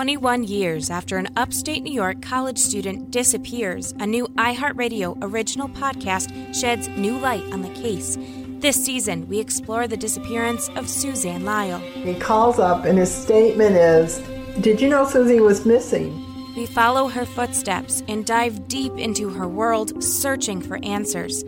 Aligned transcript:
21 0.00 0.44
years 0.44 0.88
after 0.88 1.18
an 1.18 1.28
upstate 1.36 1.82
New 1.82 1.92
York 1.92 2.22
college 2.22 2.56
student 2.56 3.10
disappears, 3.10 3.92
a 4.00 4.06
new 4.06 4.26
iHeartRadio 4.28 5.18
original 5.20 5.68
podcast 5.68 6.54
sheds 6.58 6.88
new 6.88 7.18
light 7.18 7.44
on 7.52 7.60
the 7.60 7.68
case. 7.74 8.16
This 8.60 8.82
season, 8.82 9.28
we 9.28 9.38
explore 9.38 9.86
the 9.86 9.98
disappearance 9.98 10.70
of 10.70 10.88
Suzanne 10.88 11.42
Lyall. 11.42 11.82
He 12.02 12.14
calls 12.14 12.58
up, 12.58 12.86
and 12.86 12.98
his 12.98 13.14
statement 13.14 13.76
is 13.76 14.22
Did 14.62 14.80
you 14.80 14.88
know 14.88 15.06
Susie 15.06 15.40
was 15.40 15.66
missing? 15.66 16.10
We 16.56 16.64
follow 16.64 17.08
her 17.08 17.26
footsteps 17.26 18.02
and 18.08 18.24
dive 18.24 18.68
deep 18.68 18.94
into 18.94 19.28
her 19.28 19.46
world, 19.46 20.02
searching 20.02 20.62
for 20.62 20.82
answers. 20.82 21.44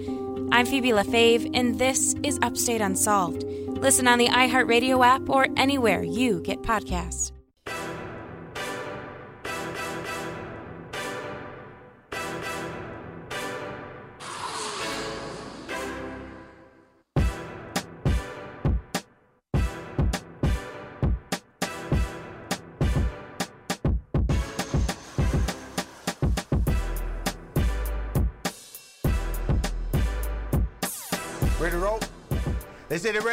I'm 0.52 0.66
Phoebe 0.66 0.90
LaFave, 0.90 1.50
and 1.54 1.78
this 1.78 2.14
is 2.22 2.38
Upstate 2.42 2.82
Unsolved. 2.82 3.44
Listen 3.44 4.06
on 4.06 4.18
the 4.18 4.28
iHeartRadio 4.28 5.02
app 5.02 5.30
or 5.30 5.46
anywhere 5.56 6.02
you 6.02 6.40
get 6.40 6.60
podcasts. 6.60 7.32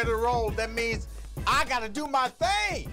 Ready 0.00 0.12
to 0.12 0.16
roll. 0.16 0.48
That 0.52 0.72
means 0.72 1.08
I 1.46 1.66
got 1.66 1.82
to 1.82 1.88
do 1.90 2.06
my 2.06 2.28
thing. 2.28 2.90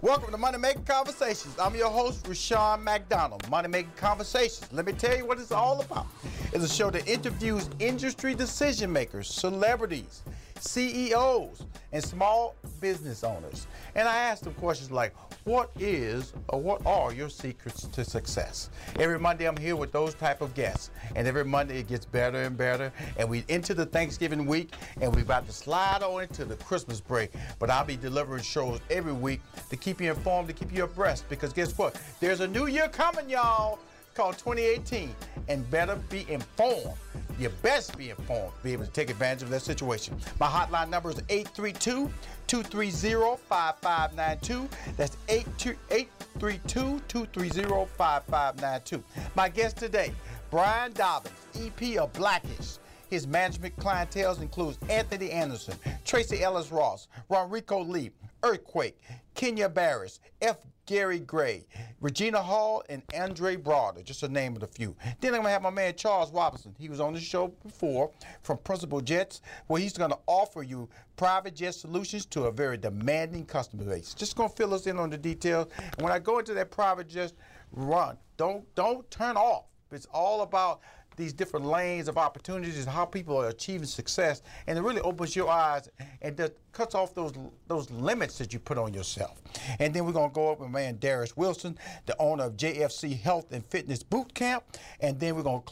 Welcome 0.00 0.32
to 0.32 0.36
Money 0.36 0.58
Making 0.58 0.82
Conversations. 0.82 1.56
I'm 1.56 1.76
your 1.76 1.88
host, 1.88 2.26
Rushion 2.26 2.82
McDonald. 2.82 3.48
Money 3.48 3.68
Making 3.68 3.92
Conversations. 3.94 4.66
Let 4.72 4.86
me 4.86 4.92
tell 4.92 5.16
you 5.16 5.24
what 5.24 5.38
it's 5.38 5.52
all 5.52 5.80
about. 5.80 6.08
It's 6.52 6.64
a 6.64 6.68
show 6.68 6.90
that 6.90 7.06
interviews 7.06 7.70
industry 7.78 8.34
decision 8.34 8.92
makers, 8.92 9.28
celebrities, 9.28 10.22
CEOs, 10.62 11.64
and 11.92 12.02
small 12.02 12.54
business 12.80 13.24
owners. 13.24 13.66
And 13.94 14.08
I 14.08 14.16
ask 14.16 14.44
them 14.44 14.54
questions 14.54 14.90
like, 14.90 15.14
what 15.44 15.70
is 15.78 16.32
or 16.48 16.60
what 16.60 16.86
are 16.86 17.12
your 17.12 17.28
secrets 17.28 17.88
to 17.88 18.04
success? 18.04 18.70
Every 18.98 19.18
Monday 19.18 19.46
I'm 19.46 19.56
here 19.56 19.74
with 19.74 19.90
those 19.90 20.14
type 20.14 20.40
of 20.40 20.54
guests. 20.54 20.90
And 21.16 21.26
every 21.26 21.44
Monday 21.44 21.80
it 21.80 21.88
gets 21.88 22.06
better 22.06 22.42
and 22.42 22.56
better. 22.56 22.92
And 23.16 23.28
we 23.28 23.44
into 23.48 23.74
the 23.74 23.86
Thanksgiving 23.86 24.46
week 24.46 24.72
and 25.00 25.14
we're 25.14 25.22
about 25.22 25.46
to 25.46 25.52
slide 25.52 26.02
on 26.02 26.22
into 26.22 26.44
the 26.44 26.56
Christmas 26.56 27.00
break. 27.00 27.32
But 27.58 27.70
I'll 27.70 27.84
be 27.84 27.96
delivering 27.96 28.42
shows 28.42 28.80
every 28.88 29.12
week 29.12 29.40
to 29.68 29.76
keep 29.76 30.00
you 30.00 30.10
informed, 30.10 30.48
to 30.48 30.54
keep 30.54 30.72
you 30.72 30.84
abreast. 30.84 31.28
Because 31.28 31.52
guess 31.52 31.76
what? 31.76 32.00
There's 32.20 32.40
a 32.40 32.48
new 32.48 32.66
year 32.66 32.88
coming, 32.88 33.28
y'all 33.28 33.80
called 34.14 34.38
2018 34.38 35.14
and 35.48 35.68
better 35.70 35.96
be 36.08 36.26
informed. 36.28 36.96
You 37.38 37.48
best 37.62 37.96
be 37.96 38.10
informed, 38.10 38.52
be 38.62 38.72
able 38.72 38.84
to 38.84 38.90
take 38.90 39.10
advantage 39.10 39.42
of 39.42 39.50
that 39.50 39.62
situation. 39.62 40.16
My 40.38 40.46
hotline 40.46 40.90
number 40.90 41.10
is 41.10 41.20
832 41.28 42.10
230 42.46 43.42
5592. 43.48 44.68
That's 44.96 45.16
832 45.28 47.00
230 47.08 47.90
5592. 47.96 49.04
My 49.34 49.48
guest 49.48 49.76
today, 49.78 50.12
Brian 50.50 50.92
Dobbins, 50.92 51.34
EP 51.56 51.96
of 51.98 52.12
Black-ish. 52.12 52.78
His 53.08 53.26
management 53.26 53.76
clientele 53.76 54.40
includes 54.40 54.78
Anthony 54.88 55.30
Anderson, 55.30 55.74
Tracee 56.04 56.42
Ellis 56.42 56.72
Ross, 56.72 57.08
RonReaco 57.30 57.86
Lee, 57.86 58.10
Earthquake, 58.42 58.98
Kenya 59.34 59.68
Barris, 59.68 60.20
F. 60.40 60.56
Gary 60.86 61.20
Gray, 61.20 61.64
Regina 62.00 62.42
Hall, 62.42 62.82
and 62.88 63.02
Andre 63.14 63.56
Braugher, 63.56 64.02
just 64.02 64.20
to 64.20 64.28
name 64.28 64.56
of 64.56 64.62
a 64.62 64.66
few. 64.66 64.96
Then 65.20 65.34
I'm 65.34 65.40
gonna 65.40 65.50
have 65.50 65.62
my 65.62 65.70
man 65.70 65.94
Charles 65.94 66.32
Robinson. 66.32 66.74
He 66.78 66.88
was 66.88 67.00
on 67.00 67.14
the 67.14 67.20
show 67.20 67.48
before 67.48 68.10
from 68.42 68.58
Principal 68.58 69.00
Jets, 69.00 69.42
where 69.68 69.80
he's 69.80 69.92
gonna 69.92 70.18
offer 70.26 70.62
you 70.62 70.88
private 71.16 71.54
jet 71.54 71.74
solutions 71.74 72.26
to 72.26 72.44
a 72.44 72.52
very 72.52 72.76
demanding 72.76 73.46
customer 73.46 73.84
base. 73.84 74.14
Just 74.14 74.36
gonna 74.36 74.48
fill 74.48 74.74
us 74.74 74.86
in 74.86 74.98
on 74.98 75.10
the 75.10 75.18
details. 75.18 75.68
And 75.78 76.02
when 76.02 76.12
I 76.12 76.18
go 76.18 76.38
into 76.38 76.54
that 76.54 76.70
private 76.70 77.08
jet 77.08 77.32
run, 77.70 78.16
don't 78.36 78.64
don't 78.74 79.08
turn 79.10 79.36
off. 79.36 79.66
It's 79.92 80.06
all 80.12 80.42
about 80.42 80.80
these 81.16 81.32
different 81.32 81.66
lanes 81.66 82.08
of 82.08 82.18
opportunities, 82.18 82.84
how 82.84 83.04
people 83.04 83.36
are 83.36 83.48
achieving 83.48 83.86
success, 83.86 84.42
and 84.66 84.78
it 84.78 84.82
really 84.82 85.00
opens 85.00 85.34
your 85.36 85.48
eyes 85.50 85.88
and 86.20 86.36
that 86.36 86.56
cuts 86.72 86.94
off 86.94 87.14
those 87.14 87.32
those 87.68 87.90
limits 87.90 88.38
that 88.38 88.52
you 88.52 88.58
put 88.58 88.78
on 88.78 88.94
yourself. 88.94 89.40
And 89.78 89.92
then 89.92 90.04
we're 90.04 90.12
gonna 90.12 90.32
go 90.32 90.52
up 90.52 90.60
with 90.60 90.70
man 90.70 90.96
Daris 90.98 91.36
Wilson, 91.36 91.78
the 92.06 92.16
owner 92.18 92.44
of 92.44 92.56
JFC 92.56 93.20
Health 93.20 93.52
and 93.52 93.64
Fitness 93.66 94.02
Boot 94.02 94.34
Camp, 94.34 94.64
and 95.00 95.18
then 95.18 95.36
we're 95.36 95.42
gonna 95.42 95.62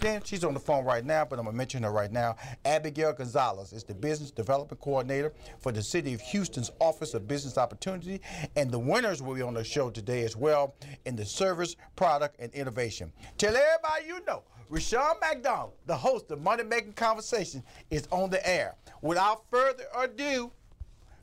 then 0.00 0.22
she's 0.24 0.44
on 0.44 0.54
the 0.54 0.60
phone 0.60 0.84
right 0.84 1.04
now, 1.04 1.24
but 1.24 1.38
I'm 1.38 1.44
gonna 1.44 1.56
mention 1.56 1.82
her 1.82 1.90
right 1.90 2.10
now. 2.10 2.36
Abigail 2.64 3.12
Gonzalez 3.12 3.72
is 3.72 3.84
the 3.84 3.94
business 3.94 4.30
development 4.30 4.80
coordinator 4.80 5.32
for 5.58 5.72
the 5.72 5.82
City 5.82 6.14
of 6.14 6.20
Houston's 6.20 6.70
Office 6.80 7.14
of 7.14 7.26
Business 7.26 7.58
Opportunity, 7.58 8.20
and 8.56 8.70
the 8.70 8.78
winners 8.78 9.22
will 9.22 9.34
be 9.34 9.42
on 9.42 9.54
the 9.54 9.64
show 9.64 9.90
today 9.90 10.24
as 10.24 10.36
well 10.36 10.74
in 11.04 11.16
the 11.16 11.24
service, 11.24 11.76
product, 11.96 12.36
and 12.38 12.52
innovation. 12.54 13.12
Tell 13.36 13.54
everybody 13.54 14.06
you 14.06 14.24
know. 14.26 14.42
Rushion 14.70 15.00
McDonald, 15.22 15.72
the 15.86 15.96
host 15.96 16.30
of 16.30 16.42
Money 16.42 16.62
Making 16.62 16.92
Conversation, 16.92 17.62
is 17.90 18.06
on 18.10 18.28
the 18.28 18.46
air. 18.46 18.74
Without 19.00 19.44
further 19.50 19.84
ado, 19.96 20.52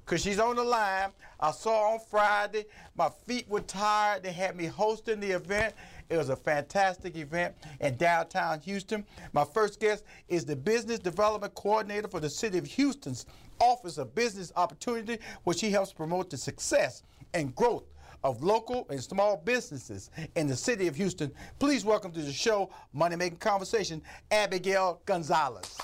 because 0.04 0.22
she's 0.22 0.40
on 0.40 0.56
the 0.56 0.64
line, 0.64 1.10
I 1.40 1.52
saw 1.52 1.94
on 1.94 2.00
Friday, 2.12 2.66
my 2.96 3.10
feet 3.26 3.50
were 3.50 3.62
tired. 3.62 4.24
They 4.24 4.32
had 4.32 4.56
me 4.56 4.66
hosting 4.66 5.20
the 5.20 5.32
event. 5.32 5.74
It 6.10 6.18
was 6.18 6.30
a 6.30 6.36
fantastic 6.36 7.16
event 7.16 7.56
in 7.80 7.98
downtown 7.98 8.60
Houston. 8.62 9.06
My 9.34 9.44
first 9.44 9.80
guest 9.80 10.04
is 10.28 10.46
the 10.46 10.56
Business 10.56 11.00
Development 11.00 11.54
Coordinator 11.56 12.08
for 12.08 12.20
the 12.20 12.30
City 12.30 12.58
of 12.58 12.66
Houston's 12.66 13.26
Office 13.60 13.98
of 13.98 14.14
Business 14.14 14.52
Opportunity, 14.56 15.18
where 15.44 15.56
she 15.56 15.72
helps 15.72 15.94
promote 15.94 16.30
the 16.30 16.38
success 16.38 17.04
and 17.34 17.56
growth 17.56 17.86
of 18.24 18.44
local 18.44 18.88
and 18.90 19.02
small 19.02 19.38
businesses 19.38 20.10
in 20.36 20.48
the 20.48 20.56
city 20.56 20.88
of 20.88 20.96
Houston. 20.96 21.32
Please 21.60 21.86
welcome 21.86 22.12
to 22.12 22.22
the 22.22 22.32
show, 22.32 22.70
Money 22.94 23.16
Making 23.16 23.38
Conversation, 23.38 24.02
Abigail 24.32 25.02
Gonzalez. 25.06 25.78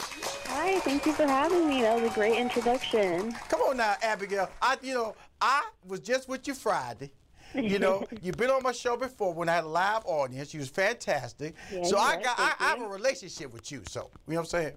Hi, 0.46 0.80
thank 0.80 1.06
you 1.06 1.14
for 1.14 1.26
having 1.26 1.68
me. 1.68 1.82
That 1.82 2.02
was 2.02 2.12
a 2.12 2.14
great 2.14 2.38
introduction. 2.38 3.32
Come 3.48 3.62
on 3.62 3.78
now, 3.78 3.96
Abigail. 4.02 4.50
I, 4.62 4.78
you 4.82 4.94
know, 4.94 5.16
I 5.40 5.70
was 5.88 6.00
just 6.00 6.28
with 6.28 6.48
you 6.48 6.54
Friday. 6.54 7.12
You 7.54 7.80
know, 7.80 8.06
you've 8.22 8.38
been 8.38 8.50
on 8.50 8.64
my 8.64 8.72
show 8.72 8.96
before 8.96 9.34
when 9.34 9.50
I 9.50 9.56
had 9.56 9.64
a 9.64 9.68
live 9.68 10.04
audience. 10.06 10.54
You 10.54 10.60
was 10.60 10.70
fantastic. 10.70 11.56
Yeah, 11.72 11.84
so 11.84 11.98
you 11.98 12.02
I 12.02 12.22
got, 12.22 12.40
I, 12.40 12.54
I 12.60 12.64
have 12.70 12.82
a 12.82 12.88
relationship 12.88 13.54
with 13.54 13.72
you. 13.72 13.82
So 13.88 14.10
you 14.28 14.34
know 14.34 14.40
what 14.40 14.42
I'm 14.42 14.46
saying? 14.46 14.74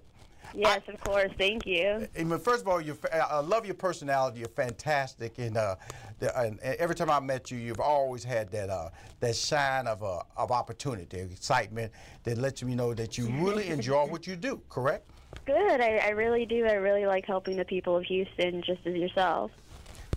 Yes, 0.53 0.81
of 0.87 0.99
course. 1.03 1.31
Thank 1.37 1.65
you. 1.65 2.07
I 2.17 2.23
mean, 2.23 2.39
first 2.39 2.61
of 2.61 2.67
all, 2.67 2.79
you're, 2.79 2.97
I 3.11 3.39
love 3.39 3.65
your 3.65 3.75
personality. 3.75 4.39
You're 4.39 4.47
fantastic, 4.49 5.37
and, 5.39 5.57
uh, 5.57 5.75
the, 6.19 6.37
and 6.39 6.59
and 6.61 6.75
every 6.75 6.95
time 6.95 7.09
I 7.09 7.19
met 7.19 7.51
you, 7.51 7.57
you've 7.57 7.79
always 7.79 8.23
had 8.23 8.51
that 8.51 8.69
uh, 8.69 8.89
that 9.19 9.35
shine 9.35 9.87
of 9.87 10.03
uh, 10.03 10.19
of 10.37 10.51
opportunity, 10.51 11.19
excitement 11.19 11.91
that 12.23 12.37
lets 12.37 12.63
me 12.63 12.75
know 12.75 12.93
that 12.93 13.17
you 13.17 13.27
really 13.43 13.67
enjoy 13.69 14.05
what 14.05 14.27
you 14.27 14.35
do. 14.35 14.61
Correct? 14.69 15.09
Good. 15.45 15.81
I, 15.81 15.97
I 15.97 16.09
really 16.09 16.45
do. 16.45 16.65
I 16.65 16.73
really 16.73 17.05
like 17.05 17.25
helping 17.25 17.57
the 17.57 17.65
people 17.65 17.97
of 17.97 18.03
Houston, 18.03 18.61
just 18.61 18.85
as 18.85 18.95
yourself. 18.95 19.51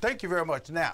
Thank 0.01 0.23
you 0.23 0.29
very 0.29 0.45
much. 0.45 0.71
Now, 0.71 0.93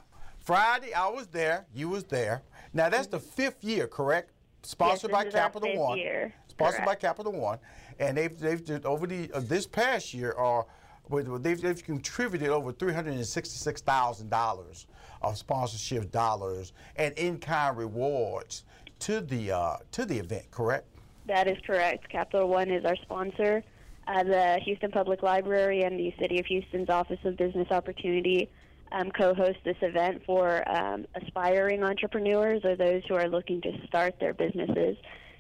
Friday 0.49 0.93
I 0.95 1.09
was 1.09 1.27
there. 1.29 1.67
You 1.75 1.89
was 1.89 2.05
there. 2.05 2.43
Now 2.73 2.89
that's 2.91 3.07
the 3.07 3.19
fifth 3.19 3.65
year, 3.65 3.87
correct? 3.87 4.31
Sponsored 4.63 5.11
this 5.11 5.17
by 5.17 5.25
Capital 5.31 5.69
fifth 5.71 5.79
One. 5.79 5.99
year. 5.99 6.33
Sponsored 6.49 6.85
by 6.85 6.95
Capital 6.95 7.33
One, 7.33 7.59
and 7.99 8.17
they've 8.17 8.39
they've 8.39 8.87
over 8.87 9.07
the 9.07 9.31
uh, 9.33 9.41
this 9.41 9.67
past 9.67 10.15
year 10.15 10.33
are. 10.33 10.67
with- 11.09 11.43
They've, 11.43 11.61
they've 11.61 11.85
contributed 11.85 12.49
over 12.49 12.73
$366,000 12.73 14.87
of 15.21 15.37
sponsorship 15.37 16.11
dollars 16.11 16.73
and 16.97 17.13
in-kind 17.19 17.77
rewards 17.77 18.65
to 19.01 19.21
the 19.21 19.53
uh, 19.53 19.77
to 19.93 20.07
the 20.07 20.19
event, 20.19 20.51
correct? 20.51 20.87
That 21.27 21.47
is 21.49 21.59
correct. 21.67 22.09
Capital 22.09 22.49
One 22.49 22.71
is 22.71 22.85
our 22.87 22.97
sponsor. 22.97 23.63
Uh, 24.07 24.23
the 24.23 24.59
Houston 24.65 24.91
Public 24.91 25.23
Library 25.23 25.83
and 25.83 25.99
the 25.99 26.15
City 26.19 26.39
of 26.39 26.45
Houston's 26.47 26.89
Office 26.91 27.19
of 27.25 27.37
Business 27.39 27.69
Opportunity 27.71 28.49
um, 28.95 29.11
co-host 29.11 29.59
this 29.65 29.77
event 29.83 30.23
for 30.25 30.67
um, 30.71 31.07
aspiring 31.21 31.83
entrepreneurs 31.83 32.65
or 32.65 32.77
those 32.77 33.03
who 33.09 33.15
are 33.15 33.29
looking 33.29 33.61
to 33.63 33.73
start 33.87 34.15
their 34.21 34.33
businesses. 34.33 34.97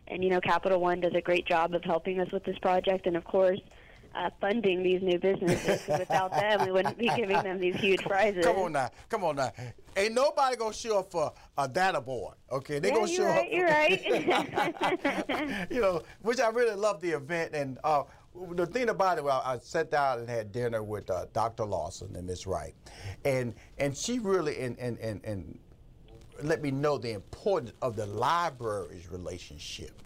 And 0.08 0.22
you 0.22 0.30
know, 0.30 0.40
Capital 0.40 0.80
One 0.80 1.00
does 1.00 1.14
a 1.14 1.20
great 1.20 1.46
job 1.46 1.74
of 1.74 1.82
helping 1.84 2.20
us 2.20 2.30
with 2.32 2.44
this 2.44 2.58
project, 2.58 3.06
and 3.06 3.16
of 3.16 3.24
course, 3.24 3.60
uh, 4.14 4.30
funding 4.40 4.82
these 4.82 5.02
new 5.02 5.18
businesses. 5.18 5.80
without 5.88 6.30
them, 6.32 6.66
we 6.66 6.72
wouldn't 6.72 6.98
be 6.98 7.08
giving 7.16 7.42
them 7.42 7.58
these 7.58 7.76
huge 7.76 8.02
prizes. 8.02 8.44
Come 8.44 8.58
on 8.58 8.72
now, 8.72 8.90
come 9.08 9.24
on 9.24 9.36
now. 9.36 9.50
Ain't 9.96 10.14
nobody 10.14 10.56
gonna 10.56 10.74
show 10.74 10.98
up 10.98 11.10
for 11.10 11.32
a 11.56 11.68
data 11.68 12.00
board, 12.00 12.34
okay? 12.50 12.80
They 12.80 12.88
Yeah, 12.88 12.94
gonna 12.94 13.08
show 13.08 13.24
right, 13.24 13.38
up. 13.38 13.46
you're 13.50 13.66
right. 13.66 15.66
you 15.70 15.80
know, 15.80 16.02
which 16.22 16.40
I 16.40 16.48
really 16.48 16.74
love 16.74 17.00
the 17.00 17.12
event. 17.12 17.54
And 17.54 17.78
uh, 17.82 18.02
the 18.52 18.66
thing 18.66 18.88
about 18.88 19.18
it, 19.18 19.24
well, 19.24 19.42
I 19.44 19.58
sat 19.58 19.90
down 19.90 20.20
and 20.20 20.28
had 20.28 20.52
dinner 20.52 20.82
with 20.82 21.10
uh, 21.10 21.26
Dr. 21.32 21.64
Lawson 21.64 22.14
and 22.16 22.26
Miss 22.26 22.46
Wright, 22.46 22.74
and 23.24 23.54
and 23.78 23.96
she 23.96 24.18
really 24.18 24.58
and 24.60 24.78
and 24.78 24.98
and. 24.98 25.24
and 25.24 25.58
let 26.42 26.60
me 26.60 26.72
know 26.72 26.98
the 26.98 27.12
importance 27.12 27.72
of 27.80 27.94
the 27.94 28.06
library's 28.06 29.08
relationship 29.08 30.02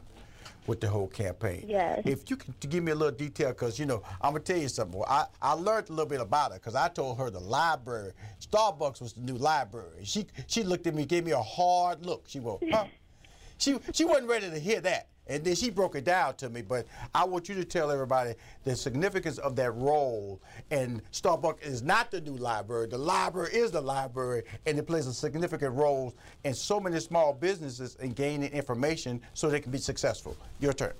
with 0.67 0.81
the 0.81 0.87
whole 0.89 1.09
campaign. 1.09 1.65
Yes. 1.67 2.03
If 2.05 2.29
you 2.29 2.37
can 2.37 2.55
give 2.61 2.85
me 2.85 2.93
a 2.93 2.95
little 2.95 3.17
detail, 3.17 3.49
because 3.49 3.79
you 3.79 3.87
know, 3.87 4.03
I'm 4.21 4.33
gonna 4.33 4.41
tell 4.41 4.59
you 4.59 4.69
something. 4.69 5.03
I, 5.09 5.25
I 5.41 5.53
learned 5.55 5.89
a 5.89 5.93
little 5.93 6.09
bit 6.09 6.21
about 6.21 6.53
it 6.53 6.57
because 6.57 6.75
I 6.75 6.89
told 6.89 7.19
her 7.19 7.31
the 7.31 7.41
library, 7.41 8.13
Starbucks 8.41 9.01
was 9.01 9.15
the 9.15 9.23
new 9.23 9.37
library. 9.37 10.05
She 10.05 10.27
she 10.47 10.63
looked 10.63 10.87
at 10.87 10.95
me, 10.95 11.07
gave 11.07 11.25
me 11.25 11.33
a 11.33 11.43
hard 11.43 12.05
look. 12.05 12.25
She 12.29 12.41
went, 12.41 12.63
huh? 12.71 12.85
she 13.59 13.79
she 13.93 14.05
wasn't 14.05 14.29
ready 14.29 14.51
to 14.51 14.59
hear 14.59 14.81
that. 14.83 15.09
And 15.29 15.45
then 15.45 15.55
she 15.55 15.71
broke 15.71 15.95
it 15.95 16.05
down 16.05 16.35
to 16.37 16.49
me, 16.49 16.63
but 16.63 16.87
I 17.15 17.25
want 17.25 17.49
you 17.49 17.55
to 17.57 17.65
tell 17.65 17.91
everybody 17.91 18.35
the 18.65 18.75
significance 18.75 19.39
of 19.39 19.57
that 19.57 19.73
role. 19.73 20.41
And 20.71 21.03
Starbucks 21.13 21.63
is 21.63 21.83
not 21.83 22.11
the 22.11 22.21
new 22.21 22.37
library. 22.37 22.87
The 22.87 22.99
library 22.99 23.55
is 23.55 23.71
the 23.71 23.81
library, 23.81 24.45
and 24.67 24.79
it 24.79 24.87
plays 24.87 25.07
a 25.07 25.15
significant 25.15 25.75
role 25.75 26.15
in 26.45 26.55
so 26.55 26.81
many 26.81 26.99
small 27.01 27.33
businesses 27.33 27.97
in 27.97 28.13
gaining 28.13 28.51
information 28.53 29.21
so 29.35 29.49
they 29.49 29.61
can 29.61 29.73
be 29.73 29.79
successful. 29.79 30.37
Your 30.61 30.73
turn. 30.73 30.93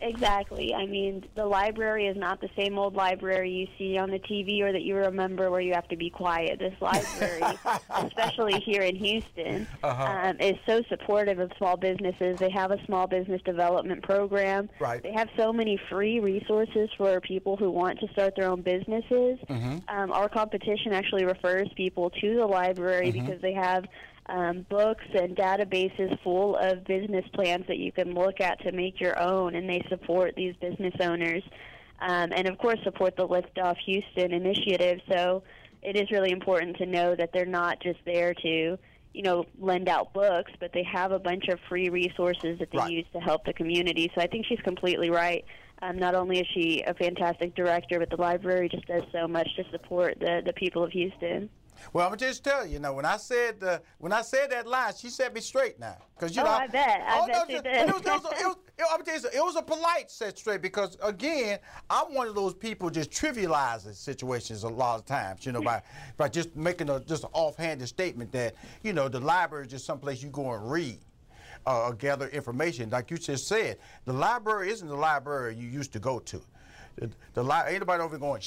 Exactly. 0.00 0.74
I 0.74 0.86
mean, 0.86 1.24
the 1.34 1.44
library 1.46 2.06
is 2.06 2.16
not 2.16 2.40
the 2.40 2.48
same 2.56 2.78
old 2.78 2.94
library 2.94 3.50
you 3.50 3.66
see 3.76 3.98
on 3.98 4.10
the 4.10 4.18
TV 4.18 4.60
or 4.62 4.72
that 4.72 4.82
you 4.82 4.94
remember 4.96 5.50
where 5.50 5.60
you 5.60 5.72
have 5.74 5.88
to 5.88 5.96
be 5.96 6.08
quiet. 6.10 6.58
This 6.58 6.74
library, 6.80 7.42
especially 7.90 8.60
here 8.60 8.82
in 8.82 8.96
Houston, 8.96 9.66
Uh-huh. 9.82 10.28
um, 10.28 10.40
is 10.40 10.56
so 10.66 10.82
supportive 10.88 11.38
of 11.38 11.50
small 11.58 11.76
businesses. 11.76 12.38
They 12.38 12.50
have 12.50 12.70
a 12.70 12.84
small 12.86 13.06
business 13.06 13.42
development 13.42 14.02
program. 14.02 14.68
Right. 14.78 15.02
They 15.02 15.12
have 15.12 15.28
so 15.36 15.52
many 15.52 15.78
free 15.90 16.20
resources 16.20 16.88
for 16.96 17.20
people 17.20 17.56
who 17.56 17.70
want 17.70 17.98
to 18.00 18.08
start 18.12 18.34
their 18.36 18.48
own 18.50 18.62
businesses. 18.62 19.38
Mm-hmm. 19.48 19.78
Um, 19.88 20.12
our 20.12 20.28
competition 20.28 20.92
actually 20.92 21.24
refers 21.24 21.68
people 21.76 22.10
to 22.10 22.34
the 22.36 22.46
library 22.46 23.08
Mm-hmm. 23.12 23.26
because 23.26 23.40
they 23.42 23.52
have 23.52 23.84
um, 24.28 24.66
books 24.68 25.04
and 25.14 25.36
databases 25.36 26.18
full 26.22 26.56
of 26.56 26.84
business 26.84 27.24
plans 27.32 27.66
that 27.68 27.78
you 27.78 27.92
can 27.92 28.14
look 28.14 28.40
at 28.40 28.60
to 28.60 28.72
make 28.72 29.00
your 29.00 29.18
own, 29.18 29.54
and 29.54 29.68
they 29.68 29.84
support 29.88 30.34
these 30.36 30.54
business 30.56 30.94
owners. 31.00 31.42
Um, 32.00 32.32
and 32.34 32.46
of 32.46 32.58
course, 32.58 32.78
support 32.84 33.16
the 33.16 33.26
Lift 33.26 33.58
Off 33.58 33.76
Houston 33.86 34.32
initiative. 34.32 35.00
So 35.10 35.42
it 35.82 35.96
is 35.96 36.10
really 36.10 36.30
important 36.30 36.76
to 36.76 36.86
know 36.86 37.14
that 37.16 37.30
they're 37.32 37.46
not 37.46 37.80
just 37.80 37.98
there 38.04 38.34
to, 38.34 38.78
you 39.14 39.22
know, 39.22 39.46
lend 39.58 39.88
out 39.88 40.12
books, 40.12 40.52
but 40.60 40.72
they 40.72 40.84
have 40.84 41.10
a 41.12 41.18
bunch 41.18 41.48
of 41.48 41.58
free 41.68 41.88
resources 41.88 42.58
that 42.58 42.70
they 42.70 42.78
Right. 42.78 42.92
use 42.92 43.06
to 43.14 43.20
help 43.20 43.44
the 43.44 43.52
community. 43.52 44.10
So 44.14 44.20
I 44.20 44.26
think 44.26 44.46
she's 44.46 44.60
completely 44.60 45.10
right. 45.10 45.44
Um, 45.80 45.98
not 45.98 46.14
only 46.14 46.40
is 46.40 46.46
she 46.54 46.82
a 46.82 46.94
fantastic 46.94 47.54
director, 47.54 47.98
but 47.98 48.10
the 48.10 48.16
library 48.16 48.68
just 48.68 48.86
does 48.86 49.04
so 49.12 49.26
much 49.26 49.48
to 49.56 49.64
support 49.70 50.18
the, 50.20 50.42
the 50.44 50.52
people 50.52 50.82
of 50.84 50.90
Houston. 50.92 51.48
Well, 51.92 52.08
I'm 52.10 52.16
just 52.18 52.44
tell 52.44 52.66
you, 52.66 52.74
you 52.74 52.78
know, 52.78 52.92
when 52.92 53.04
I 53.04 53.16
said 53.16 53.62
uh, 53.62 53.78
when 53.98 54.12
I 54.12 54.22
said 54.22 54.50
that 54.50 54.66
line, 54.66 54.92
she 54.96 55.08
set 55.10 55.34
me 55.34 55.40
straight 55.40 55.78
now, 55.78 55.96
because 56.14 56.34
you 56.36 56.42
Oh, 56.42 56.44
know. 56.46 56.50
I 56.50 56.66
bet. 56.66 57.00
I 57.00 57.20
oh, 57.20 57.26
bet 57.26 57.36
no, 57.48 57.56
she 57.56 57.62
did. 57.62 57.66
It 57.66 57.86
was, 57.92 58.02
it 58.02 58.06
was, 58.06 58.24
it 58.40 58.46
was, 58.46 58.56
I'm 58.92 59.04
tell 59.04 59.14
you, 59.20 59.28
it 59.34 59.44
was 59.44 59.56
a 59.56 59.62
polite 59.62 60.10
set 60.10 60.38
straight 60.38 60.62
because 60.62 60.96
again, 61.02 61.58
I'm 61.90 62.14
one 62.14 62.28
of 62.28 62.34
those 62.34 62.54
people 62.54 62.90
just 62.90 63.10
trivializing 63.10 63.94
situations 63.94 64.62
a 64.64 64.68
lot 64.68 64.98
of 64.98 65.06
times, 65.06 65.46
you 65.46 65.52
know, 65.52 65.62
by 65.62 65.82
by 66.16 66.28
just 66.28 66.54
making 66.56 66.90
a 66.90 67.00
just 67.00 67.24
an 67.24 67.30
offhanded 67.32 67.88
statement 67.88 68.32
that 68.32 68.54
you 68.82 68.92
know 68.92 69.08
the 69.08 69.20
library 69.20 69.66
is 69.66 69.70
just 69.72 69.86
someplace 69.86 70.22
you 70.22 70.28
go 70.30 70.52
and 70.52 70.70
read. 70.70 70.98
Uh, 71.66 71.88
or 71.88 71.92
gather 71.92 72.28
information, 72.28 72.88
like 72.88 73.10
you 73.10 73.18
just 73.18 73.46
said, 73.46 73.76
the 74.06 74.12
library 74.12 74.70
isn't 74.70 74.88
the 74.88 74.94
library 74.96 75.54
you 75.54 75.68
used 75.68 75.92
to 75.92 75.98
go 75.98 76.18
to. 76.20 76.40
The, 76.96 77.10
the 77.34 77.42
li- 77.42 77.62
ain't 77.66 77.80
nobody 77.80 78.02
over 78.02 78.16
going 78.16 78.40
shh, 78.40 78.46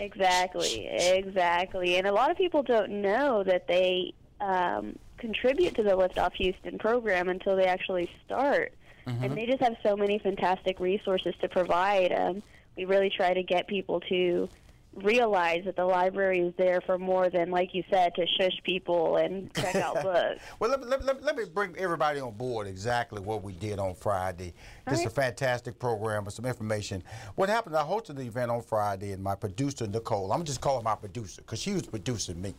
Exactly, 0.00 0.86
exactly. 0.88 1.96
And 1.96 2.06
a 2.06 2.12
lot 2.12 2.30
of 2.30 2.36
people 2.36 2.62
don't 2.62 3.02
know 3.02 3.42
that 3.44 3.66
they 3.66 4.14
um, 4.40 4.98
contribute 5.18 5.74
to 5.76 5.82
the 5.82 5.94
Lift 5.96 6.18
Off 6.18 6.34
Houston 6.34 6.78
program 6.78 7.28
until 7.28 7.56
they 7.56 7.66
actually 7.66 8.10
start. 8.24 8.72
And 9.06 9.36
they 9.36 9.46
just 9.46 9.60
have 9.60 9.76
so 9.82 9.96
many 9.96 10.18
fantastic 10.18 10.78
resources 10.78 11.34
to 11.40 11.48
provide. 11.48 12.12
Um, 12.12 12.42
we 12.76 12.84
really 12.84 13.10
try 13.10 13.34
to 13.34 13.42
get 13.42 13.66
people 13.66 14.00
to 14.08 14.48
realize 14.94 15.64
that 15.64 15.76
the 15.76 15.84
library 15.84 16.40
is 16.40 16.54
there 16.58 16.80
for 16.84 16.98
more 16.98 17.30
than, 17.30 17.50
like 17.50 17.74
you 17.74 17.82
said, 17.90 18.14
to 18.14 18.26
shush 18.38 18.56
people 18.62 19.16
and 19.16 19.52
check 19.54 19.76
out 19.76 19.94
books. 20.02 20.42
Well, 20.58 20.70
let, 20.70 20.80
me- 20.80 20.86
let, 20.86 21.04
let, 21.04 21.22
let 21.22 21.36
me 21.36 21.44
bring 21.52 21.76
everybody 21.78 22.20
on 22.20 22.32
board 22.34 22.66
exactly 22.66 23.20
what 23.20 23.42
we 23.42 23.52
did 23.54 23.78
on 23.78 23.94
Friday. 23.94 24.52
This 24.86 25.00
is 25.00 25.06
a 25.06 25.10
fantastic 25.10 25.78
program 25.78 26.24
with 26.24 26.34
some 26.34 26.44
information. 26.44 27.02
What 27.36 27.48
happened, 27.48 27.76
I 27.76 27.82
hosted 27.82 28.16
the 28.16 28.22
event 28.22 28.50
on 28.50 28.62
Friday, 28.62 29.12
and 29.12 29.22
my 29.22 29.34
producer, 29.34 29.86
Nicole, 29.86 30.32
I'm 30.32 30.44
just 30.44 30.60
calling 30.60 30.84
my 30.84 30.94
producer 30.94 31.42
because 31.42 31.60
she 31.60 31.72
was 31.72 31.86
producing 31.86 32.40
me 32.40 32.54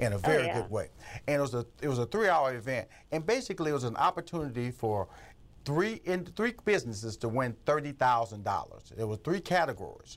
in 0.00 0.12
a 0.12 0.16
oh, 0.16 0.18
very 0.18 0.46
yeah. 0.46 0.60
good 0.60 0.70
way. 0.70 0.88
And 1.28 1.36
it 1.36 1.40
was 1.40 1.54
a, 1.54 1.64
it 1.80 1.88
was 1.88 1.98
a 1.98 2.06
three 2.06 2.28
hour 2.28 2.54
event. 2.54 2.88
And 3.12 3.24
basically, 3.24 3.70
it 3.70 3.74
was 3.74 3.84
an 3.84 3.96
opportunity 3.96 4.70
for 4.70 5.08
three 5.66 6.00
in 6.04 6.24
three 6.24 6.54
businesses 6.64 7.16
to 7.18 7.28
win 7.28 7.54
thirty 7.66 7.92
thousand 7.92 8.44
dollars. 8.44 8.92
There 8.96 9.06
were 9.06 9.16
three 9.16 9.40
categories. 9.40 10.16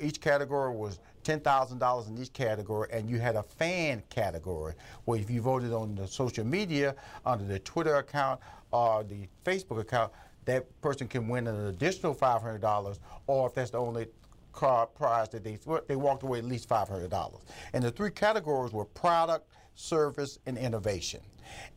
Each 0.00 0.20
category 0.20 0.74
was 0.74 0.98
ten 1.22 1.38
thousand 1.40 1.78
dollars 1.78 2.08
in 2.08 2.18
each 2.18 2.32
category, 2.32 2.88
and 2.90 3.08
you 3.08 3.20
had 3.20 3.36
a 3.36 3.42
fan 3.42 4.02
category 4.08 4.74
where 5.04 5.20
if 5.20 5.30
you 5.30 5.42
voted 5.42 5.72
on 5.72 5.94
the 5.94 6.08
social 6.08 6.44
media 6.44 6.96
under 7.24 7.44
the 7.44 7.58
Twitter 7.60 7.96
account 7.96 8.40
or 8.72 9.04
the 9.04 9.28
Facebook 9.44 9.78
account, 9.80 10.10
that 10.46 10.64
person 10.80 11.06
can 11.06 11.28
win 11.28 11.46
an 11.46 11.66
additional 11.66 12.14
five 12.14 12.40
hundred 12.40 12.62
dollars, 12.62 12.98
or 13.26 13.48
if 13.48 13.54
that's 13.54 13.70
the 13.70 13.78
only 13.78 14.06
car 14.52 14.86
prize 14.86 15.28
that 15.28 15.44
they 15.44 15.58
they 15.86 15.96
walked 15.96 16.22
away 16.22 16.38
at 16.38 16.44
least 16.44 16.66
five 16.66 16.88
hundred 16.88 17.10
dollars. 17.10 17.42
And 17.74 17.84
the 17.84 17.90
three 17.90 18.10
categories 18.10 18.72
were 18.72 18.86
product, 18.86 19.52
service, 19.74 20.38
and 20.46 20.56
innovation. 20.56 21.20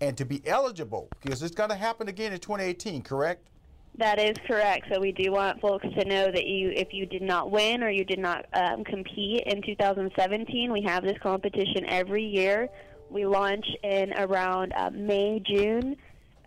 And 0.01 0.17
to 0.17 0.25
be 0.25 0.41
eligible, 0.45 1.09
because 1.21 1.41
it's 1.43 1.55
going 1.55 1.69
to 1.69 1.75
happen 1.75 2.07
again 2.07 2.33
in 2.33 2.39
2018, 2.39 3.01
correct? 3.01 3.47
That 3.97 4.19
is 4.19 4.35
correct. 4.47 4.87
So 4.91 4.99
we 4.99 5.11
do 5.11 5.31
want 5.31 5.61
folks 5.61 5.85
to 5.97 6.05
know 6.05 6.31
that 6.31 6.47
you, 6.47 6.71
if 6.71 6.93
you 6.93 7.05
did 7.05 7.21
not 7.21 7.51
win 7.51 7.83
or 7.83 7.89
you 7.89 8.03
did 8.03 8.19
not 8.19 8.45
um, 8.53 8.83
compete 8.83 9.43
in 9.45 9.61
2017, 9.61 10.71
we 10.71 10.81
have 10.81 11.03
this 11.03 11.17
competition 11.21 11.85
every 11.87 12.25
year. 12.25 12.69
We 13.11 13.27
launch 13.27 13.65
in 13.83 14.13
around 14.13 14.73
uh, 14.75 14.89
May, 14.91 15.41
June 15.45 15.95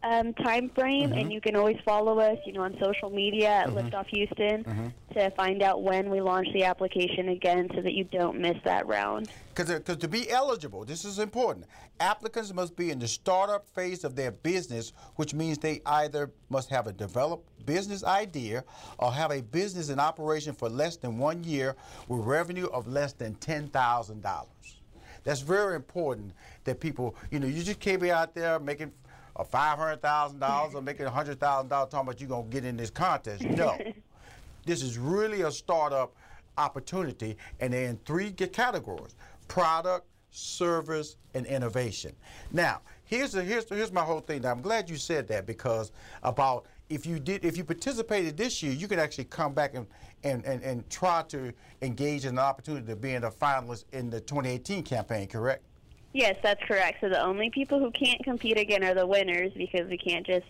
um, 0.06 0.32
time 0.34 0.70
frame, 0.70 1.12
and 1.12 1.22
mm-hmm. 1.22 1.30
you 1.32 1.40
can 1.40 1.56
always 1.56 1.78
follow 1.84 2.18
us, 2.20 2.38
you 2.46 2.52
know, 2.52 2.62
on 2.62 2.76
social 2.82 3.10
media 3.10 3.48
at 3.48 3.66
mm-hmm. 3.66 3.76
Lift 3.76 3.94
Off 3.94 4.06
Houston 4.08 4.62
mm-hmm. 4.62 4.86
to 5.14 5.30
find 5.30 5.62
out 5.62 5.82
when 5.82 6.10
we 6.10 6.20
launch 6.20 6.46
the 6.52 6.64
application 6.64 7.30
again, 7.30 7.68
so 7.74 7.82
that 7.82 7.92
you 7.92 8.04
don't 8.04 8.38
miss 8.40 8.56
that 8.64 8.86
round. 8.86 9.28
Because 9.54 9.70
uh, 9.70 9.94
to 9.94 10.08
be 10.08 10.30
eligible, 10.30 10.84
this 10.84 11.04
is 11.04 11.18
important. 11.18 11.66
Applicants 11.98 12.52
must 12.52 12.76
be 12.76 12.90
in 12.90 12.98
the 13.00 13.08
startup 13.08 13.68
phase 13.70 14.04
of 14.04 14.14
their 14.14 14.30
business, 14.30 14.92
which 15.16 15.34
means 15.34 15.58
they 15.58 15.80
either 15.86 16.30
must 16.50 16.70
have 16.70 16.86
a 16.86 16.92
developed 16.92 17.66
business 17.66 18.04
idea 18.04 18.62
or 18.98 19.12
have 19.12 19.32
a 19.32 19.42
business 19.42 19.88
in 19.88 19.98
operation 19.98 20.54
for 20.54 20.68
less 20.68 20.96
than 20.96 21.18
one 21.18 21.42
year 21.42 21.74
with 22.06 22.20
revenue 22.20 22.66
of 22.66 22.86
less 22.86 23.12
than 23.12 23.34
$10,000. 23.36 24.46
That's 25.24 25.40
very 25.40 25.74
important 25.74 26.32
that 26.62 26.78
people, 26.78 27.16
you 27.32 27.40
know, 27.40 27.48
you 27.48 27.64
just 27.64 27.80
can't 27.80 28.00
be 28.00 28.12
out 28.12 28.32
there 28.32 28.60
making 28.60 28.92
a 29.36 29.44
$500,000 29.44 30.74
or 30.74 30.82
making 30.82 31.06
$100,000 31.06 31.68
talking 31.68 32.00
about 32.00 32.20
you're 32.20 32.28
going 32.28 32.48
to 32.48 32.50
get 32.50 32.64
in 32.64 32.76
this 32.76 32.90
contest. 32.90 33.42
No. 33.42 33.78
This 34.66 34.82
is 34.82 34.98
really 34.98 35.42
a 35.42 35.52
startup 35.52 36.12
opportunity, 36.58 37.36
and 37.60 37.72
they're 37.72 37.88
in 37.88 37.98
three 38.04 38.32
categories: 38.32 39.14
product, 39.46 40.06
service, 40.32 41.16
and 41.34 41.46
innovation. 41.46 42.12
Now, 42.50 42.80
here's 43.04 43.30
the, 43.30 43.44
here's 43.44 43.68
here's 43.68 43.92
my 43.92 44.02
whole 44.02 44.18
thing. 44.18 44.42
Now, 44.42 44.50
I'm 44.50 44.62
glad 44.62 44.90
you 44.90 44.96
said 44.96 45.28
that 45.28 45.46
because 45.46 45.92
about 46.24 46.66
if 46.88 47.06
you 47.06 47.20
did 47.20 47.44
if 47.44 47.56
you 47.56 47.62
participated 47.62 48.36
this 48.36 48.60
year, 48.60 48.72
you 48.72 48.88
could 48.88 48.98
actually 48.98 49.24
come 49.24 49.54
back 49.54 49.76
and 49.76 49.86
and, 50.24 50.44
and, 50.44 50.60
and 50.64 50.90
try 50.90 51.22
to 51.28 51.52
engage 51.82 52.24
in 52.24 52.30
an 52.30 52.38
opportunity 52.40 52.86
to 52.88 52.96
be 52.96 53.12
in 53.12 53.22
a 53.22 53.30
finalist 53.30 53.84
in 53.92 54.10
the 54.10 54.20
2018 54.20 54.82
campaign. 54.82 55.28
Correct? 55.28 55.62
Yes, 56.16 56.36
that's 56.42 56.62
correct. 56.64 57.02
So 57.02 57.10
the 57.10 57.22
only 57.22 57.50
people 57.50 57.78
who 57.78 57.90
can't 57.90 58.24
compete 58.24 58.58
again 58.58 58.82
are 58.82 58.94
the 58.94 59.06
winners 59.06 59.52
because 59.54 59.86
we 59.90 59.98
can't 59.98 60.26
just 60.26 60.46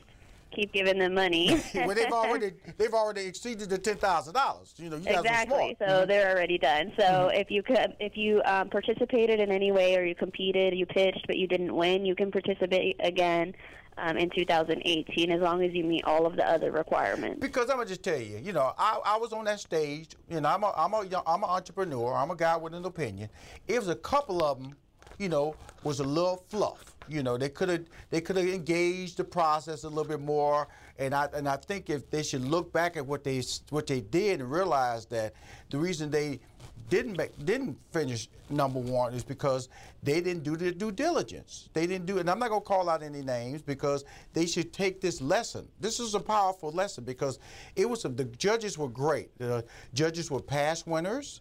keep 0.54 0.72
giving 0.72 0.96
them 1.00 1.12
money. 1.12 1.60
well, 1.74 1.92
they've 1.92 2.12
already 2.12 2.52
they've 2.78 2.94
already 2.94 3.22
exceeded 3.22 3.68
the 3.68 3.76
ten 3.76 3.96
thousand 3.96 4.34
dollars. 4.34 4.74
You 4.76 4.90
know, 4.90 4.96
you 4.96 5.06
guys 5.06 5.24
exactly. 5.24 5.76
smart. 5.76 5.78
Mm-hmm. 5.80 6.00
So 6.00 6.06
they're 6.06 6.30
already 6.30 6.58
done. 6.58 6.92
So 6.96 7.32
if 7.34 7.50
you 7.50 7.64
could, 7.64 7.96
if 7.98 8.16
you 8.16 8.42
um, 8.44 8.70
participated 8.70 9.40
in 9.40 9.50
any 9.50 9.72
way 9.72 9.96
or 9.96 10.04
you 10.04 10.14
competed, 10.14 10.72
you 10.72 10.86
pitched 10.86 11.26
but 11.26 11.36
you 11.36 11.48
didn't 11.48 11.74
win, 11.74 12.06
you 12.06 12.14
can 12.14 12.30
participate 12.30 12.94
again 13.00 13.52
um, 13.98 14.16
in 14.16 14.30
2018 14.30 15.32
as 15.32 15.40
long 15.40 15.64
as 15.64 15.72
you 15.72 15.82
meet 15.82 16.04
all 16.04 16.26
of 16.26 16.36
the 16.36 16.48
other 16.48 16.70
requirements. 16.70 17.40
Because 17.40 17.70
I'm 17.70 17.78
gonna 17.78 17.88
just 17.88 18.04
tell 18.04 18.20
you, 18.20 18.38
you 18.38 18.52
know, 18.52 18.72
I, 18.78 19.00
I 19.04 19.16
was 19.16 19.32
on 19.32 19.46
that 19.46 19.58
stage. 19.58 20.10
You 20.30 20.40
know, 20.40 20.48
I'm 20.48 20.62
a 20.62 20.72
I'm 20.76 20.92
a 20.92 21.22
I'm 21.26 21.42
an 21.42 21.50
entrepreneur. 21.50 22.14
I'm 22.14 22.30
a 22.30 22.36
guy 22.36 22.56
with 22.56 22.72
an 22.72 22.84
opinion. 22.84 23.30
It 23.66 23.80
was 23.80 23.88
a 23.88 23.96
couple 23.96 24.44
of 24.44 24.62
them, 24.62 24.76
you 25.18 25.28
know, 25.28 25.54
was 25.82 26.00
a 26.00 26.04
little 26.04 26.44
fluff. 26.48 26.94
You 27.08 27.22
know, 27.22 27.36
they 27.36 27.48
could 27.48 27.68
have 27.68 27.84
they 28.10 28.20
could 28.20 28.36
have 28.36 28.46
engaged 28.46 29.16
the 29.16 29.24
process 29.24 29.84
a 29.84 29.88
little 29.88 30.04
bit 30.04 30.20
more. 30.20 30.68
And 30.98 31.14
I 31.14 31.28
and 31.34 31.48
I 31.48 31.56
think 31.56 31.90
if 31.90 32.10
they 32.10 32.22
should 32.22 32.42
look 32.42 32.72
back 32.72 32.96
at 32.96 33.06
what 33.06 33.22
they 33.22 33.42
what 33.70 33.86
they 33.86 34.00
did 34.00 34.40
and 34.40 34.50
realize 34.50 35.06
that 35.06 35.34
the 35.70 35.78
reason 35.78 36.10
they 36.10 36.40
didn't 36.88 37.16
make, 37.16 37.32
didn't 37.44 37.76
finish 37.90 38.28
number 38.48 38.78
one 38.78 39.12
is 39.12 39.24
because 39.24 39.68
they 40.02 40.20
didn't 40.20 40.44
do 40.44 40.56
their 40.56 40.70
due 40.70 40.92
diligence. 40.92 41.68
They 41.72 41.86
didn't 41.86 42.06
do, 42.06 42.18
and 42.18 42.30
I'm 42.30 42.38
not 42.38 42.48
to 42.48 42.60
call 42.60 42.88
out 42.88 43.02
any 43.02 43.22
names 43.22 43.62
because 43.62 44.04
they 44.32 44.46
should 44.46 44.72
take 44.72 45.00
this 45.00 45.20
lesson. 45.20 45.66
This 45.80 45.98
is 45.98 46.14
a 46.14 46.20
powerful 46.20 46.70
lesson 46.70 47.04
because 47.04 47.38
it 47.74 47.88
was 47.88 48.02
the 48.02 48.24
judges 48.38 48.78
were 48.78 48.88
great. 48.88 49.36
The 49.38 49.64
judges 49.94 50.30
were 50.30 50.40
past 50.40 50.86
winners. 50.86 51.40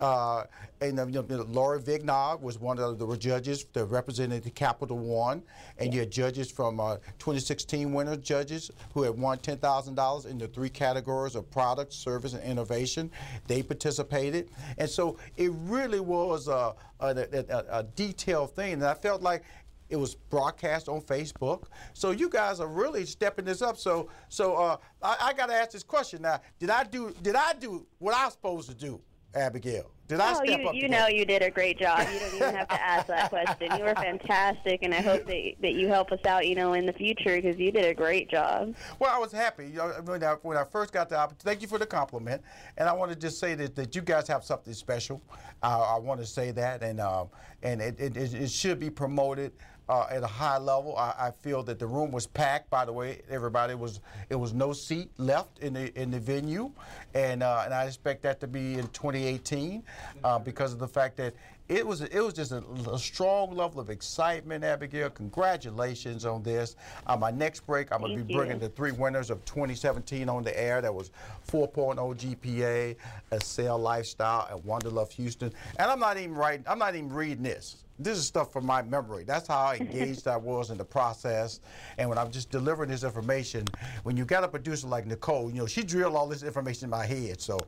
Uh, 0.00 0.44
and 0.80 0.98
you 1.14 1.22
know, 1.22 1.44
Laura 1.48 1.80
Vignog 1.80 2.40
was 2.40 2.58
one 2.58 2.78
of 2.78 2.98
the 2.98 3.16
judges 3.16 3.64
that 3.72 3.84
represented 3.86 4.42
the 4.42 4.50
Capital 4.50 4.98
One, 4.98 5.42
and 5.78 5.92
you 5.92 6.00
had 6.00 6.10
judges 6.10 6.50
from 6.50 6.80
uh, 6.80 6.96
2016 7.18 7.92
winner 7.92 8.16
judges 8.16 8.70
who 8.94 9.02
had 9.02 9.18
won 9.18 9.38
$10,000 9.38 10.26
in 10.26 10.38
the 10.38 10.48
three 10.48 10.70
categories 10.70 11.34
of 11.34 11.50
product, 11.50 11.92
service, 11.92 12.32
and 12.32 12.42
innovation. 12.42 13.10
They 13.46 13.62
participated, 13.62 14.50
and 14.78 14.88
so 14.88 15.18
it 15.36 15.50
really 15.54 16.00
was 16.00 16.48
a, 16.48 16.74
a, 17.00 17.08
a, 17.08 17.78
a 17.78 17.82
detailed 17.82 18.54
thing. 18.54 18.74
And 18.74 18.84
I 18.84 18.94
felt 18.94 19.22
like 19.22 19.44
it 19.90 19.96
was 19.96 20.14
broadcast 20.14 20.88
on 20.88 21.00
Facebook. 21.00 21.64
So 21.92 22.12
you 22.12 22.28
guys 22.28 22.60
are 22.60 22.68
really 22.68 23.04
stepping 23.04 23.44
this 23.44 23.60
up. 23.60 23.76
So 23.76 24.08
so 24.28 24.54
uh, 24.54 24.76
I, 25.02 25.16
I 25.20 25.32
got 25.32 25.46
to 25.46 25.54
ask 25.54 25.72
this 25.72 25.82
question 25.82 26.22
now. 26.22 26.40
Did 26.58 26.70
I 26.70 26.84
do 26.84 27.14
did 27.22 27.34
I 27.34 27.52
do 27.54 27.86
what 27.98 28.14
I 28.14 28.24
was 28.24 28.34
supposed 28.34 28.68
to 28.70 28.74
do? 28.74 29.00
Abigail? 29.34 29.90
Did 30.10 30.18
I 30.18 30.32
step 30.32 30.60
you, 30.60 30.68
up? 30.68 30.74
You 30.74 30.88
know 30.88 31.06
you 31.06 31.24
did 31.24 31.40
a 31.40 31.50
great 31.52 31.78
job. 31.78 32.00
You 32.12 32.18
don't 32.18 32.34
even 32.34 32.54
have 32.56 32.66
to 32.66 32.82
ask 32.82 33.06
that 33.06 33.30
question. 33.30 33.70
You 33.78 33.84
were 33.84 33.94
fantastic, 33.94 34.80
and 34.82 34.92
I 34.92 35.00
hope 35.00 35.24
that 35.26 35.52
that 35.60 35.74
you 35.74 35.86
help 35.86 36.10
us 36.10 36.18
out, 36.26 36.48
you 36.48 36.56
know, 36.56 36.72
in 36.72 36.84
the 36.84 36.92
future 36.92 37.36
because 37.36 37.56
you 37.58 37.70
did 37.70 37.84
a 37.84 37.94
great 37.94 38.28
job. 38.28 38.74
Well, 38.98 39.14
I 39.14 39.18
was 39.18 39.30
happy. 39.30 39.68
You 39.68 39.76
know, 39.76 39.92
when, 40.04 40.24
I, 40.24 40.32
when 40.42 40.56
I 40.56 40.64
first 40.64 40.92
got 40.92 41.08
the 41.08 41.16
opportunity, 41.16 41.44
thank 41.44 41.62
you 41.62 41.68
for 41.68 41.78
the 41.78 41.86
compliment. 41.86 42.42
And 42.76 42.88
I 42.88 42.92
want 42.92 43.12
to 43.12 43.16
just 43.16 43.38
say 43.38 43.54
that, 43.54 43.76
that 43.76 43.94
you 43.94 44.02
guys 44.02 44.26
have 44.26 44.42
something 44.42 44.74
special. 44.74 45.22
Uh, 45.62 45.94
I 45.94 45.98
want 46.00 46.18
to 46.20 46.26
say 46.26 46.50
that, 46.50 46.82
and 46.82 46.98
um, 47.00 47.28
and 47.62 47.80
it, 47.80 48.00
it, 48.00 48.16
it 48.16 48.50
should 48.50 48.80
be 48.80 48.90
promoted 48.90 49.52
uh, 49.90 50.06
at 50.08 50.22
a 50.22 50.26
high 50.26 50.56
level. 50.56 50.96
I, 50.96 51.14
I, 51.18 51.30
feel 51.42 51.64
that 51.64 51.80
the 51.80 51.86
room 51.86 52.12
was 52.12 52.26
packed. 52.26 52.70
By 52.70 52.84
the 52.84 52.92
way, 52.92 53.22
everybody 53.28 53.74
was 53.74 54.00
it 54.28 54.36
was 54.36 54.54
no 54.54 54.72
seat 54.72 55.10
left 55.18 55.58
in 55.58 55.74
the 55.74 55.92
in 56.00 56.12
the 56.12 56.20
venue, 56.20 56.70
and 57.14 57.42
uh, 57.42 57.62
and 57.64 57.74
I 57.74 57.84
expect 57.86 58.22
that 58.22 58.38
to 58.40 58.46
be 58.46 58.74
in 58.74 58.86
2018 58.88 59.82
uh, 60.22 60.38
because 60.38 60.72
of 60.72 60.78
the 60.78 60.86
fact 60.86 61.16
that 61.16 61.34
it 61.70 61.86
was 61.86 62.00
it 62.00 62.20
was 62.20 62.34
just 62.34 62.50
a, 62.50 62.62
a, 62.90 62.98
strong 62.98 63.54
level 63.54 63.80
of 63.80 63.90
excitement. 63.90 64.64
Abigail, 64.64 65.08
congratulations 65.08 66.26
on 66.26 66.42
this. 66.42 66.74
On 67.06 67.20
my 67.20 67.30
next 67.30 67.64
break, 67.64 67.92
I'm 67.92 68.00
gonna 68.00 68.16
be 68.16 68.34
bringing 68.34 68.58
the 68.58 68.68
three 68.68 68.90
winners 68.90 69.30
of 69.30 69.44
2017 69.44 70.28
on 70.28 70.42
the 70.42 70.60
air. 70.60 70.82
That 70.82 70.92
was 70.92 71.12
4.0 71.48 71.96
GPA, 71.96 72.96
a 73.30 73.36
Accel 73.36 73.78
Lifestyle, 73.78 74.48
and 74.50 74.64
Wanderlust 74.64 75.12
Houston. 75.12 75.52
And 75.78 75.88
I'm 75.90 76.00
not 76.00 76.18
even 76.18 76.34
writing. 76.34 76.66
I'm 76.68 76.78
not 76.78 76.96
even 76.96 77.12
reading 77.12 77.44
this 77.44 77.84
this 78.02 78.16
is 78.16 78.26
stuff 78.26 78.50
from 78.50 78.64
my 78.64 78.80
memory. 78.80 79.24
That's 79.24 79.46
how 79.46 79.72
engaged 79.72 80.26
I 80.26 80.38
was 80.38 80.70
in 80.70 80.78
the 80.78 80.84
process. 80.84 81.60
And 81.98 82.08
when 82.08 82.16
I'm 82.16 82.30
just 82.30 82.50
delivering 82.50 82.88
this 82.88 83.04
information, 83.04 83.66
when 84.04 84.16
you 84.16 84.24
got 84.24 84.42
a 84.42 84.48
producer 84.48 84.86
like 84.86 85.06
Nicole, 85.06 85.50
you 85.50 85.58
know, 85.58 85.66
she 85.66 85.82
drilled 85.82 86.16
all 86.16 86.26
this 86.26 86.42
information 86.42 86.84
in 86.84 86.90
my 86.90 87.04
head. 87.04 87.42
So 87.42 87.58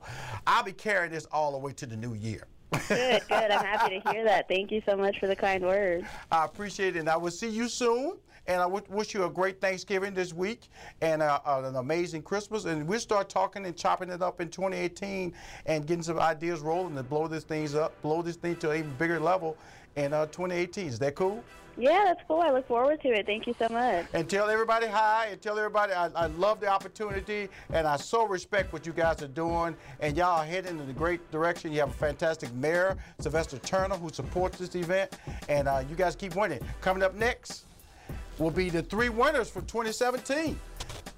I'll 0.46 0.64
be 0.64 0.72
carrying 0.72 1.12
this 1.12 1.26
all 1.26 1.52
the 1.52 1.58
way 1.58 1.72
to 1.74 1.84
the 1.84 1.96
new 1.96 2.14
year. 2.14 2.46
Good, 2.88 3.22
good. 3.28 3.50
I'm 3.50 3.64
happy 3.64 4.00
to 4.00 4.10
hear 4.10 4.24
that. 4.24 4.48
Thank 4.48 4.70
you 4.70 4.82
so 4.86 4.96
much 4.96 5.18
for 5.18 5.26
the 5.26 5.36
kind 5.36 5.62
words. 5.64 6.06
I 6.30 6.44
appreciate 6.44 6.96
it. 6.96 7.00
And 7.00 7.08
I 7.08 7.16
will 7.16 7.30
see 7.30 7.48
you 7.48 7.68
soon. 7.68 8.18
And 8.48 8.60
I 8.60 8.66
wish 8.66 9.14
you 9.14 9.24
a 9.24 9.30
great 9.30 9.60
Thanksgiving 9.60 10.14
this 10.14 10.32
week 10.32 10.68
and 11.00 11.22
uh, 11.22 11.38
uh, 11.46 11.62
an 11.64 11.76
amazing 11.76 12.22
Christmas. 12.22 12.64
And 12.64 12.88
we'll 12.88 12.98
start 12.98 13.28
talking 13.28 13.64
and 13.66 13.76
chopping 13.76 14.10
it 14.10 14.20
up 14.20 14.40
in 14.40 14.48
2018 14.48 15.32
and 15.66 15.86
getting 15.86 16.02
some 16.02 16.18
ideas 16.18 16.58
rolling 16.58 16.96
to 16.96 17.04
blow 17.04 17.28
this 17.28 17.44
things 17.44 17.76
up, 17.76 18.00
blow 18.02 18.20
this 18.20 18.34
thing 18.34 18.56
to 18.56 18.70
an 18.70 18.78
even 18.78 18.94
bigger 18.94 19.20
level 19.20 19.56
in 19.94 20.12
uh, 20.12 20.26
2018. 20.26 20.88
Is 20.88 20.98
that 20.98 21.14
cool? 21.14 21.44
Yeah, 21.76 22.04
that's 22.06 22.20
cool. 22.28 22.40
I 22.40 22.50
look 22.50 22.68
forward 22.68 23.00
to 23.02 23.08
it. 23.08 23.26
Thank 23.26 23.46
you 23.46 23.54
so 23.58 23.68
much. 23.68 24.06
And 24.12 24.28
tell 24.28 24.50
everybody 24.50 24.86
hi 24.86 25.28
and 25.30 25.40
tell 25.40 25.58
everybody 25.58 25.92
I, 25.92 26.06
I 26.08 26.26
love 26.26 26.60
the 26.60 26.68
opportunity 26.68 27.48
and 27.72 27.86
I 27.86 27.96
so 27.96 28.26
respect 28.26 28.72
what 28.72 28.86
you 28.86 28.92
guys 28.92 29.22
are 29.22 29.28
doing. 29.28 29.74
And 30.00 30.16
y'all 30.16 30.40
are 30.40 30.44
heading 30.44 30.78
in 30.78 30.86
the 30.86 30.92
great 30.92 31.30
direction. 31.30 31.72
You 31.72 31.80
have 31.80 31.90
a 31.90 31.94
fantastic 31.94 32.52
mayor, 32.54 32.96
Sylvester 33.20 33.58
Turner, 33.58 33.96
who 33.96 34.10
supports 34.10 34.58
this 34.58 34.74
event. 34.74 35.12
And 35.48 35.66
uh, 35.66 35.82
you 35.88 35.96
guys 35.96 36.14
keep 36.14 36.36
winning. 36.36 36.60
Coming 36.80 37.02
up 37.02 37.14
next 37.14 37.64
will 38.38 38.50
be 38.50 38.68
the 38.68 38.82
three 38.82 39.08
winners 39.08 39.48
for 39.48 39.62
2017 39.62 40.58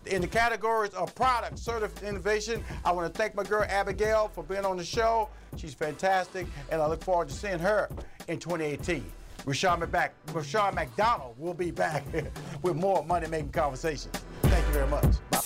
in 0.07 0.21
the 0.21 0.29
categories 0.29 0.93
of 0.95 1.15
product, 1.15 1.59
service, 1.59 1.91
innovation. 2.03 2.63
I 2.85 2.93
want 2.93 3.13
to 3.13 3.19
thank 3.19 3.35
my 3.35 3.43
girl 3.43 3.65
Abigail 3.69 4.31
for 4.35 4.45
being 4.45 4.65
on 4.65 4.77
the 4.77 4.85
show. 4.85 5.29
She's 5.57 5.75
fantastic, 5.75 6.47
and 6.71 6.83
I 6.83 6.87
look 6.87 7.03
forward 7.03 7.29
to 7.29 7.35
seeing 7.35 7.59
her 7.59 7.89
in 8.29 8.39
2018. 8.39 9.05
Rushion 9.47 9.79
back. 9.91 10.15
Rushion 10.33 10.75
McDonald 10.75 11.39
will 11.39 11.55
be 11.55 11.71
back 11.71 12.05
with 12.63 12.77
more 12.77 13.05
money 13.05 13.27
making 13.29 13.51
conversations. 13.51 14.15
Thank 14.43 14.67
you 14.67 14.73
very 14.73 14.87
much. 14.89 15.05
Bye. 15.31 15.41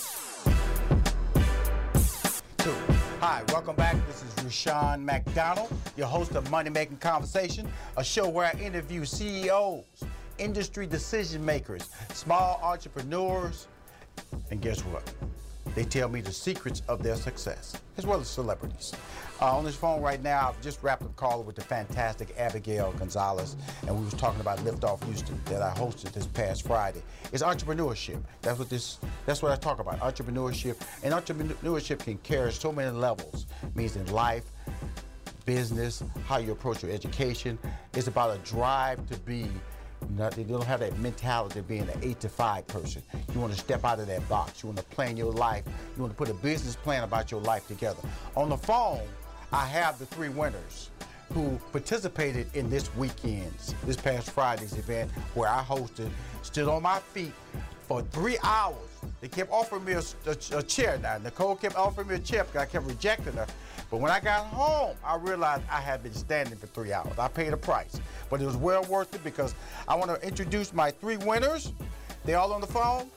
So, 2.60 2.74
hi, 3.20 3.42
welcome 3.48 3.74
back. 3.74 3.96
This 4.06 4.22
is 4.22 4.44
Rushion 4.44 5.04
McDonald, 5.04 5.72
your 5.96 6.06
host 6.06 6.36
of 6.36 6.48
Money 6.50 6.70
Making 6.70 6.98
Conversation, 6.98 7.68
a 7.96 8.04
show 8.04 8.28
where 8.28 8.46
I 8.46 8.60
interview 8.60 9.04
CEOs, 9.04 9.84
industry 10.38 10.86
decision 10.86 11.44
makers, 11.44 11.88
small 12.12 12.60
entrepreneurs, 12.62 13.66
and 14.50 14.60
guess 14.60 14.80
what? 14.82 15.02
They 15.74 15.84
tell 15.84 16.08
me 16.08 16.20
the 16.20 16.32
secrets 16.32 16.82
of 16.88 17.02
their 17.02 17.16
success, 17.16 17.80
as 17.96 18.06
well 18.06 18.20
as 18.20 18.28
celebrities. 18.28 18.92
Uh, 19.40 19.56
on 19.56 19.64
this 19.64 19.76
phone 19.76 20.02
right 20.02 20.20
now, 20.20 20.48
I've 20.48 20.60
just 20.60 20.82
wrapped 20.82 21.02
up 21.02 21.10
a 21.10 21.12
call 21.12 21.44
with 21.44 21.54
the 21.54 21.62
fantastic 21.62 22.34
Abigail 22.36 22.92
Gonzalez, 22.98 23.54
and 23.86 23.96
we 23.96 24.04
was 24.04 24.14
talking 24.14 24.40
about 24.40 24.58
Liftoff 24.58 25.04
Houston 25.04 25.40
that 25.44 25.62
I 25.62 25.72
hosted 25.74 26.12
this 26.12 26.26
past 26.26 26.66
Friday. 26.66 27.02
It's 27.32 27.42
entrepreneurship. 27.42 28.20
That's 28.42 28.58
what 28.58 28.68
this. 28.68 28.98
That's 29.26 29.40
what 29.40 29.52
I 29.52 29.56
talk 29.56 29.78
about. 29.78 30.00
Entrepreneurship, 30.00 30.80
and 31.04 31.14
entrepreneurship 31.14 32.00
can 32.00 32.18
carry 32.18 32.52
so 32.52 32.72
many 32.72 32.90
levels. 32.90 33.46
It 33.62 33.76
means 33.76 33.94
in 33.94 34.10
life, 34.10 34.44
business, 35.44 36.02
how 36.26 36.38
you 36.38 36.52
approach 36.52 36.82
your 36.82 36.92
education. 36.92 37.58
It's 37.94 38.08
about 38.08 38.36
a 38.36 38.38
drive 38.40 39.06
to 39.08 39.18
be 39.20 39.48
not, 40.16 40.32
they 40.32 40.44
don't 40.44 40.64
have 40.64 40.80
that 40.80 40.98
mentality 40.98 41.60
of 41.60 41.68
being 41.68 41.82
an 41.82 41.98
eight 42.02 42.20
to 42.20 42.28
five 42.28 42.66
person. 42.66 43.02
You 43.34 43.40
want 43.40 43.52
to 43.52 43.58
step 43.58 43.84
out 43.84 44.00
of 44.00 44.06
that 44.06 44.26
box. 44.28 44.62
You 44.62 44.68
want 44.68 44.78
to 44.78 44.84
plan 44.84 45.16
your 45.16 45.32
life. 45.32 45.64
You 45.96 46.02
want 46.02 46.12
to 46.12 46.16
put 46.16 46.28
a 46.28 46.34
business 46.34 46.76
plan 46.76 47.04
about 47.04 47.30
your 47.30 47.40
life 47.40 47.66
together. 47.68 48.00
On 48.36 48.48
the 48.48 48.56
phone, 48.56 49.02
I 49.52 49.64
have 49.66 49.98
the 49.98 50.06
three 50.06 50.28
winners 50.28 50.90
who 51.32 51.58
participated 51.72 52.46
in 52.54 52.70
this 52.70 52.94
weekend's, 52.96 53.74
this 53.84 53.96
past 53.96 54.30
Friday's 54.30 54.76
event 54.76 55.10
where 55.34 55.48
I 55.48 55.62
hosted, 55.62 56.10
stood 56.42 56.68
on 56.68 56.82
my 56.82 56.98
feet 56.98 57.32
for 57.86 58.02
three 58.02 58.38
hours. 58.42 58.87
They 59.20 59.28
kept 59.28 59.50
offering 59.50 59.84
me 59.84 59.92
a, 59.92 60.02
a, 60.26 60.58
a 60.58 60.62
chair. 60.62 60.98
Now, 61.02 61.18
Nicole 61.18 61.56
kept 61.56 61.76
offering 61.76 62.08
me 62.08 62.14
a 62.16 62.18
chair 62.18 62.44
because 62.44 62.62
I 62.62 62.66
kept 62.66 62.86
rejecting 62.86 63.32
her. 63.34 63.46
But 63.90 64.00
when 64.00 64.10
I 64.10 64.20
got 64.20 64.46
home, 64.46 64.96
I 65.04 65.16
realized 65.16 65.62
I 65.70 65.80
had 65.80 66.02
been 66.02 66.12
standing 66.12 66.56
for 66.56 66.66
three 66.66 66.92
hours. 66.92 67.18
I 67.18 67.28
paid 67.28 67.52
a 67.52 67.56
price, 67.56 68.00
but 68.28 68.40
it 68.40 68.46
was 68.46 68.56
well 68.56 68.84
worth 68.84 69.14
it 69.14 69.24
because 69.24 69.54
I 69.86 69.94
want 69.94 70.10
to 70.10 70.26
introduce 70.26 70.72
my 70.72 70.90
three 70.90 71.16
winners. 71.16 71.72
They 72.24 72.34
all 72.34 72.52
on 72.52 72.60
the 72.60 72.66
phone? 72.66 73.10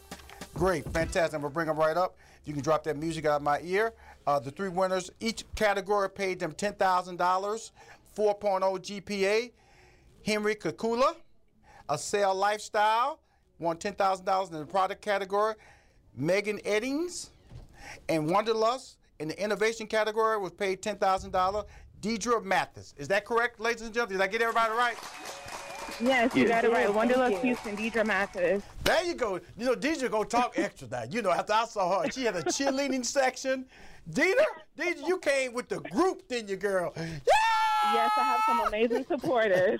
Great, 0.53 0.85
fantastic. 0.85 1.35
I'm 1.35 1.41
gonna 1.41 1.53
bring 1.53 1.67
them 1.67 1.77
right 1.77 1.97
up. 1.97 2.15
You 2.45 2.53
can 2.53 2.63
drop 2.63 2.83
that 2.85 2.97
music 2.97 3.25
out 3.25 3.37
of 3.37 3.41
my 3.41 3.59
ear. 3.61 3.93
Uh, 4.25 4.39
the 4.39 4.51
three 4.51 4.69
winners, 4.69 5.11
each 5.19 5.43
category 5.55 6.09
paid 6.09 6.39
them 6.39 6.53
$10,000, 6.53 7.17
4.0 7.17 7.71
GPA. 8.15 9.51
Henry 10.25 10.55
Kakula, 10.55 11.15
Accel 11.89 12.35
Lifestyle, 12.35 13.19
won 13.61 13.77
$10,000 13.77 14.51
in 14.51 14.59
the 14.59 14.65
product 14.65 15.01
category. 15.01 15.55
Megan 16.15 16.57
Eddings 16.59 17.29
and 18.09 18.29
Wanderlust 18.29 18.97
in 19.19 19.29
the 19.29 19.41
innovation 19.41 19.87
category 19.87 20.37
was 20.37 20.51
paid 20.51 20.81
$10,000. 20.81 21.65
Deidre 22.01 22.43
Mathis. 22.43 22.95
Is 22.97 23.07
that 23.09 23.25
correct, 23.25 23.59
ladies 23.59 23.83
and 23.83 23.93
gentlemen? 23.93 24.17
Did 24.17 24.23
I 24.23 24.27
get 24.27 24.41
everybody 24.41 24.73
right? 24.73 24.97
Yes, 26.01 26.35
you 26.35 26.47
got 26.47 26.65
it 26.65 26.71
right. 26.71 26.91
Wanderlust 26.91 27.43
Houston, 27.43 27.77
Deidre 27.77 28.05
Mathis. 28.05 28.63
There 28.83 29.03
you 29.03 29.13
go. 29.13 29.39
You 29.55 29.65
know, 29.67 29.75
Deidre 29.75 30.09
gonna 30.09 30.25
talk 30.25 30.53
extra 30.57 30.87
now. 30.87 31.03
You 31.03 31.21
know, 31.21 31.29
after 31.29 31.53
I 31.53 31.65
saw 31.65 32.01
her, 32.01 32.09
she 32.09 32.25
had 32.25 32.35
a 32.35 32.43
cheerleading 32.43 33.05
section. 33.05 33.65
Deidre, 34.11 34.43
Deidre, 34.77 35.07
you 35.07 35.19
came 35.19 35.53
with 35.53 35.69
the 35.69 35.79
group, 35.79 36.27
didn't 36.27 36.49
you, 36.49 36.55
girl? 36.55 36.91
Yeah! 36.97 37.40
Yes, 37.93 38.11
I 38.17 38.23
have 38.23 38.41
some 38.45 38.59
amazing 38.67 39.05
supporters. 39.05 39.79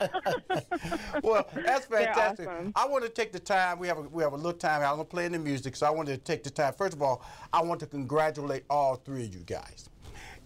well, 1.24 1.48
that's 1.53 1.86
fantastic. 1.86 2.48
Awesome. 2.48 2.74
I 2.75 2.88
want 2.88 3.03
to 3.03 3.10
take 3.10 3.31
the 3.31 3.39
time. 3.39 3.79
We 3.79 3.88
have 3.88 3.98
a, 4.00 4.01
we 4.01 4.24
have 4.24 4.34
a 4.34 4.38
little 4.38 4.53
time. 4.53 4.81
I'm 4.81 4.91
gonna 4.91 5.05
play 5.05 5.27
the 5.27 5.39
music, 5.39 5.75
so 5.75 5.86
I 5.86 5.91
wanted 5.91 6.13
to 6.13 6.24
take 6.24 6.43
the 6.43 6.50
time. 6.50 6.74
First 6.74 6.93
of 6.93 7.01
all, 7.01 7.24
I 7.53 7.62
want 7.62 7.79
to 7.81 7.88
congratulate 7.88 8.63
all 8.70 8.96
three 8.96 9.25
of 9.25 9.34
you 9.34 9.41
guys. 9.41 9.89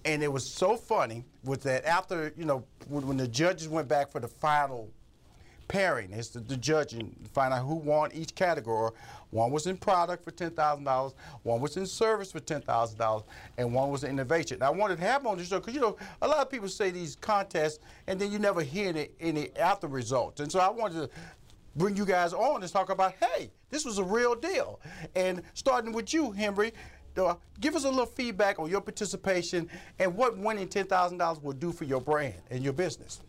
And 0.04 0.22
it 0.22 0.32
was 0.32 0.48
so 0.48 0.76
funny 0.76 1.26
was 1.44 1.60
that 1.60 1.86
after 1.86 2.34
you 2.38 2.46
know 2.46 2.64
when, 2.88 3.08
when 3.08 3.18
the 3.18 3.28
judges 3.28 3.68
went 3.68 3.88
back 3.88 4.12
for 4.12 4.20
the 4.20 4.28
final 4.28 4.92
pairing. 5.68 6.12
It's 6.12 6.30
the, 6.30 6.40
the 6.40 6.58
judging 6.58 7.16
to 7.24 7.30
find 7.32 7.54
out 7.54 7.66
who 7.66 7.76
won 7.76 8.12
each 8.14 8.36
category. 8.36 8.92
One 9.32 9.52
was 9.52 9.68
in 9.68 9.78
product 9.78 10.24
for 10.24 10.32
ten 10.32 10.52
thousand 10.52 10.86
dollars, 10.86 11.14
one 11.44 11.60
was 11.60 11.78
in 11.78 11.86
service 11.86 12.32
for 12.32 12.40
ten 12.40 12.62
thousand 12.62 12.98
dollars, 12.98 13.24
and 13.58 13.74
one 13.74 13.90
was 13.90 14.04
in 14.04 14.12
innovation. 14.12 14.60
Now, 14.60 14.68
I 14.68 14.70
wanted 14.70 14.98
to 14.98 15.04
have 15.04 15.26
on 15.26 15.38
the 15.38 15.44
show 15.44 15.60
because 15.60 15.74
you 15.74 15.82
know 15.82 15.98
a 16.22 16.28
lot 16.28 16.40
of 16.40 16.50
people 16.50 16.70
say 16.70 16.92
these 16.92 17.16
contests 17.16 17.80
and 18.08 18.20
then 18.20 18.32
you 18.32 18.40
never 18.40 18.62
hear 18.62 18.90
any, 18.90 19.10
any 19.20 19.56
after 19.58 19.88
results, 19.88 20.40
and 20.40 20.52
so 20.52 20.60
I 20.60 20.70
wanted 20.70 20.96
to 20.96 21.10
bring 21.76 21.98
you 21.98 22.06
guys 22.06 22.34
on 22.34 22.64
and 22.64 22.72
talk 22.72 22.90
about 22.90 23.14
hey, 23.20 23.52
this 23.70 23.86
was 23.86 23.98
a 23.98 24.04
real 24.04 24.36
deal. 24.36 24.80
And 25.16 25.42
starting 25.54 25.92
with 25.92 26.14
you, 26.14 26.32
Henry. 26.32 26.74
Give 27.62 27.78
us 27.78 27.86
a 27.86 27.90
little 27.90 28.06
feedback 28.06 28.60
on 28.60 28.70
your 28.70 28.82
participation 28.82 29.70
and 30.00 30.14
what 30.18 30.38
winning 30.38 30.68
$10,000 30.68 31.42
will 31.42 31.54
do 31.54 31.72
for 31.72 31.86
your 31.86 32.02
brand 32.02 32.36
and 32.52 32.62
your 32.62 32.74
business 32.74 33.22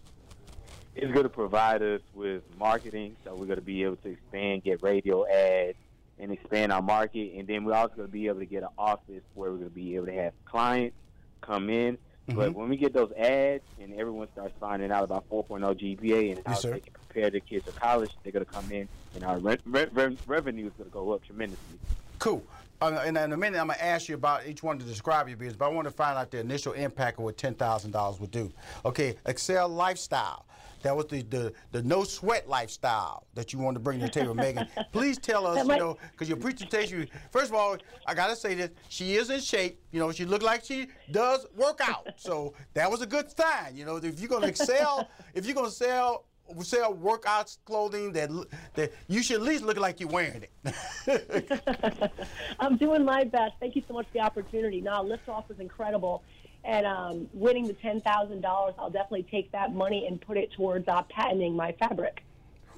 it's 0.97 1.13
going 1.13 1.25
to 1.25 1.29
provide 1.29 1.83
us 1.83 2.01
with 2.15 2.43
marketing, 2.59 3.17
so 3.23 3.35
we're 3.35 3.47
going 3.47 3.59
to 3.59 3.65
be 3.65 3.85
able 3.85 3.97
to 3.97 4.09
expand, 4.09 4.65
get 4.65 4.83
radio 4.83 5.27
ads, 5.27 5.77
and 6.19 6.33
expand 6.33 6.73
our 6.73 6.81
market. 6.81 7.35
And 7.37 7.47
then 7.47 7.65
we're 7.65 7.75
also 7.75 7.97
going 7.97 8.09
to 8.09 8.13
be 8.13 8.27
able 8.29 8.39
to 8.39 8.47
get 8.47 8.63
an 8.63 8.71
office 8.79 9.23
where 9.35 9.51
we're 9.51 9.59
going 9.59 9.69
to 9.69 9.75
be 9.75 9.95
able 9.97 10.07
to 10.07 10.15
have 10.15 10.33
clients 10.47 10.97
come 11.43 11.69
in. 11.69 11.99
Mm-hmm. 12.29 12.39
But 12.39 12.55
when 12.55 12.71
we 12.71 12.79
get 12.79 12.95
those 12.95 13.13
ads 13.13 13.63
and 13.81 13.93
everyone 13.93 14.29
starts 14.33 14.55
finding 14.59 14.91
out 14.91 15.05
about 15.05 15.29
4.0 15.29 15.61
GPA 15.79 16.37
and 16.37 16.47
how 16.47 16.53
yes, 16.53 16.63
they 16.63 16.81
can 16.81 16.95
prepare 16.95 17.31
their 17.31 17.41
kids 17.41 17.67
for 17.67 17.79
college, 17.79 18.11
they're 18.23 18.33
going 18.33 18.45
to 18.45 18.51
come 18.51 18.73
in 18.73 18.89
and 19.15 19.23
our 19.23 19.39
re- 19.39 19.59
re- 19.67 20.17
revenue 20.27 20.67
is 20.67 20.73
going 20.79 20.89
to 20.89 20.95
go 20.95 21.13
up 21.13 21.25
tremendously. 21.25 21.79
Cool. 22.19 22.43
Uh, 22.81 23.03
and 23.05 23.17
in 23.17 23.33
a 23.33 23.37
minute, 23.37 23.59
I'm 23.59 23.69
going 23.69 23.79
to 23.79 23.85
ask 23.85 24.09
you 24.09 24.15
about 24.15 24.47
each 24.47 24.63
one 24.63 24.79
to 24.79 24.85
describe 24.85 25.29
your 25.29 25.37
business, 25.37 25.57
but 25.57 25.67
I 25.67 25.69
want 25.69 25.87
to 25.87 25.93
find 25.93 26.19
out 26.19 26.31
the 26.31 26.41
initial 26.41 26.73
impact 26.73 27.19
of 27.19 27.25
what 27.25 27.37
$10,000 27.37 28.21
would 28.21 28.31
do. 28.31 28.53
Okay, 28.85 29.17
Accel 29.25 29.71
Lifestyle. 29.71 30.47
That 30.83 30.97
was 30.97 31.07
the, 31.07 31.23
the, 31.23 31.53
the 31.73 31.83
no 31.83 32.05
sweat 32.05 32.49
lifestyle 32.49 33.27
that 33.35 33.53
you 33.53 33.59
wanted 33.59 33.75
to 33.75 33.81
bring 33.81 34.01
to 34.01 34.07
the 34.07 34.13
table, 34.13 34.35
Megan. 34.35 34.69
Please 34.93 35.19
tell 35.19 35.47
us, 35.47 35.67
you 35.67 35.77
know, 35.77 35.97
because 36.13 36.29
your 36.29 36.39
presentation, 36.39 37.09
first 37.31 37.51
of 37.51 37.55
all, 37.55 37.77
I 38.07 38.15
got 38.15 38.29
to 38.29 38.37
say 38.37 38.55
this, 38.55 38.71
she 38.89 39.17
is 39.17 39.31
in 39.31 39.41
shape. 39.41 39.81
You 39.93 40.01
know, 40.01 40.13
she 40.13 40.25
looked 40.25 40.45
like 40.45 40.65
she 40.65 40.89
does 41.11 41.47
work 41.57 41.81
out. 41.83 42.09
So 42.17 42.55
that 42.75 42.91
was 42.91 43.03
a 43.03 43.07
good 43.07 43.31
sign. 43.37 43.77
You 43.77 43.85
know, 43.85 43.97
if 43.97 44.21
you're 44.21 44.29
going 44.29 44.43
to 44.43 44.49
excel, 44.49 45.09
if 45.35 45.47
you're 45.47 45.55
going 45.55 45.71
to 45.71 45.73
sell 45.73 46.25
sell 46.63 46.95
workouts 46.95 47.59
clothing 47.65 48.13
that 48.13 48.31
that 48.75 48.93
you 49.09 49.23
should 49.23 49.37
at 49.37 49.43
least 49.43 49.65
look 49.65 49.79
like 49.79 50.01
you're 50.01 50.09
wearing 50.09 50.45
it. 50.45 52.13
I'm 52.61 52.77
doing 52.77 53.05
my 53.05 53.25
best. 53.25 53.55
Thank 53.61 53.77
you 53.77 53.83
so 53.89 53.95
much 53.95 54.07
for 54.07 54.13
the 54.15 54.21
opportunity. 54.21 54.81
Now, 54.81 55.03
Liftoff 55.03 55.49
was 55.49 55.59
incredible, 55.61 56.23
and 56.67 56.85
um, 56.85 57.29
winning 57.33 57.67
the 57.67 57.75
ten 57.75 58.01
thousand 58.01 58.43
dollars, 58.43 58.75
I'll 58.79 58.91
definitely 58.91 59.27
take 59.31 59.51
that 59.53 59.75
money 59.75 60.07
and 60.07 60.21
put 60.21 60.37
it 60.37 60.53
towards 60.53 60.87
uh, 60.89 61.03
patenting 61.03 61.57
my 61.57 61.73
fabric. 61.73 62.23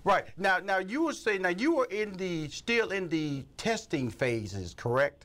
Right 0.04 0.26
now, 0.36 0.58
now 0.58 0.78
you 0.78 1.04
were 1.04 1.12
saying 1.12 1.42
now 1.42 1.48
you 1.48 1.74
were 1.74 1.86
in 1.86 2.12
the 2.12 2.48
still 2.48 2.92
in 2.92 3.08
the 3.08 3.44
testing 3.56 4.10
phases, 4.10 4.74
correct? 4.74 5.24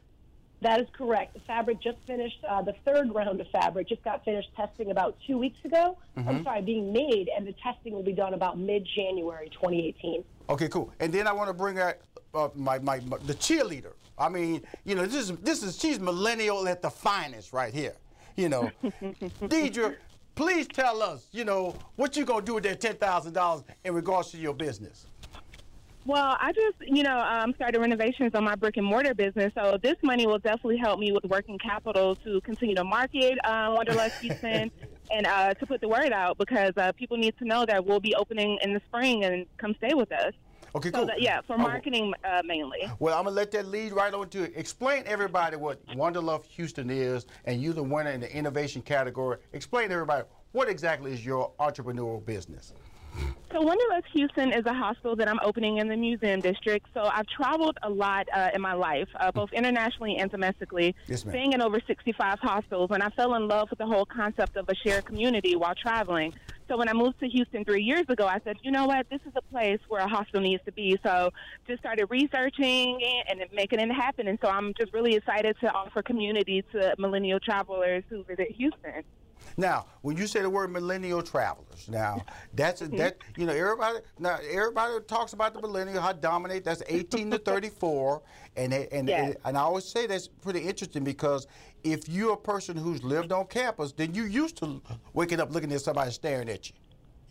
That 0.61 0.79
is 0.79 0.87
correct. 0.93 1.33
The 1.33 1.41
fabric 1.41 1.81
just 1.81 1.97
finished, 2.07 2.37
uh, 2.49 2.61
the 2.61 2.73
third 2.85 3.13
round 3.13 3.41
of 3.41 3.47
fabric 3.49 3.89
just 3.89 4.01
got 4.03 4.23
finished 4.23 4.47
testing 4.55 4.91
about 4.91 5.17
two 5.27 5.37
weeks 5.37 5.57
ago. 5.65 5.97
Mm-hmm. 6.17 6.29
I'm 6.29 6.43
sorry, 6.45 6.61
being 6.61 6.93
made, 6.93 7.29
and 7.35 7.45
the 7.45 7.53
testing 7.61 7.91
will 7.91 8.03
be 8.03 8.13
done 8.13 8.33
about 8.33 8.57
mid 8.57 8.87
January 8.95 9.49
2018. 9.49 10.23
Okay, 10.49 10.69
cool. 10.69 10.93
And 11.01 11.11
then 11.11 11.27
I 11.27 11.33
want 11.33 11.49
to 11.49 11.53
bring 11.53 11.79
out 11.79 11.95
uh, 12.33 12.47
my, 12.55 12.79
my, 12.79 13.01
my, 13.01 13.17
the 13.25 13.33
cheerleader. 13.33 13.91
I 14.17 14.29
mean, 14.29 14.61
you 14.85 14.95
know, 14.95 15.05
this 15.05 15.29
is 15.29 15.37
this 15.39 15.63
is 15.63 15.77
she's 15.77 15.99
millennial 15.99 16.67
at 16.67 16.81
the 16.81 16.89
finest 16.89 17.51
right 17.51 17.73
here. 17.73 17.95
You 18.35 18.49
know, 18.49 18.71
Deidre, 18.83 19.97
please 20.35 20.67
tell 20.67 21.01
us, 21.01 21.27
you 21.31 21.45
know, 21.45 21.75
what 21.95 22.17
you 22.17 22.25
gonna 22.25 22.45
do 22.45 22.55
with 22.55 22.63
that 22.63 22.81
ten 22.81 22.95
thousand 22.95 23.33
dollars 23.33 23.63
in 23.83 23.93
regards 23.93 24.31
to 24.31 24.37
your 24.37 24.53
business. 24.53 25.05
Well, 26.05 26.35
I 26.41 26.51
just, 26.51 26.75
you 26.81 27.03
know, 27.03 27.17
um, 27.17 27.53
started 27.53 27.79
renovations 27.79 28.35
on 28.35 28.43
my 28.43 28.55
brick 28.55 28.75
and 28.75 28.85
mortar 28.85 29.13
business, 29.13 29.53
so 29.55 29.77
this 29.81 29.95
money 30.03 30.27
will 30.27 30.39
definitely 30.39 30.77
help 30.77 30.99
me 30.99 31.13
with 31.13 31.23
working 31.25 31.57
capital 31.57 32.17
to 32.17 32.41
continue 32.41 32.75
to 32.75 32.83
market 32.83 33.37
uh, 33.45 33.73
Wanderlust 33.73 34.19
Houston 34.19 34.69
and 35.11 35.25
uh, 35.25 35.53
to 35.53 35.65
put 35.65 35.79
the 35.79 35.87
word 35.87 36.11
out 36.11 36.37
because 36.37 36.73
uh, 36.75 36.91
people 36.93 37.15
need 37.15 37.37
to 37.37 37.45
know 37.45 37.65
that 37.65 37.85
we'll 37.85 38.01
be 38.01 38.13
opening 38.15 38.57
in 38.63 38.73
the 38.73 38.81
spring 38.87 39.23
and 39.23 39.45
come 39.57 39.75
stay 39.77 39.93
with 39.93 40.11
us. 40.11 40.33
Okay, 40.75 40.89
so 40.89 40.97
cool. 40.97 41.05
That, 41.05 41.21
yeah, 41.21 41.41
for 41.41 41.57
marketing 41.57 42.13
uh, 42.23 42.41
mainly. 42.43 42.89
Well, 42.99 43.17
I'm 43.17 43.25
gonna 43.25 43.35
let 43.35 43.51
that 43.51 43.67
lead 43.67 43.93
right 43.93 44.13
on 44.13 44.29
to 44.29 44.43
it. 44.43 44.53
Explain 44.55 45.03
everybody 45.05 45.55
what 45.55 45.79
Wanderlust 45.95 46.45
Houston 46.51 46.89
is, 46.89 47.27
and 47.45 47.61
you 47.61 47.73
the 47.73 47.83
winner 47.83 48.09
in 48.09 48.21
the 48.21 48.35
innovation 48.35 48.81
category. 48.81 49.37
Explain 49.53 49.89
to 49.89 49.93
everybody 49.93 50.25
what 50.51 50.69
exactly 50.69 51.13
is 51.13 51.23
your 51.23 51.51
entrepreneurial 51.59 52.25
business. 52.25 52.73
So 53.51 53.61
Wanderlust 53.61 54.07
Houston 54.13 54.51
is 54.51 54.65
a 54.65 54.73
hospital 54.73 55.15
that 55.17 55.27
I'm 55.27 55.39
opening 55.43 55.77
in 55.77 55.87
the 55.87 55.95
museum 55.95 56.39
district. 56.41 56.87
So 56.95 57.03
I've 57.03 57.27
traveled 57.27 57.77
a 57.83 57.89
lot 57.89 58.27
uh, 58.33 58.49
in 58.55 58.61
my 58.61 58.73
life, 58.73 59.07
uh, 59.19 59.31
both 59.31 59.53
internationally 59.53 60.17
and 60.17 60.31
domestically, 60.31 60.95
yes, 61.05 61.19
staying 61.21 61.53
in 61.53 61.61
over 61.61 61.79
65 61.85 62.39
hospitals. 62.39 62.89
And 62.91 63.03
I 63.03 63.09
fell 63.09 63.35
in 63.35 63.47
love 63.47 63.69
with 63.69 63.77
the 63.77 63.85
whole 63.85 64.05
concept 64.05 64.57
of 64.57 64.67
a 64.69 64.75
shared 64.75 65.05
community 65.05 65.55
while 65.55 65.75
traveling. 65.75 66.33
So 66.73 66.77
when 66.79 66.89
I 66.89 66.93
moved 66.93 67.19
to 67.19 67.29
Houston 67.29 67.63
three 67.63 67.83
years 67.83 68.05
ago, 68.09 68.25
I 68.25 68.39
said, 68.43 68.57
you 68.63 68.71
know 68.71 68.87
what, 68.87 69.07
this 69.11 69.19
is 69.27 69.33
a 69.35 69.43
place 69.53 69.77
where 69.89 70.01
a 70.01 70.07
hospital 70.07 70.41
needs 70.41 70.63
to 70.65 70.71
be. 70.71 70.97
So 71.05 71.29
just 71.67 71.79
started 71.81 72.07
researching 72.09 72.99
and 73.29 73.43
making 73.53 73.79
it 73.79 73.91
happen. 73.93 74.27
And 74.27 74.39
so 74.41 74.49
I'm 74.49 74.73
just 74.73 74.91
really 74.91 75.13
excited 75.13 75.55
to 75.61 75.71
offer 75.71 76.01
community 76.01 76.63
to 76.71 76.95
millennial 76.97 77.39
travelers 77.39 78.03
who 78.09 78.23
visit 78.23 78.49
Houston. 78.57 79.03
Now, 79.57 79.85
when 80.01 80.17
you 80.17 80.27
say 80.27 80.41
the 80.41 80.49
word 80.49 80.71
millennial 80.71 81.21
travelers, 81.21 81.87
now 81.87 82.23
that's 82.53 82.81
a, 82.81 82.87
that 82.89 83.17
you 83.37 83.45
know 83.45 83.53
everybody 83.53 83.99
now 84.19 84.39
everybody 84.49 84.93
talks 85.07 85.33
about 85.33 85.53
the 85.53 85.61
millennial 85.61 86.01
how 86.01 86.13
dominate. 86.13 86.63
That's 86.63 86.83
18 86.87 87.31
to 87.31 87.37
34, 87.39 88.21
and 88.55 88.73
and, 88.73 89.09
and 89.09 89.35
and 89.45 89.57
I 89.57 89.61
always 89.61 89.85
say 89.85 90.07
that's 90.07 90.27
pretty 90.27 90.59
interesting 90.61 91.03
because 91.03 91.47
if 91.83 92.07
you're 92.07 92.33
a 92.33 92.37
person 92.37 92.77
who's 92.77 93.03
lived 93.03 93.31
on 93.31 93.45
campus, 93.47 93.91
then 93.91 94.13
you 94.13 94.23
used 94.23 94.57
to 94.57 94.81
waking 95.13 95.39
up 95.39 95.53
looking 95.53 95.71
at 95.73 95.81
somebody 95.81 96.11
staring 96.11 96.49
at 96.49 96.69
you. 96.69 96.75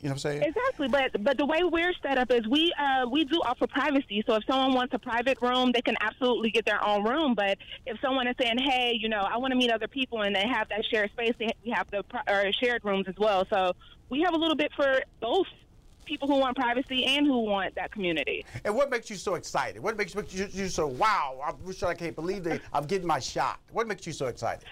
You 0.02 0.08
know 0.08 0.14
what 0.14 0.24
I'm 0.24 0.32
saying? 0.32 0.42
Exactly, 0.42 0.88
but 0.88 1.22
but 1.22 1.38
the 1.38 1.46
way 1.46 1.62
we're 1.62 1.92
set 2.02 2.18
up 2.18 2.32
is 2.32 2.44
we 2.48 2.72
uh, 2.76 3.06
we 3.08 3.24
do 3.24 3.40
offer 3.44 3.68
privacy. 3.68 4.24
So 4.26 4.34
if 4.34 4.44
someone 4.50 4.74
wants 4.74 4.92
a 4.94 4.98
private 4.98 5.38
room, 5.40 5.70
they 5.70 5.80
can 5.80 5.94
absolutely 6.00 6.50
get 6.50 6.64
their 6.64 6.84
own 6.84 7.04
room. 7.04 7.36
But 7.36 7.58
if 7.86 8.00
someone 8.00 8.26
is 8.26 8.34
saying, 8.40 8.58
"Hey, 8.58 8.98
you 8.98 9.08
know, 9.08 9.20
I 9.20 9.36
want 9.36 9.52
to 9.52 9.56
meet 9.56 9.70
other 9.70 9.86
people," 9.86 10.22
and 10.22 10.34
they 10.34 10.48
have 10.48 10.68
that 10.70 10.84
shared 10.86 11.12
space, 11.12 11.34
they 11.38 11.52
we 11.64 11.70
have 11.70 11.88
the 11.92 12.02
or 12.28 12.52
shared 12.52 12.84
rooms 12.84 13.06
as 13.06 13.14
well. 13.16 13.46
So 13.48 13.74
we 14.08 14.22
have 14.22 14.34
a 14.34 14.36
little 14.36 14.56
bit 14.56 14.72
for 14.74 15.02
both 15.20 15.46
people 16.04 16.26
who 16.26 16.36
want 16.36 16.56
privacy 16.56 17.04
and 17.04 17.24
who 17.24 17.38
want 17.38 17.76
that 17.76 17.92
community. 17.92 18.44
And 18.64 18.74
what 18.74 18.90
makes 18.90 19.08
you 19.08 19.14
so 19.14 19.36
excited? 19.36 19.80
What 19.80 19.96
makes 19.96 20.16
you, 20.16 20.48
you 20.50 20.68
so 20.68 20.88
wow? 20.88 21.40
I 21.44 21.52
wish 21.64 21.84
I 21.84 21.94
can't 21.94 22.16
believe 22.16 22.42
that 22.42 22.60
I'm 22.72 22.86
getting 22.86 23.06
my 23.06 23.20
shot. 23.20 23.60
What 23.70 23.86
makes 23.86 24.04
you 24.04 24.12
so 24.12 24.26
excited? 24.26 24.64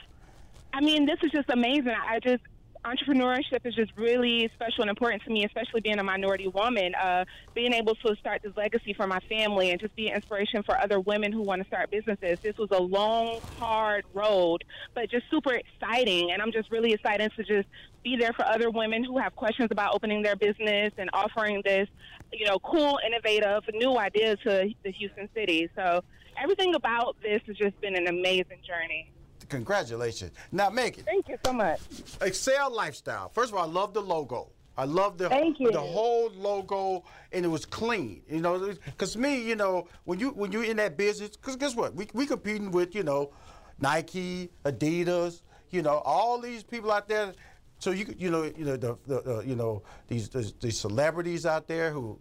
I 0.72 0.80
mean, 0.80 1.06
this 1.06 1.18
is 1.22 1.30
just 1.30 1.50
amazing. 1.50 1.94
I 2.08 2.18
just 2.18 2.42
entrepreneurship 2.84 3.64
is 3.64 3.74
just 3.74 3.92
really 3.96 4.50
special 4.54 4.82
and 4.82 4.90
important 4.90 5.22
to 5.24 5.30
me, 5.30 5.44
especially 5.44 5.80
being 5.80 5.98
a 5.98 6.04
minority 6.04 6.48
woman. 6.48 6.94
Uh, 6.94 7.24
being 7.54 7.72
able 7.72 7.94
to 7.96 8.16
start 8.16 8.40
this 8.42 8.52
legacy 8.56 8.94
for 8.94 9.06
my 9.06 9.18
family 9.28 9.70
and 9.70 9.80
just 9.80 9.94
be 9.96 10.08
an 10.08 10.14
inspiration 10.16 10.62
for 10.64 10.78
other 10.80 11.00
women 11.00 11.32
who 11.32 11.42
want 11.42 11.60
to 11.60 11.66
start 11.66 11.90
businesses. 11.90 12.38
This 12.42 12.56
was 12.58 12.68
a 12.72 12.80
long, 12.80 13.40
hard 13.58 14.04
road, 14.14 14.64
but 14.94 15.10
just 15.10 15.24
super 15.30 15.52
exciting. 15.52 16.30
And 16.32 16.40
I'm 16.40 16.52
just 16.52 16.70
really 16.70 16.92
excited 16.92 17.30
to 17.36 17.44
just 17.44 17.68
be 18.02 18.16
there 18.18 18.32
for 18.32 18.46
other 18.46 18.70
women 18.70 19.04
who 19.04 19.18
have 19.18 19.34
questions 19.34 19.68
about 19.70 19.94
opening 19.94 20.22
their 20.22 20.36
business 20.36 20.92
and 20.96 21.10
offering 21.12 21.62
this, 21.64 21.88
you 22.32 22.46
know, 22.46 22.58
cool, 22.60 22.98
innovative, 23.06 23.62
new 23.74 23.98
idea 23.98 24.36
to 24.36 24.68
the 24.84 24.92
Houston 24.92 25.28
city. 25.34 25.68
So 25.76 26.00
everything 26.42 26.74
about 26.74 27.16
this 27.22 27.42
has 27.46 27.56
just 27.56 27.78
been 27.80 27.96
an 27.96 28.06
amazing 28.06 28.62
journey. 28.66 29.12
Congratulations. 29.50 30.32
Now, 30.52 30.70
Megan. 30.70 31.04
Thank 31.04 31.28
you 31.28 31.36
so 31.44 31.52
much. 31.52 31.80
Accel 32.20 32.70
Lifestyle. 32.70 33.28
First 33.28 33.52
of 33.52 33.58
all, 33.58 33.68
I 33.68 33.72
love 33.72 33.92
the 33.92 34.00
logo. 34.00 34.50
I 34.78 34.84
love 34.84 35.18
the 35.18 35.28
the 35.28 35.78
whole 35.78 36.30
logo, 36.30 37.04
and 37.32 37.44
it 37.44 37.48
was 37.48 37.66
clean. 37.66 38.22
You 38.30 38.40
know, 38.40 38.72
because 38.86 39.16
me, 39.16 39.42
you 39.42 39.56
know, 39.56 39.88
when 40.04 40.18
you 40.18 40.30
when 40.30 40.52
you're 40.52 40.64
in 40.64 40.78
that 40.78 40.96
business, 40.96 41.30
because 41.30 41.56
guess 41.56 41.74
what, 41.76 41.94
we 41.94 42.08
we 42.14 42.24
competing 42.24 42.70
with 42.70 42.94
you 42.94 43.02
know, 43.02 43.30
Nike, 43.78 44.48
Adidas, 44.64 45.42
you 45.70 45.82
know, 45.82 45.98
all 45.98 46.40
these 46.40 46.62
people 46.62 46.90
out 46.90 47.08
there. 47.08 47.34
So 47.78 47.90
you 47.90 48.14
you 48.16 48.30
know 48.30 48.44
you 48.44 48.64
know 48.64 48.76
the, 48.76 48.96
the 49.06 49.38
uh, 49.38 49.40
you 49.40 49.56
know 49.56 49.82
these, 50.06 50.28
these, 50.28 50.54
these 50.60 50.78
celebrities 50.78 51.44
out 51.44 51.66
there 51.66 51.90
who 51.90 52.18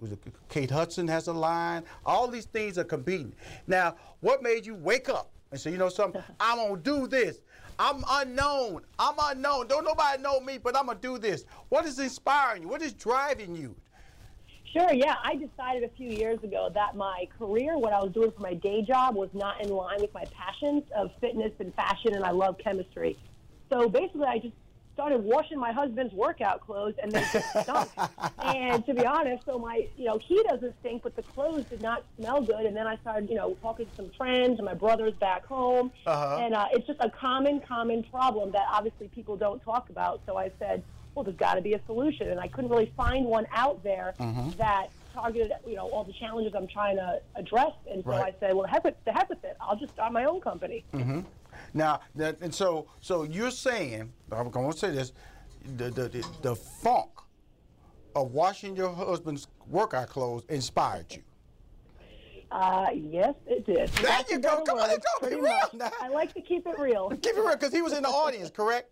Kate 0.50 0.72
Hudson 0.72 1.08
has 1.08 1.28
a 1.28 1.34
line. 1.34 1.84
All 2.06 2.28
these 2.28 2.46
things 2.46 2.78
are 2.78 2.84
competing. 2.84 3.34
Now, 3.68 3.96
what 4.20 4.42
made 4.42 4.66
you 4.66 4.76
wake 4.76 5.08
up 5.08 5.32
and 5.52 5.60
say, 5.60 5.72
you 5.72 5.78
know 5.78 5.90
something, 5.90 6.22
I'm 6.40 6.58
gonna 6.58 6.82
do 6.82 7.08
this. 7.08 7.40
I'm 7.78 8.04
unknown. 8.10 8.82
I'm 8.98 9.16
unknown. 9.22 9.68
Don't 9.68 9.86
nobody 9.86 10.22
know 10.22 10.40
me, 10.42 10.58
but 10.58 10.76
I'm 10.76 10.88
gonna 10.88 11.00
do 11.00 11.18
this. 11.18 11.46
What 11.70 11.86
is 11.86 12.00
inspiring 12.00 12.64
you? 12.64 12.68
What 12.68 12.82
is 12.82 12.94
driving 12.94 13.56
you? 13.56 13.76
Sure, 14.74 14.94
yeah. 14.94 15.16
I 15.24 15.36
decided 15.36 15.84
a 15.84 15.90
few 15.96 16.10
years 16.10 16.44
ago 16.44 16.70
that 16.74 16.96
my 16.96 17.28
career, 17.40 17.78
what 17.78 17.94
I 17.94 18.00
was 18.00 18.12
doing 18.12 18.32
for 18.32 18.42
my 18.42 18.54
day 18.54 18.84
job, 18.84 19.16
was 19.16 19.30
not 19.34 19.62
in 19.64 19.70
line 19.70 20.00
with 20.00 20.14
my 20.14 20.26
passions 20.26 20.84
of 20.96 21.10
fitness 21.20 21.52
and 21.60 21.74
fashion, 21.74 22.14
and 22.14 22.24
I 22.24 22.32
love 22.32 22.58
chemistry. 22.64 23.18
So 23.72 23.90
basically, 23.90 24.26
I 24.26 24.38
just 24.38 24.54
started 25.00 25.24
washing 25.24 25.58
my 25.58 25.72
husband's 25.72 26.14
workout 26.14 26.60
clothes, 26.60 26.94
and 27.02 27.14
they 27.14 27.22
just 27.22 27.50
stunk. 27.64 27.90
and 28.44 28.86
to 28.86 28.94
be 28.94 29.06
honest, 29.06 29.42
so 29.46 29.58
my, 29.58 29.88
you 29.96 30.04
know, 30.06 30.20
he 30.28 30.44
doesn't 30.44 30.76
stink, 30.82 31.04
but 31.04 31.16
the 31.16 31.24
clothes 31.24 31.64
did 31.70 31.80
not 31.82 32.06
smell 32.18 32.42
good. 32.42 32.66
And 32.66 32.76
then 32.76 32.86
I 32.86 32.98
started, 32.98 33.30
you 33.30 33.36
know, 33.38 33.56
talking 33.62 33.86
to 33.86 33.92
some 33.96 34.12
friends 34.18 34.60
and 34.60 34.66
my 34.66 34.74
brothers 34.74 35.14
back 35.22 35.46
home, 35.46 35.94
Uh-huh. 36.06 36.36
and 36.42 36.54
uh, 36.54 36.68
it's 36.74 36.86
just 36.86 37.00
a 37.00 37.10
common, 37.10 37.62
common 37.66 38.04
problem 38.04 38.52
that 38.52 38.66
obviously 38.70 39.08
people 39.08 39.38
don't 39.38 39.62
talk 39.64 39.90
about. 39.90 40.22
So 40.26 40.36
I 40.36 40.52
said, 40.60 40.84
well, 41.16 41.24
there's 41.24 41.38
got 41.38 41.54
to 41.54 41.62
be 41.62 41.74
a 41.76 41.82
solution, 41.86 42.28
and 42.30 42.38
I 42.40 42.50
couldn't 42.50 42.70
really 42.70 42.92
find 42.98 43.26
one 43.26 43.48
out 43.56 43.82
there 43.84 44.16
Mm-hmm. 44.20 44.50
that 44.58 44.88
targeted, 45.14 45.54
you 45.66 45.76
know, 45.76 45.88
all 45.90 46.04
the 46.04 46.14
challenges 46.20 46.54
I'm 46.56 46.68
trying 46.68 46.98
to 46.98 47.20
address. 47.36 47.72
And 47.90 48.04
so 48.04 48.12
Right. 48.12 48.34
I 48.36 48.40
said, 48.40 48.54
well, 48.54 48.68
heck 48.68 48.84
with, 48.84 48.96
the 49.06 49.14
heck 49.14 49.30
with 49.30 49.44
it. 49.46 49.56
I'll 49.62 49.78
just 49.78 49.94
start 49.94 50.12
my 50.12 50.26
own 50.26 50.40
company. 50.42 50.84
Now, 51.74 52.02
that, 52.16 52.38
and 52.42 52.54
so, 52.54 52.88
so 53.02 53.24
you're 53.24 53.52
saying, 53.52 54.12
I'm 54.32 54.50
going 54.50 54.72
to 54.72 54.78
say 54.78 54.92
this, 54.92 55.14
the, 55.78 55.90
the, 55.90 56.10
the, 56.10 56.28
the 56.42 56.56
funk 56.56 57.10
of 58.16 58.32
washing 58.32 58.76
your 58.76 58.94
husband's 58.94 59.48
workout 59.68 60.10
clothes 60.10 60.44
inspired 60.50 61.06
you. 61.12 61.22
Uh, 62.52 62.88
yes, 62.94 63.36
it 63.46 63.66
did. 63.66 63.90
There 63.90 64.04
That's 64.04 64.32
you 64.32 64.40
go. 64.40 64.64
Come 64.64 64.80
on, 64.80 64.90
go. 64.90 65.30
Be 65.30 65.36
real 65.36 65.60
now. 65.74 65.92
I 66.02 66.08
like 66.10 66.34
to 66.34 66.42
keep 66.42 66.66
it 66.66 66.80
real. 66.80 67.10
Keep 67.10 67.26
it 67.26 67.36
real, 67.36 67.52
because 67.52 67.72
he 67.72 67.84
was 67.84 67.94
in 67.94 68.02
the 68.02 68.10
audience, 68.10 68.50
correct? 68.50 68.90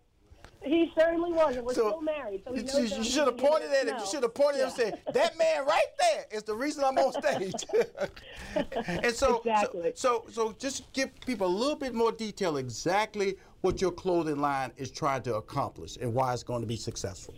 He 0.63 0.91
certainly 0.97 1.31
wasn't. 1.31 1.65
we're 1.65 1.73
So, 1.73 1.89
still 1.89 2.01
married. 2.01 2.41
So 2.45 2.53
You, 2.53 2.85
you 2.85 3.03
should 3.03 3.25
have 3.27 3.37
pointed 3.37 3.71
it 3.71 3.87
at 3.87 3.93
him. 3.93 3.99
You 3.99 4.05
should 4.05 4.23
have 4.23 4.33
pointed 4.33 4.61
at 4.61 4.77
him 4.77 4.85
and 4.87 4.95
said, 5.05 5.13
"That 5.13 5.37
man 5.37 5.65
right 5.65 5.85
there 5.99 6.25
is 6.31 6.43
the 6.43 6.55
reason 6.55 6.83
I'm 6.83 6.97
on 6.97 7.13
stage." 7.13 7.53
and 8.85 9.13
so, 9.13 9.37
Exactly. 9.39 9.93
so, 9.95 10.25
so, 10.27 10.31
so, 10.31 10.55
just 10.59 10.91
give 10.93 11.09
people 11.21 11.47
a 11.47 11.55
little 11.55 11.75
bit 11.75 11.93
more 11.93 12.11
detail 12.11 12.57
exactly 12.57 13.35
what 13.61 13.81
your 13.81 13.91
clothing 13.91 14.39
line 14.39 14.71
is 14.77 14.91
trying 14.91 15.21
to 15.23 15.35
accomplish 15.35 15.97
and 16.01 16.13
why 16.13 16.33
it's 16.33 16.43
going 16.43 16.61
to 16.61 16.67
be 16.67 16.75
successful. 16.77 17.33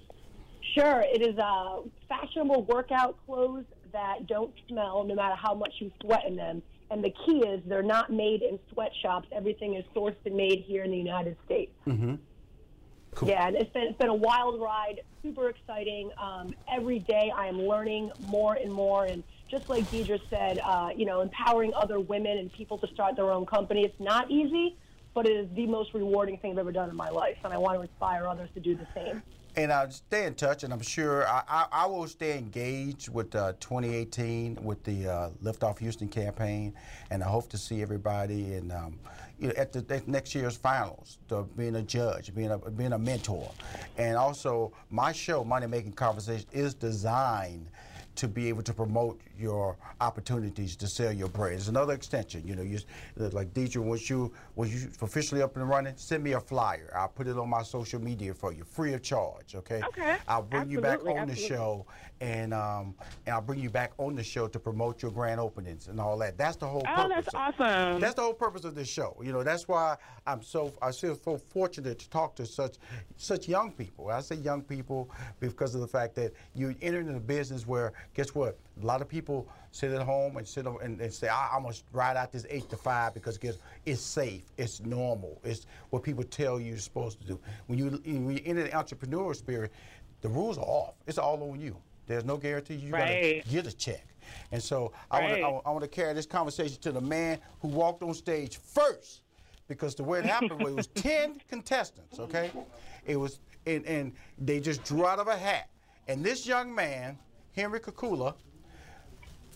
Sure, 0.74 1.02
it 1.06 1.22
is 1.22 1.38
uh, 1.40 1.82
fashionable 2.08 2.64
workout 2.64 3.18
clothes 3.26 3.66
that 3.92 4.28
don't 4.28 4.54
smell 4.68 5.04
no 5.04 5.16
matter 5.16 5.36
how 5.36 5.54
much 5.54 5.74
you 5.80 5.92
sweat 6.02 6.26
in 6.28 6.36
them. 6.36 6.62
And 6.92 7.04
the 7.04 7.12
key 7.26 7.40
is 7.40 7.62
they're 7.68 7.84
not 7.84 8.12
made 8.12 8.42
in 8.42 8.60
sweatshops. 8.74 9.28
Everything 9.32 9.76
is 9.76 9.86
sourced 9.96 10.16
and 10.26 10.36
made 10.36 10.64
here 10.66 10.84
in 10.84 10.92
the 10.92 10.98
United 10.98 11.38
States. 11.46 11.72
Mm-hmm. 11.88 12.16
Yeah, 13.28 13.48
and 13.48 13.56
it's 13.56 13.72
been, 13.72 13.84
it's 13.84 13.98
been 13.98 14.10
a 14.10 14.16
wild 14.16 14.62
ride, 14.62 15.02
super 15.22 15.50
exciting. 15.50 16.12
Um, 16.22 16.54
every 16.72 17.00
day 17.00 17.32
I 17.36 17.48
am 17.48 17.60
learning 17.62 18.12
more 18.20 18.54
and 18.54 18.72
more. 18.72 19.06
And 19.06 19.24
just 19.50 19.68
like 19.68 19.90
Deidre 19.90 20.20
said, 20.30 20.60
uh, 20.64 20.90
you 20.96 21.06
know, 21.06 21.22
empowering 21.22 21.74
other 21.76 22.00
women 22.00 22.38
and 22.38 22.52
people 22.54 22.78
to 22.80 22.88
start 22.94 23.16
their 23.16 23.32
own 23.32 23.46
company. 23.46 23.84
It's 23.84 24.00
not 24.00 24.30
easy, 24.32 24.78
but 25.14 25.28
it 25.28 25.34
is 25.34 25.48
the 25.56 25.66
most 25.68 25.94
rewarding 25.94 26.38
thing 26.38 26.52
I've 26.52 26.60
ever 26.60 26.72
done 26.72 26.90
in 26.90 26.96
my 26.96 27.10
life. 27.10 27.38
And 27.44 27.54
I 27.54 27.58
want 27.58 27.78
to 27.78 27.82
inspire 27.82 28.28
others 28.28 28.50
to 28.54 28.60
do 28.60 28.76
the 28.76 28.88
same. 28.94 29.22
And 29.56 29.74
I'll 29.74 29.90
stay 29.92 30.26
in 30.26 30.36
touch, 30.36 30.64
and 30.64 30.72
I'm 30.72 30.82
sure 30.82 31.28
I, 31.28 31.44
I, 31.48 31.66
I 31.72 31.86
will 31.88 32.08
stay 32.08 32.38
engaged 32.38 33.10
with 33.10 33.36
uh, 33.36 33.54
2018 33.60 34.60
with 34.62 34.84
the 34.84 35.08
uh, 35.08 35.30
Lift 35.42 35.64
Off 35.64 35.80
Houston 35.80 36.08
campaign, 36.08 36.74
and 37.10 37.24
I 37.24 37.28
hope 37.28 37.50
to 37.50 37.58
see 37.58 37.82
everybody 37.82 38.54
in, 38.54 38.72
um, 38.72 39.00
you 39.40 39.48
know, 39.48 39.54
at 39.58 39.74
the 39.74 39.84
at 39.94 40.08
next 40.08 40.36
year's 40.36 40.56
finals, 40.56 41.18
being 41.58 41.76
a 41.76 41.82
judge, 41.82 42.34
being 42.34 42.52
a 42.52 42.58
being 42.58 42.94
a 42.94 43.00
mentor, 43.00 43.52
and 43.98 44.16
also 44.16 44.72
my 44.92 45.12
show, 45.12 45.44
Money 45.44 45.68
Making 45.68 45.94
Conversation, 45.94 46.48
is 46.52 46.74
designed 46.74 47.70
to 48.16 48.28
be 48.28 48.50
able 48.50 48.64
to 48.64 48.74
promote 48.74 49.20
your 49.40 49.78
opportunities 50.02 50.76
to 50.76 50.88
sell 50.88 51.12
your 51.12 51.30
brand. 51.30 51.56
It's 51.56 51.68
another 51.68 51.94
extension. 51.94 52.46
You 52.46 52.56
know, 52.56 52.62
you 52.62 52.80
like 53.16 53.54
Deidre, 53.54 53.78
once 53.82 54.10
you 54.10 54.32
once 54.56 54.72
you 54.74 54.90
officially 55.02 55.42
up 55.42 55.56
and 55.56 55.68
running, 55.68 55.94
send 55.96 56.24
me 56.24 56.34
a 56.34 56.40
flyer. 56.40 56.92
I'll 56.96 57.08
put 57.08 57.28
it 57.28 57.38
on 57.38 57.50
my 57.50 57.64
social 57.64 58.02
media 58.02 58.34
for 58.34 58.52
you, 58.52 58.64
free 58.64 58.94
of 58.94 59.02
charge. 59.02 59.56
Okay. 59.56 59.82
Okay. 59.88 60.18
I'll 60.28 60.42
bring 60.44 60.70
you 60.70 60.82
back 60.82 60.96
Absolutely, 61.00 61.20
on 61.22 61.28
the 61.28 61.36
show, 61.36 61.86
and 62.22 62.54
um, 62.54 62.96
and 63.26 63.34
I'll 63.36 63.42
bring 63.42 63.60
you 63.60 63.70
back 63.70 63.94
on 63.98 64.16
the 64.16 64.24
show 64.24 64.48
to 64.48 64.60
promote 64.60 65.02
your 65.02 65.12
grand 65.12 65.40
openings 65.40 65.88
and 65.88 66.00
all 66.00 66.18
that. 66.20 66.38
That's 66.38 66.58
the 66.58 66.68
whole 66.68 66.84
Oh, 66.88 66.96
purpose. 67.08 67.26
that's 67.26 67.28
of- 67.30 67.62
awesome. 67.62 68.02
That's 68.02 68.16
the 68.16 68.22
whole 68.22 68.34
purpose 68.34 68.64
of 68.66 68.76
this 68.76 68.90
show. 68.90 69.16
You 69.24 69.32
know, 69.32 69.44
that's 69.44 69.68
why 69.68 69.96
I'm 70.28 70.42
so 70.42 70.74
I 70.82 70.92
feel 70.92 71.16
so 71.16 71.38
fortunate 71.38 72.00
to 72.00 72.10
talk 72.10 72.36
to 72.36 72.46
such 72.46 72.76
such 73.18 73.48
young 73.48 73.72
people. 73.72 74.10
I 74.10 74.22
say 74.22 74.36
young 74.36 74.62
people 74.62 75.10
because 75.40 75.76
of 75.76 75.82
the 75.82 75.88
fact 75.88 76.16
that 76.16 76.34
you're 76.56 76.76
entering 76.82 77.08
in 77.08 77.16
a 77.16 77.20
business 77.20 77.66
where 77.68 77.94
guess 78.14 78.36
what? 78.36 78.58
A 78.82 78.86
lot 78.86 79.02
of 79.02 79.08
people 79.08 79.48
sit 79.72 79.92
at 79.92 80.02
home 80.02 80.38
and 80.38 80.48
sit 80.48 80.66
and, 80.66 81.00
and 81.02 81.14
say, 81.14 81.28
I, 81.28 81.50
I'm 81.54 81.64
gonna 81.64 81.76
ride 81.92 82.18
out 82.18 82.32
this 82.32 82.46
eight 82.50 82.70
to 82.70 82.78
five 82.78 83.14
because 83.14 83.40
it's 83.86 84.02
safe, 84.02 84.44
it's 84.58 84.80
normal, 84.82 85.40
it's 85.44 85.66
what 85.90 86.04
people 86.04 86.24
tell 86.24 86.60
you 86.60 86.70
you're 86.70 86.78
supposed 86.78 87.20
to 87.22 87.28
do. 87.28 87.40
When 87.68 87.78
you 87.78 87.90
when 87.90 88.32
you 88.32 88.42
enter 88.46 88.64
the 88.64 88.70
entrepreneurial 88.70 89.36
spirit, 89.36 89.72
the 90.22 90.30
rules 90.30 90.58
are 90.58 90.66
off. 90.66 90.96
It's 91.08 91.18
all 91.18 91.42
on 91.52 91.60
you. 91.60 91.76
There's 92.08 92.26
no 92.26 92.38
guarantee 92.38 92.76
you 92.76 92.92
gotta 92.92 93.42
get 93.50 93.68
a 93.68 93.76
check. 93.76 94.06
And 94.52 94.62
so 94.62 94.92
I 95.12 95.22
want 95.22 95.36
to 95.36 95.44
Right. 95.44 95.62
I 95.66 95.72
want 95.72 95.82
to 95.82 95.88
carry 95.88 96.14
this 96.14 96.26
conversation 96.26 96.80
to 96.82 96.92
the 96.92 97.02
man 97.02 97.40
who 97.62 97.68
walked 97.68 98.04
on 98.04 98.14
stage 98.14 98.58
first, 98.58 99.22
because 99.68 99.96
the 99.96 100.04
way 100.04 100.20
it 100.20 100.26
happened 100.26 100.62
was 100.62 100.72
it 100.72 100.76
was 100.76 100.88
ten 100.96 101.42
contestants. 101.50 102.20
Okay, 102.20 102.52
it 103.06 103.16
was 103.16 103.40
and 103.66 103.86
and 103.86 104.14
they 104.38 104.60
just 104.60 104.84
drew 104.84 105.06
out 105.06 105.20
of 105.20 105.28
a 105.28 105.38
hat. 105.38 105.70
And 106.08 106.24
this 106.24 106.48
young 106.48 106.74
man, 106.74 107.18
Henry 107.56 107.80
Kakula, 107.80 108.34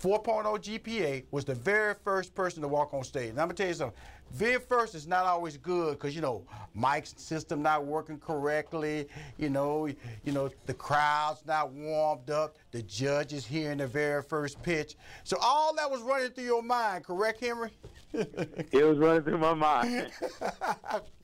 4.0 0.04 0.44
GPA, 0.60 1.24
was 1.32 1.46
the 1.46 1.56
very 1.56 1.96
first 2.04 2.36
person 2.36 2.62
to 2.62 2.68
walk 2.68 2.94
on 2.94 3.06
stage. 3.06 3.30
And 3.30 3.40
I'm 3.40 3.48
gonna 3.48 3.54
tell 3.54 3.68
you 3.70 3.74
something. 3.74 3.98
Very 4.34 4.60
first 4.60 4.96
is 4.96 5.08
not 5.08 5.26
always 5.26 5.56
good 5.56 5.94
because 5.94 6.14
you 6.14 6.20
know 6.22 6.46
mic's 6.76 7.14
system 7.16 7.62
not 7.62 7.86
working 7.86 8.20
correctly. 8.20 9.08
You 9.38 9.50
know, 9.50 9.86
you 9.86 10.32
know 10.34 10.50
the 10.66 10.74
crowd's 10.74 11.46
not 11.46 11.72
warmed 11.72 12.30
up. 12.30 12.58
The 12.72 12.82
judge 12.82 13.32
is 13.32 13.46
hearing 13.46 13.78
the 13.78 13.88
very 13.88 14.22
first 14.22 14.62
pitch. 14.62 14.96
So 15.24 15.38
all 15.42 15.74
that 15.76 15.90
was 15.90 16.02
running 16.02 16.32
through 16.32 16.46
your 16.46 16.64
mind, 16.64 17.06
correct, 17.06 17.40
Henry? 17.40 17.70
It 18.14 18.84
was 18.84 18.98
running 18.98 19.24
through 19.24 19.40
my 19.40 19.54
mind. 19.54 20.12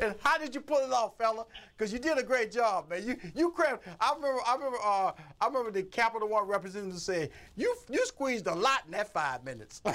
And 0.00 0.14
how 0.22 0.38
did 0.38 0.54
you 0.54 0.60
pull 0.60 0.78
it 0.78 0.92
off, 0.92 1.16
fella? 1.18 1.46
Because 1.76 1.92
you 1.92 1.98
did 1.98 2.18
a 2.18 2.22
great 2.22 2.52
job, 2.52 2.90
man. 2.90 3.06
You 3.06 3.16
you 3.34 3.50
crammed. 3.50 3.80
I 4.00 4.12
remember. 4.14 4.40
I 4.46 4.54
remember. 4.54 4.78
Uh, 4.84 5.12
I 5.40 5.46
remember 5.46 5.70
the 5.70 5.82
Capital 5.82 6.28
One 6.28 6.46
representative 6.46 7.00
saying 7.00 7.28
you 7.56 7.74
you 7.90 8.04
squeezed 8.06 8.46
a 8.46 8.54
lot 8.54 8.82
in 8.86 8.92
that 8.92 9.12
five 9.12 9.44
minutes. 9.44 9.82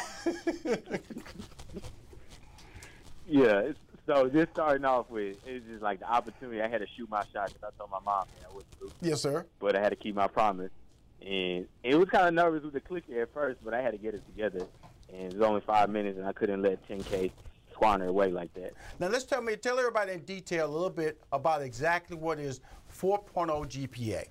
Yeah, 3.27 3.59
it's, 3.59 3.79
so 4.05 4.29
just 4.29 4.51
starting 4.53 4.85
off 4.85 5.09
with, 5.09 5.35
it's 5.45 5.65
just 5.67 5.81
like 5.81 5.99
the 5.99 6.09
opportunity. 6.09 6.61
I 6.61 6.69
had 6.69 6.79
to 6.79 6.87
shoot 6.95 7.09
my 7.09 7.23
shot 7.33 7.47
because 7.49 7.63
I 7.63 7.77
told 7.77 7.91
my 7.91 7.99
mom 8.05 8.25
man, 8.35 8.49
I 8.49 8.55
wouldn't 8.55 8.79
do, 8.79 8.89
yes, 9.01 9.21
sir. 9.21 9.45
but 9.59 9.75
I 9.75 9.81
had 9.81 9.89
to 9.89 9.97
keep 9.97 10.15
my 10.15 10.27
promise. 10.27 10.71
And 11.21 11.67
it 11.83 11.95
was 11.95 12.07
kind 12.09 12.27
of 12.27 12.33
nervous 12.33 12.63
with 12.63 12.73
the 12.73 12.79
clicker 12.79 13.21
at 13.21 13.33
first, 13.33 13.59
but 13.63 13.73
I 13.73 13.81
had 13.81 13.91
to 13.91 13.97
get 13.97 14.13
it 14.13 14.25
together. 14.27 14.65
And 15.11 15.33
it 15.33 15.37
was 15.37 15.41
only 15.41 15.61
five 15.61 15.89
minutes, 15.89 16.17
and 16.17 16.25
I 16.25 16.31
couldn't 16.31 16.61
let 16.61 16.87
10K 16.87 17.31
squander 17.77 18.07
away 18.07 18.31
like 18.31 18.51
that. 18.55 18.73
Now 18.99 19.07
let's 19.07 19.23
tell 19.23 19.41
me, 19.41 19.55
tell 19.55 19.77
everybody 19.77 20.13
in 20.13 20.21
detail 20.21 20.65
a 20.65 20.71
little 20.71 20.89
bit 20.89 21.21
about 21.31 21.61
exactly 21.61 22.17
what 22.17 22.39
is 22.39 22.59
4.0 22.99 23.47
GPA. 23.67 24.25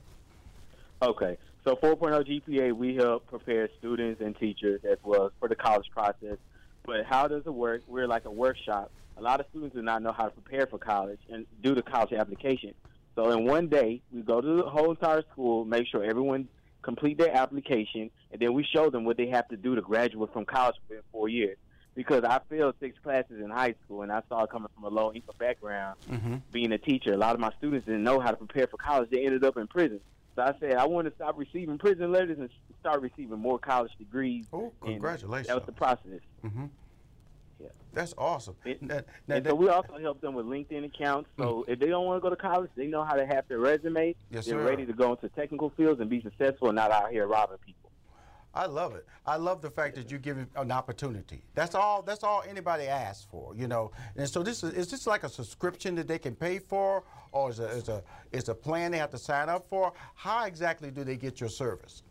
Okay, 1.00 1.38
so 1.64 1.76
4.0 1.76 2.42
GPA, 2.42 2.72
we 2.72 2.96
help 2.96 3.26
prepare 3.28 3.68
students 3.78 4.20
and 4.20 4.36
teachers 4.36 4.80
as 4.84 4.98
well 5.04 5.30
for 5.38 5.48
the 5.48 5.54
college 5.54 5.88
process. 5.92 6.38
But 6.84 7.04
how 7.04 7.28
does 7.28 7.42
it 7.46 7.54
work? 7.54 7.82
We're 7.86 8.08
like 8.08 8.24
a 8.24 8.30
workshop. 8.30 8.90
A 9.16 9.22
lot 9.22 9.38
of 9.40 9.46
students 9.50 9.76
do 9.76 9.82
not 9.82 10.02
know 10.02 10.12
how 10.12 10.24
to 10.24 10.30
prepare 10.30 10.66
for 10.66 10.78
college 10.78 11.20
and 11.30 11.46
do 11.62 11.74
the 11.74 11.82
college 11.82 12.12
application. 12.12 12.74
So 13.14 13.30
in 13.30 13.44
one 13.44 13.68
day, 13.68 14.02
we 14.12 14.22
go 14.22 14.40
to 14.40 14.56
the 14.56 14.68
whole 14.68 14.90
entire 14.90 15.22
school, 15.32 15.64
make 15.64 15.86
sure 15.86 16.02
everyone 16.04 16.48
complete 16.82 17.18
their 17.18 17.34
application, 17.34 18.10
and 18.32 18.40
then 18.40 18.54
we 18.54 18.64
show 18.64 18.90
them 18.90 19.04
what 19.04 19.16
they 19.16 19.28
have 19.28 19.48
to 19.48 19.56
do 19.56 19.74
to 19.74 19.80
graduate 19.80 20.32
from 20.32 20.44
college 20.44 20.76
within 20.88 21.02
four 21.12 21.28
years. 21.28 21.56
Because 21.96 22.24
I 22.24 22.40
failed 22.50 22.74
six 22.78 22.96
classes 23.02 23.40
in 23.42 23.50
high 23.50 23.74
school, 23.84 24.02
and 24.02 24.12
I 24.12 24.22
saw 24.28 24.44
it 24.44 24.50
coming 24.50 24.68
from 24.74 24.84
a 24.84 24.94
low 24.94 25.12
income 25.12 25.34
background, 25.38 25.96
mm-hmm. 26.08 26.36
being 26.52 26.70
a 26.72 26.78
teacher. 26.78 27.14
A 27.14 27.16
lot 27.16 27.34
of 27.34 27.40
my 27.40 27.50
students 27.56 27.86
didn't 27.86 28.04
know 28.04 28.20
how 28.20 28.30
to 28.30 28.36
prepare 28.36 28.66
for 28.66 28.76
college. 28.76 29.08
They 29.10 29.24
ended 29.24 29.42
up 29.44 29.56
in 29.56 29.66
prison. 29.66 30.00
So 30.36 30.42
I 30.42 30.52
said 30.60 30.74
I 30.74 30.84
want 30.84 31.08
to 31.08 31.14
stop 31.14 31.38
receiving 31.38 31.78
prison 31.78 32.12
letters 32.12 32.38
and 32.38 32.50
start 32.80 33.00
receiving 33.00 33.38
more 33.38 33.58
college 33.58 33.92
degrees. 33.98 34.44
Oh, 34.52 34.72
congratulations. 34.82 35.48
That 35.48 35.56
was 35.56 35.64
the 35.64 35.72
process. 35.72 36.20
Mm-hmm. 36.44 36.66
Yeah, 37.58 37.68
That's 37.94 38.14
awesome. 38.18 38.56
It- 38.66 38.82
Now- 38.82 39.00
now 39.26 39.36
and 39.36 39.46
so 39.46 39.54
we 39.54 39.68
also 39.70 39.96
help 39.98 40.20
them 40.20 40.34
with 40.34 40.44
LinkedIn 40.44 40.84
accounts. 40.84 41.30
So 41.38 41.64
mm. 41.66 41.72
if 41.72 41.78
they 41.78 41.86
don't 41.86 42.04
want 42.04 42.18
to 42.18 42.22
go 42.22 42.28
to 42.28 42.36
college, 42.36 42.70
they 42.76 42.86
know 42.86 43.02
how 43.02 43.14
to 43.14 43.24
have 43.24 43.48
their 43.48 43.58
resume. 43.58 44.14
Yes, 44.30 44.44
They're 44.44 44.58
sir. 44.58 44.62
ready 44.62 44.84
to 44.84 44.92
go 44.92 45.12
into 45.12 45.30
technical 45.30 45.70
fields 45.70 45.98
and 46.00 46.10
be 46.10 46.20
successful, 46.20 46.68
and 46.68 46.76
not 46.76 46.90
out 46.90 47.10
here 47.10 47.26
robbing 47.26 47.56
people. 47.64 47.85
I 48.56 48.64
love 48.64 48.94
it. 48.94 49.06
I 49.26 49.36
love 49.36 49.60
the 49.60 49.70
fact 49.70 49.96
that 49.96 50.10
you 50.10 50.18
give 50.18 50.38
it 50.38 50.48
an 50.56 50.72
opportunity. 50.72 51.42
That's 51.54 51.74
all. 51.74 52.00
That's 52.00 52.24
all 52.24 52.42
anybody 52.48 52.84
asks 52.84 53.26
for, 53.30 53.54
you 53.54 53.68
know. 53.68 53.90
And 54.16 54.28
so 54.28 54.42
this 54.42 54.64
is 54.64 54.72
is 54.72 54.90
this 54.90 55.06
like 55.06 55.24
a 55.24 55.28
subscription 55.28 55.94
that 55.96 56.08
they 56.08 56.18
can 56.18 56.34
pay 56.34 56.58
for, 56.58 57.04
or 57.32 57.50
is 57.50 57.60
a 57.60 57.68
is 57.68 57.88
a 57.90 58.02
is 58.32 58.48
a 58.48 58.54
plan 58.54 58.92
they 58.92 58.98
have 58.98 59.10
to 59.10 59.18
sign 59.18 59.50
up 59.50 59.68
for? 59.68 59.92
How 60.14 60.46
exactly 60.46 60.90
do 60.90 61.04
they 61.04 61.16
get 61.16 61.38
your 61.38 61.50
service? 61.50 62.02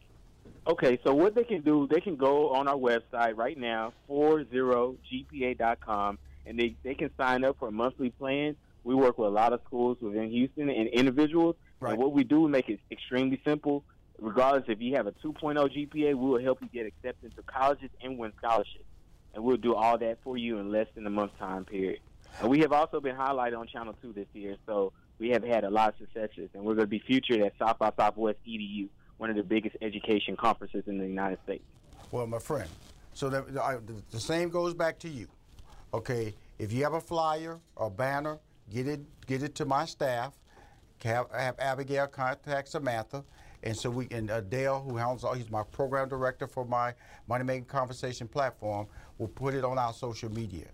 Okay, 0.67 0.99
so 1.03 1.13
what 1.13 1.33
they 1.33 1.43
can 1.43 1.61
do, 1.61 1.87
they 1.91 1.99
can 1.99 2.15
go 2.15 2.49
on 2.49 2.67
our 2.67 2.75
website 2.75 3.37
right 3.37 3.57
now, 3.57 3.93
40gpa.com, 4.09 6.17
and 6.45 6.59
they, 6.59 6.75
they 6.83 6.95
can 6.95 7.11
sign 7.17 7.43
up 7.43 7.57
for 7.59 7.67
a 7.67 7.71
monthly 7.71 8.09
plan, 8.09 8.55
we 8.85 8.93
work 8.93 9.17
with 9.17 9.27
a 9.27 9.31
lot 9.31 9.51
of 9.51 9.61
schools 9.65 9.97
within 9.99 10.29
Houston 10.29 10.69
and 10.69 10.87
individuals. 10.89 11.55
Right. 11.79 11.93
And 11.93 11.99
what 11.99 12.13
we 12.13 12.23
do, 12.23 12.41
we 12.41 12.51
make 12.51 12.69
it 12.69 12.79
extremely 12.91 13.41
simple. 13.43 13.83
Regardless 14.19 14.63
if 14.67 14.81
you 14.81 14.95
have 14.95 15.07
a 15.07 15.11
2.0 15.11 15.55
GPA, 15.55 15.93
we 15.93 16.13
will 16.13 16.41
help 16.41 16.61
you 16.61 16.69
get 16.73 16.85
accepted 16.85 17.35
to 17.35 17.43
colleges 17.43 17.89
and 18.01 18.17
win 18.17 18.31
scholarships. 18.37 18.85
And 19.33 19.43
we'll 19.43 19.57
do 19.57 19.75
all 19.75 19.97
that 19.97 20.19
for 20.23 20.37
you 20.37 20.57
in 20.59 20.71
less 20.71 20.87
than 20.95 21.05
a 21.05 21.09
month 21.09 21.37
time 21.37 21.65
period. 21.65 21.99
And 22.39 22.49
we 22.49 22.59
have 22.59 22.71
also 22.71 22.99
been 22.99 23.15
highlighted 23.15 23.57
on 23.57 23.67
Channel 23.67 23.95
2 24.01 24.13
this 24.13 24.27
year, 24.33 24.55
so 24.65 24.93
we 25.19 25.29
have 25.29 25.43
had 25.43 25.63
a 25.63 25.69
lot 25.69 25.89
of 25.89 25.95
successes. 25.99 26.49
And 26.53 26.63
we're 26.63 26.75
going 26.75 26.87
to 26.87 26.89
be 26.89 26.99
featured 26.99 27.41
at 27.41 27.53
South 27.57 27.77
by 27.79 27.91
Southwest 27.97 28.39
EDU, 28.47 28.89
one 29.17 29.29
of 29.29 29.35
the 29.35 29.43
biggest 29.43 29.75
education 29.81 30.35
conferences 30.35 30.83
in 30.87 30.97
the 30.97 31.07
United 31.07 31.39
States. 31.43 31.63
Well, 32.11 32.27
my 32.27 32.39
friend, 32.39 32.69
so 33.13 33.29
that, 33.29 33.45
I, 33.61 33.77
the, 34.11 34.19
same 34.19 34.49
goes 34.49 34.73
back 34.73 34.99
to 34.99 35.09
you. 35.09 35.27
Okay, 35.93 36.33
if 36.59 36.73
you 36.73 36.83
have 36.83 36.93
a 36.93 37.01
flyer 37.01 37.59
or 37.75 37.89
banner, 37.89 38.39
get 38.73 38.87
it 38.87 39.01
get 39.25 39.43
it 39.43 39.55
to 39.55 39.65
my 39.65 39.85
staff. 39.85 40.33
Have, 41.03 41.27
have 41.31 41.55
Abigail 41.59 42.07
contact 42.07 42.69
Samantha, 42.69 43.23
and 43.65 43.75
so 43.75 43.89
we 43.89 44.07
and 44.11 44.29
uh, 44.29 44.41
Dale, 44.41 44.79
who 44.87 44.95
handles 44.95 45.23
all, 45.23 45.33
he's 45.33 45.49
my 45.49 45.63
program 45.63 46.07
director 46.07 46.47
for 46.47 46.65
my 46.65 46.93
Money 47.27 47.43
Making 47.43 47.65
Conversation 47.65 48.27
platform, 48.27 48.87
will 49.17 49.27
put 49.27 49.53
it 49.55 49.65
on 49.65 49.77
our 49.77 49.91
social 49.91 50.31
media. 50.31 50.67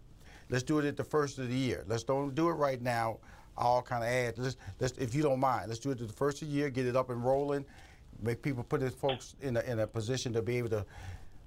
Let's 0.50 0.64
do 0.64 0.80
it 0.80 0.86
at 0.86 0.98
the 0.98 1.04
first 1.04 1.40
of 1.40 1.48
the 1.48 1.56
year. 1.56 1.86
Let's 1.88 2.04
don't 2.04 2.36
do 2.36 2.50
it 2.50 2.54
right 2.54 2.82
now. 2.82 3.20
All 3.58 3.82
kind 3.82 4.04
of 4.04 4.10
ads. 4.10 4.38
Let's, 4.38 4.58
let's, 4.80 4.98
if 4.98 5.16
you 5.16 5.24
don't 5.24 5.40
mind, 5.40 5.70
let's 5.70 5.80
do 5.80 5.92
it 5.92 6.02
at 6.02 6.08
the 6.08 6.14
first 6.14 6.42
of 6.42 6.50
the 6.50 6.54
year. 6.54 6.70
Get 6.70 6.86
it 6.86 6.96
up 6.96 7.10
and 7.10 7.24
rolling. 7.24 7.66
Make 8.22 8.42
people 8.42 8.64
put 8.64 8.82
folks 8.94 9.36
in 9.42 9.58
a, 9.58 9.62
in 9.62 9.80
a 9.80 9.88
position 9.88 10.34
to 10.34 10.42
be 10.42 10.58
able 10.58 10.70
to 10.70 10.86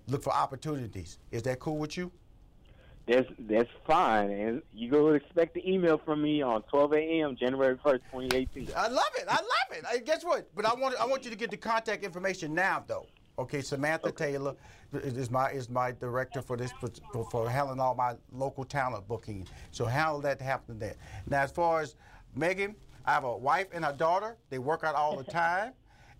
look 0.08 0.22
for 0.22 0.32
opportunities. 0.32 1.18
Is 1.30 1.42
that 1.42 1.60
cool 1.60 1.76
with 1.76 1.96
you? 1.96 2.10
That's 3.06 3.28
that's 3.40 3.68
fine, 3.86 4.30
and 4.30 4.62
you 4.72 4.90
go 4.90 5.12
expect 5.12 5.52
the 5.52 5.70
email 5.70 5.98
from 5.98 6.22
me 6.22 6.40
on 6.40 6.62
12 6.62 6.94
a.m. 6.94 7.36
January 7.36 7.76
1st, 7.76 8.00
2018. 8.10 8.68
I 8.74 8.88
love 8.88 9.04
it. 9.16 9.26
I 9.28 9.34
love 9.34 9.42
it. 9.72 9.84
I, 9.86 9.98
guess 9.98 10.24
what? 10.24 10.48
But 10.54 10.64
I 10.64 10.74
want 10.74 10.94
I 10.98 11.04
want 11.04 11.24
you 11.24 11.30
to 11.30 11.36
get 11.36 11.50
the 11.50 11.56
contact 11.58 12.02
information 12.02 12.54
now, 12.54 12.82
though. 12.86 13.06
Okay, 13.38 13.60
Samantha 13.60 14.10
Taylor 14.10 14.54
is 14.94 15.30
my 15.30 15.50
is 15.50 15.68
my 15.68 15.92
director 15.92 16.40
for 16.40 16.56
this 16.56 16.72
for, 17.12 17.24
for 17.30 17.50
handling 17.50 17.78
all 17.78 17.94
my 17.94 18.14
local 18.32 18.64
talent 18.64 19.06
booking. 19.06 19.46
So 19.70 19.84
handle 19.84 20.22
that 20.22 20.40
happen 20.40 20.78
there. 20.78 20.94
Now, 21.28 21.42
as 21.42 21.50
far 21.50 21.82
as 21.82 21.96
Megan, 22.34 22.74
I 23.04 23.12
have 23.12 23.24
a 23.24 23.36
wife 23.36 23.66
and 23.74 23.84
a 23.84 23.92
daughter. 23.92 24.38
They 24.48 24.58
work 24.58 24.82
out 24.82 24.94
all 24.94 25.14
the 25.18 25.24
time, 25.30 25.72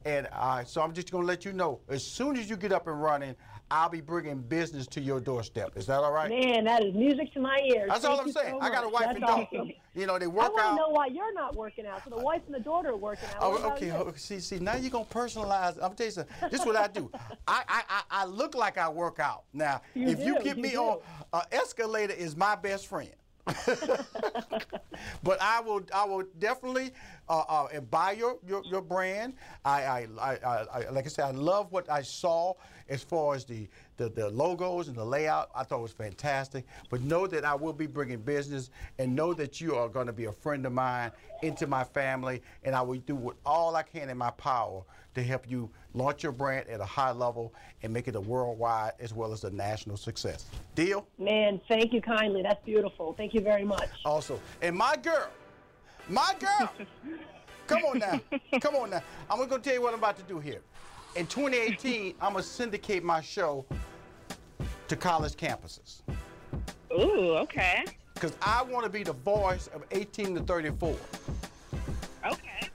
and 0.04 0.28
uh, 0.32 0.64
so 0.64 0.82
I'm 0.82 0.92
just 0.92 1.10
gonna 1.10 1.26
let 1.26 1.46
you 1.46 1.54
know 1.54 1.80
as 1.88 2.06
soon 2.06 2.36
as 2.36 2.50
you 2.50 2.58
get 2.58 2.72
up 2.72 2.88
and 2.88 3.00
running, 3.00 3.36
I'll 3.70 3.88
be 3.88 4.00
bringing 4.00 4.38
business 4.38 4.86
to 4.88 5.00
your 5.00 5.20
doorstep. 5.20 5.76
Is 5.76 5.86
that 5.86 6.00
all 6.04 6.12
right? 6.12 6.28
Man, 6.28 6.64
that 6.64 6.84
is 6.84 6.94
music 6.94 7.32
to 7.34 7.40
my 7.40 7.58
ears. 7.64 7.88
That's 7.88 8.02
Thank 8.04 8.18
all 8.18 8.20
I'm 8.24 8.30
saying. 8.32 8.56
so 8.60 8.60
I 8.60 8.70
got 8.70 8.84
a 8.84 8.88
wife 8.88 9.04
That's 9.04 9.16
and 9.16 9.26
daughter. 9.26 9.46
awesome. 9.52 9.72
You 9.94 10.06
know, 10.06 10.18
they 10.18 10.26
work 10.26 10.44
out. 10.44 10.50
I 10.50 10.52
want 10.66 10.70
to 10.70 10.82
know 10.82 10.88
why 10.90 11.06
you're 11.06 11.32
not 11.34 11.56
working 11.56 11.86
out. 11.86 12.02
So 12.04 12.10
the 12.10 12.22
wife 12.22 12.42
and 12.46 12.54
the 12.54 12.60
daughter 12.60 12.90
are 12.90 12.96
working 12.96 13.28
out. 13.30 13.36
Oh, 13.40 13.70
okay. 13.72 13.90
oh, 13.92 14.12
See, 14.16 14.38
see, 14.40 14.58
now 14.58 14.76
you're 14.76 14.90
gonna 14.90 15.04
personalize. 15.06 15.78
I'm 15.82 15.94
tell 15.94 16.06
you 16.06 16.12
something. 16.12 16.34
This 16.50 16.60
is 16.60 16.66
what 16.66 16.76
I 16.76 16.88
do. 16.88 17.10
I, 17.48 17.62
I, 17.68 17.82
I, 17.88 18.02
I 18.10 18.24
look 18.26 18.54
like 18.54 18.76
I 18.76 18.88
work 18.88 19.18
out. 19.18 19.44
Now, 19.52 19.80
You 19.94 20.08
if 20.08 20.20
you 20.20 20.36
do, 20.38 20.44
get 20.44 20.56
you 20.56 20.62
me 20.62 20.70
do. 20.72 20.80
on, 20.82 20.98
uh, 21.32 21.42
escalator 21.52 22.12
is 22.12 22.36
my 22.36 22.54
best 22.54 22.86
friend. 22.86 23.10
but 25.22 25.40
I 25.40 25.60
will, 25.60 25.82
I 25.94 26.04
will 26.04 26.24
definitely 26.38 26.92
uh, 27.28 27.40
uh, 27.40 27.80
buy 27.80 28.12
your, 28.12 28.38
your, 28.46 28.62
your 28.64 28.80
brand. 28.80 29.34
I, 29.64 29.82
I, 29.82 30.08
I, 30.18 30.36
I, 30.72 30.88
like 30.90 31.04
I 31.04 31.08
said, 31.08 31.24
I 31.26 31.30
love 31.32 31.70
what 31.70 31.90
I 31.90 32.02
saw 32.02 32.54
as 32.88 33.02
far 33.02 33.34
as 33.34 33.44
the, 33.44 33.68
the, 33.96 34.08
the 34.08 34.30
logos 34.30 34.88
and 34.88 34.96
the 34.96 35.04
layout. 35.04 35.50
I 35.54 35.64
thought 35.64 35.80
it 35.80 35.82
was 35.82 35.92
fantastic. 35.92 36.64
But 36.88 37.02
know 37.02 37.26
that 37.26 37.44
I 37.44 37.54
will 37.54 37.72
be 37.72 37.86
bringing 37.86 38.18
business, 38.18 38.70
and 38.98 39.14
know 39.14 39.34
that 39.34 39.60
you 39.60 39.74
are 39.76 39.88
going 39.88 40.06
to 40.06 40.12
be 40.12 40.24
a 40.24 40.32
friend 40.32 40.64
of 40.64 40.72
mine 40.72 41.10
into 41.42 41.66
my 41.66 41.84
family, 41.84 42.42
and 42.62 42.74
I 42.74 42.80
will 42.82 43.00
do 43.00 43.14
what 43.14 43.36
all 43.44 43.76
I 43.76 43.82
can 43.82 44.08
in 44.08 44.16
my 44.16 44.30
power 44.30 44.82
to 45.14 45.22
help 45.22 45.48
you 45.48 45.70
launch 45.94 46.22
your 46.22 46.32
brand 46.32 46.68
at 46.68 46.80
a 46.80 46.84
high 46.84 47.12
level 47.12 47.54
and 47.82 47.92
make 47.92 48.08
it 48.08 48.16
a 48.16 48.20
worldwide 48.20 48.92
as 49.00 49.14
well 49.14 49.32
as 49.32 49.44
a 49.44 49.50
national 49.50 49.96
success. 49.96 50.46
Deal? 50.74 51.06
Man, 51.18 51.60
thank 51.68 51.92
you 51.92 52.02
kindly. 52.02 52.42
That's 52.42 52.62
beautiful. 52.64 53.14
Thank 53.14 53.32
you 53.32 53.40
very 53.40 53.64
much. 53.64 53.88
Also, 54.04 54.40
and 54.60 54.76
my 54.76 54.96
girl, 54.96 55.28
my 56.08 56.34
girl, 56.38 56.72
come 57.66 57.84
on 57.84 57.98
now, 57.98 58.20
come 58.60 58.74
on 58.74 58.90
now. 58.90 59.02
I'm 59.30 59.38
gonna 59.48 59.62
tell 59.62 59.74
you 59.74 59.82
what 59.82 59.92
I'm 59.94 60.00
about 60.00 60.16
to 60.18 60.24
do 60.24 60.40
here. 60.40 60.60
In 61.16 61.26
2018, 61.26 62.16
I'm 62.20 62.32
gonna 62.32 62.42
syndicate 62.42 63.04
my 63.04 63.20
show 63.20 63.64
to 64.88 64.96
college 64.96 65.34
campuses 65.34 66.02
Ooh, 66.92 67.36
okay. 67.36 67.84
because 68.12 68.36
I 68.42 68.62
want 68.62 68.84
to 68.84 68.90
be 68.90 69.02
the 69.02 69.12
voice 69.12 69.68
of 69.68 69.82
18 69.92 70.34
to 70.34 70.40
34. 70.42 70.94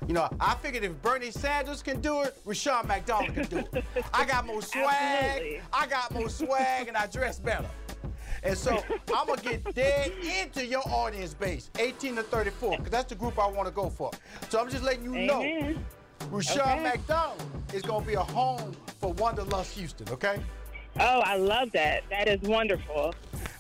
You 0.08 0.14
know, 0.14 0.30
I 0.40 0.56
figured 0.56 0.84
if 0.84 1.00
Bernie 1.02 1.30
Sanders 1.32 1.84
can 1.84 2.02
do 2.02 2.22
it, 2.22 2.38
Rushion 2.46 2.88
McDonald 2.88 3.34
can 3.36 3.46
do 3.46 3.58
it. 3.74 3.84
I 4.14 4.26
got 4.26 4.46
more 4.46 4.62
swag. 4.74 4.86
Absolutely. 4.88 5.62
I 5.74 5.88
got 5.88 6.12
more 6.14 6.30
swag, 6.30 6.88
and 6.88 6.98
I 6.98 7.06
dress 7.08 7.40
better. 7.40 7.70
And 8.42 8.58
so 8.58 8.82
I'm 9.14 9.28
gonna 9.28 9.42
get 9.42 9.76
dead 9.76 10.14
into 10.24 10.66
your 10.66 10.82
audience 10.88 11.34
base, 11.34 11.70
18 11.78 12.16
to 12.16 12.24
34, 12.24 12.78
because 12.78 12.90
that's 12.92 13.10
the 13.10 13.16
group 13.16 13.38
I 13.38 13.48
want 13.48 13.68
to 13.68 13.74
go 13.74 13.90
for. 13.90 14.12
So 14.48 14.60
I'm 14.60 14.70
just 14.70 14.84
letting 14.84 15.04
you 15.04 15.12
know, 15.26 15.42
Amen. 15.42 15.86
Rushion 16.32 16.62
Okay. 16.62 16.84
McDonald 16.84 17.42
is 17.74 17.82
gonna 17.82 18.06
be 18.06 18.14
a 18.14 18.24
home 18.24 18.74
for 19.00 19.14
Wanderlust 19.14 19.78
Houston. 19.78 20.08
Okay? 20.10 20.40
Oh, 21.00 21.20
I 21.20 21.36
love 21.36 21.72
that. 21.74 22.04
That 22.10 22.28
is 22.28 22.42
wonderful. 22.42 23.14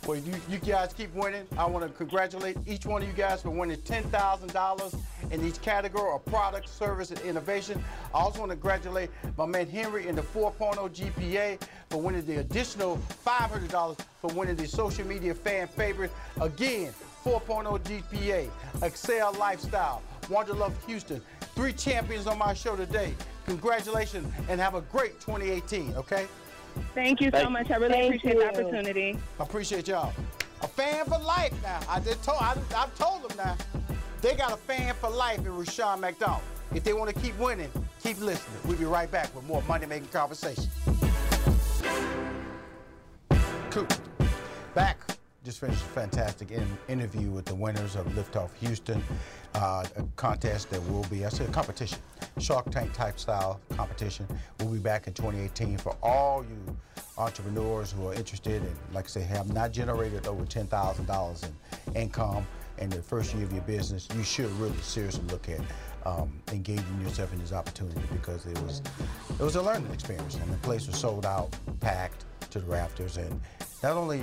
Well, 0.07 0.17
you, 0.17 0.33
you 0.49 0.57
guys 0.57 0.93
keep 0.93 1.13
winning. 1.13 1.45
I 1.57 1.65
want 1.65 1.85
to 1.85 1.91
congratulate 1.91 2.57
each 2.65 2.85
one 2.85 3.01
of 3.03 3.07
you 3.07 3.13
guys 3.13 3.41
for 3.43 3.51
winning 3.51 3.77
$10,000 3.77 4.99
in 5.31 5.45
each 5.45 5.61
category 5.61 6.11
of 6.13 6.25
product, 6.25 6.69
service, 6.69 7.11
and 7.11 7.19
innovation. 7.21 7.83
I 8.13 8.19
also 8.19 8.39
want 8.39 8.51
to 8.51 8.55
congratulate 8.55 9.09
my 9.37 9.45
man 9.45 9.67
Henry 9.67 10.07
in 10.07 10.15
the 10.15 10.21
4.0 10.21 10.75
GPA 10.89 11.61
for 11.89 12.01
winning 12.01 12.25
the 12.25 12.37
additional 12.37 12.97
$500 13.25 13.97
for 14.21 14.31
winning 14.33 14.55
the 14.55 14.67
social 14.67 15.05
media 15.05 15.33
fan 15.33 15.67
favorite. 15.67 16.11
Again, 16.41 16.93
4.0 17.23 17.79
GPA, 17.83 18.49
Accel 18.79 19.37
Lifestyle, 19.37 20.01
Wanderlust 20.29 20.75
Houston. 20.87 21.21
Three 21.55 21.73
champions 21.73 22.27
on 22.27 22.37
my 22.37 22.53
show 22.53 22.75
today. 22.75 23.13
Congratulations 23.45 24.31
and 24.47 24.59
have 24.59 24.75
a 24.75 24.81
great 24.81 25.19
2018, 25.19 25.95
okay? 25.95 26.27
Thank 26.93 27.19
you 27.19 27.27
so 27.31 27.39
Thank- 27.39 27.51
much. 27.51 27.71
I 27.71 27.75
really 27.75 27.93
Thank 27.93 28.05
appreciate 28.15 28.33
you. 28.35 28.39
the 28.41 28.47
opportunity. 28.47 29.19
I 29.39 29.43
appreciate 29.43 29.87
y'all. 29.87 30.13
A 30.61 30.67
fan 30.67 31.05
for 31.05 31.17
life 31.19 31.53
now. 31.63 31.79
I 31.89 31.99
just 31.99 32.21
told 32.23 32.37
I, 32.41 32.55
I've 32.75 32.93
told 32.97 33.27
them 33.29 33.37
now. 33.37 33.57
They 34.21 34.35
got 34.35 34.51
a 34.51 34.57
fan 34.57 34.93
for 34.95 35.09
life 35.09 35.39
in 35.39 35.55
Rushion 35.55 36.01
McDonald. 36.01 36.41
If 36.73 36.83
they 36.83 36.91
want 36.91 37.13
to 37.13 37.21
keep 37.21 37.37
winning, 37.39 37.71
keep 38.03 38.19
listening. 38.19 38.59
We'll 38.65 38.77
be 38.77 38.83
right 38.83 39.09
back 39.09 39.33
with 39.33 39.45
more 39.45 39.63
money 39.63 39.85
making 39.85 40.09
conversation. 40.09 40.69
Cool. 43.71 43.87
Back. 44.75 44.99
Just 45.45 45.61
finished 45.61 45.81
a 45.81 45.85
fantastic 45.85 46.51
in, 46.51 46.67
interview 46.89 47.29
with 47.29 47.45
the 47.45 47.55
winners 47.55 47.95
of 47.95 48.05
Liftoff 48.07 48.49
Houston, 48.59 49.01
uh, 49.55 49.85
a 49.95 50.03
contest 50.17 50.69
that 50.71 50.81
will 50.89 51.05
be, 51.05 51.25
I 51.25 51.29
said, 51.29 51.47
a 51.47 51.51
competition, 51.51 51.97
Shark 52.39 52.69
Tank 52.71 52.91
type 52.91 53.17
style 53.17 53.61
competition. 53.69 54.27
We'll 54.59 54.73
be 54.73 54.79
back 54.79 55.07
in 55.07 55.13
2018 55.13 55.77
for 55.77 55.95
all 56.03 56.43
you 56.43 56.77
entrepreneurs 57.17 57.91
who 57.91 58.09
are 58.09 58.13
interested 58.13 58.61
and, 58.61 58.75
like 58.93 59.05
I 59.05 59.07
say, 59.07 59.21
have 59.21 59.53
not 59.53 59.71
generated 59.71 60.27
over 60.27 60.43
$10,000 60.43 61.43
in 61.87 61.95
income 61.95 62.45
in 62.79 62.89
the 62.89 63.01
first 63.01 63.33
year 63.33 63.43
of 63.43 63.53
your 63.53 63.61
business. 63.63 64.07
You 64.15 64.23
should 64.23 64.49
really 64.59 64.77
seriously 64.77 65.23
look 65.29 65.47
at 65.49 65.59
um, 66.05 66.31
engaging 66.51 67.01
yourself 67.01 67.31
in 67.33 67.39
this 67.39 67.53
opportunity 67.53 68.01
because 68.11 68.45
it 68.45 68.57
was 68.61 68.81
it 69.29 69.43
was 69.43 69.55
a 69.55 69.61
learning 69.61 69.91
experience 69.93 70.35
and 70.35 70.51
the 70.51 70.57
place 70.57 70.87
was 70.87 70.97
sold 70.97 71.25
out, 71.25 71.53
packed 71.79 72.25
to 72.51 72.59
the 72.59 72.65
rafters, 72.65 73.17
and 73.17 73.39
not 73.83 73.95
only. 73.95 74.21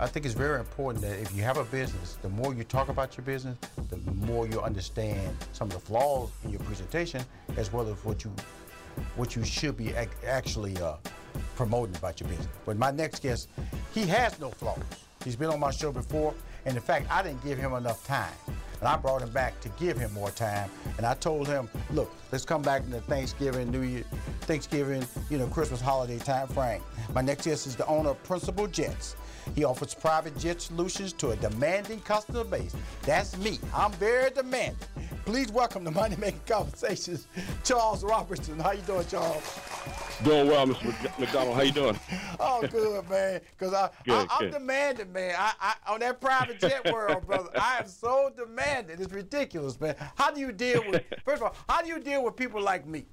I 0.00 0.08
think 0.08 0.26
it's 0.26 0.34
very 0.34 0.58
important 0.58 1.04
that 1.04 1.20
if 1.20 1.32
you 1.32 1.44
have 1.44 1.58
a 1.58 1.64
business, 1.64 2.18
the 2.20 2.28
more 2.28 2.52
you 2.52 2.64
talk 2.64 2.88
about 2.88 3.16
your 3.16 3.24
business, 3.24 3.56
the 3.88 3.98
more 4.14 4.44
you 4.48 4.60
understand 4.60 5.36
some 5.52 5.68
of 5.68 5.74
the 5.74 5.78
flaws 5.78 6.28
in 6.42 6.50
your 6.50 6.58
presentation, 6.62 7.24
as 7.56 7.72
well 7.72 7.86
as 7.88 7.94
what 8.04 8.24
you 8.24 8.32
what 9.14 9.36
you 9.36 9.44
should 9.44 9.76
be 9.76 9.90
ac- 9.90 10.10
actually 10.26 10.76
uh, 10.78 10.94
promoting 11.54 11.94
about 11.94 12.18
your 12.18 12.28
business. 12.28 12.48
But 12.64 12.78
my 12.78 12.90
next 12.90 13.22
guest, 13.22 13.48
he 13.94 14.06
has 14.06 14.38
no 14.40 14.50
flaws. 14.50 14.80
He's 15.24 15.36
been 15.36 15.50
on 15.50 15.60
my 15.60 15.70
show 15.70 15.92
before, 15.92 16.34
and 16.66 16.76
in 16.76 16.82
fact, 16.82 17.06
I 17.10 17.22
didn't 17.22 17.42
give 17.44 17.58
him 17.58 17.72
enough 17.72 18.04
time. 18.04 18.34
And 18.80 18.88
I 18.88 18.96
brought 18.96 19.22
him 19.22 19.30
back 19.30 19.58
to 19.60 19.70
give 19.70 19.96
him 19.96 20.12
more 20.12 20.30
time. 20.32 20.68
And 20.98 21.06
I 21.06 21.14
told 21.14 21.46
him, 21.46 21.70
look, 21.90 22.12
let's 22.30 22.44
come 22.44 22.60
back 22.60 22.82
in 22.82 22.90
the 22.90 23.00
Thanksgiving, 23.00 23.70
New 23.70 23.80
Year, 23.80 24.04
Thanksgiving, 24.42 25.06
you 25.30 25.38
know, 25.38 25.46
Christmas 25.46 25.80
holiday 25.80 26.18
time 26.18 26.48
frame. 26.48 26.82
My 27.14 27.22
next 27.22 27.46
guest 27.46 27.66
is 27.66 27.76
the 27.76 27.86
owner 27.86 28.10
of 28.10 28.22
Principal 28.24 28.66
Jets. 28.66 29.16
He 29.54 29.64
offers 29.64 29.94
private 29.94 30.36
jet 30.38 30.60
solutions 30.60 31.12
to 31.14 31.30
a 31.30 31.36
demanding 31.36 32.00
customer 32.00 32.44
base. 32.44 32.74
That's 33.02 33.36
me. 33.38 33.58
I'm 33.74 33.92
very 33.92 34.30
demanding. 34.30 34.76
Please 35.24 35.50
welcome 35.50 35.84
to 35.84 35.90
Money 35.90 36.16
Making 36.16 36.40
Conversations, 36.46 37.26
Charles 37.64 38.04
Robertson. 38.04 38.58
How 38.58 38.72
you 38.72 38.82
doing, 38.82 39.06
Charles? 39.06 39.42
Doing 40.22 40.48
well, 40.48 40.66
Mr. 40.66 41.18
McDonald. 41.18 41.56
How 41.56 41.62
you 41.62 41.72
doing? 41.72 41.98
oh, 42.40 42.66
good, 42.70 43.08
man. 43.10 43.40
Because 43.58 43.74
I, 43.74 43.90
Good, 44.04 44.28
I, 44.30 44.36
I'm 44.38 44.50
demanding, 44.50 45.12
man. 45.12 45.34
I, 45.36 45.52
I, 45.60 45.92
on 45.92 46.00
that 46.00 46.20
private 46.20 46.60
jet 46.60 46.84
world, 46.92 47.26
brother, 47.26 47.50
I 47.54 47.78
am 47.78 47.88
so 47.88 48.30
demanding. 48.36 48.98
It's 49.00 49.12
ridiculous, 49.12 49.80
man. 49.80 49.94
How 50.14 50.30
do 50.30 50.40
you 50.40 50.52
deal 50.52 50.82
with, 50.88 51.02
first 51.24 51.42
of 51.42 51.48
all, 51.48 51.56
how 51.68 51.82
do 51.82 51.88
you 51.88 51.98
deal 51.98 52.24
with 52.24 52.36
people 52.36 52.62
like 52.62 52.86
me? 52.86 53.04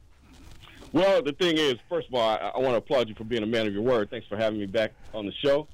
Well, 0.94 1.24
the 1.24 1.34
thing 1.34 1.58
is, 1.58 1.76
first 1.90 2.08
of 2.08 2.14
all, 2.14 2.30
I, 2.30 2.36
I 2.36 2.60
want 2.60 2.74
to 2.74 2.78
applaud 2.78 3.10
you 3.10 3.16
for 3.16 3.24
being 3.24 3.44
a 3.44 3.48
man 3.48 3.66
of 3.66 3.74
your 3.74 3.82
word. 3.82 4.12
Thanks 4.12 4.28
for 4.28 4.38
having 4.38 4.60
me 4.60 4.68
back 4.68 4.92
on 5.14 5.26
the 5.26 5.34
show. 5.44 5.68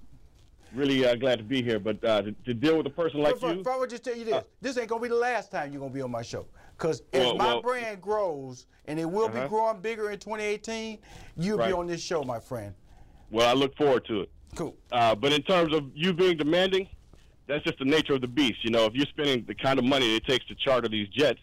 Really 0.74 1.06
uh, 1.06 1.16
glad 1.16 1.40
to 1.40 1.44
be 1.44 1.62
here. 1.64 1.80
But 1.80 2.04
uh, 2.04 2.22
to, 2.24 2.32
to 2.46 2.54
deal 2.54 2.78
with 2.78 2.86
a 2.86 2.92
person 2.92 3.22
like 3.22 3.34
First 3.34 3.44
of 3.44 3.50
all, 3.50 3.56
you, 3.56 3.62
if 3.62 3.68
I 3.68 3.78
would 3.78 3.90
just 3.90 4.04
tell 4.04 4.16
you 4.16 4.26
this, 4.26 4.34
Uh, 4.36 4.42
this 4.62 4.78
ain't 4.78 4.88
gonna 4.90 5.02
be 5.02 5.08
the 5.10 5.16
last 5.16 5.52
time 5.52 5.72
you're 5.72 5.82
gonna 5.82 5.94
be 5.94 6.02
on 6.02 6.12
my 6.12 6.22
show. 6.22 6.46
Cause 6.78 7.02
as 7.14 7.26
Well, 7.26 7.36
my 7.36 7.46
well- 7.46 7.62
brand 7.62 8.02
grows, 8.02 8.68
and 8.86 9.00
it 9.00 9.06
will 9.06 9.26
Uh-huh. 9.26 9.44
be 9.44 9.50
growing 9.50 9.82
bigger 9.82 10.12
in 10.12 10.20
2018, 10.20 11.00
you'll 11.38 11.58
be 11.58 11.74
on 11.74 11.88
this 11.88 12.02
show, 12.02 12.24
my 12.24 12.40
friend. 12.40 12.74
well, 13.32 13.48
I 13.48 13.54
look 13.54 13.76
forward 13.76 14.06
to 14.06 14.22
it. 14.22 14.30
Cool. 14.56 14.76
Uh, 14.92 15.14
but 15.16 15.32
in 15.32 15.44
terms 15.44 15.74
of 15.76 15.92
you 15.94 16.14
being 16.14 16.36
demanding, 16.38 16.88
that's 17.48 17.64
just 17.64 17.78
the 17.80 17.86
nature 17.86 18.14
of 18.14 18.22
the 18.22 18.28
beast. 18.28 18.64
You 18.64 18.72
know, 18.72 18.86
if 18.86 18.94
you're 18.96 19.06
spending 19.08 19.46
the 19.46 19.54
kind 19.56 19.78
of 19.78 19.86
money 19.86 20.16
it 20.16 20.26
takes 20.26 20.46
to 20.48 20.56
charter 20.56 20.88
these 20.88 21.08
jets, 21.10 21.40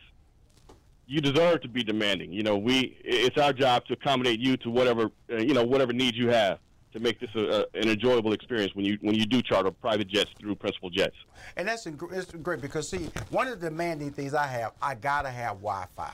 you 1.07 1.21
deserve 1.21 1.61
to 1.62 1.69
be 1.69 1.85
demanding. 1.85 2.33
You 2.33 2.43
know, 2.43 2.57
we 2.57 2.97
it's 3.05 3.39
our 3.39 3.53
job 3.53 3.85
to 3.87 3.93
accommodate 3.93 4.41
you 4.41 4.57
to 4.59 4.71
whatever 4.71 5.11
uh, 5.33 5.37
you 5.37 5.55
know 5.55 5.62
whatever 5.65 5.93
needs 5.93 6.17
you 6.17 6.29
have 6.31 6.59
to 6.96 7.02
make 7.02 7.20
this 7.20 7.30
a, 7.35 7.40
a, 7.40 7.78
an 7.78 7.88
enjoyable 7.90 8.32
experience 8.32 8.74
when 8.74 8.87
you 8.87 8.96
when 9.02 9.14
you 9.14 9.26
do 9.26 9.42
charter 9.42 9.70
private 9.70 10.09
jets 10.09 10.30
through 10.40 10.54
Principal 10.56 10.88
Jets. 10.88 11.16
And 11.56 11.68
that's 11.68 11.87
it's 11.87 12.32
great 12.32 12.62
because 12.62 12.88
see, 12.88 13.11
one 13.30 13.46
of 13.48 13.61
the 13.61 13.68
demanding 13.68 14.11
things 14.12 14.32
I 14.32 14.46
have, 14.46 14.72
I 14.80 14.94
gotta 14.94 15.30
have 15.30 15.56
Wi-Fi. 15.56 16.12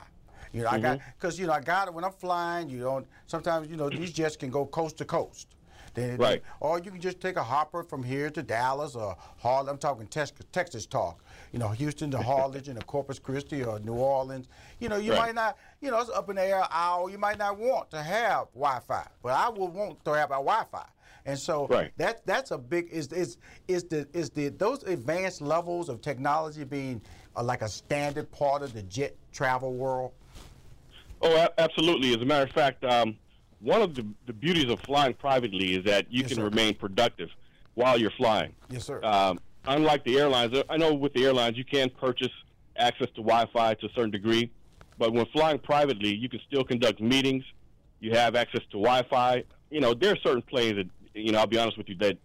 You 0.51 0.63
know, 0.63 0.69
I 0.69 0.79
got 0.79 0.97
Mm-hmm. 0.99 1.09
because 1.17 1.39
you 1.39 1.47
know 1.47 1.53
I 1.53 1.61
got 1.61 1.87
it 1.87 1.93
when 1.93 2.03
I'm 2.03 2.11
flying. 2.11 2.69
You 2.69 2.81
don't 2.81 3.07
sometimes 3.27 3.69
you 3.69 3.77
know 3.77 3.89
these 3.89 4.11
jets 4.11 4.35
can 4.35 4.49
go 4.49 4.65
coast 4.65 4.97
to 4.97 5.05
coast. 5.05 5.55
Then, 5.93 6.17
Right. 6.17 6.41
Or 6.59 6.79
you 6.79 6.89
can 6.91 6.99
just 6.99 7.21
take 7.21 7.35
a 7.35 7.43
hopper 7.43 7.83
from 7.83 8.03
here 8.03 8.29
to 8.31 8.41
Dallas 8.41 8.95
or 8.95 9.15
Harlem. 9.37 9.69
I'm 9.69 9.77
talking 9.77 10.07
Texas, 10.07 10.45
Texas 10.51 10.85
talk. 10.87 11.22
You 11.53 11.59
know, 11.59 11.69
Houston 11.69 12.09
to 12.11 12.17
Harlingen 12.17 12.77
or 12.79 12.81
Corpus 12.81 13.19
Christi 13.19 13.63
or 13.63 13.79
New 13.79 13.93
Orleans. 13.93 14.47
You 14.79 14.89
know, 14.89 14.97
you 14.97 15.11
Right. 15.11 15.19
might 15.19 15.35
not. 15.35 15.57
You 15.81 15.91
know, 15.91 15.99
it's 16.01 16.09
up 16.09 16.27
in 16.29 16.35
the 16.35 16.41
air 16.43 16.65
hour. 16.71 17.11
You 17.11 17.19
might 17.19 17.37
not 17.37 17.59
want 17.59 17.91
to 17.91 18.01
have 18.01 18.47
Wi-Fi, 18.55 19.07
but 19.21 19.33
I 19.33 19.49
would 19.49 19.71
want 19.71 20.03
to 20.03 20.13
have 20.13 20.31
a 20.31 20.41
Wi-Fi. 20.41 20.83
And 21.25 21.37
so 21.37 21.67
Right. 21.67 21.91
that 21.97 22.25
that's 22.25 22.49
a 22.49 22.57
big 22.57 22.89
is 22.91 23.13
is 23.13 23.37
is 23.67 23.83
the 23.83 24.07
is 24.13 24.31
the 24.31 24.49
those 24.49 24.83
advanced 24.83 25.41
levels 25.41 25.89
of 25.89 26.01
technology 26.01 26.63
being 26.63 26.99
uh, 27.35 27.43
like 27.43 27.61
a 27.61 27.69
standard 27.69 28.31
part 28.31 28.63
of 28.63 28.73
the 28.73 28.81
jet 28.81 29.15
travel 29.31 29.73
world. 29.73 30.11
Oh, 31.21 31.47
absolutely. 31.59 32.09
As 32.15 32.21
a 32.21 32.25
matter 32.25 32.43
of 32.45 32.51
fact, 32.51 32.83
um, 32.83 33.15
one 33.59 33.81
of 33.83 33.93
the, 33.93 34.05
the 34.25 34.33
beauties 34.33 34.69
of 34.71 34.79
flying 34.81 35.13
privately 35.13 35.75
is 35.75 35.85
that 35.85 36.11
you 36.11 36.21
Yes, 36.21 36.29
can 36.29 36.37
sir. 36.39 36.43
remain 36.45 36.73
productive 36.73 37.29
while 37.75 37.97
you're 37.97 38.11
flying. 38.11 38.53
Yes, 38.69 38.85
sir. 38.85 39.01
Um, 39.05 39.39
unlike 39.67 40.03
the 40.03 40.17
airlines, 40.19 40.57
I 40.69 40.77
know 40.77 40.93
with 40.93 41.13
the 41.13 41.25
airlines 41.25 41.57
you 41.57 41.65
can 41.65 41.89
purchase 41.89 42.31
access 42.75 43.07
to 43.15 43.21
Wi-Fi 43.21 43.75
to 43.75 43.85
a 43.85 43.89
certain 43.89 44.11
degree, 44.11 44.51
but 44.97 45.13
when 45.13 45.25
flying 45.27 45.59
privately, 45.59 46.13
you 46.13 46.29
can 46.29 46.39
still 46.47 46.63
conduct 46.63 47.01
meetings. 47.01 47.43
You 47.99 48.11
have 48.11 48.35
access 48.35 48.61
to 48.71 48.77
Wi-Fi. 48.77 49.43
You 49.69 49.81
know, 49.81 49.93
there 49.93 50.13
are 50.13 50.17
certain 50.17 50.41
planes 50.41 50.77
that, 50.77 50.87
you 51.13 51.31
know, 51.31 51.39
I'll 51.39 51.47
be 51.47 51.57
honest 51.57 51.77
with 51.77 51.89
you, 51.89 51.95
that 51.95 52.17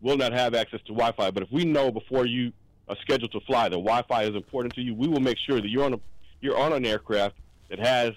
will 0.00 0.16
not 0.16 0.32
have 0.32 0.54
access 0.54 0.80
to 0.82 0.92
Wi-Fi. 0.92 1.30
But 1.30 1.44
if 1.44 1.52
we 1.52 1.64
know 1.64 1.90
before 1.90 2.26
you 2.26 2.52
are 2.88 2.96
scheduled 3.00 3.32
to 3.32 3.40
fly 3.40 3.68
that 3.68 3.76
Wi-Fi 3.76 4.24
is 4.24 4.34
important 4.34 4.74
to 4.74 4.82
you, 4.82 4.94
we 4.94 5.08
will 5.08 5.20
make 5.20 5.38
sure 5.38 5.60
that 5.60 5.68
you're 5.68 5.84
on 5.84 5.94
a 5.94 6.00
you're 6.40 6.58
on 6.58 6.72
an 6.72 6.84
aircraft 6.84 7.36
that 7.70 7.78
has 7.78 8.10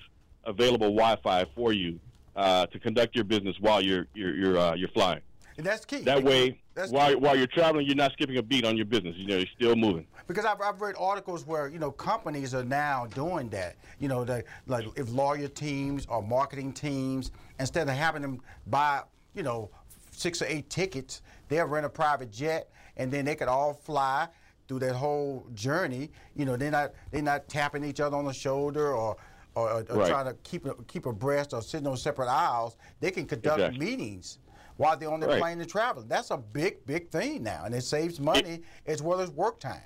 available 0.46 0.88
Wi-Fi 0.88 1.46
for 1.54 1.72
you 1.72 2.00
uh, 2.36 2.66
to 2.68 2.80
conduct 2.80 3.16
your 3.16 3.24
business 3.24 3.56
while 3.60 3.82
you're 3.82 4.08
you're 4.14 4.36
you're, 4.36 4.58
uh, 4.58 4.76
you're 4.76 4.90
flying. 4.90 5.22
And 5.58 5.66
that's 5.66 5.86
key. 5.86 6.00
That 6.02 6.24
way, 6.24 6.60
That's 6.76 6.92
while 6.92 7.10
key. 7.10 7.16
while 7.16 7.36
you're 7.38 7.48
traveling, 7.48 7.86
you're 7.88 7.96
not 7.96 8.12
skipping 8.12 8.38
a 8.38 8.44
beat 8.44 8.66
on 8.66 8.76
your 8.76 8.86
business. 8.86 9.16
You 9.18 9.28
know, 9.28 9.38
you're 9.38 9.48
still 9.56 9.76
moving. 9.76 10.06
because 10.28 10.44
I've, 10.46 10.62
I've 10.62 10.82
read 10.82 10.96
articles 11.00 11.48
where 11.48 11.70
you 11.70 11.80
know 11.80 11.90
companies 11.92 12.54
are 12.54 12.66
now 12.66 13.08
doing 13.08 13.50
that. 13.50 13.78
You 14.00 14.10
know, 14.10 14.26
that 14.26 14.46
like 14.68 14.86
if 14.98 15.10
lawyer 15.10 15.48
teams 15.48 16.06
or 16.08 16.22
marketing 16.22 16.74
teams, 16.74 17.32
instead 17.60 17.88
of 17.88 17.96
having 17.96 18.22
them 18.22 18.42
buy 18.68 19.04
you 19.34 19.42
know 19.44 19.70
six 20.12 20.42
or 20.42 20.46
eight 20.46 20.70
tickets, 20.70 21.22
they'll 21.48 21.66
rent 21.66 21.86
a 21.86 21.90
private 21.90 22.32
jet 22.32 22.70
and 22.98 23.12
then 23.12 23.26
they 23.26 23.36
could 23.36 23.48
all 23.48 23.74
fly 23.74 24.28
through 24.68 24.80
that 24.80 24.96
whole 24.96 25.48
journey. 25.54 26.12
You 26.36 26.44
know, 26.44 26.58
they're 26.58 26.72
not 26.72 26.92
they're 27.12 27.22
not 27.22 27.48
tapping 27.48 27.86
each 27.86 28.02
other 28.02 28.18
on 28.18 28.26
the 28.26 28.34
shoulder 28.34 28.94
or. 28.94 29.16
Or, 29.58 29.70
or, 29.72 29.86
or 29.90 30.00
Right. 30.00 30.10
trying 30.10 30.26
to 30.26 30.34
keep 30.44 30.66
keep 30.90 31.06
abreast 31.06 31.54
or 31.54 31.62
sitting 31.62 31.88
on 31.88 31.96
separate 31.96 32.28
aisles, 32.28 32.76
they 33.00 33.10
can 33.10 33.26
conduct 33.26 33.60
Exactly. 33.62 33.80
meetings 33.80 34.40
while 34.78 34.98
they're 34.98 35.12
on 35.12 35.20
the 35.20 35.28
Right. 35.28 35.40
plane 35.40 35.62
and 35.62 35.70
traveling. 35.70 36.08
That's 36.08 36.32
a 36.32 36.38
big, 36.38 36.86
big 36.86 37.10
thing 37.10 37.44
now, 37.44 37.64
and 37.66 37.74
it 37.74 37.84
saves 37.84 38.20
money 38.20 38.62
as 38.86 39.02
well 39.02 39.20
as 39.22 39.32
work 39.32 39.60
time. 39.60 39.82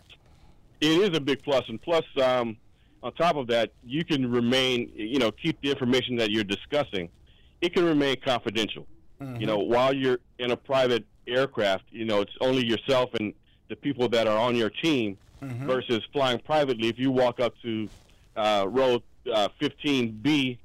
It 0.82 0.92
is 0.92 1.16
a 1.18 1.22
big 1.22 1.44
plus, 1.44 1.64
and 1.68 1.82
plus, 1.82 2.06
um, 2.22 2.58
on 3.04 3.14
top 3.14 3.36
of 3.36 3.48
that, 3.48 3.72
you 3.86 4.04
can 4.04 4.30
remain, 4.30 4.92
you 4.96 5.20
know, 5.20 5.32
keep 5.32 5.62
the 5.62 5.70
information 5.70 6.16
that 6.18 6.32
you're 6.32 6.44
discussing. 6.44 7.10
It 7.62 7.74
can 7.74 7.86
remain 7.86 8.18
confidential. 8.24 8.88
You 9.38 9.46
know, 9.48 9.58
while 9.58 9.92
you're 9.94 10.20
in 10.38 10.52
a 10.52 10.56
private 10.56 11.06
aircraft, 11.28 11.84
you 11.92 12.06
know, 12.06 12.22
it's 12.22 12.32
only 12.40 12.66
yourself 12.66 13.10
and 13.20 13.34
the 13.68 13.76
people 13.76 14.08
that 14.10 14.28
are 14.28 14.38
on 14.38 14.56
your 14.56 14.70
team. 14.70 15.18
Versus 15.42 16.02
flying 16.12 16.40
privately, 16.40 16.90
if 16.90 17.00
you 17.00 17.12
walk 17.12 17.40
up 17.40 17.54
to 17.62 17.88
uh, 18.36 18.66
row 18.68 19.02
uh, 19.34 19.48
15B 19.62 20.58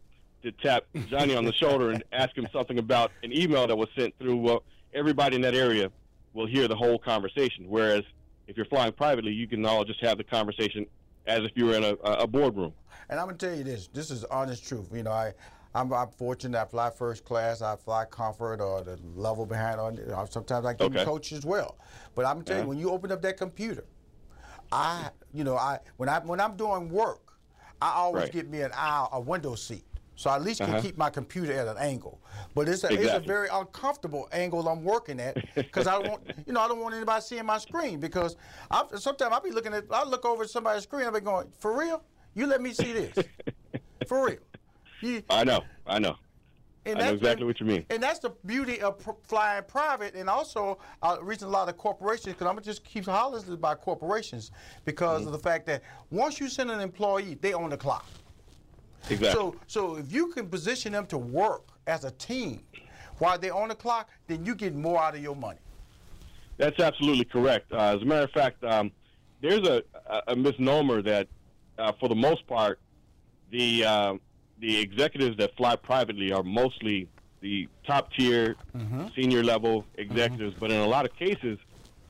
to 0.44 0.52
tap 0.52 0.84
Johnny 1.08 1.34
on 1.34 1.44
the 1.44 1.52
shoulder 1.52 1.90
and 1.90 2.04
ask 2.12 2.36
him 2.36 2.46
something 2.52 2.78
about 2.78 3.10
an 3.22 3.32
email 3.36 3.66
that 3.66 3.76
was 3.76 3.88
sent 3.98 4.16
through, 4.18 4.36
well, 4.36 4.62
everybody 4.92 5.36
in 5.36 5.42
that 5.42 5.54
area 5.54 5.90
will 6.34 6.46
hear 6.46 6.68
the 6.68 6.76
whole 6.76 6.98
conversation. 6.98 7.64
Whereas 7.68 8.02
if 8.46 8.56
you're 8.56 8.66
flying 8.66 8.92
privately, 8.92 9.32
you 9.32 9.48
can 9.48 9.64
all 9.66 9.84
just 9.84 10.00
have 10.04 10.18
the 10.18 10.24
conversation 10.24 10.86
as 11.26 11.40
if 11.40 11.52
you 11.56 11.66
were 11.66 11.74
in 11.74 11.84
a, 11.84 11.94
a 12.04 12.26
boardroom. 12.26 12.74
And 13.08 13.18
I'm 13.18 13.26
gonna 13.26 13.38
tell 13.38 13.54
you 13.54 13.64
this. 13.64 13.88
This 13.88 14.10
is 14.10 14.24
honest 14.24 14.66
truth. 14.66 14.88
You 14.92 15.02
know, 15.02 15.10
I, 15.10 15.32
I'm, 15.74 15.92
I'm 15.92 16.08
fortunate. 16.08 16.60
I 16.60 16.64
fly 16.66 16.90
first 16.90 17.24
class. 17.24 17.62
I 17.62 17.76
fly 17.76 18.04
comfort 18.04 18.60
or 18.60 18.82
the 18.82 18.98
level 19.14 19.46
behind. 19.46 19.80
On 19.80 19.96
you 19.96 20.14
sometimes 20.30 20.66
I 20.66 20.74
keep 20.74 20.94
Okay. 20.94 21.04
coach 21.04 21.32
as 21.32 21.44
well. 21.44 21.78
But 22.14 22.26
I'm 22.26 22.34
gonna 22.36 22.44
tell 22.44 22.56
you, 22.56 22.60
Uh-huh. 22.62 22.68
when 22.68 22.78
you 22.78 22.90
open 22.90 23.10
up 23.10 23.22
that 23.22 23.36
computer, 23.38 23.84
I, 24.70 25.10
you 25.32 25.44
know, 25.44 25.56
I 25.56 25.78
when 25.96 26.08
I 26.08 26.20
when 26.20 26.40
I'm 26.40 26.56
doing 26.56 26.90
work, 26.90 27.32
I 27.80 27.92
always 27.94 28.24
Right. 28.24 28.32
get 28.32 28.48
me 28.48 28.60
an 28.60 28.70
aisle, 28.74 29.08
a 29.12 29.20
window 29.20 29.54
seat. 29.54 29.84
So 30.16 30.30
I 30.30 30.36
at 30.36 30.42
least 30.42 30.60
can 30.60 30.70
Uh-huh. 30.70 30.80
keep 30.82 30.96
my 30.96 31.10
computer 31.10 31.52
at 31.52 31.66
an 31.66 31.76
angle, 31.78 32.20
but 32.54 32.68
it's 32.68 32.84
a, 32.84 32.92
it's 32.92 33.12
a 33.12 33.18
very 33.20 33.48
uncomfortable 33.52 34.28
angle 34.32 34.68
I'm 34.68 34.84
working 34.84 35.18
at 35.20 35.36
because 35.54 35.86
I 35.86 35.92
don't 35.92 36.08
want 36.08 36.22
you 36.46 36.52
know 36.52 36.60
I 36.60 36.68
don't 36.68 36.80
want 36.80 36.94
anybody 36.94 37.20
seeing 37.20 37.44
my 37.46 37.58
screen 37.58 37.98
because 38.00 38.36
I, 38.70 38.84
sometimes 38.96 39.32
I'll 39.32 39.40
be 39.40 39.50
looking 39.50 39.74
at 39.74 39.84
I 39.90 40.04
look 40.04 40.24
over 40.24 40.44
at 40.44 40.50
somebody's 40.50 40.84
screen 40.84 41.04
I'll 41.06 41.12
be 41.12 41.20
going 41.20 41.48
for 41.58 41.76
real 41.78 42.02
you 42.34 42.46
let 42.46 42.60
me 42.62 42.72
see 42.72 42.92
this 42.92 43.26
for 44.06 44.26
real 44.26 44.38
you, 45.02 45.22
I 45.28 45.44
know, 45.44 45.62
I 45.86 45.98
know. 45.98 46.16
and 46.86 46.96
I 46.96 47.00
know 47.00 47.04
that's- 47.06 47.12
exactly 47.20 47.44
what 47.46 47.60
you 47.60 47.66
mean. 47.66 47.84
And 47.90 48.02
that's 48.02 48.20
the 48.20 48.30
beauty 48.46 48.80
of 48.80 48.98
pr- 48.98 49.10
flying 49.24 49.64
private, 49.64 50.14
and 50.14 50.30
also 50.30 50.78
uh, 51.02 51.18
reason 51.20 51.48
a 51.48 51.50
lot 51.50 51.68
of 51.68 51.76
corporations. 51.76 52.26
Because 52.34 52.46
I'm 52.46 52.54
gonna 52.54 52.62
just 52.64 52.84
keep 52.84 53.04
hollering 53.04 53.52
about 53.52 53.82
corporations 53.82 54.50
because 54.86 55.20
Mm-hmm. 55.22 55.26
of 55.26 55.32
the 55.32 55.38
fact 55.40 55.66
that 55.66 55.82
once 56.10 56.40
you 56.40 56.48
send 56.48 56.70
an 56.70 56.80
employee, 56.80 57.34
they 57.40 57.52
own 57.52 57.68
the 57.70 57.76
clock. 57.76 58.06
Exactly. 59.10 59.30
So, 59.32 59.54
so 59.66 59.96
if 59.96 60.10
you 60.12 60.28
can 60.28 60.48
position 60.48 60.92
them 60.92 61.06
to 61.06 61.18
work 61.18 61.62
as 61.86 62.04
a 62.04 62.10
team 62.12 62.62
while 63.18 63.38
they're 63.38 63.54
on 63.54 63.68
the 63.68 63.74
clock, 63.74 64.08
then 64.26 64.44
you 64.44 64.54
get 64.54 64.74
more 64.74 65.00
out 65.02 65.14
of 65.14 65.22
your 65.22 65.36
money. 65.36 65.58
That's 66.56 66.78
absolutely 66.80 67.24
correct. 67.24 67.72
Uh, 67.72 67.96
as 67.96 68.02
a 68.02 68.04
matter 68.04 68.24
of 68.24 68.30
fact, 68.30 68.62
um, 68.64 68.90
there's 69.40 69.66
a, 69.66 69.82
a- 70.28 70.36
misnomer 70.36 71.02
that, 71.02 71.26
uh, 71.78 71.92
for 72.00 72.08
the 72.08 72.14
most 72.14 72.46
part, 72.46 72.78
the 73.50 73.84
uh, 73.84 74.14
the 74.60 74.80
executives 74.80 75.36
that 75.38 75.54
fly 75.56 75.76
privately 75.76 76.32
are 76.32 76.42
mostly 76.42 77.08
the 77.40 77.68
top 77.86 78.10
tier, 78.12 78.56
senior 79.14 79.42
level 79.42 79.84
executives. 79.96 80.56
But 80.58 80.70
in 80.70 80.80
a 80.80 80.86
lot 80.86 81.04
of 81.04 81.14
cases, 81.16 81.58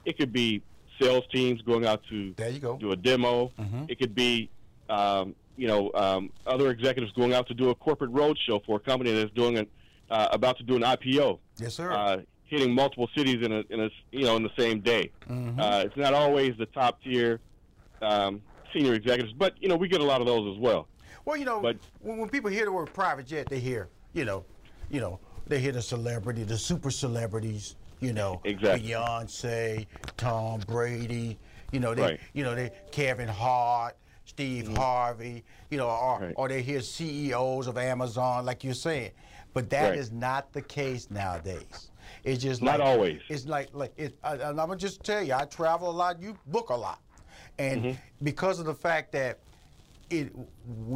it 0.04 0.16
could 0.18 0.32
be 0.32 0.62
sales 1.00 1.24
teams 1.32 1.60
going 1.62 1.84
out 1.86 2.02
to 2.10 2.32
There 2.36 2.50
you 2.50 2.60
go. 2.60 2.76
do 2.76 2.92
a 2.92 2.96
demo. 2.96 3.50
It 3.88 3.98
could 3.98 4.14
be, 4.14 4.48
um, 4.88 5.34
you 5.56 5.66
know, 5.68 5.90
um, 5.94 6.30
other 6.46 6.70
executives 6.70 7.12
going 7.12 7.32
out 7.32 7.46
to 7.48 7.54
do 7.54 7.70
a 7.70 7.74
corporate 7.74 8.12
roadshow 8.12 8.64
for 8.64 8.76
a 8.76 8.80
company 8.80 9.12
that's 9.12 9.32
doing 9.32 9.58
an, 9.58 9.66
uh, 10.10 10.28
about 10.32 10.56
to 10.58 10.62
do 10.64 10.76
an 10.76 10.82
IPO 10.82 11.38
Yes, 11.58 11.74
sir. 11.74 11.92
uh, 11.92 12.18
hitting 12.46 12.74
multiple 12.74 13.08
cities 13.16 13.44
in 13.44 13.52
a, 13.52 13.62
in 13.70 13.80
a 13.80 13.88
you 14.12 14.24
know 14.24 14.36
in 14.36 14.42
the 14.42 14.50
same 14.58 14.80
day. 14.80 15.10
Uh, 15.28 15.84
it's 15.86 15.96
not 15.96 16.12
always 16.14 16.56
the 16.58 16.66
top 16.66 17.02
tier 17.02 17.40
um, 18.02 18.42
senior 18.72 18.94
executives, 18.94 19.32
but 19.36 19.54
you 19.60 19.68
know 19.68 19.76
we 19.76 19.88
get 19.88 20.00
a 20.00 20.04
lot 20.04 20.20
of 20.20 20.26
those 20.26 20.54
as 20.56 20.60
well. 20.60 20.88
Well, 21.24 21.36
you 21.36 21.44
know, 21.46 21.60
But- 21.60 21.78
when, 22.00 22.18
when 22.18 22.28
people 22.28 22.50
hear 22.50 22.66
the 22.66 22.72
word 22.72 22.92
private 22.92 23.26
jet, 23.26 23.48
they 23.48 23.60
hear, 23.60 23.88
you 24.12 24.24
know, 24.26 24.44
you 24.90 25.00
know, 25.00 25.18
they 25.46 25.58
hear 25.58 25.72
the 25.72 25.80
celebrity, 25.80 26.42
the 26.42 26.58
super 26.58 26.90
celebrities, 26.90 27.76
you 28.00 28.12
know, 28.12 28.40
Exactly. 28.44 28.90
Beyonce, 28.90 29.86
Tom 30.18 30.60
Brady, 30.66 31.38
you 31.72 31.80
know, 31.80 31.94
they, 31.94 32.02
Right. 32.02 32.20
you 32.34 32.44
know, 32.44 32.54
they 32.54 32.70
Kevin 32.92 33.28
Hart, 33.28 33.96
Steve 34.24 34.74
Harvey, 34.76 35.44
you 35.70 35.78
know, 35.78 35.88
or, 35.88 36.18
Right. 36.20 36.34
or 36.36 36.48
they 36.48 36.62
hear 36.62 36.80
CEOs 36.80 37.66
of 37.66 37.76
Amazon, 37.78 38.44
like 38.46 38.64
you're 38.64 38.74
saying. 38.74 39.12
But 39.52 39.70
that 39.70 39.94
is 39.96 40.10
Right. 40.10 40.18
not 40.18 40.52
the 40.52 40.62
case 40.62 41.10
nowadays. 41.10 41.90
It's 42.24 42.42
just 42.42 42.62
Not 42.62 42.80
like, 42.80 42.88
always. 42.88 43.20
It's 43.28 43.46
like 43.46 43.68
like 43.72 43.92
it. 43.96 44.16
I, 44.22 44.32
and 44.34 44.42
I'm 44.42 44.56
gonna 44.68 44.76
just 44.76 45.02
tell 45.04 45.22
you, 45.22 45.34
I 45.34 45.44
travel 45.44 45.90
a 45.90 45.92
lot. 45.92 46.20
You 46.20 46.36
book 46.46 46.70
a 46.70 46.74
lot, 46.74 47.00
and 47.58 47.82
Mm-hmm. 47.84 48.00
because 48.24 48.58
of 48.58 48.66
the 48.66 48.74
fact 48.74 49.12
that 49.12 49.38
it 50.10 50.32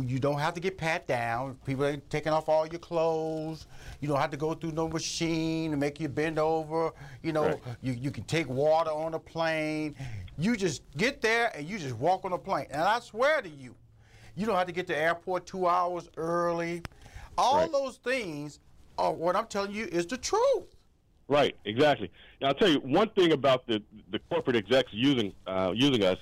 you 0.06 0.18
don't 0.18 0.38
have 0.38 0.54
to 0.54 0.60
get 0.60 0.76
pat 0.76 1.06
down. 1.06 1.54
People 1.64 1.86
ain't 1.86 2.08
taking 2.10 2.32
off 2.32 2.48
all 2.48 2.66
your 2.66 2.78
clothes. 2.78 3.66
You 4.00 4.08
don't 4.08 4.18
have 4.18 4.30
to 4.32 4.36
go 4.36 4.54
through 4.54 4.72
no 4.72 4.88
machine 4.88 5.70
to 5.70 5.76
make 5.76 5.98
you 6.00 6.08
bend 6.08 6.38
over. 6.38 6.92
You 7.22 7.32
know, 7.32 7.46
Right. 7.46 7.60
you, 7.80 7.92
you 7.94 8.10
can 8.10 8.24
take 8.24 8.48
water 8.48 8.90
on 8.90 9.14
a 9.14 9.18
plane. 9.18 9.94
You 10.38 10.56
just 10.56 10.82
get 10.96 11.20
there 11.20 11.50
and 11.56 11.68
you 11.68 11.78
just 11.78 11.96
walk 11.96 12.24
on 12.24 12.32
a 12.32 12.38
plane. 12.38 12.66
And 12.70 12.80
I 12.80 13.00
swear 13.00 13.42
to 13.42 13.48
you, 13.48 13.74
you 14.36 14.46
don't 14.46 14.54
have 14.54 14.68
to 14.68 14.72
get 14.72 14.86
to 14.86 14.92
the 14.92 14.98
airport 14.98 15.46
two 15.46 15.66
hours 15.66 16.08
early. 16.16 16.82
All 17.36 17.58
Right. 17.58 17.72
those 17.72 17.96
things 17.96 18.60
are 18.96 19.12
what 19.12 19.34
I'm 19.34 19.46
telling 19.46 19.72
you 19.72 19.86
is 19.86 20.06
the 20.06 20.16
truth. 20.16 20.76
Right, 21.26 21.56
exactly. 21.64 22.10
Now 22.40 22.48
I'll 22.48 22.54
tell 22.54 22.68
you 22.68 22.78
one 22.78 23.10
thing 23.10 23.32
about 23.32 23.66
the 23.66 23.82
the 24.10 24.18
corporate 24.30 24.56
execs 24.56 24.92
using 24.94 25.34
uh, 25.46 25.72
using 25.74 26.02
us 26.04 26.18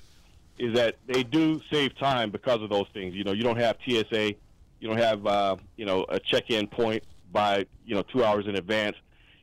is 0.58 0.74
that 0.74 0.96
they 1.06 1.22
do 1.22 1.60
save 1.70 1.96
time 1.98 2.30
because 2.30 2.62
of 2.62 2.70
those 2.70 2.86
things. 2.94 3.14
You 3.14 3.22
know, 3.22 3.32
you 3.32 3.42
don't 3.42 3.58
have 3.58 3.76
TSA, 3.86 4.34
you 4.80 4.88
don't 4.88 4.96
have 4.98 5.24
uh, 5.26 5.56
you 5.76 5.84
know 5.84 6.06
a 6.08 6.18
check-in 6.18 6.66
point 6.66 7.04
by 7.32 7.66
you 7.84 7.94
know 7.94 8.02
two 8.02 8.24
hours 8.24 8.46
in 8.48 8.56
advance. 8.56 8.96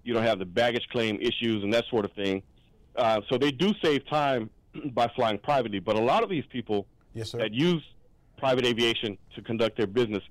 You 0.03 0.13
don't 0.13 0.23
have 0.23 0.39
the 0.39 0.45
baggage 0.45 0.89
claim 0.89 1.17
issues 1.21 1.63
and 1.63 1.71
that 1.73 1.85
sort 1.89 2.03
of 2.05 2.11
thing. 2.11 2.43
Uh, 2.95 3.21
so 3.29 3.37
they 3.37 3.51
do 3.51 3.73
save 3.81 4.05
time 4.07 4.49
by 4.93 5.07
flying 5.15 5.37
privately. 5.39 5.79
But 5.79 5.95
a 5.95 6.01
lot 6.01 6.23
of 6.23 6.29
these 6.29 6.45
people 6.51 6.87
Yes, 7.13 7.31
sir. 7.31 7.39
that 7.39 7.53
use 7.53 7.83
private 8.37 8.65
aviation 8.65 9.17
to 9.35 9.41
conduct 9.41 9.77
their 9.77 9.87
business, 9.87 10.23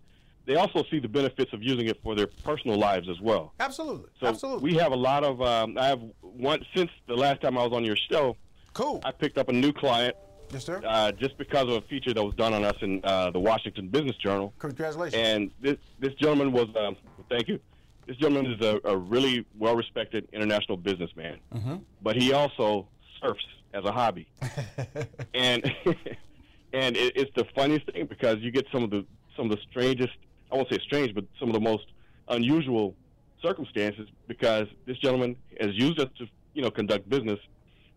they 0.46 0.56
also 0.56 0.84
see 0.90 0.98
the 0.98 1.08
benefits 1.08 1.52
of 1.52 1.62
using 1.62 1.86
it 1.86 1.98
for 2.02 2.14
their 2.14 2.26
personal 2.44 2.76
lives 2.76 3.08
as 3.08 3.20
well. 3.20 3.52
Absolutely. 3.60 4.10
So 4.20 4.26
Absolutely. 4.26 4.72
we 4.72 4.78
have 4.78 4.92
a 4.92 4.96
lot 4.96 5.22
of. 5.24 5.40
Um, 5.40 5.78
I 5.78 5.86
have 5.86 6.00
one 6.20 6.64
since 6.74 6.90
the 7.06 7.14
last 7.14 7.40
time 7.40 7.56
I 7.56 7.62
was 7.62 7.72
on 7.72 7.84
your 7.84 7.96
show. 8.10 8.36
cool. 8.72 9.00
I 9.04 9.12
picked 9.12 9.38
up 9.38 9.48
a 9.48 9.52
new 9.52 9.72
client 9.72 10.16
yes, 10.52 10.64
sir. 10.64 10.82
uh, 10.84 11.12
just 11.12 11.38
because 11.38 11.64
of 11.68 11.74
a 11.74 11.80
feature 11.82 12.12
that 12.12 12.22
was 12.22 12.34
done 12.34 12.52
on 12.54 12.64
us 12.64 12.74
in 12.80 13.00
uh, 13.04 13.30
the 13.30 13.38
Washington 13.38 13.88
Business 13.88 14.16
Journal. 14.16 14.52
Congratulations. 14.58 15.14
And 15.14 15.50
this 15.60 15.76
this 16.00 16.14
gentleman 16.14 16.50
was. 16.52 16.68
Um, 16.76 16.96
thank 17.30 17.46
you. 17.46 17.60
This 18.08 18.16
gentleman 18.16 18.50
is 18.52 18.60
a, 18.66 18.80
a 18.84 18.96
really 18.96 19.46
well 19.56 19.76
respected 19.76 20.28
international 20.32 20.76
businessman, 20.76 21.38
Mm-hmm. 21.54 21.76
but 22.02 22.16
he 22.16 22.32
also 22.32 22.88
surfs 23.22 23.44
as 23.72 23.84
a 23.84 23.92
hobby. 23.92 24.26
and 25.34 25.64
and 26.72 26.96
it, 26.96 27.16
it's 27.16 27.30
the 27.36 27.46
funniest 27.54 27.90
thing 27.92 28.06
because 28.06 28.38
you 28.38 28.50
get 28.50 28.66
some 28.72 28.82
of 28.82 28.90
the 28.90 29.04
some 29.36 29.50
of 29.50 29.56
the 29.56 29.62
strangest 29.70 30.12
I 30.50 30.56
won't 30.56 30.68
say 30.70 30.78
strange, 30.84 31.14
but 31.14 31.24
some 31.38 31.48
of 31.48 31.54
the 31.54 31.60
most 31.60 31.86
unusual 32.28 32.94
circumstances 33.42 34.08
because 34.28 34.68
this 34.86 34.98
gentleman 34.98 35.36
has 35.60 35.70
used 35.72 35.98
us 35.98 36.08
to 36.18 36.26
you 36.54 36.62
know 36.62 36.70
conduct 36.70 37.08
business, 37.08 37.38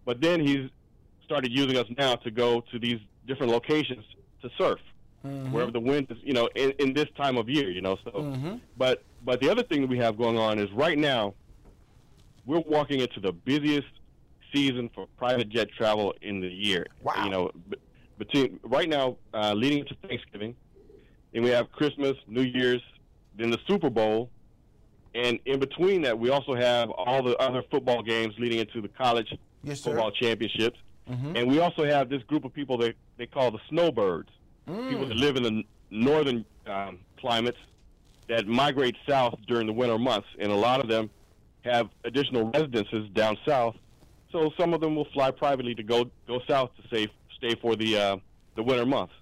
but 0.06 0.22
then 0.22 0.40
he's 0.40 0.70
started 1.24 1.52
using 1.52 1.78
us 1.78 1.88
now 1.98 2.16
to 2.16 2.32
go 2.32 2.62
to 2.72 2.80
these 2.80 3.00
different 3.28 3.52
locations 3.52 4.06
to 4.42 4.50
surf 4.58 4.80
mm-hmm. 5.26 5.52
wherever 5.52 5.72
the 5.72 5.80
wind 5.80 6.08
is 6.10 6.18
you 6.24 6.34
know 6.34 6.48
in, 6.56 6.72
in 6.80 6.94
this 6.94 7.08
time 7.18 7.38
of 7.38 7.50
year 7.50 7.70
you 7.70 7.82
know 7.82 7.98
so. 8.04 8.12
Mm-hmm. 8.12 8.56
But 8.78 9.04
but 9.24 9.42
the 9.42 9.50
other 9.50 9.64
thing 9.64 9.82
that 9.82 9.90
we 9.90 9.98
have 9.98 10.18
going 10.18 10.38
on 10.38 10.60
is 10.60 10.72
right 10.72 10.98
now 10.98 11.34
we're 12.46 12.60
walking 12.60 13.00
into 13.00 13.20
the 13.20 13.32
busiest 13.32 13.88
season 14.56 14.90
for 14.96 15.08
private 15.18 15.50
jet 15.50 15.70
travel 15.78 16.14
in 16.22 16.40
the 16.40 16.48
year. 16.48 16.86
Wow. 17.02 17.24
You 17.24 17.30
know, 17.30 17.52
between 18.18 18.60
right 18.64 18.88
now, 18.88 19.18
uh, 19.34 19.54
leading 19.54 19.80
into 19.80 19.96
Thanksgiving, 20.08 20.56
and 21.34 21.44
we 21.44 21.50
have 21.50 21.72
Christmas, 21.72 22.14
New 22.28 22.44
Year's, 22.44 22.82
then 23.38 23.52
the 23.52 23.60
Super 23.68 23.90
Bowl, 23.90 24.30
and 25.14 25.40
in 25.46 25.60
between 25.60 26.02
that, 26.04 26.18
we 26.18 26.30
also 26.30 26.56
have 26.56 26.90
all 26.92 27.22
the 27.22 27.38
other 27.38 27.64
football 27.70 28.02
games 28.02 28.34
leading 28.38 28.60
into 28.60 28.82
the 28.82 28.88
college 28.88 29.34
Yes, 29.64 29.82
football 29.82 30.12
championships, 30.12 30.80
and 31.08 31.50
we 31.50 31.60
also 31.60 31.86
have 31.86 32.10
this 32.10 32.24
group 32.24 32.46
of 32.46 32.54
people 32.54 32.78
that 32.80 32.96
they 33.18 33.26
call 33.26 33.52
the 33.52 33.60
snowbirds, 33.70 34.30
people 34.66 35.06
that 35.06 35.18
live 35.18 35.36
in 35.36 35.44
the 35.44 35.64
northern 35.90 36.46
um, 36.68 37.00
climates 37.20 37.58
that 38.28 38.48
migrate 38.48 38.96
south 39.08 39.36
during 39.48 39.68
the 39.68 39.74
winter 39.74 40.00
months, 40.00 40.28
and 40.40 40.52
a 40.52 40.56
lot 40.56 40.80
of 40.80 40.88
them 40.88 41.10
have 41.64 41.90
additional 42.06 42.50
residences 42.52 43.10
down 43.14 43.38
south. 43.46 43.76
So 44.36 44.52
some 44.60 44.74
of 44.74 44.82
them 44.82 44.98
will 44.98 45.08
fly 45.14 45.32
privately 45.32 45.74
to 45.76 45.84
go 45.84 46.12
go 46.28 46.42
south 46.46 46.72
to 46.76 46.86
stay 46.88 47.08
stay 47.38 47.56
for 47.62 47.78
the 47.78 47.98
uh, 47.98 48.18
the 48.58 48.64
winter 48.64 48.86
months. 48.86 49.14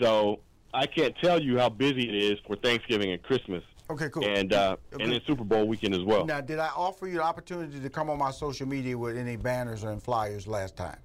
So 0.00 0.40
I 0.72 0.86
can't 0.86 1.14
tell 1.22 1.40
you 1.40 1.58
how 1.58 1.68
busy 1.68 2.08
it 2.08 2.14
is 2.14 2.38
for 2.46 2.56
Thanksgiving 2.56 3.12
and 3.12 3.22
Christmas, 3.22 3.62
okay, 3.90 4.08
cool. 4.08 4.24
and 4.24 4.54
uh, 4.54 4.76
Okay. 4.94 5.04
and 5.04 5.12
then 5.12 5.20
Super 5.26 5.44
Bowl 5.44 5.66
weekend 5.68 5.94
as 5.94 6.02
well. 6.02 6.24
Now, 6.24 6.40
did 6.40 6.58
I 6.58 6.68
offer 6.68 7.06
you 7.06 7.16
the 7.16 7.24
opportunity 7.24 7.78
to 7.78 7.90
come 7.90 8.08
on 8.08 8.18
my 8.18 8.30
social 8.30 8.66
media 8.66 8.96
with 8.96 9.18
any 9.18 9.36
banners 9.36 9.84
and 9.84 10.02
flyers 10.02 10.46
last 10.46 10.76
time? 10.78 10.98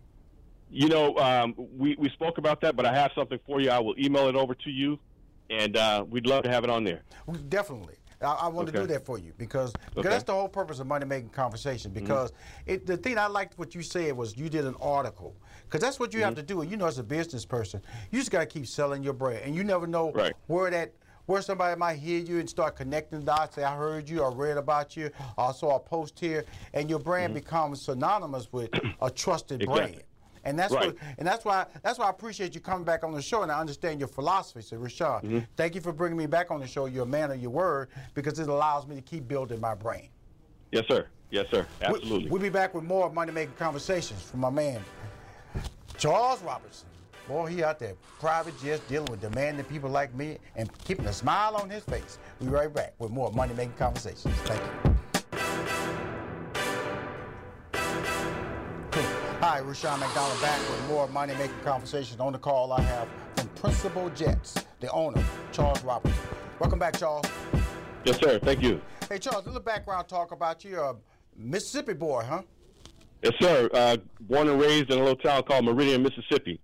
You 0.69 0.87
know, 0.87 1.17
um, 1.17 1.53
we 1.77 1.97
we 1.99 2.09
spoke 2.11 2.37
about 2.37 2.61
that, 2.61 2.77
but 2.77 2.85
I 2.85 2.93
have 2.93 3.11
something 3.13 3.39
for 3.45 3.59
you. 3.59 3.71
I 3.71 3.79
will 3.79 3.95
email 3.99 4.29
it 4.29 4.35
over 4.35 4.55
to 4.55 4.69
you, 4.69 4.97
and 5.49 5.75
uh, 5.75 6.05
we'd 6.09 6.27
love 6.27 6.43
to 6.43 6.49
have 6.49 6.63
it 6.63 6.69
on 6.69 6.85
there. 6.85 7.01
Definitely. 7.49 7.95
I, 8.21 8.33
I 8.33 8.47
want 8.47 8.67
to 8.67 8.73
do 8.73 8.87
that 8.87 9.05
for 9.05 9.17
you 9.17 9.33
because, 9.37 9.71
because 9.71 9.97
Okay. 9.97 10.09
that's 10.09 10.23
the 10.23 10.33
whole 10.33 10.49
purpose 10.49 10.79
of 10.79 10.87
money 10.87 11.05
making 11.05 11.29
conversation. 11.29 11.91
Mm-hmm. 11.91 12.01
Because 12.01 12.33
it, 12.65 12.85
the 12.85 12.97
thing 12.97 13.17
I 13.17 13.27
liked 13.27 13.57
what 13.57 13.75
you 13.75 13.81
said 13.81 14.15
was 14.15 14.37
you 14.37 14.49
did 14.49 14.65
an 14.65 14.75
article 14.81 15.35
because 15.65 15.81
that's 15.81 15.99
what 15.99 16.13
you 16.13 16.21
have 16.21 16.33
mm-hmm. 16.33 16.41
to 16.41 16.53
do. 16.53 16.61
And 16.61 16.69
you 16.71 16.77
know, 16.77 16.85
as 16.87 16.97
a 16.99 17.03
business 17.03 17.45
person, 17.45 17.81
you 18.11 18.19
just 18.19 18.31
got 18.31 18.39
to 18.41 18.45
keep 18.45 18.67
selling 18.67 19.03
your 19.03 19.13
brand, 19.13 19.43
and 19.45 19.55
you 19.55 19.63
never 19.63 19.87
know 19.87 20.11
Right. 20.11 20.33
where 20.47 20.69
that 20.71 20.93
where 21.27 21.41
somebody 21.41 21.79
might 21.79 21.97
hear 21.97 22.19
you 22.19 22.39
and 22.39 22.49
start 22.49 22.75
connecting 22.75 23.21
dots. 23.21 23.55
Say, 23.55 23.63
I 23.63 23.75
heard 23.77 24.09
you, 24.09 24.23
I 24.23 24.33
read 24.33 24.57
about 24.57 24.97
you, 24.97 25.11
I 25.37 25.51
saw 25.51 25.75
a 25.77 25.79
post 25.79 26.19
here, 26.19 26.43
and 26.73 26.89
your 26.89 26.99
brand 26.99 27.33
mm-hmm. 27.33 27.43
becomes 27.43 27.81
synonymous 27.83 28.51
with 28.51 28.69
a 29.01 29.09
trusted 29.09 29.61
Exactly. 29.61 29.91
brand. 29.91 30.03
And 30.43 30.57
that's 30.57 30.73
Right. 30.73 30.87
what, 30.87 30.97
and 31.17 31.27
that's 31.27 31.45
why 31.45 31.65
that's 31.83 31.99
why 31.99 32.05
I 32.05 32.09
appreciate 32.09 32.55
you 32.55 32.61
coming 32.61 32.83
back 32.83 33.03
on 33.03 33.13
the 33.13 33.21
show, 33.21 33.43
and 33.43 33.51
I 33.51 33.59
understand 33.59 33.99
your 33.99 34.07
philosophy. 34.07 34.61
So, 34.61 34.77
Rushion, 34.77 35.07
Mm-hmm. 35.07 35.39
thank 35.55 35.75
you 35.75 35.81
for 35.81 35.91
bringing 35.93 36.17
me 36.17 36.25
back 36.25 36.49
on 36.51 36.59
the 36.59 36.67
show. 36.67 36.85
You're 36.87 37.03
a 37.03 37.07
man 37.07 37.31
of 37.31 37.39
your 37.41 37.51
word 37.51 37.89
because 38.13 38.39
it 38.39 38.47
allows 38.49 38.87
me 38.87 38.95
to 38.95 39.01
keep 39.01 39.27
building 39.27 39.59
my 39.59 39.75
brain. 39.75 40.09
Yes, 40.71 40.85
sir. 40.87 41.07
Yes, 41.29 41.45
sir. 41.51 41.65
Absolutely. 41.81 42.29
We'll 42.29 42.41
be 42.41 42.49
back 42.49 42.73
with 42.73 42.83
more 42.83 43.09
money 43.11 43.31
making 43.31 43.53
conversations 43.55 44.21
from 44.23 44.39
my 44.41 44.49
man 44.49 44.83
Charles 45.97 46.41
Robinson. 46.41 46.87
Boy, 47.27 47.45
he 47.47 47.63
out 47.63 47.77
there 47.79 47.93
private 48.19 48.59
jets 48.61 48.81
dealing 48.89 49.09
with 49.11 49.21
demanding 49.21 49.63
people 49.65 49.89
like 49.89 50.13
me 50.15 50.39
and 50.55 50.69
keeping 50.83 51.05
a 51.05 51.13
smile 51.13 51.55
on 51.55 51.69
his 51.69 51.83
face. 51.83 52.17
We'll 52.39 52.49
be 52.49 52.55
right 52.55 52.73
back 52.73 52.95
with 52.99 53.11
more 53.11 53.31
money 53.31 53.53
making 53.53 53.73
conversations. 53.77 54.33
Thank 54.45 54.61
you. 54.85 54.90
Hi, 59.51 59.59
Rushion 59.59 59.99
McDonald 59.99 60.39
back 60.39 60.57
with 60.69 60.87
more 60.87 61.09
money 61.09 61.33
making 61.33 61.59
conversations. 61.65 62.21
On 62.21 62.31
the 62.31 62.39
call, 62.39 62.71
I 62.71 62.79
have 62.79 63.09
from 63.35 63.49
Principal 63.49 64.09
Jets, 64.11 64.55
the 64.79 64.89
owner, 64.91 65.21
Charles 65.51 65.83
Robinson. 65.83 66.23
Welcome 66.59 66.79
back, 66.79 66.97
Charles. 66.97 67.25
yes, 68.05 68.17
sir. 68.17 68.39
Thank 68.39 68.61
you. 68.61 68.79
Hey, 69.09 69.19
Charles, 69.19 69.43
a 69.43 69.49
little 69.49 69.61
background 69.61 70.07
talk 70.07 70.31
about 70.31 70.63
you. 70.63 70.71
You're 70.71 70.91
a 70.91 70.95
Mississippi 71.35 71.95
boy, 71.95 72.23
huh? 72.23 72.43
Yes, 73.23 73.33
sir. 73.41 73.69
Uh, 73.73 73.97
born 74.21 74.47
and 74.47 74.57
raised 74.57 74.89
in 74.89 74.97
a 74.97 75.01
little 75.01 75.17
town 75.17 75.43
called 75.43 75.65
Meridian, 75.65 76.01
Mississippi, 76.01 76.61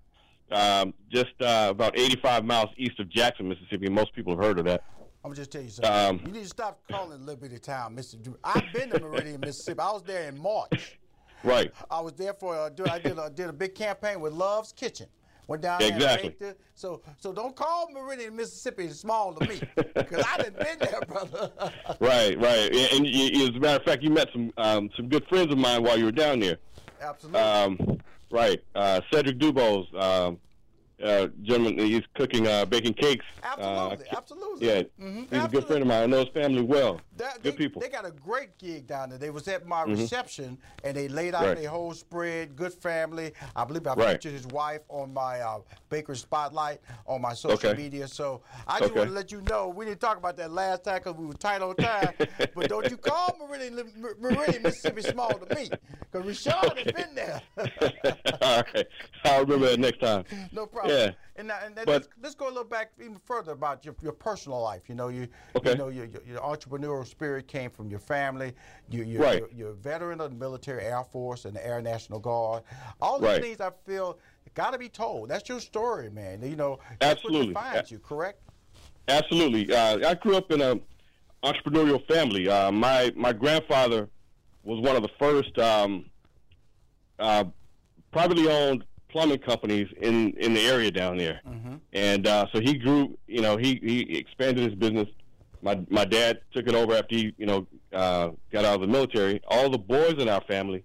um, 0.54 0.94
just 1.12 1.34
uh, 1.42 1.68
about 1.72 2.00
85 2.00 2.46
miles 2.46 2.70
east 2.78 3.02
of 3.02 3.10
Jackson, 3.10 3.50
Mississippi. 3.50 3.90
Most 3.90 4.16
people 4.16 4.34
have 4.34 4.42
heard 4.42 4.60
of 4.60 4.66
that. 4.66 4.86
I'm 5.26 5.34
just 5.34 5.52
tell 5.52 5.62
you 5.62 5.72
something. 5.72 5.92
Um, 5.94 6.22
you 6.26 6.32
need 6.32 6.44
to 6.44 6.48
stop 6.48 6.80
calling 6.90 7.26
Liberty 7.26 7.60
Town, 7.60 7.96
Mississippi. 7.96 8.32
I've 8.46 8.72
been 8.72 8.92
to 8.92 9.00
Meridian, 9.02 9.42
Mississippi. 9.42 9.78
I 9.78 9.92
was 9.92 10.04
there 10.04 10.30
in 10.30 10.40
March. 10.42 10.98
Right. 11.44 11.72
I 11.92 12.00
was 12.02 12.14
there 12.14 12.34
for 12.34 12.56
uh, 12.56 12.70
I 12.90 13.00
did 13.00 13.18
a, 13.18 13.30
did 13.30 13.50
a 13.50 13.54
big 13.54 13.76
campaign 13.76 14.20
with 14.22 14.34
Love's 14.34 14.72
Kitchen. 14.72 15.08
Went 15.48 15.62
down 15.62 15.80
there 15.80 15.96
Exactly. 15.96 16.36
and. 16.40 16.56
So 16.76 17.02
so 17.18 17.32
don't 17.32 17.56
call 17.56 17.90
Meridian, 17.92 18.36
Mississippi 18.36 18.90
small 18.90 19.34
to 19.34 19.48
me 19.48 19.62
because 19.96 20.26
I 20.26 20.38
done 20.38 20.54
been 20.54 20.78
there, 20.80 21.02
brother. 21.08 21.52
Right, 22.02 22.38
right. 22.40 22.76
And, 22.76 22.94
and 22.94 23.08
you, 23.08 23.48
as 23.48 23.56
a 23.56 23.60
matter 23.60 23.78
of 23.78 23.84
fact, 23.84 24.04
you 24.04 24.10
met 24.10 24.28
some 24.34 24.52
um, 24.58 24.90
some 24.98 25.08
good 25.08 25.26
friends 25.30 25.52
of 25.52 25.58
mine 25.58 25.84
while 25.84 25.98
you 25.98 26.06
were 26.06 26.12
down 26.12 26.42
there. 26.42 26.58
Absolutely. 27.02 27.40
Um, 27.40 28.02
right. 28.30 28.62
Uh, 28.76 29.00
Cedric 29.12 29.38
Dubose, 29.40 29.94
um, 29.96 30.38
uh, 31.04 31.28
gentleman, 31.44 31.78
he's 31.78 32.04
cooking, 32.16 32.48
uh, 32.48 32.66
baking 32.66 32.94
cakes. 32.94 33.26
absolutely, 33.44 34.08
Uh, 34.10 34.18
absolutely. 34.18 34.68
Yeah, 34.68 34.84
Mhm, 35.00 35.30
he's 35.32 35.44
a 35.44 35.48
good 35.48 35.66
friend 35.68 35.82
of 35.84 35.88
mine. 35.88 36.04
I 36.04 36.06
know 36.08 36.20
his 36.20 36.30
family 36.30 36.62
well. 36.64 37.00
That- 37.18 37.42
good 37.44 37.54
they, 37.54 37.58
people. 37.58 37.82
They 37.82 37.90
got 37.90 38.06
a 38.06 38.12
great 38.12 38.58
gig 38.58 38.88
down 38.88 39.10
there. 39.10 39.18
They 39.20 39.30
was 39.30 39.48
at 39.48 39.66
my 39.66 39.84
reception 39.84 40.58
and 40.84 40.98
they 40.98 41.08
laid 41.08 41.36
out 41.36 41.46
Right. 41.46 41.58
their 41.58 41.70
whole 41.70 41.94
spread. 41.94 42.56
Good 42.56 42.74
family. 42.74 43.34
I 43.56 43.64
believe 43.66 43.86
I 43.88 43.94
Right. 43.94 44.12
featured 44.14 44.34
his 44.34 44.48
wife 44.48 44.82
on 44.90 45.14
my 45.14 45.40
uh, 45.40 45.60
Baker 45.90 46.16
Spotlight 46.16 46.80
on 47.06 47.22
my 47.22 47.34
social 47.34 47.70
Okay. 47.70 47.82
media. 47.82 48.08
So 48.08 48.42
I 48.68 48.80
just 48.80 48.92
Okay. 48.92 49.00
want 49.00 49.10
to 49.10 49.16
let 49.16 49.32
you 49.32 49.42
know 49.42 49.70
we 49.70 49.86
didn't 49.86 50.00
talk 50.02 50.18
about 50.18 50.36
that 50.38 50.52
last 50.52 50.84
time 50.84 50.96
because 50.98 51.16
we 51.16 51.26
were 51.26 51.34
tight 51.34 51.62
on 51.62 51.76
time. 51.76 52.14
but 52.56 52.70
don't 52.70 52.90
you 52.90 52.98
call 52.98 53.36
Meridian, 53.40 53.92
Meridian 54.20 54.64
Mississippi 54.64 55.02
small 55.04 55.38
to 55.38 55.56
me 55.56 55.70
because 56.12 56.26
Rushion 56.26 56.54
has 56.78 56.92
been 56.94 57.16
there. 57.16 57.42
All 58.42 58.64
right. 58.74 58.88
I'll 59.26 59.42
remember 59.42 59.68
that 59.70 59.80
next 59.80 60.00
time. 60.00 60.24
no 60.52 60.66
problem. 60.66 60.87
Yeah. 60.90 61.12
And, 61.36 61.48
now- 61.50 61.60
and 61.64 61.76
then 61.76 61.86
But- 61.86 61.92
let's, 61.94 62.08
let's 62.22 62.36
go 62.36 62.46
a 62.48 62.50
little 62.50 62.64
back 62.64 62.92
even 63.00 63.20
further 63.26 63.52
about 63.52 63.86
your, 63.86 63.96
your 64.02 64.14
personal 64.14 64.62
life. 64.62 64.84
You 64.88 64.96
know, 64.96 65.10
you 65.10 65.28
Okay. 65.56 65.72
you 65.72 65.78
know 65.78 65.90
your, 65.90 66.06
your, 66.06 66.22
your 66.26 66.40
entrepreneurial 66.42 67.06
spirit 67.06 67.48
came 67.48 67.70
from 67.70 67.90
your 67.90 68.00
family. 68.00 68.54
You 68.90 69.04
you 69.04 69.20
Right. 69.20 69.40
you're, 69.40 69.50
you're 69.52 69.70
a 69.72 69.76
veteran 69.76 70.20
of 70.22 70.32
the 70.32 70.36
military, 70.38 70.84
Air 70.84 71.04
Force, 71.04 71.46
and 71.46 71.56
the 71.56 71.66
Air 71.66 71.82
National 71.82 72.20
Guard. 72.20 72.64
All 73.02 73.20
these 73.20 73.30
Right. 73.30 73.42
things 73.42 73.62
I 73.62 73.72
feel 73.86 74.20
got 74.54 74.72
to 74.72 74.80
be 74.80 74.90
told. 74.90 75.30
That's 75.30 75.48
your 75.48 75.60
story, 75.60 76.10
man. 76.10 76.42
You 76.42 76.56
know, 76.56 76.80
Absolutely. 77.02 77.54
Defines 77.54 77.92
you, 77.92 78.00
correct? 78.00 78.42
Absolutely. 79.08 79.74
Uh, 79.74 80.10
I 80.10 80.16
grew 80.16 80.36
up 80.36 80.52
in 80.52 80.62
a 80.62 80.80
entrepreneurial 81.44 82.06
family. 82.08 82.50
Uh, 82.50 82.72
my 82.72 83.14
my 83.16 83.32
grandfather 83.32 84.10
was 84.64 84.82
one 84.82 84.96
of 84.96 85.02
the 85.04 85.10
first 85.20 85.58
um, 85.60 86.06
uh, 87.20 87.44
privately 88.12 88.50
owned 88.50 88.84
plumbing 89.10 89.40
companies 89.40 89.88
in, 90.02 90.32
in 90.34 90.54
the 90.54 90.62
area 90.62 90.92
down 90.92 91.18
there, 91.18 91.42
and 91.94 92.28
uh, 92.28 92.46
so 92.54 92.60
he 92.60 92.78
grew. 92.78 93.18
You 93.28 93.42
know, 93.42 93.58
he, 93.58 93.80
he 93.84 94.18
expanded 94.18 94.66
his 94.66 94.76
business. 94.76 95.08
My 95.62 95.80
my 95.90 96.06
dad 96.06 96.42
took 96.54 96.68
it 96.68 96.76
over 96.76 96.94
after 96.94 97.16
he 97.16 97.34
you 97.38 97.46
know 97.46 97.68
uh, 97.94 98.30
got 98.52 98.66
out 98.66 98.76
of 98.76 98.82
the 98.82 98.88
military. 98.88 99.42
All 99.48 99.70
the 99.70 99.78
boys 99.78 100.16
in 100.22 100.30
our 100.30 100.42
family, 100.42 100.84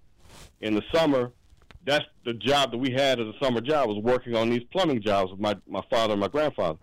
in 0.61 0.73
the 0.73 0.81
summer, 0.93 1.31
that's 1.85 2.05
the 2.25 2.33
job 2.33 2.71
that 2.71 2.77
we 2.77 2.91
had 2.91 3.19
as 3.19 3.27
a 3.27 3.33
summer 3.43 3.61
job 3.61 3.87
was 3.89 4.01
working 4.03 4.35
on 4.35 4.49
these 4.49 4.63
plumbing 4.71 5.01
jobs 5.01 5.31
with 5.31 5.39
my 5.39 5.55
my 5.67 5.81
father 5.89 6.13
and 6.13 6.21
my 6.21 6.27
grandfather 6.29 6.79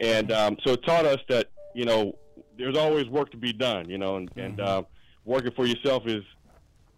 and 0.00 0.30
um, 0.32 0.56
so 0.64 0.72
it 0.74 0.82
taught 0.84 1.04
us 1.04 1.18
that 1.28 1.48
you 1.74 1.84
know 1.84 2.16
there's 2.56 2.76
always 2.76 3.06
work 3.06 3.30
to 3.32 3.36
be 3.36 3.52
done 3.52 3.88
you 3.90 3.98
know 3.98 4.16
and, 4.16 4.30
and 4.36 4.60
uh, 4.60 4.82
working 5.24 5.50
for 5.52 5.66
yourself 5.66 6.06
is 6.06 6.22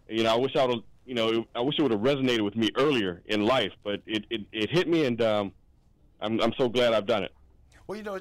you 0.07 0.21
know 0.23 0.31
i 0.33 0.37
wish 0.37 0.55
i 0.55 0.65
would 0.65 0.83
you 1.05 1.13
know 1.15 1.45
i 1.55 1.61
wish 1.61 1.75
it 1.77 1.81
would 1.81 1.91
have 1.91 2.01
resonated 2.01 2.43
with 2.43 2.55
me 2.55 2.69
earlier 2.77 3.21
in 3.25 3.45
life 3.45 3.71
but 3.83 4.01
it, 4.05 4.25
it, 4.29 4.41
it 4.51 4.69
hit 4.69 4.87
me 4.87 5.05
and 5.05 5.21
um, 5.21 5.51
I'm, 6.19 6.39
I'm 6.41 6.53
so 6.57 6.69
glad 6.69 6.93
i've 6.93 7.05
done 7.05 7.23
it 7.23 7.31
Well, 7.87 7.97
you 7.97 8.03
know, 8.03 8.15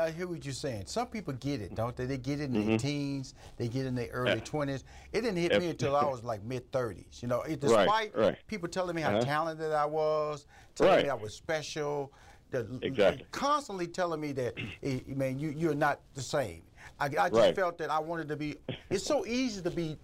I 0.00 0.10
hear 0.12 0.28
what 0.28 0.44
you're 0.44 0.54
saying. 0.54 0.86
Some 0.86 1.08
people 1.08 1.34
get 1.34 1.60
it, 1.60 1.74
don't 1.74 1.96
they? 1.96 2.06
They 2.06 2.18
get 2.18 2.38
it 2.40 2.44
in 2.44 2.52
Mm-hmm. 2.52 2.68
their 2.68 2.78
teens, 2.78 3.34
they 3.56 3.66
get 3.66 3.84
it 3.84 3.88
in 3.88 3.94
their 3.96 4.08
early 4.12 4.36
Yeah. 4.38 4.44
20s. 4.44 4.84
It 5.12 5.22
didn't 5.22 5.36
hit 5.38 5.58
me 5.58 5.68
until 5.70 5.96
I 5.96 6.04
was 6.04 6.22
like 6.22 6.44
mid 6.44 6.70
30s. 6.70 7.20
You 7.20 7.28
know, 7.28 7.42
it, 7.42 7.58
despite 7.60 8.14
right. 8.14 8.36
people 8.46 8.68
telling 8.68 8.94
me 8.94 9.02
how 9.02 9.10
Uh-huh. 9.10 9.24
talented 9.24 9.72
I 9.72 9.86
was, 9.86 10.46
telling 10.76 10.92
Right. 10.94 11.04
me 11.06 11.10
I 11.10 11.14
was 11.14 11.34
special, 11.34 12.12
the, 12.50 12.78
Exactly. 12.82 13.26
constantly 13.32 13.88
telling 13.88 14.20
me 14.20 14.32
that, 14.32 14.54
man, 15.08 15.38
you, 15.40 15.50
you're 15.50 15.74
not 15.74 16.00
the 16.14 16.22
same. 16.22 16.62
I, 17.00 17.06
I 17.06 17.08
just 17.08 17.32
Right. 17.32 17.54
felt 17.56 17.78
that 17.78 17.90
I 17.90 17.98
wanted 17.98 18.28
to 18.28 18.36
be, 18.36 18.56
it's 18.88 19.04
so 19.04 19.26
easy 19.26 19.62
to 19.62 19.70
be 19.70 19.98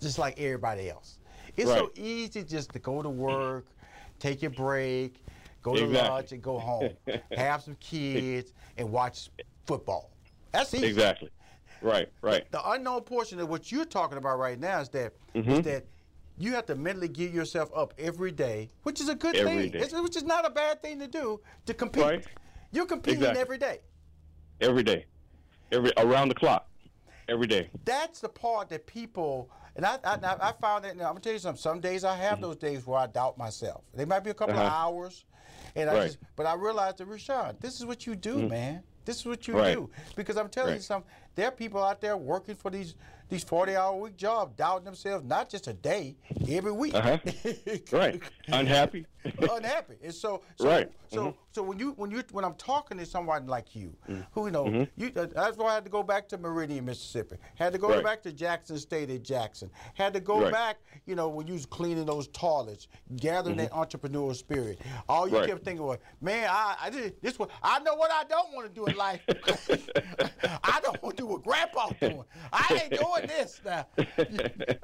just 0.00 0.18
like 0.18 0.38
everybody 0.40 0.88
else. 0.88 1.18
It's 1.56 1.70
so 1.70 1.90
easy 1.96 2.44
just 2.44 2.72
to 2.72 2.78
go 2.78 3.02
to 3.02 3.08
work, 3.10 3.66
take 4.18 4.42
your 4.42 4.50
break, 4.50 5.22
go 5.62 5.74
to 5.74 5.84
Exactly. 5.84 6.08
lunch, 6.10 6.32
and 6.32 6.42
go 6.42 6.58
home, 6.58 6.90
have 7.36 7.62
some 7.62 7.76
kids, 7.76 8.52
and 8.78 8.90
watch 8.90 9.30
football. 9.66 10.10
That's 10.52 10.72
easy. 10.74 10.86
exactly 10.86 11.30
right 11.80 12.08
right 12.20 12.48
The 12.52 12.70
unknown 12.70 13.00
portion 13.00 13.40
of 13.40 13.48
what 13.48 13.72
you're 13.72 13.84
talking 13.84 14.16
about 14.16 14.38
right 14.38 14.60
now 14.60 14.80
is 14.80 14.88
that 14.90 15.14
is 15.34 15.44
Mm-hmm. 15.44 15.62
that 15.62 15.84
you 16.38 16.52
have 16.52 16.64
to 16.66 16.74
mentally 16.76 17.08
get 17.08 17.32
yourself 17.32 17.70
up 17.74 17.92
every 17.98 18.30
day, 18.30 18.68
which 18.84 19.00
is 19.00 19.08
a 19.08 19.14
good 19.16 19.34
Every 19.36 19.62
thing. 19.62 19.70
day. 19.72 19.78
It's- 19.80 20.00
which 20.02 20.16
is 20.16 20.22
not 20.22 20.46
a 20.46 20.50
bad 20.50 20.80
thing 20.80 20.98
to 21.00 21.06
do 21.08 21.40
to 21.66 21.74
compete. 21.74 22.02
Right. 22.02 22.24
You're 22.70 22.86
competing 22.86 23.18
Exactly. 23.20 23.40
every 23.40 23.58
day. 23.58 23.80
every 24.60 24.82
day 24.84 25.06
every 25.72 25.90
around 25.96 26.28
the 26.28 26.34
clock 26.34 26.68
every 27.28 27.46
day 27.48 27.68
That's 27.84 28.20
the 28.20 28.28
part 28.28 28.68
that 28.68 28.86
people 28.86 29.50
and 29.76 29.84
I, 29.86 29.98
I, 30.04 30.18
I 30.48 30.52
found 30.60 30.84
that. 30.84 30.96
Now, 30.96 31.04
I'm 31.04 31.10
gonna 31.12 31.20
tell 31.20 31.32
you 31.32 31.38
something. 31.38 31.60
Some 31.60 31.80
days 31.80 32.04
I 32.04 32.16
have 32.16 32.40
those 32.40 32.56
days 32.56 32.86
where 32.86 32.98
I 32.98 33.06
doubt 33.06 33.38
myself. 33.38 33.82
They 33.94 34.04
might 34.04 34.20
be 34.20 34.30
a 34.30 34.34
couple 34.34 34.54
of 34.54 34.60
Mm-hmm. 34.60 34.66
Uh-huh. 34.66 34.86
hours, 34.88 35.24
and 35.76 35.88
I 35.88 35.92
Right. 35.92 35.98
Mm-hmm. 36.00 36.06
just. 36.08 36.18
But 36.36 36.46
I 36.46 36.54
realized 36.54 36.98
that 36.98 37.06
Rushion, 37.06 37.56
this 37.60 37.78
is 37.80 37.86
what 37.86 38.06
you 38.06 38.14
do, 38.14 38.48
man. 38.48 38.82
This 39.04 39.18
is 39.20 39.26
what 39.26 39.48
you 39.48 39.54
Right. 39.54 39.74
do. 39.74 39.90
Because 40.14 40.36
I'm 40.36 40.48
telling 40.48 40.70
you 40.70 40.74
Right. 40.76 40.82
something. 40.82 41.10
There 41.34 41.48
are 41.48 41.50
people 41.50 41.82
out 41.82 42.00
there 42.00 42.16
working 42.16 42.54
for 42.54 42.70
these 42.70 42.94
these 43.28 43.42
40 43.44 43.74
hour 43.74 43.96
week 43.98 44.16
jobs, 44.18 44.54
doubting 44.56 44.84
themselves, 44.84 45.24
not 45.24 45.48
just 45.48 45.66
a 45.66 45.72
day, 45.72 46.16
every 46.50 46.70
week. 46.70 46.94
Uh-huh. 46.94 47.16
right 47.92 48.22
unhappy 48.48 49.06
unhappy. 49.50 49.94
And 50.04 50.12
so, 50.14 50.42
so 50.56 50.66
Right. 50.68 50.90
So, 51.10 51.28
Mhm. 51.28 51.34
So 51.52 51.62
when 51.62 51.78
you 51.78 51.92
when 51.92 52.10
you 52.10 52.22
when 52.32 52.44
I'm 52.44 52.54
talking 52.54 52.96
to 52.98 53.06
someone 53.06 53.46
like 53.46 53.74
you, 53.76 53.94
Mm. 54.08 54.26
who 54.32 54.46
you 54.46 54.50
know, 54.52 54.86
you 54.96 55.12
uh, 55.16 55.26
that's 55.26 55.56
why 55.56 55.70
I 55.70 55.74
had 55.74 55.84
to 55.84 55.90
go 55.90 56.02
back 56.02 56.26
to 56.28 56.38
Meridian, 56.38 56.84
Mississippi. 56.86 57.36
Had 57.56 57.72
to 57.74 57.78
go 57.78 57.90
Right. 57.90 58.02
back 58.02 58.22
to 58.22 58.32
Jackson 58.32 58.78
State 58.78 59.10
at 59.10 59.22
Jackson. 59.22 59.70
Had 59.94 60.14
to 60.14 60.20
go 60.20 60.42
Right. 60.42 60.52
back, 60.52 60.78
you 61.06 61.14
know, 61.14 61.28
when 61.28 61.46
you 61.46 61.52
was 61.54 61.66
cleaning 61.66 62.06
those 62.06 62.28
toilets, 62.28 62.88
gathering 63.16 63.56
that 63.58 63.70
entrepreneurial 63.72 64.34
spirit. 64.34 64.80
All 65.08 65.26
you 65.28 65.32
Mm-hmm. 65.32 65.40
Right. 65.40 65.48
kept 65.50 65.64
thinking 65.64 65.84
was, 65.86 65.98
man, 66.20 66.48
I, 66.50 66.76
I 66.80 66.90
did 66.90 67.20
this 67.20 67.38
one. 67.38 67.48
I 67.62 67.78
know 67.80 67.94
what 67.94 68.10
I 68.10 68.24
don't 68.24 68.52
want 68.54 68.66
to 68.68 68.72
do 68.72 68.86
in 68.86 68.96
life. 68.96 69.20
I 70.64 70.80
don't 70.82 71.02
want 71.02 71.16
to 71.16 71.22
do 71.22 71.26
what 71.26 71.42
Grandpa's 71.42 71.94
doing. 72.00 72.24
I 72.52 72.82
ain't 72.84 72.94
doing 72.94 73.26
this 73.26 73.60
now. 73.64 73.86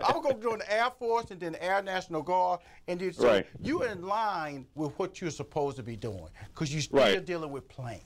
I'm 0.00 0.22
gonna 0.22 0.34
go 0.38 0.52
in 0.52 0.60
the 0.60 0.72
Air 0.72 0.90
Force 0.98 1.30
and 1.30 1.40
then 1.40 1.52
the 1.52 1.62
Air 1.64 1.82
National 1.82 2.22
Guard, 2.22 2.60
and 2.86 3.00
then, 3.00 3.12
so 3.12 3.42
you're 3.60 3.86
in 3.88 4.02
line 4.02 4.66
with 4.74 4.92
what 4.98 5.20
you're 5.20 5.30
supposed 5.30 5.76
to 5.76 5.82
be 5.82 5.96
doing 5.96 6.28
because 6.58 6.72
you're 6.72 6.82
still 6.82 6.98
Right. 6.98 7.24
dealing 7.24 7.52
with 7.52 7.68
planes. 7.68 8.02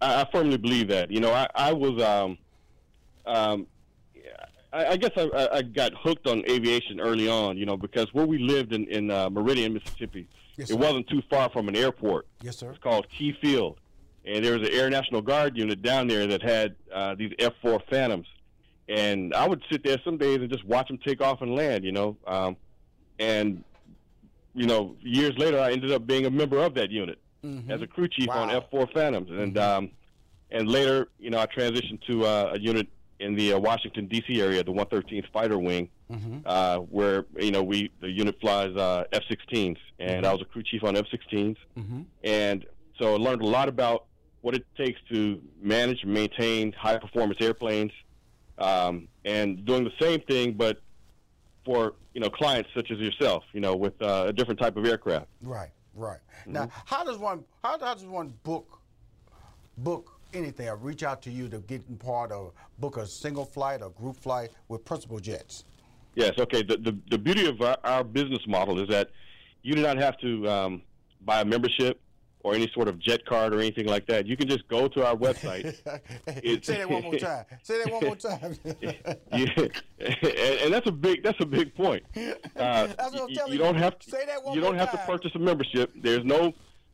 I, 0.00 0.20
I 0.22 0.28
firmly 0.30 0.56
believe 0.56 0.88
that. 0.88 1.10
You 1.10 1.20
know, 1.20 1.32
I, 1.32 1.48
I 1.54 1.72
was, 1.72 2.00
um, 2.02 2.38
um, 3.26 3.66
I, 4.72 4.86
I 4.86 4.96
guess 4.96 5.10
I, 5.16 5.48
I- 5.52 5.62
got 5.62 5.92
hooked 5.94 6.28
on 6.28 6.44
aviation 6.48 7.00
early 7.00 7.28
on. 7.28 7.56
You 7.58 7.66
know, 7.66 7.76
because 7.76 8.06
where 8.14 8.26
we 8.26 8.38
lived 8.38 8.72
in 8.72 8.86
in 8.86 9.10
uh, 9.10 9.28
Meridian, 9.28 9.74
Mississippi, 9.74 10.28
Yes, 10.56 10.70
it 10.70 10.78
wasn't 10.78 11.08
too 11.08 11.22
far 11.28 11.50
from 11.50 11.68
an 11.68 11.74
airport. 11.76 12.26
Yes, 12.42 12.56
sir. 12.58 12.70
It's 12.70 12.78
called 12.78 13.08
Key 13.10 13.36
Field, 13.40 13.78
and 14.24 14.44
there 14.44 14.56
was 14.58 14.68
an 14.68 14.72
Air 14.74 14.88
National 14.88 15.20
Guard 15.22 15.56
unit 15.56 15.82
down 15.82 16.06
there 16.06 16.26
that 16.28 16.42
had 16.42 16.76
uh, 16.94 17.14
these 17.16 17.32
F-4 17.40 17.80
Phantoms, 17.90 18.26
and 18.88 19.34
I 19.34 19.48
would 19.48 19.62
sit 19.70 19.82
there 19.82 19.96
some 20.04 20.16
days 20.18 20.36
and 20.38 20.48
just 20.50 20.64
watch 20.64 20.86
them 20.88 20.98
take 20.98 21.20
off 21.20 21.42
and 21.42 21.54
land. 21.56 21.84
You 21.84 21.92
know, 21.92 22.16
um, 22.26 22.56
and 23.18 23.64
you 24.54 24.66
know, 24.66 24.94
years 25.00 25.36
later, 25.36 25.58
I 25.60 25.72
ended 25.72 25.90
up 25.90 26.06
being 26.06 26.26
a 26.26 26.30
member 26.30 26.58
of 26.58 26.74
that 26.74 26.90
unit 26.90 27.18
as 27.68 27.80
a 27.82 27.86
crew 27.86 28.08
chief 28.08 28.28
on 28.30 28.50
F-4 28.50 28.92
Phantoms, 28.92 29.30
and 29.30 29.56
um, 29.58 29.90
and 30.50 30.68
later, 30.68 31.08
you 31.18 31.30
know, 31.30 31.38
I 31.38 31.46
transitioned 31.46 32.00
to 32.06 32.24
uh, 32.26 32.52
a 32.54 32.58
unit 32.58 32.88
in 33.20 33.34
the 33.34 33.52
uh, 33.52 33.58
Washington 33.58 34.06
D.C. 34.06 34.40
area, 34.40 34.64
the 34.64 34.72
113th 34.72 35.30
Fighter 35.32 35.58
Wing, 35.58 35.88
uh, 36.46 36.78
where 36.78 37.26
you 37.38 37.50
know 37.52 37.62
we 37.62 37.90
the 38.00 38.10
unit 38.10 38.40
flies 38.40 38.74
uh, 38.76 39.04
F-16s, 39.12 39.76
and 39.98 40.26
I 40.26 40.32
was 40.32 40.42
a 40.42 40.44
crew 40.46 40.62
chief 40.62 40.82
on 40.84 40.96
F-16s, 40.96 41.56
and 42.24 42.64
so 42.98 43.14
I 43.14 43.16
learned 43.18 43.42
a 43.42 43.46
lot 43.46 43.68
about 43.68 44.06
what 44.42 44.54
it 44.54 44.64
takes 44.76 44.98
to 45.12 45.40
manage 45.62 46.02
and 46.02 46.12
maintain 46.12 46.72
high 46.72 46.96
performance 46.98 47.38
airplanes, 47.40 47.92
um, 48.58 49.08
and 49.24 49.64
doing 49.64 49.84
the 49.84 49.92
same 50.00 50.20
thing, 50.20 50.54
but 50.54 50.80
for 51.64 51.94
you 52.14 52.20
know 52.20 52.30
clients 52.30 52.70
such 52.74 52.90
as 52.90 52.98
yourself, 52.98 53.44
you 53.52 53.60
know, 53.60 53.76
with 53.76 54.00
uh, 54.02 54.24
a 54.28 54.32
different 54.32 54.58
type 54.58 54.76
of 54.76 54.86
aircraft. 54.86 55.26
Right, 55.42 55.70
right. 55.94 56.18
Now, 56.46 56.64
Mm-hmm. 56.66 56.80
how 56.86 57.04
does 57.04 57.18
one 57.18 57.44
how 57.62 57.76
does 57.76 58.04
one 58.04 58.32
book 58.44 58.78
book 59.78 60.18
anything 60.32 60.68
or 60.68 60.76
reach 60.76 61.02
out 61.02 61.22
to 61.22 61.30
you 61.30 61.48
to 61.48 61.58
get 61.60 61.82
in 61.88 61.96
part 61.96 62.30
of 62.32 62.52
book 62.78 62.96
a 62.96 63.06
single 63.06 63.44
flight 63.44 63.82
or 63.82 63.90
group 63.90 64.16
flight 64.16 64.50
with 64.68 64.84
Principal 64.84 65.18
Jets? 65.18 65.64
Yes. 66.14 66.34
Okay. 66.38 66.62
The 66.62 66.76
the, 66.76 66.96
the 67.10 67.18
beauty 67.18 67.46
of 67.46 67.60
our, 67.62 67.76
our 67.84 68.04
business 68.04 68.46
model 68.46 68.80
is 68.80 68.88
that 68.88 69.10
you 69.62 69.74
do 69.74 69.82
not 69.82 69.96
have 69.98 70.16
to 70.18 70.48
um, 70.48 70.82
buy 71.22 71.40
a 71.40 71.44
membership 71.44 72.00
or 72.42 72.54
any 72.54 72.70
sort 72.72 72.88
of 72.88 72.98
jet 72.98 73.24
card 73.26 73.54
or 73.54 73.58
anything 73.60 73.86
like 73.86 74.06
that. 74.06 74.26
You 74.26 74.36
can 74.36 74.48
just 74.48 74.66
go 74.68 74.88
to 74.88 75.06
our 75.06 75.14
website. 75.26 75.74
It- 76.26 76.64
Say 76.64 76.78
that 76.78 76.90
one 76.90 77.02
more 77.02 77.14
time. 77.18 77.44
Say 77.62 77.82
that 77.82 77.92
one 77.92 78.04
more 78.04 78.16
time. 78.16 78.56
you, 79.38 79.46
and, 79.98 80.60
and 80.64 80.72
that's 80.74 80.86
a 80.88 80.92
big 80.92 81.22
that's 81.22 81.40
a 81.40 81.46
big 81.46 81.74
point. 81.74 82.02
Uh, 82.16 82.30
That's 82.56 82.96
what 83.12 83.22
I'm 83.22 83.28
you- 83.28 83.34
telling 83.36 83.52
you 83.52 83.58
you. 83.58 83.64
don't 83.64 83.74
have 83.76 83.98
to, 83.98 84.10
Say 84.10 84.24
that 84.26 84.42
one 84.44 84.54
you 84.54 84.60
don't 84.60 84.76
have 84.76 84.90
time. 84.90 85.00
to 85.00 85.06
purchase 85.06 85.32
a 85.34 85.38
membership. 85.38 85.92
There's 85.96 86.24
no 86.24 86.52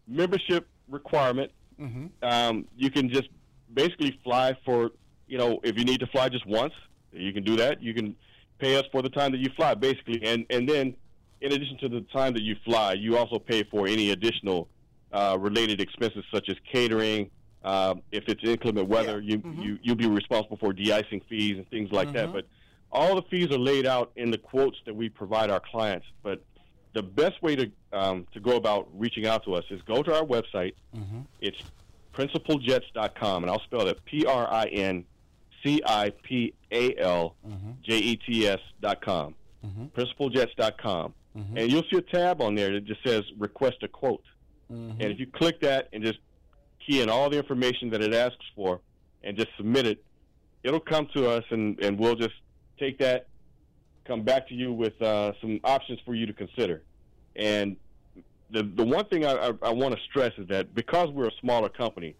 membership 0.09 0.69
requirement. 0.89 1.53
Mm-hmm. 1.81 2.07
Um, 2.23 2.67
you 2.77 2.91
can 2.91 3.09
just 3.11 3.29
basically 3.75 4.19
fly 4.25 4.57
for 4.65 4.91
you 5.29 5.39
know 5.39 5.61
if 5.63 5.77
you 5.79 5.85
need 5.85 6.01
to 6.01 6.07
fly 6.09 6.29
just 6.29 6.47
once, 6.47 6.73
you 7.13 7.33
can 7.33 7.45
do 7.45 7.57
that. 7.57 7.83
You 7.83 7.95
can 7.95 8.17
pay 8.59 8.77
us 8.77 8.85
for 8.91 9.03
the 9.03 9.11
time 9.11 9.33
that 9.33 9.39
you 9.39 9.51
fly, 9.57 9.75
basically, 9.75 10.25
and 10.25 10.47
and 10.51 10.69
then 10.69 10.95
in 11.43 11.53
addition 11.53 11.77
to 11.79 11.89
the 11.89 12.01
time 12.13 12.33
that 12.33 12.43
you 12.43 12.57
fly, 12.65 12.95
you 12.95 13.17
also 13.19 13.39
pay 13.39 13.63
for 13.65 13.87
any 13.87 14.11
additional 14.11 14.69
uh, 15.17 15.37
related 15.39 15.81
expenses 15.81 16.25
such 16.33 16.49
as 16.49 16.57
catering. 16.73 17.31
Uh, 17.65 17.95
if 18.13 18.25
it's 18.29 18.45
inclement 18.45 18.87
weather, 18.89 19.21
Yeah. 19.21 19.37
you, 19.45 19.53
you 19.65 19.79
you'll 19.83 19.97
be 19.97 20.07
responsible 20.07 20.57
for 20.59 20.73
de-icing 20.73 21.21
fees 21.29 21.57
and 21.57 21.69
things 21.71 21.91
like 21.91 22.13
that. 22.13 22.33
But 22.33 22.45
all 22.93 23.17
the 23.17 23.23
fees 23.31 23.51
are 23.51 23.59
laid 23.59 23.87
out 23.87 24.13
in 24.17 24.31
the 24.31 24.39
quotes 24.39 24.79
that 24.87 24.95
we 24.95 25.09
provide 25.09 25.51
our 25.51 25.61
clients. 25.73 26.07
But 26.23 26.39
the 26.93 27.03
best 27.03 27.43
way 27.43 27.57
to 27.57 27.71
um, 27.93 28.27
to 28.35 28.41
go 28.41 28.57
about 28.57 28.89
reaching 28.95 29.27
out 29.27 29.43
to 29.47 29.55
us 29.55 29.65
is 29.71 29.81
go 29.83 30.03
to 30.03 30.15
our 30.19 30.25
website. 30.25 30.75
It's 31.41 31.59
principaljets.com, 32.15 33.43
and 33.45 33.51
I'll 33.51 33.61
spell 33.63 33.85
that 33.87 34.05
P 34.05 34.25
R 34.27 34.47
I 34.53 34.65
N 34.67 35.05
C 35.63 35.83
I 35.87 36.11
P 36.23 36.53
A 36.73 36.95
L 36.99 37.35
J 37.83 37.99
E 37.99 38.17
T 38.17 38.47
S 38.47 38.61
dot 38.81 39.01
com. 39.05 39.35
Principaljets.com. 39.97 41.15
And 41.55 41.71
you'll 41.71 41.83
see 41.91 41.99
a 41.99 42.03
tab 42.03 42.41
on 42.41 42.55
there 42.55 42.73
that 42.73 42.85
just 42.85 43.03
says 43.05 43.25
request 43.39 43.79
a 43.83 43.89
quote. 43.89 44.23
And 44.69 45.03
if 45.03 45.19
you 45.19 45.27
click 45.27 45.61
that 45.61 45.89
and 45.93 46.03
just 46.03 46.19
key 46.85 47.01
in 47.01 47.09
all 47.09 47.31
the 47.31 47.37
information 47.37 47.91
that 47.91 48.03
it 48.03 48.13
asks 48.15 48.45
for 48.55 48.81
and 49.23 49.37
just 49.37 49.51
submit 49.57 49.87
it, 49.87 50.05
it'll 50.63 50.81
come 50.81 51.09
to 51.15 51.29
us 51.29 51.45
and, 51.51 51.79
and 51.81 51.99
we'll 51.99 52.17
just 52.17 52.35
take 52.79 52.99
that, 52.99 53.29
come 54.05 54.23
back 54.23 54.49
to 54.49 54.55
you 54.55 54.73
with 54.73 55.01
uh, 55.01 55.33
some 55.41 55.61
options 55.65 56.01
for 56.05 56.15
you 56.15 56.27
to 56.27 56.33
consider. 56.33 56.83
And 57.37 57.77
the 58.51 58.63
the 58.63 58.85
one 58.85 59.05
thing 59.07 59.25
I, 59.25 59.33
I, 59.33 59.53
I 59.63 59.71
want 59.71 59.95
to 59.95 60.01
stress 60.09 60.33
is 60.39 60.47
that 60.49 60.75
because 60.75 61.11
we're 61.11 61.29
a 61.29 61.37
smaller 61.41 61.69
company, 61.69 62.15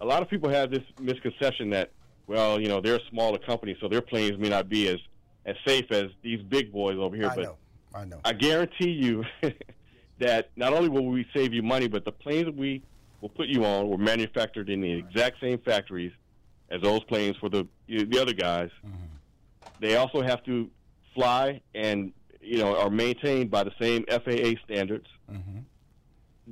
a 0.00 0.04
lot 0.04 0.22
of 0.22 0.28
people 0.28 0.48
have 0.50 0.70
this 0.70 0.82
misconception 1.00 1.70
that 1.70 1.92
well, 2.26 2.60
you 2.60 2.68
know, 2.68 2.80
they're 2.80 2.96
a 2.96 3.08
smaller 3.10 3.38
company, 3.38 3.76
so 3.80 3.88
their 3.88 4.02
planes 4.02 4.38
may 4.38 4.48
not 4.48 4.68
be 4.68 4.88
as 4.88 4.98
as 5.46 5.56
safe 5.66 5.90
as 5.90 6.06
these 6.22 6.42
big 6.42 6.72
boys 6.72 6.96
over 6.98 7.16
here. 7.16 7.30
I 7.30 7.34
but 7.34 7.44
know. 7.44 7.56
I 7.94 8.04
know. 8.04 8.20
I 8.24 8.32
guarantee 8.34 8.90
you 8.90 9.24
that 10.18 10.50
not 10.56 10.72
only 10.72 10.88
will 10.88 11.06
we 11.06 11.26
save 11.34 11.52
you 11.52 11.62
money, 11.62 11.88
but 11.88 12.04
the 12.04 12.12
planes 12.12 12.46
that 12.46 12.56
we 12.56 12.82
will 13.20 13.28
put 13.28 13.48
you 13.48 13.64
on 13.64 13.88
were 13.88 13.98
manufactured 13.98 14.68
in 14.68 14.80
the 14.80 14.92
exact 14.92 15.40
same 15.40 15.58
factories 15.58 16.12
as 16.70 16.82
those 16.82 17.02
planes 17.04 17.36
for 17.36 17.48
the 17.48 17.66
the 17.88 18.18
other 18.20 18.32
guys. 18.32 18.70
Mm-hmm. 18.86 19.04
They 19.80 19.96
also 19.96 20.22
have 20.22 20.44
to 20.44 20.70
fly 21.14 21.60
and 21.74 22.12
you 22.40 22.58
know 22.58 22.76
are 22.76 22.90
maintained 22.90 23.50
by 23.50 23.64
the 23.64 23.72
same 23.80 24.04
FAA 24.08 24.60
standards 24.64 25.06
mm-hmm. 25.30 25.60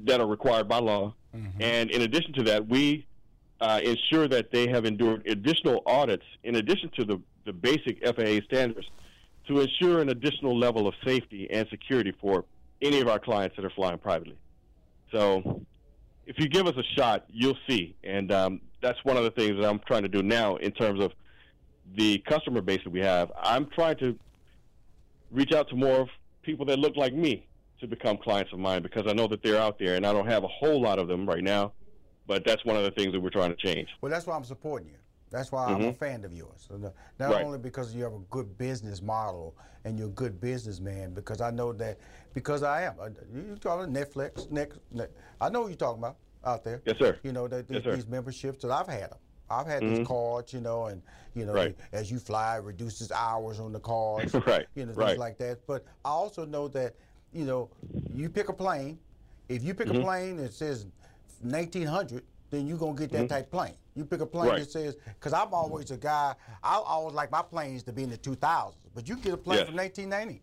that 0.05 0.21
are 0.21 0.27
required 0.27 0.69
by 0.69 0.79
law. 0.79 1.14
Mm-hmm. 1.35 1.62
And 1.62 1.91
in 1.91 2.03
addition 2.03 2.33
to 2.35 2.43
that, 2.45 2.67
we 2.69 3.07
uh, 3.61 3.81
ensure 3.83 4.29
that 4.29 4.51
they 4.51 4.69
have 4.69 4.85
endured 4.85 5.27
additional 5.27 5.83
audits 5.87 6.25
in 6.45 6.57
addition 6.57 6.91
to 6.97 7.05
the, 7.05 7.21
the 7.45 7.53
basic 7.53 8.05
FAA 8.05 8.45
standards 8.45 8.87
to 9.49 9.61
ensure 9.61 10.01
an 10.01 10.09
additional 10.09 10.59
level 10.59 10.87
of 10.87 10.95
safety 11.05 11.49
and 11.51 11.67
security 11.69 12.12
for 12.21 12.45
any 12.83 13.01
of 13.01 13.09
our 13.09 13.18
clients 13.18 13.57
that 13.57 13.64
are 13.64 13.70
flying 13.70 13.99
privately. 13.99 14.37
So 15.12 15.62
if 16.27 16.39
you 16.39 16.49
give 16.49 16.66
us 16.66 16.74
a 16.77 16.83
shot, 16.99 17.24
you'll 17.29 17.59
see. 17.68 17.97
And 18.05 18.33
um, 18.33 18.61
that's 18.83 18.99
one 19.05 19.16
of 19.16 19.24
the 19.24 19.31
things 19.31 19.59
that 19.61 19.68
I'm 19.68 19.81
trying 19.87 20.03
to 20.03 20.09
do 20.09 20.22
now 20.22 20.57
in 20.57 20.72
terms 20.72 21.03
of 21.03 21.12
the 21.97 22.18
customer 22.18 22.61
base 22.61 22.81
that 22.85 22.91
we 22.91 23.01
have. 23.01 23.31
I'm 23.41 23.66
trying 23.66 23.97
to 23.99 24.18
reach 25.31 25.53
out 25.53 25.68
to 25.70 25.77
more 25.77 26.09
people 26.43 26.66
that 26.66 26.79
look 26.79 26.97
like 26.97 27.14
me 27.14 27.47
to 27.81 27.87
become 27.87 28.16
clients 28.16 28.53
of 28.53 28.59
mine 28.59 28.83
because 28.83 29.05
I 29.07 29.12
know 29.12 29.27
that 29.29 29.43
they're 29.43 29.61
out 29.61 29.79
there 29.79 29.95
and 29.97 30.07
I 30.07 30.12
don't 30.12 30.27
have 30.27 30.45
a 30.45 30.49
whole 30.49 30.81
lot 30.81 30.99
of 30.99 31.09
them 31.09 31.27
right 31.27 31.43
now. 31.43 31.72
But 32.27 32.45
that's 32.45 32.64
one 32.64 32.77
of 32.77 32.83
the 32.83 32.91
things 32.91 33.12
that 33.12 33.20
we're 33.20 33.31
trying 33.31 33.51
to 33.51 33.57
change. 33.57 33.89
Well, 34.01 34.11
that's 34.11 34.27
why 34.27 34.35
I'm 34.35 34.43
supporting 34.43 34.89
you. 34.89 34.97
That's 35.31 35.51
why 35.53 35.72
I'm 35.74 35.83
a 35.83 35.93
fan 35.93 36.24
of 36.24 36.33
yours. 36.33 36.68
Not 36.70 36.95
Right. 37.18 37.43
only 37.45 37.59
because 37.59 37.95
you 37.95 38.05
have 38.05 38.14
a 38.14 38.20
good 38.31 38.57
business 38.57 39.03
model 39.03 39.57
and 39.85 39.99
you're 39.99 40.09
a 40.09 40.12
good 40.12 40.41
businessman, 40.41 41.14
because 41.14 41.41
I 41.41 41.51
know 41.51 41.72
that, 41.74 41.99
because 42.33 42.62
I 42.62 42.83
am. 42.83 42.97
You 43.35 43.57
talking 43.57 43.93
NetJets, 43.93 44.51
Next, 44.51 44.79
Net, 44.93 45.11
I 45.41 45.49
know 45.49 45.62
what 45.62 45.68
you're 45.68 45.77
talking 45.77 46.03
about 46.03 46.18
out 46.45 46.64
there. 46.64 46.83
Yes, 46.87 46.99
sir. 46.99 47.18
You 47.22 47.33
know, 47.33 47.49
that 47.49 47.68
Yes, 47.68 47.83
these, 47.85 48.07
sir. 48.07 48.11
memberships 48.11 48.62
that 48.62 48.70
I've 48.70 48.87
had 48.89 49.11
them. 49.11 49.18
I've 49.49 49.66
had 49.66 49.87
these 49.87 49.99
cards, 50.01 50.53
you 50.53 50.61
know, 50.61 50.87
and 50.87 51.03
you 51.35 51.45
know, 51.45 51.53
Right. 51.55 51.77
as 51.93 52.11
you 52.11 52.18
fly, 52.18 52.57
it 52.59 52.62
reduces 52.64 53.12
hours 53.12 53.61
on 53.61 53.72
the 53.72 53.81
cards, 53.81 54.35
Right, 54.47 54.66
You 54.74 54.87
know, 54.87 54.93
things 54.93 54.99
right. 54.99 55.18
like 55.18 55.39
that. 55.39 55.66
But 55.66 55.85
I 56.05 56.09
also 56.11 56.45
know 56.45 56.68
that, 56.68 56.97
you 57.33 57.45
know, 57.45 57.70
you 58.12 58.29
pick 58.29 58.49
a 58.49 58.53
plane. 58.53 58.99
If 59.49 59.62
you 59.62 59.74
Mm-hmm. 59.74 59.83
pick 59.83 59.91
a 59.91 60.01
plane 60.01 60.37
that 60.39 60.53
says 60.53 60.87
1900, 61.43 62.24
then 62.51 62.66
you're 62.66 62.78
gonna 62.78 62.97
get 62.99 63.11
that 63.12 63.28
type 63.28 63.51
plane. 63.51 63.74
You 63.94 64.05
pick 64.05 64.20
a 64.20 64.26
plane 64.26 64.44
Mm-hmm. 64.47 64.51
Right. 64.53 64.61
that 64.64 64.70
says, 64.70 64.97
because 65.05 65.32
I'm 65.32 65.53
always 65.55 65.90
a 65.90 65.97
guy. 65.97 66.34
I 66.62 66.76
always 66.76 67.14
like 67.14 67.30
my 67.30 67.42
planes 67.42 67.82
to 67.84 67.92
be 67.92 68.03
in 68.05 68.11
the 68.11 68.18
2000s, 68.18 68.74
but 68.94 69.09
you 69.09 69.16
get 69.16 69.32
a 69.34 69.36
plane 69.36 69.59
Yes. 69.59 69.66
from 69.66 69.76
1990. 69.76 70.42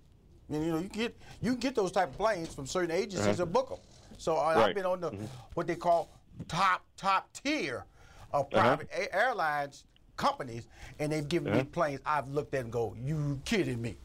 And, 0.49 0.65
You 0.65 0.71
know, 0.73 0.79
you 0.79 0.89
get 0.89 1.15
you 1.41 1.55
get 1.55 1.75
those 1.75 1.91
type 1.91 2.09
of 2.09 2.17
planes 2.17 2.53
from 2.53 2.65
certain 2.67 2.91
agencies 2.91 3.25
Uh-huh. 3.27 3.33
that 3.35 3.45
book 3.53 3.69
them. 3.69 3.79
So 4.17 4.35
uh, 4.37 4.63
I've 4.65 4.75
been 4.75 4.85
on 4.85 5.01
the 5.01 5.11
what 5.53 5.67
they 5.67 5.75
call 5.75 6.09
top 6.47 6.83
top 6.97 7.31
tier 7.33 7.85
of 8.33 8.47
Uh-huh. 8.53 8.75
private 8.77 8.89
a- 8.91 9.15
airlines 9.15 9.85
companies, 10.17 10.67
and 10.99 11.11
they've 11.11 11.27
given 11.27 11.51
me 11.53 11.59
Uh-huh. 11.59 11.69
planes. 11.71 11.99
I've 12.05 12.27
looked 12.29 12.53
at 12.53 12.61
and 12.63 12.71
go, 12.71 12.95
you 12.99 13.39
kidding 13.45 13.81
me? 13.81 13.97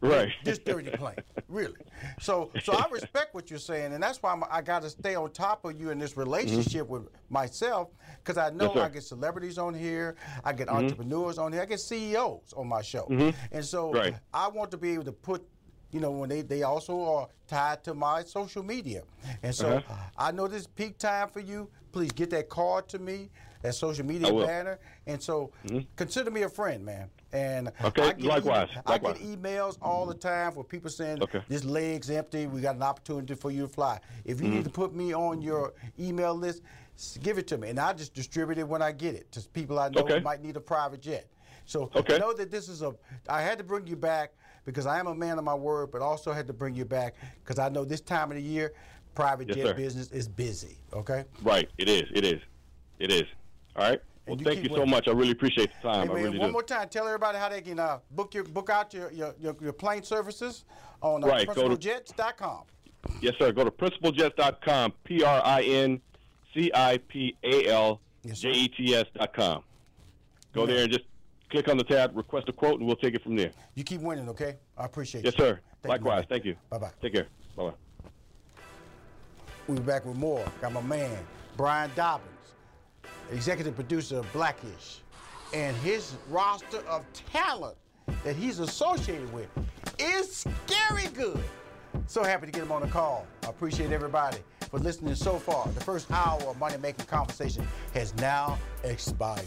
Right. 0.00 0.32
This 0.44 0.58
dirty 0.58 0.90
plane, 0.90 1.16
really. 1.48 1.74
So, 2.20 2.50
so 2.62 2.72
I 2.72 2.86
respect 2.90 3.34
what 3.34 3.50
you're 3.50 3.58
saying, 3.58 3.92
and 3.92 4.02
that's 4.02 4.22
why 4.22 4.32
I'm, 4.32 4.42
I 4.50 4.62
got 4.62 4.82
to 4.82 4.90
stay 4.90 5.14
on 5.14 5.30
top 5.32 5.64
of 5.64 5.78
you 5.78 5.90
in 5.90 5.98
this 5.98 6.16
relationship 6.16 6.88
with 6.88 7.08
myself, 7.28 7.88
because 8.24 8.38
I 8.38 8.50
know 8.50 8.70
Mm-hmm. 8.70 8.78
Yes. 8.78 8.84
Mm-hmm. 8.84 8.92
I 8.92 8.94
get 8.94 9.02
celebrities 9.04 9.58
on 9.58 9.74
here, 9.74 10.16
I 10.44 10.52
get 10.52 10.68
entrepreneurs 10.68 11.38
on 11.38 11.52
here, 11.52 11.62
I 11.62 11.66
get 11.66 11.80
CEOs 11.80 12.54
on 12.56 12.66
my 12.68 12.82
show, 12.82 13.06
and 13.52 13.64
so 13.64 13.92
Right. 13.92 14.14
I 14.32 14.48
want 14.48 14.70
to 14.70 14.76
be 14.78 14.90
able 14.94 15.04
to 15.04 15.12
put. 15.12 15.46
You 15.92 15.98
know, 15.98 16.12
when 16.12 16.28
they, 16.28 16.42
they 16.42 16.62
also 16.62 17.02
are 17.02 17.26
tied 17.48 17.82
to 17.82 17.94
my 17.94 18.22
social 18.22 18.62
media. 18.62 19.02
And 19.42 19.52
so 19.52 19.78
Uh-huh. 19.78 19.94
I 20.16 20.30
know 20.30 20.46
this 20.46 20.60
is 20.60 20.66
peak 20.68 20.98
time 20.98 21.28
for 21.30 21.40
you. 21.40 21.68
Please 21.90 22.12
get 22.12 22.30
that 22.30 22.48
card 22.48 22.88
to 22.90 23.00
me, 23.00 23.28
that 23.62 23.74
social 23.74 24.06
media 24.06 24.32
banner. 24.32 24.78
And 25.08 25.20
so 25.20 25.50
consider 25.96 26.30
me 26.30 26.42
a 26.42 26.48
friend, 26.48 26.84
man. 26.84 27.10
And 27.32 27.70
Okay, 27.84 28.02
I 28.02 28.12
get 28.12 28.24
likewise, 28.24 28.68
email- 28.70 28.82
I 28.86 28.98
get 28.98 29.16
emails 29.16 29.78
all 29.80 30.06
the 30.06 30.14
time 30.14 30.52
for 30.52 30.64
people 30.64 30.90
saying 30.90 31.22
Okay. 31.22 31.42
this 31.48 31.64
leg's 31.64 32.10
empty. 32.10 32.46
We 32.46 32.60
got 32.60 32.76
an 32.76 32.82
opportunity 32.82 33.34
for 33.34 33.50
you 33.50 33.62
to 33.62 33.68
fly. 33.68 34.00
If 34.24 34.40
you 34.40 34.48
need 34.48 34.58
mm-hmm. 34.58 34.64
to 34.64 34.70
put 34.70 34.94
me 34.94 35.14
on 35.14 35.40
your 35.40 35.74
email 35.98 36.34
list, 36.34 36.62
give 37.22 37.38
it 37.38 37.46
to 37.48 37.58
me, 37.58 37.68
and 37.70 37.78
I 37.78 37.92
just 37.92 38.14
distribute 38.14 38.58
it 38.58 38.66
when 38.66 38.82
I 38.82 38.92
get 38.92 39.14
it 39.14 39.30
to 39.32 39.40
people 39.50 39.78
I 39.78 39.88
know 39.88 40.00
Okay. 40.02 40.18
who 40.18 40.24
might 40.24 40.42
need 40.42 40.56
a 40.56 40.60
private 40.60 41.00
jet. 41.00 41.26
So 41.66 41.90
Okay. 41.94 42.18
know 42.18 42.32
that 42.32 42.50
this 42.50 42.68
is 42.68 42.82
a. 42.82 42.94
I 43.28 43.42
had 43.42 43.58
to 43.58 43.64
bring 43.64 43.86
you 43.86 43.96
back 43.96 44.32
because 44.64 44.86
I 44.86 44.98
am 44.98 45.06
a 45.06 45.14
man 45.14 45.38
of 45.38 45.44
my 45.44 45.54
word, 45.54 45.92
but 45.92 46.02
also 46.02 46.32
had 46.32 46.46
to 46.48 46.52
bring 46.52 46.74
you 46.74 46.84
back 46.84 47.14
because 47.44 47.58
I 47.60 47.68
know 47.68 47.84
this 47.84 48.00
time 48.00 48.30
of 48.30 48.36
the 48.36 48.42
year, 48.42 48.72
private 49.14 49.48
Yes, 49.48 49.56
jet 49.56 49.66
sir. 49.66 49.74
business 49.74 50.10
is 50.10 50.28
busy. 50.28 50.78
Okay. 50.92 51.24
Right. 51.42 51.68
It 51.78 51.88
is. 51.88 52.10
It 52.12 52.24
is. 52.24 52.40
It 52.98 53.12
is. 53.12 53.24
All 53.76 53.88
right. 53.88 54.00
Well, 54.30 54.38
you 54.38 54.44
thank 54.44 54.62
keep 54.62 54.70
you 54.70 54.76
so 54.76 54.86
much. 54.86 55.08
I 55.08 55.10
really 55.12 55.32
appreciate 55.32 55.70
the 55.82 55.88
time. 55.88 56.06
Hey 56.08 56.12
I 56.12 56.16
really 56.16 56.38
one 56.38 56.48
do. 56.48 56.52
more 56.52 56.62
time, 56.62 56.88
tell 56.88 57.06
everybody 57.06 57.36
how 57.38 57.48
they 57.48 57.60
can 57.60 57.78
uh, 57.78 57.98
book 58.12 58.32
your 58.32 58.44
book 58.44 58.70
out 58.70 58.94
your 58.94 59.10
your, 59.10 59.34
your, 59.40 59.56
your 59.60 59.72
plane 59.72 60.04
services 60.04 60.64
on 61.02 61.24
uh, 61.24 61.26
Right, 61.26 61.46
go 61.46 61.68
principaljets.com. 61.68 62.62
Yes, 63.20 63.34
sir. 63.38 63.50
Go 63.52 63.64
to 63.64 63.70
principaljets.com. 63.70 64.92
P 65.04 65.24
R 65.24 65.42
I 65.44 65.62
N 65.62 66.00
C 66.54 66.70
I 66.72 66.98
P 67.08 67.36
A 67.42 67.66
L 67.68 68.00
Yes, 68.22 68.38
J 68.40 68.52
sir. 68.52 68.58
E 68.58 68.68
T 68.68 68.94
S 68.94 69.06
dot 69.18 69.34
com. 69.34 69.64
Go 70.52 70.66
there 70.66 70.84
and 70.84 70.92
just 70.92 71.04
click 71.50 71.68
on 71.68 71.76
the 71.76 71.84
tab, 71.84 72.16
request 72.16 72.48
a 72.48 72.52
quote, 72.52 72.78
and 72.78 72.86
we'll 72.86 72.96
take 72.96 73.14
it 73.14 73.22
from 73.22 73.36
there. 73.36 73.50
You 73.74 73.84
keep 73.84 74.00
winning, 74.00 74.28
okay? 74.28 74.56
I 74.76 74.84
appreciate 74.84 75.20
it. 75.20 75.24
Yes, 75.26 75.34
you. 75.38 75.44
sir. 75.44 75.60
Thank 75.82 75.90
Likewise. 75.90 76.20
man. 76.20 76.26
Thank 76.28 76.44
you. 76.44 76.56
Bye-bye. 76.70 76.90
Take 77.02 77.14
care. 77.14 77.26
Bye 77.56 77.70
bye. 77.70 77.74
We'll 79.66 79.78
be 79.78 79.82
back 79.84 80.04
with 80.04 80.16
more. 80.16 80.44
Got 80.60 80.72
my 80.72 80.80
man, 80.80 81.18
Brian 81.56 81.90
Dobbins, 81.94 82.28
executive 83.30 83.74
producer 83.74 84.18
of 84.18 84.32
Black-ish, 84.32 85.00
and 85.52 85.76
his 85.78 86.14
roster 86.28 86.78
of 86.88 87.04
talent 87.32 87.76
that 88.24 88.36
he's 88.36 88.58
associated 88.58 89.32
with 89.32 89.48
is 89.98 90.44
scary 90.68 91.06
good. 91.14 91.42
So 92.06 92.22
happy 92.22 92.46
to 92.46 92.52
get 92.52 92.62
him 92.62 92.72
on 92.72 92.82
the 92.82 92.88
call. 92.88 93.26
I 93.44 93.48
appreciate 93.48 93.92
everybody 93.92 94.38
for 94.70 94.78
listening 94.78 95.14
so 95.14 95.38
far. 95.38 95.66
The 95.68 95.80
first 95.80 96.10
hour 96.10 96.40
of 96.42 96.58
Money 96.58 96.76
Making 96.76 97.06
Conversation 97.06 97.66
has 97.94 98.14
now 98.16 98.58
expired. 98.84 99.44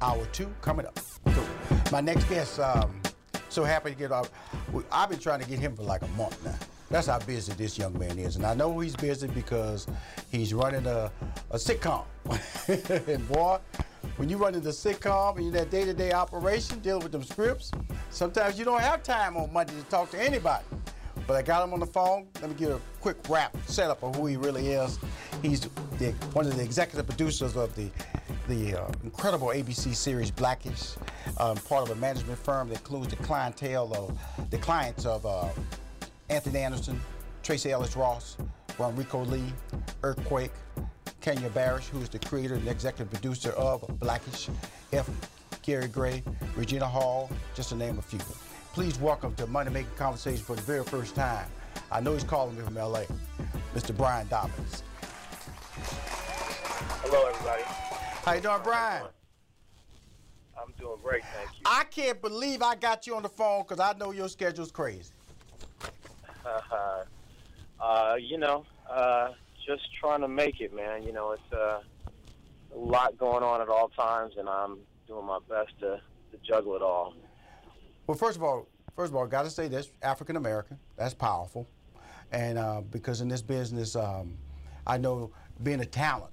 Hour 0.00 0.26
two 0.32 0.52
coming 0.60 0.86
up. 0.86 0.98
Cool. 1.26 1.44
My 1.90 2.00
next 2.00 2.24
guest, 2.24 2.58
um, 2.58 3.00
so 3.48 3.64
happy 3.64 3.90
to 3.90 3.96
get 3.96 4.12
off. 4.12 4.30
I've 4.90 5.10
been 5.10 5.18
trying 5.18 5.40
to 5.40 5.48
get 5.48 5.58
him 5.58 5.76
for 5.76 5.82
like 5.82 6.02
a 6.02 6.08
month 6.08 6.42
now. 6.44 6.58
That's 6.92 7.06
how 7.06 7.18
busy 7.20 7.54
this 7.54 7.78
young 7.78 7.98
man 7.98 8.18
is. 8.18 8.36
And 8.36 8.44
I 8.44 8.52
know 8.52 8.78
he's 8.78 8.94
busy 8.94 9.26
because 9.26 9.86
he's 10.30 10.52
running 10.52 10.86
a, 10.86 11.10
a 11.50 11.56
sitcom. 11.56 12.04
and 13.08 13.28
boy, 13.28 13.58
when 14.18 14.28
you 14.28 14.36
run 14.36 14.54
into 14.54 14.68
sitcom 14.68 15.36
and 15.36 15.46
you're 15.46 15.54
that 15.54 15.70
day-to-day 15.70 16.12
operation 16.12 16.80
dealing 16.80 17.02
with 17.02 17.10
them 17.10 17.24
scripts, 17.24 17.70
sometimes 18.10 18.58
you 18.58 18.66
don't 18.66 18.82
have 18.82 19.02
time 19.02 19.38
on 19.38 19.50
Monday 19.50 19.72
to 19.72 19.82
talk 19.84 20.10
to 20.10 20.22
anybody. 20.22 20.66
But 21.26 21.36
I 21.36 21.40
got 21.40 21.64
him 21.64 21.72
on 21.72 21.80
the 21.80 21.86
phone. 21.86 22.26
Let 22.42 22.50
me 22.50 22.56
give 22.56 22.72
a 22.72 22.80
quick 23.00 23.16
wrap 23.26 23.56
setup 23.64 24.02
of 24.02 24.14
who 24.14 24.26
he 24.26 24.36
really 24.36 24.72
is. 24.72 24.98
He's 25.40 25.60
the, 25.98 26.10
one 26.34 26.44
of 26.44 26.54
the 26.54 26.62
executive 26.62 27.06
producers 27.06 27.56
of 27.56 27.74
the 27.74 27.88
the 28.48 28.82
uh, 28.82 28.90
incredible 29.04 29.48
ABC 29.48 29.94
series 29.94 30.32
Black-ish, 30.32 30.94
um, 31.38 31.56
part 31.58 31.88
of 31.88 31.96
a 31.96 32.00
management 32.00 32.36
firm 32.38 32.68
that 32.68 32.78
includes 32.78 33.06
the 33.06 33.16
clientele 33.22 33.94
of 33.94 34.50
the 34.50 34.58
clients 34.58 35.06
of 35.06 35.24
uh, 35.24 35.48
Anthony 36.28 36.60
Anderson, 36.60 37.00
Tracee 37.42 37.72
Ellis 37.72 37.96
Ross, 37.96 38.36
RonReaco 38.78 39.28
Lee, 39.28 39.52
Earthquake, 40.02 40.52
Kenya 41.20 41.50
Barris, 41.50 41.88
who 41.88 42.00
is 42.00 42.08
the 42.08 42.18
creator 42.18 42.54
and 42.54 42.66
executive 42.68 43.10
producer 43.10 43.50
of 43.52 43.86
Black-ish, 44.00 44.48
F. 44.92 45.08
Gary 45.62 45.88
Gray, 45.88 46.22
Regina 46.56 46.86
Hall, 46.86 47.30
just 47.54 47.68
to 47.68 47.76
name 47.76 47.98
a 47.98 48.02
few. 48.02 48.18
Please 48.72 48.98
welcome 48.98 49.34
to 49.36 49.46
Money 49.46 49.70
Making 49.70 49.94
Conversation 49.96 50.42
for 50.42 50.56
the 50.56 50.62
very 50.62 50.84
first 50.84 51.14
time. 51.14 51.46
I 51.90 52.00
know 52.00 52.14
he's 52.14 52.24
calling 52.24 52.56
me 52.56 52.62
from 52.62 52.74
LA, 52.74 53.02
Mr. 53.74 53.96
Brian 53.96 54.26
Dobbins. 54.28 54.82
Hello, 57.04 57.28
everybody. 57.28 57.62
How 58.24 58.32
you 58.32 58.40
doing, 58.40 58.60
Brian? 58.64 59.04
I'm 60.60 60.72
doing 60.78 60.98
great, 61.02 61.22
thank 61.36 61.50
you. 61.58 61.62
I 61.66 61.84
can't 61.84 62.20
believe 62.22 62.62
I 62.62 62.74
got 62.76 63.06
you 63.06 63.14
on 63.16 63.22
the 63.22 63.28
phone 63.28 63.62
because 63.62 63.80
I 63.80 63.92
know 63.98 64.12
your 64.12 64.28
schedule's 64.28 64.72
crazy. 64.72 65.10
uh, 67.80 68.14
you 68.20 68.38
know, 68.38 68.64
uh, 68.90 69.30
just 69.66 69.82
trying 70.00 70.20
to 70.20 70.28
make 70.28 70.60
it, 70.60 70.74
man. 70.74 71.02
You 71.02 71.12
know, 71.12 71.32
it's 71.32 71.52
uh, 71.52 71.80
a 72.74 72.78
lot 72.78 73.16
going 73.18 73.42
on 73.42 73.60
at 73.60 73.68
all 73.68 73.88
times, 73.88 74.34
and 74.38 74.48
I'm 74.48 74.78
doing 75.06 75.26
my 75.26 75.38
best 75.48 75.78
to, 75.80 76.00
to 76.30 76.38
juggle 76.46 76.76
it 76.76 76.82
all. 76.82 77.14
Well, 78.06 78.16
first 78.16 78.36
of 78.36 78.42
all, 78.42 78.68
first 78.96 79.10
of 79.10 79.16
all, 79.16 79.26
got 79.26 79.44
to 79.44 79.50
say 79.50 79.68
this: 79.68 79.90
African 80.02 80.36
American. 80.36 80.78
That's 80.96 81.14
powerful, 81.14 81.66
and 82.32 82.58
uh, 82.58 82.82
because 82.90 83.20
in 83.20 83.28
this 83.28 83.42
business, 83.42 83.96
um, 83.96 84.36
I 84.86 84.98
know 84.98 85.32
being 85.62 85.80
a 85.80 85.86
talent. 85.86 86.32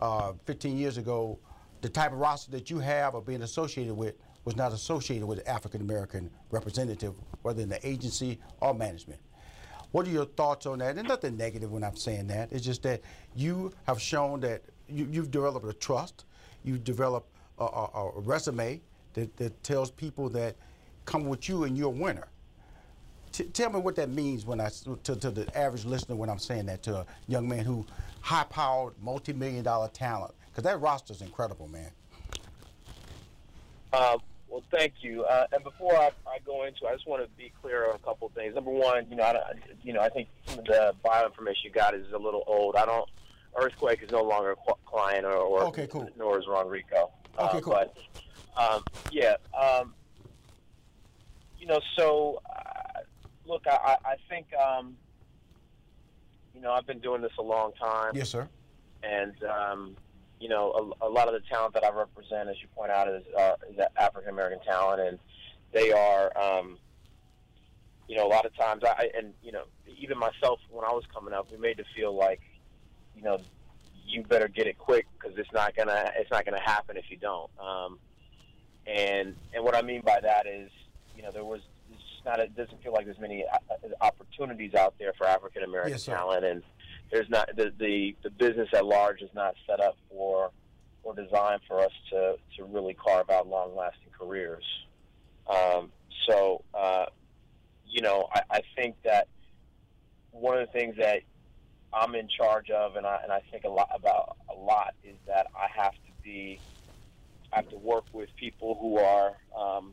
Uh, 0.00 0.32
15 0.46 0.76
years 0.76 0.98
ago, 0.98 1.38
the 1.80 1.88
type 1.88 2.10
of 2.10 2.18
roster 2.18 2.50
that 2.50 2.70
you 2.70 2.80
have 2.80 3.14
or 3.14 3.22
being 3.22 3.42
associated 3.42 3.94
with 3.94 4.16
was 4.44 4.56
not 4.56 4.72
associated 4.72 5.26
with 5.26 5.38
an 5.38 5.46
African 5.46 5.80
American 5.80 6.30
representative, 6.50 7.14
whether 7.42 7.62
in 7.62 7.68
the 7.68 7.86
agency 7.86 8.40
or 8.60 8.74
management. 8.74 9.20
What 9.92 10.06
are 10.06 10.10
your 10.10 10.24
thoughts 10.24 10.66
on 10.66 10.78
that? 10.78 10.96
And 10.96 11.06
nothing 11.06 11.36
negative 11.36 11.70
when 11.70 11.84
I'm 11.84 11.96
saying 11.96 12.26
that. 12.28 12.50
It's 12.50 12.64
just 12.64 12.82
that 12.82 13.02
you 13.36 13.72
have 13.86 14.00
shown 14.00 14.40
that 14.40 14.62
you, 14.88 15.06
have 15.20 15.30
developed 15.30 15.66
a 15.66 15.72
trust, 15.74 16.24
you've 16.64 16.82
developed 16.82 17.28
a, 17.58 17.64
a, 17.64 18.10
a 18.16 18.20
resume 18.20 18.80
that, 19.14 19.36
that, 19.36 19.62
tells 19.62 19.90
people 19.90 20.28
that 20.30 20.56
come 21.04 21.26
with 21.26 21.48
you 21.48 21.64
and 21.64 21.76
you're 21.76 21.88
a 21.88 21.90
winner. 21.90 22.28
T- 23.32 23.44
tell 23.44 23.70
me 23.70 23.80
what 23.80 23.96
that 23.96 24.10
means 24.10 24.44
when 24.44 24.60
I 24.60 24.70
to, 25.04 25.16
to, 25.16 25.30
the 25.30 25.56
average 25.56 25.84
listener 25.84 26.16
when 26.16 26.28
I'm 26.28 26.38
saying 26.38 26.66
that 26.66 26.82
to 26.84 26.98
a 26.98 27.06
young 27.28 27.48
man 27.48 27.64
who 27.64 27.86
high-powered, 28.20 28.94
multi-million 29.02 29.64
dollar 29.64 29.88
talent, 29.88 30.34
because 30.50 30.64
that 30.64 30.80
roster 30.80 31.12
is 31.12 31.22
incredible, 31.22 31.68
man. 31.68 31.90
Uh, 33.92 34.18
well, 34.52 34.62
thank 34.70 34.92
you. 35.00 35.24
Uh, 35.24 35.46
and 35.52 35.64
before 35.64 35.96
I, 35.96 36.10
I, 36.26 36.38
go 36.44 36.64
into, 36.64 36.86
I 36.86 36.92
just 36.92 37.08
want 37.08 37.22
to 37.22 37.28
be 37.38 37.50
clear 37.62 37.88
on 37.88 37.94
a 37.94 37.98
couple 38.00 38.26
of 38.26 38.34
things. 38.34 38.54
Number 38.54 38.70
one, 38.70 39.06
you 39.08 39.16
know, 39.16 39.22
I, 39.22 39.34
you 39.82 39.94
know, 39.94 40.00
I 40.00 40.10
think 40.10 40.28
some 40.46 40.58
of 40.58 40.66
the 40.66 40.94
bio 41.02 41.24
information 41.24 41.62
you 41.64 41.70
got 41.70 41.94
is 41.94 42.12
a 42.12 42.18
little 42.18 42.44
old. 42.46 42.76
I 42.76 42.84
don't. 42.84 43.08
Earthquake 43.56 44.02
is 44.02 44.10
no 44.10 44.22
longer 44.22 44.52
a 44.52 44.74
client, 44.86 45.24
or, 45.26 45.34
or 45.34 45.64
okay, 45.64 45.86
cool. 45.86 46.08
Nor 46.16 46.38
is 46.38 46.46
RonReaco. 46.46 47.10
Okay, 47.38 47.58
uh, 47.58 47.60
cool. 47.60 47.72
But 47.72 47.96
um, 48.56 48.82
yeah, 49.10 49.36
um, 49.58 49.94
you 51.58 51.66
know, 51.66 51.80
so 51.96 52.40
uh, 52.48 53.00
look, 53.46 53.66
I, 53.66 53.96
I 54.04 54.14
think 54.30 54.46
um, 54.54 54.96
you 56.54 56.62
know 56.62 56.72
I've 56.72 56.86
been 56.86 57.00
doing 57.00 57.20
this 57.20 57.32
a 57.38 57.42
long 57.42 57.72
time. 57.72 58.12
Yes, 58.14 58.30
sir. 58.30 58.48
And 59.02 59.34
um, 59.44 59.96
you 60.42 60.48
know, 60.48 60.92
a, 61.00 61.06
a, 61.06 61.08
lot 61.08 61.28
of 61.28 61.34
the 61.34 61.48
talent 61.48 61.72
that 61.74 61.84
I 61.84 61.90
represent, 61.96 62.48
as 62.48 62.56
you 62.60 62.66
point 62.74 62.90
out, 62.90 63.06
is, 63.06 63.22
uh, 63.38 63.54
is 63.70 63.78
African 63.96 64.30
American 64.30 64.58
talent, 64.66 65.00
and 65.00 65.18
they 65.72 65.92
are, 65.92 66.36
um, 66.36 66.78
you 68.08 68.16
know, 68.16 68.26
a 68.26 68.28
lot 68.28 68.44
of 68.44 68.54
times, 68.56 68.82
I 68.82 69.08
and 69.16 69.34
you 69.40 69.52
know, 69.52 69.62
even 69.86 70.18
myself 70.18 70.58
when 70.68 70.84
I 70.84 70.90
was 70.90 71.04
coming 71.14 71.32
up, 71.32 71.46
we 71.52 71.58
made 71.58 71.76
to 71.76 71.84
feel 71.94 72.12
like, 72.12 72.40
you 73.14 73.22
know, 73.22 73.38
you 74.04 74.24
better 74.24 74.48
get 74.48 74.66
it 74.66 74.78
quick 74.78 75.06
because 75.14 75.38
it's 75.38 75.52
not 75.52 75.76
gonna 75.76 76.10
it's 76.16 76.30
not 76.32 76.44
gonna 76.44 76.60
happen 76.60 76.96
if 76.96 77.04
you 77.08 77.18
don't. 77.18 77.50
Um, 77.60 78.00
and 78.84 79.36
and 79.54 79.62
what 79.62 79.76
I 79.76 79.82
mean 79.82 80.00
by 80.00 80.18
that 80.20 80.48
is, 80.48 80.72
you 81.16 81.22
know, 81.22 81.30
there 81.30 81.44
was 81.44 81.60
it's 81.92 82.02
not 82.24 82.40
it 82.40 82.56
doesn't 82.56 82.82
feel 82.82 82.92
like 82.92 83.04
there's 83.04 83.20
many 83.20 83.44
uh, 83.44 83.58
opportunities 84.00 84.74
out 84.74 84.94
there 84.98 85.12
for 85.16 85.24
African 85.24 85.62
American 85.62 85.92
yes, 85.92 86.04
talent, 86.04 86.44
and 86.44 86.64
there's 87.12 87.28
not 87.28 87.48
the, 87.54 87.72
the 87.78 88.16
the 88.24 88.30
business 88.30 88.68
at 88.74 88.84
large 88.84 89.20
is 89.20 89.30
not 89.34 89.54
set 89.68 89.80
up 89.80 89.96
for 90.08 90.50
or 91.02 91.14
designed 91.14 91.60
for 91.68 91.80
us 91.80 91.92
to 92.10 92.36
to 92.56 92.64
really 92.64 92.94
carve 92.94 93.28
out 93.30 93.46
long 93.46 93.76
lasting 93.76 94.10
careers. 94.18 94.64
Um, 95.46 95.92
so 96.28 96.64
uh, 96.74 97.06
you 97.86 98.00
know, 98.00 98.28
I, 98.34 98.42
I 98.50 98.60
think 98.74 98.96
that 99.04 99.28
one 100.30 100.58
of 100.58 100.66
the 100.66 100.72
things 100.72 100.96
that 100.96 101.20
I'm 101.92 102.14
in 102.14 102.26
charge 102.28 102.70
of, 102.70 102.96
and 102.96 103.06
I 103.06 103.18
and 103.22 103.30
I 103.30 103.42
think 103.50 103.64
a 103.64 103.68
lot 103.68 103.90
about 103.94 104.36
a 104.50 104.58
lot, 104.58 104.94
is 105.04 105.16
that 105.26 105.46
I 105.54 105.66
have 105.82 105.92
to 105.92 106.12
be 106.24 106.62
I 107.52 107.56
have 107.56 107.68
to 107.68 107.76
work 107.76 108.04
with 108.14 108.30
people 108.40 108.78
who 108.80 108.96
are 108.96 109.36
um, 109.54 109.92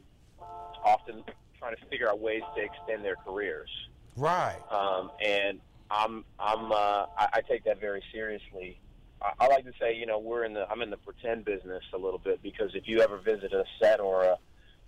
often 0.86 1.24
trying 1.60 1.76
to 1.76 1.86
figure 1.90 2.08
out 2.08 2.22
ways 2.22 2.44
to 2.56 2.64
extend 2.64 3.04
their 3.04 3.18
careers. 3.18 3.70
Right. 4.16 4.60
Um, 4.72 5.12
and 5.22 5.60
I'm 5.92 6.26
I'm 6.40 6.72
uh, 6.72 7.06
I, 7.18 7.28
I 7.34 7.42
take 7.42 7.64
that 7.66 7.80
very 7.80 8.04
seriously. 8.12 8.80
I, 9.22 9.32
I 9.40 9.48
like 9.48 9.66
to 9.66 9.74
say, 9.80 9.96
you 9.96 10.06
know, 10.06 10.20
we're 10.20 10.44
in 10.44 10.54
the 10.54 10.70
I'm 10.70 10.82
in 10.82 10.90
the 10.90 10.98
pretend 10.98 11.46
business 11.46 11.84
a 11.94 11.98
little 11.98 12.20
bit 12.20 12.42
because 12.42 12.76
if 12.76 12.88
you 12.88 13.02
ever 13.02 13.18
visit 13.18 13.54
a 13.54 13.64
set 13.82 14.00
or 14.00 14.24
a, 14.24 14.38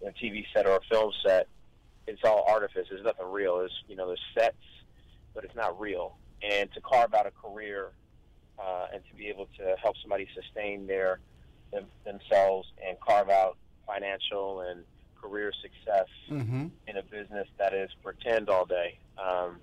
a 0.05 0.11
TV 0.11 0.45
set 0.53 0.65
or 0.65 0.77
a 0.77 0.81
film 0.89 1.11
set, 1.25 1.47
it's 2.07 2.21
all 2.23 2.45
artifice. 2.47 2.87
There's 2.89 3.03
nothing 3.03 3.27
real. 3.29 3.59
There's 3.59 3.83
you 3.87 3.95
know 3.95 4.07
there's 4.07 4.21
sets, 4.37 4.55
but 5.33 5.43
it's 5.43 5.55
not 5.55 5.79
real. 5.79 6.17
And 6.43 6.71
to 6.73 6.81
carve 6.81 7.13
out 7.13 7.27
a 7.27 7.31
career 7.31 7.91
uh, 8.59 8.87
and 8.93 9.03
to 9.09 9.15
be 9.15 9.27
able 9.27 9.47
to 9.57 9.75
help 9.81 9.95
somebody 10.01 10.27
sustain 10.35 10.87
their 10.87 11.19
them, 11.71 11.85
themselves 12.05 12.67
and 12.85 12.99
carve 12.99 13.29
out 13.29 13.57
financial 13.85 14.61
and 14.61 14.83
career 15.21 15.51
success 15.61 16.07
mm-hmm. 16.29 16.67
in 16.87 16.97
a 16.97 17.03
business 17.03 17.47
that 17.57 17.73
is 17.73 17.89
pretend 18.03 18.49
all 18.49 18.65
day. 18.65 18.97
Um, 19.17 19.57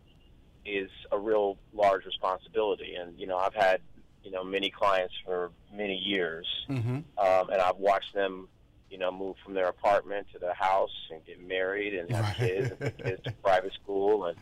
is 0.68 0.90
a 1.12 1.18
real 1.18 1.58
large 1.72 2.04
responsibility. 2.04 2.94
And 2.94 3.18
you 3.18 3.26
know, 3.26 3.36
I've 3.36 3.54
had 3.54 3.80
you 4.22 4.30
know 4.30 4.44
many 4.44 4.70
clients 4.70 5.14
for 5.24 5.50
many 5.74 5.96
years, 5.96 6.46
mm-hmm. 6.68 6.98
um, 7.18 7.50
and 7.50 7.60
I've 7.60 7.76
watched 7.76 8.14
them 8.14 8.48
you 8.90 8.98
know 8.98 9.10
move 9.10 9.36
from 9.44 9.54
their 9.54 9.68
apartment 9.68 10.26
to 10.32 10.38
their 10.38 10.54
house 10.54 10.94
and 11.10 11.24
get 11.26 11.46
married 11.46 11.94
and 11.94 12.10
have 12.10 12.36
kids 12.36 12.72
and 12.80 12.96
kids 12.98 13.22
to 13.24 13.32
private 13.42 13.72
school 13.74 14.26
and 14.26 14.38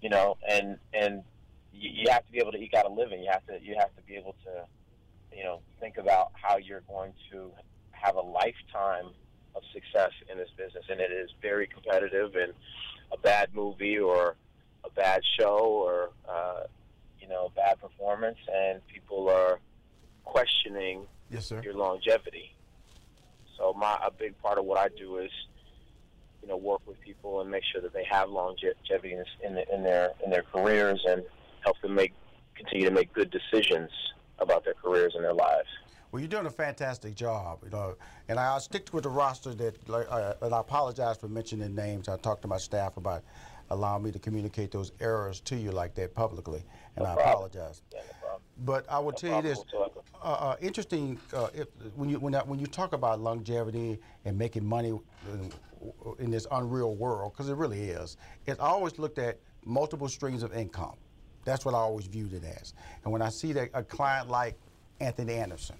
you 0.00 0.08
know 0.08 0.36
and 0.48 0.78
and 0.92 1.22
you, 1.72 1.90
you 1.90 2.10
have 2.10 2.24
to 2.26 2.32
be 2.32 2.38
able 2.38 2.52
to 2.52 2.58
eke 2.58 2.74
out 2.74 2.86
a 2.86 2.92
living. 2.92 3.22
You 3.22 3.30
have 3.30 3.46
to 3.46 3.58
you 3.62 3.76
have 3.78 3.94
to 3.96 4.02
be 4.02 4.16
able 4.16 4.34
to 4.44 5.36
you 5.36 5.44
know 5.44 5.60
think 5.80 5.98
about 5.98 6.32
how 6.34 6.56
you're 6.56 6.82
going 6.88 7.12
to 7.32 7.50
have 7.90 8.16
a 8.16 8.20
lifetime 8.20 9.10
of 9.56 9.62
success 9.72 10.10
in 10.30 10.38
this 10.38 10.50
business, 10.56 10.84
and 10.90 11.00
it 11.00 11.12
is 11.12 11.30
very 11.40 11.66
competitive. 11.66 12.34
And 12.34 12.52
a 13.12 13.18
bad 13.18 13.54
movie 13.54 13.98
or 13.98 14.36
a 14.84 14.90
bad 14.90 15.22
show 15.38 15.58
or 15.58 16.10
uh, 16.28 16.64
you 17.20 17.28
know 17.28 17.50
bad 17.56 17.80
performance, 17.80 18.38
and 18.52 18.86
people 18.86 19.28
are 19.28 19.58
questioning 20.24 21.06
yes, 21.30 21.46
sir. 21.46 21.60
your 21.62 21.74
longevity. 21.74 22.54
So 23.56 23.72
my 23.72 23.98
a 24.04 24.10
big 24.10 24.40
part 24.42 24.58
of 24.58 24.64
what 24.64 24.78
I 24.78 24.88
do 24.96 25.18
is 25.18 25.30
you 26.42 26.48
know 26.48 26.56
work 26.56 26.82
with 26.86 27.00
people 27.00 27.40
and 27.40 27.50
make 27.50 27.62
sure 27.72 27.80
that 27.80 27.92
they 27.92 28.04
have 28.10 28.28
longevity 28.28 29.14
in, 29.14 29.24
in, 29.42 29.64
in 29.72 29.82
their 29.82 30.10
in 30.24 30.30
their 30.30 30.42
careers 30.42 31.02
and 31.06 31.22
help 31.62 31.80
them 31.80 31.94
make 31.94 32.12
continue 32.54 32.88
to 32.88 32.94
make 32.94 33.12
good 33.12 33.30
decisions 33.30 33.90
about 34.38 34.64
their 34.64 34.74
careers 34.74 35.14
and 35.14 35.24
their 35.24 35.34
lives. 35.34 35.68
Well, 36.14 36.20
you're 36.20 36.28
doing 36.28 36.46
a 36.46 36.50
fantastic 36.50 37.16
job, 37.16 37.58
you 37.64 37.70
know, 37.70 37.96
and 38.28 38.38
I, 38.38 38.52
will 38.52 38.60
stick 38.60 38.86
to 38.86 38.92
with 38.92 39.02
the 39.02 39.10
roster 39.10 39.52
that, 39.54 39.90
uh, 39.90 40.34
and 40.42 40.54
I 40.54 40.60
apologize 40.60 41.16
for 41.16 41.26
mentioning 41.26 41.74
names. 41.74 42.08
I 42.08 42.16
talked 42.18 42.42
to 42.42 42.48
my 42.48 42.56
staff 42.56 42.96
about 42.96 43.24
allow 43.70 43.98
me 43.98 44.10
to 44.12 44.18
communicate 44.18 44.70
those 44.70 44.92
errors 45.00 45.40
to 45.40 45.56
you 45.56 45.70
like 45.70 45.94
that 45.94 46.14
publicly, 46.14 46.64
and 46.96 47.04
no 47.04 47.10
I 47.10 47.14
problem. 47.14 47.32
apologize. 47.32 47.82
Yeah, 47.92 48.00
no 48.22 48.38
but 48.64 48.84
I 48.88 48.98
will 48.98 49.12
no 49.12 49.16
tell 49.16 49.36
you 49.36 49.42
this: 49.42 49.64
uh, 50.22 50.26
uh, 50.26 50.56
interesting 50.60 51.18
uh, 51.32 51.48
if, 51.54 51.68
when 51.96 52.08
you 52.08 52.18
when, 52.18 52.34
I, 52.34 52.40
when 52.40 52.58
you 52.58 52.66
talk 52.66 52.92
about 52.92 53.20
longevity 53.20 53.98
and 54.24 54.38
making 54.38 54.64
money 54.64 54.88
in, 55.32 55.52
in 56.18 56.30
this 56.30 56.46
unreal 56.50 56.94
world, 56.94 57.32
because 57.32 57.48
it 57.48 57.56
really 57.56 57.90
is. 57.90 58.16
It's 58.46 58.60
always 58.60 58.98
looked 58.98 59.18
at 59.18 59.38
multiple 59.64 60.08
streams 60.08 60.42
of 60.42 60.54
income. 60.54 60.96
That's 61.44 61.64
what 61.64 61.74
I 61.74 61.78
always 61.78 62.06
viewed 62.06 62.32
it 62.32 62.44
as. 62.44 62.74
And 63.02 63.12
when 63.12 63.22
I 63.22 63.28
see 63.28 63.52
that 63.52 63.70
a 63.74 63.82
client 63.82 64.30
like 64.30 64.56
Anthony 65.00 65.34
Anderson, 65.34 65.76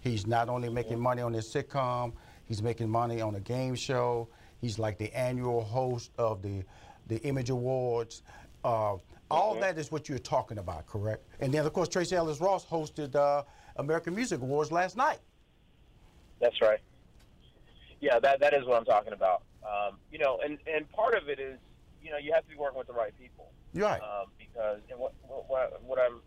he's 0.00 0.26
not 0.26 0.48
only 0.48 0.68
making 0.68 1.00
money 1.00 1.22
on 1.22 1.32
his 1.32 1.52
sitcom, 1.52 2.12
he's 2.46 2.62
making 2.62 2.88
money 2.88 3.20
on 3.20 3.34
a 3.34 3.40
game 3.40 3.74
show. 3.74 4.28
He's 4.60 4.78
like 4.78 4.96
the 4.98 5.12
annual 5.14 5.62
host 5.62 6.12
of 6.16 6.42
the 6.42 6.62
the 7.06 7.16
Image 7.22 7.50
Awards. 7.50 8.22
Uh, 8.64 8.96
all 9.30 9.52
mm-hmm. 9.52 9.60
that 9.60 9.78
is 9.78 9.90
what 9.90 10.08
you're 10.08 10.18
talking 10.18 10.58
about, 10.58 10.86
correct? 10.86 11.26
And 11.40 11.52
then, 11.52 11.64
of 11.64 11.72
course, 11.72 11.88
Tracee 11.88 12.16
Ellis 12.16 12.40
Ross 12.40 12.64
hosted 12.64 13.14
uh, 13.14 13.42
American 13.76 14.14
Music 14.14 14.40
Awards 14.40 14.70
last 14.70 14.96
night. 14.96 15.18
That's 16.40 16.60
right. 16.60 16.80
Yeah, 18.00 18.18
that 18.18 18.40
that 18.40 18.52
is 18.52 18.66
what 18.66 18.76
I'm 18.76 18.84
talking 18.84 19.12
about. 19.12 19.42
Um, 19.62 19.96
you 20.12 20.18
know, 20.18 20.40
and 20.44 20.58
and 20.66 20.90
part 20.90 21.14
of 21.14 21.28
it 21.28 21.40
is, 21.40 21.58
you 22.02 22.10
know, 22.10 22.18
you 22.18 22.32
have 22.34 22.44
to 22.44 22.50
be 22.50 22.56
working 22.56 22.78
with 22.78 22.86
the 22.86 22.92
right 22.92 23.18
people. 23.18 23.50
You're 23.72 23.86
right. 23.86 24.00
Um, 24.00 24.26
because 24.38 24.80
and 24.90 24.98
what, 24.98 25.14
what 25.26 25.82
what 25.82 25.98
I'm 25.98 26.20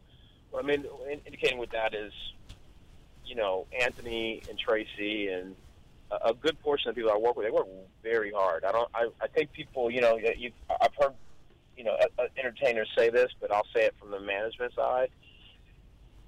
what 0.49 0.63
I'm 0.63 0.69
in, 0.69 0.85
indicating 1.25 1.59
with 1.59 1.69
that 1.71 1.93
is, 1.93 2.11
you 3.25 3.35
know, 3.35 3.67
Anthony 3.79 4.41
and 4.49 4.57
Tracee 4.57 5.27
and 5.27 5.55
a 6.11 6.33
good 6.33 6.59
portion 6.61 6.89
of 6.89 6.95
people 6.95 7.11
I 7.11 7.17
work 7.17 7.35
with, 7.35 7.45
they 7.45 7.51
work 7.51 7.67
very 8.01 8.31
hard. 8.31 8.63
I 8.63 8.71
don't. 8.71 8.89
I, 8.93 9.09
I 9.21 9.27
think 9.27 9.51
people, 9.51 9.91
you 9.91 10.01
know, 10.01 10.17
you, 10.17 10.51
I've 10.81 10.93
heard, 10.99 11.13
you 11.75 11.83
know, 11.83 11.97
entertainers 12.37 12.89
say 12.97 13.09
this, 13.09 13.31
but 13.41 13.51
I'll 13.51 13.67
say 13.75 13.85
it 13.85 13.95
from 13.99 14.11
the 14.11 14.19
management 14.19 14.73
side. 14.73 15.09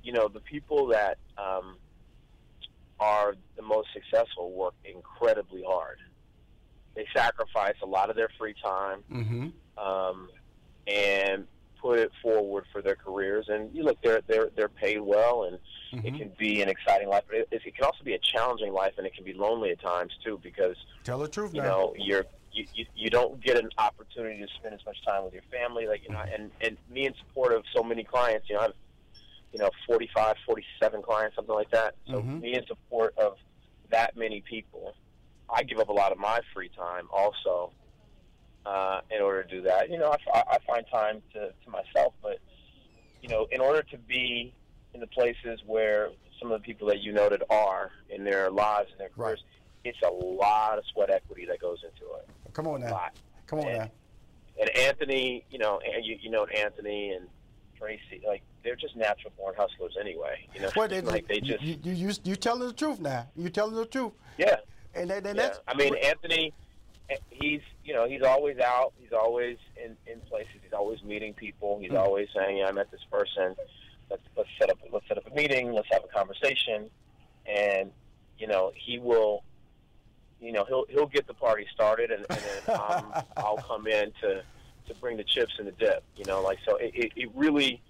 You 0.03 0.13
know, 0.13 0.27
the 0.27 0.41
people 0.41 0.87
that 0.87 1.17
um, 1.37 1.77
are 2.99 3.35
the 3.55 3.61
most 3.61 3.89
successful 3.93 4.51
work 4.51 4.73
incredibly 4.83 5.63
hard. 5.65 5.99
They 6.95 7.05
sacrifice 7.15 7.75
a 7.81 7.85
lot 7.85 8.09
of 8.09 8.15
their 8.15 8.29
free 8.37 8.55
time, 8.61 9.03
mm-hmm. 9.11 9.83
um, 9.83 10.29
and 10.87 11.47
put 11.81 11.99
it 11.99 12.11
forward 12.21 12.65
for 12.71 12.81
their 12.81 12.95
careers. 12.95 13.45
And 13.49 13.73
you 13.75 13.83
look, 13.83 13.97
they're 14.03 14.21
they're 14.27 14.49
they're 14.55 14.69
paid 14.69 14.99
well, 15.01 15.43
and 15.45 15.59
Mm-hmm. 15.91 16.05
it 16.05 16.17
can 16.19 16.31
be 16.37 16.61
an 16.61 16.69
exciting 16.69 17.09
life, 17.09 17.23
but 17.27 17.37
it, 17.39 17.47
it 17.51 17.75
can 17.75 17.83
also 17.83 18.03
be 18.03 18.13
a 18.13 18.19
challenging 18.19 18.71
life, 18.73 18.93
and 18.99 19.07
it 19.07 19.15
can 19.15 19.25
be 19.25 19.33
lonely 19.33 19.71
at 19.71 19.81
times 19.81 20.11
too, 20.23 20.39
because 20.43 20.75
Tell 21.03 21.17
the 21.17 21.27
truth 21.27 21.55
you 21.55 21.61
now. 21.61 21.67
know 21.69 21.93
you're. 21.97 22.25
You, 22.51 22.65
you, 22.73 22.85
you 22.95 23.09
don't 23.11 23.43
get 23.43 23.57
an 23.57 23.69
opportunity 23.77 24.39
to 24.41 24.47
spend 24.59 24.73
as 24.73 24.79
much 24.85 24.97
time 25.07 25.23
with 25.23 25.33
your 25.33 25.43
family, 25.51 25.85
like 25.87 26.01
you 26.03 26.11
know, 26.11 26.21
and 26.33 26.51
and 26.61 26.77
me 26.89 27.05
in 27.05 27.13
support 27.19 27.53
of 27.53 27.63
so 27.75 27.83
many 27.83 28.03
clients, 28.03 28.47
you 28.49 28.55
know, 28.55 28.61
I've 28.61 28.73
you 29.51 29.59
know 29.59 29.69
45, 29.87 30.35
47 30.47 31.01
clients, 31.03 31.35
something 31.35 31.53
like 31.55 31.69
that. 31.71 31.95
So 32.07 32.21
Mhm. 32.21 32.41
me 32.41 32.55
in 32.55 32.65
support 32.67 33.13
of 33.17 33.33
that 33.91 34.15
many 34.15 34.41
people, 34.41 34.93
I 35.49 35.61
give 35.63 35.79
up 35.79 35.89
a 35.89 35.93
lot 35.93 36.11
of 36.11 36.17
my 36.19 36.39
free 36.53 36.69
time 36.69 37.07
also 37.11 37.71
uh, 38.65 39.01
in 39.15 39.21
order 39.21 39.43
to 39.43 39.49
do 39.49 39.61
that. 39.63 39.89
You 39.89 39.97
know, 39.97 40.15
I, 40.33 40.43
I 40.51 40.57
find 40.67 40.85
time 40.91 41.21
to, 41.33 41.49
to 41.63 41.69
myself, 41.69 42.13
but 42.21 42.39
you 43.21 43.29
know, 43.29 43.47
in 43.51 43.59
order 43.61 43.81
to 43.83 43.97
be 43.97 44.53
in 44.93 44.99
the 44.99 45.07
places 45.07 45.59
where 45.65 46.09
some 46.39 46.51
of 46.51 46.61
the 46.61 46.65
people 46.65 46.87
that 46.87 46.99
you 47.01 47.11
noted 47.11 47.43
are 47.49 47.91
in 48.09 48.23
their 48.23 48.49
lives 48.49 48.89
and 48.91 48.99
their 48.99 49.09
careers, 49.09 49.43
it's 49.83 49.97
a 50.05 50.09
lot 50.09 50.77
of 50.77 50.83
sweat 50.93 51.09
equity 51.09 51.45
that 51.45 51.59
goes 51.59 51.79
into 51.83 52.13
it. 52.15 52.27
Come 52.53 52.67
on 52.67 52.81
now. 52.81 53.09
Come 53.47 53.59
on 53.59 53.67
And- 53.67 53.77
now. 53.79 53.91
And 54.59 54.69
Anthony, 54.75 55.45
you 55.51 55.57
know, 55.57 55.79
and 55.79 56.03
you, 56.05 56.17
you 56.21 56.29
know 56.29 56.45
Anthony 56.45 57.11
and 57.11 57.27
Tracee, 57.77 58.21
like 58.27 58.41
they're 58.61 58.75
just 58.75 58.93
natural 58.97 59.31
born 59.37 59.55
hustlers 59.57 59.95
anyway. 59.97 60.45
You 60.53 60.59
know, 60.61 60.69
Well, 60.75 60.89
they, 60.89 60.99
like 60.99 61.29
they 61.29 61.39
just 61.39 61.61
you, 61.63 61.77
you, 61.81 61.93
you, 61.93 62.13
you 62.25 62.35
telling 62.35 62.67
the 62.67 62.73
truth 62.73 62.99
now. 62.99 63.25
You 63.37 63.49
telling 63.49 63.73
the 63.75 63.85
truth. 63.85 64.11
yeah. 64.37 64.57
And, 64.95 65.09
that, 65.11 65.17
and 65.25 65.27
Yeah. 65.27 65.33
that's. 65.33 65.59
I 65.65 65.75
mean, 65.75 65.95
Anthony, 66.03 66.51
he's 67.29 67.61
you 67.83 67.93
know 67.93 68.07
he's 68.07 68.21
always 68.21 68.57
out. 68.59 68.93
He's 68.99 69.11
always 69.13 69.57
in 69.83 69.95
in 70.11 70.19
places. 70.21 70.55
He's 70.63 70.73
always 70.73 71.01
meeting 71.03 71.33
people. 71.33 71.79
He's 71.79 71.91
Mm. 71.91 71.99
always 71.99 72.27
saying, 72.35 72.57
"Yeah, 72.57 72.67
I 72.67 72.71
met 72.71 72.91
this 72.91 73.03
person. 73.11 73.55
Let's 74.09 74.23
let's 74.35 74.49
set 74.59 74.69
up 74.69 74.77
let's 74.91 75.07
set 75.07 75.17
up 75.17 75.25
a 75.27 75.33
meeting. 75.35 75.73
Let's 75.73 75.87
have 75.91 76.03
a 76.03 76.07
conversation." 76.07 76.89
And 77.45 77.91
you 78.37 78.47
know 78.47 78.71
he 78.75 78.99
will, 78.99 79.43
you 80.39 80.51
know 80.51 80.65
he'll 80.65 80.85
he'll 80.89 81.07
get 81.07 81.25
the 81.27 81.33
party 81.33 81.65
started, 81.73 82.11
and, 82.11 82.25
and 82.29 82.39
then 82.65 82.75
um, 82.75 83.13
I'll 83.37 83.57
come 83.57 83.87
in 83.87 84.11
to 84.21 84.43
to 84.87 84.93
bring 85.01 85.17
the 85.17 85.23
chips 85.23 85.53
and 85.57 85.67
the 85.67 85.71
dip. 85.73 86.03
You 86.15 86.25
know, 86.25 86.41
like 86.41 86.59
so 86.67 86.75
it, 86.77 86.91
it, 86.93 87.11
it 87.15 87.29
really. 87.35 87.81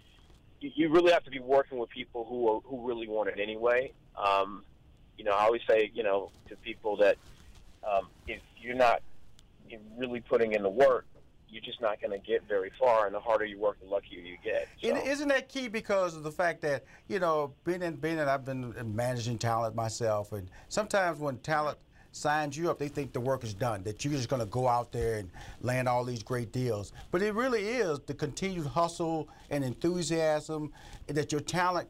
You 0.62 0.72
you 0.76 0.90
really 0.90 1.14
have 1.14 1.24
to 1.24 1.32
be 1.32 1.40
working 1.40 1.78
with 1.78 1.90
people 1.90 2.26
who 2.28 2.50
are, 2.50 2.60
who 2.66 2.86
really 2.86 3.08
want 3.08 3.30
it 3.30 3.40
anyway. 3.40 3.94
Um, 4.18 4.66
you 5.18 5.24
know, 5.24 5.32
I 5.32 5.46
always 5.46 5.62
say, 5.70 5.90
you 5.94 6.04
know, 6.04 6.32
to 6.50 6.58
people 6.58 6.98
that 6.98 7.16
um, 7.90 8.08
if 8.28 8.42
you're 8.62 8.76
not 8.76 9.02
really 9.98 10.22
putting 10.22 10.54
in 10.54 10.64
the 10.64 10.70
work, 10.70 11.06
you're 11.50 11.64
just 11.64 11.82
not 11.82 12.00
going 12.00 12.12
to 12.12 12.26
get 12.26 12.48
very 12.48 12.72
far. 12.80 13.06
And 13.06 13.16
the 13.16 13.20
harder 13.20 13.46
you 13.46 13.60
work, 13.60 13.80
the 13.80 13.88
luckier 13.88 14.20
you 14.20 14.38
get. 14.44 14.68
So, 14.82 14.90
And 14.90 15.08
isn't 15.08 15.28
that 15.30 15.50
key 15.50 15.68
because 15.68 16.16
of 16.16 16.24
the 16.24 16.32
fact 16.32 16.62
that 16.62 16.84
you 17.08 17.20
know 17.20 17.54
being 17.64 17.82
in 17.82 17.96
being 17.96 18.18
in 18.18 18.28
I've 18.28 18.46
been 18.46 18.74
managing 18.96 19.38
talent 19.38 19.76
myself, 19.76 20.32
and 20.32 20.50
sometimes 20.70 21.20
when 21.20 21.38
talent 21.40 21.78
signs 22.12 22.58
you 22.58 22.70
up, 22.70 22.80
they 22.80 22.88
think 22.88 23.14
the 23.14 23.20
work 23.20 23.44
is 23.44 23.54
done, 23.54 23.84
that 23.84 24.04
you're 24.04 24.14
just 24.14 24.30
going 24.30 24.42
to 24.42 24.48
go 24.48 24.68
out 24.68 24.92
there 24.92 25.20
and 25.20 25.30
land 25.62 25.88
all 25.88 26.04
these 26.04 26.24
great 26.24 26.52
deals. 26.52 26.92
But 27.12 27.22
it 27.22 27.34
really 27.34 27.64
is 27.64 28.00
the 28.06 28.14
continued 28.14 28.66
hustle 28.66 29.30
and 29.50 29.64
enthusiasm 29.64 30.72
that 31.08 31.32
your 31.32 31.42
talent 31.42 31.88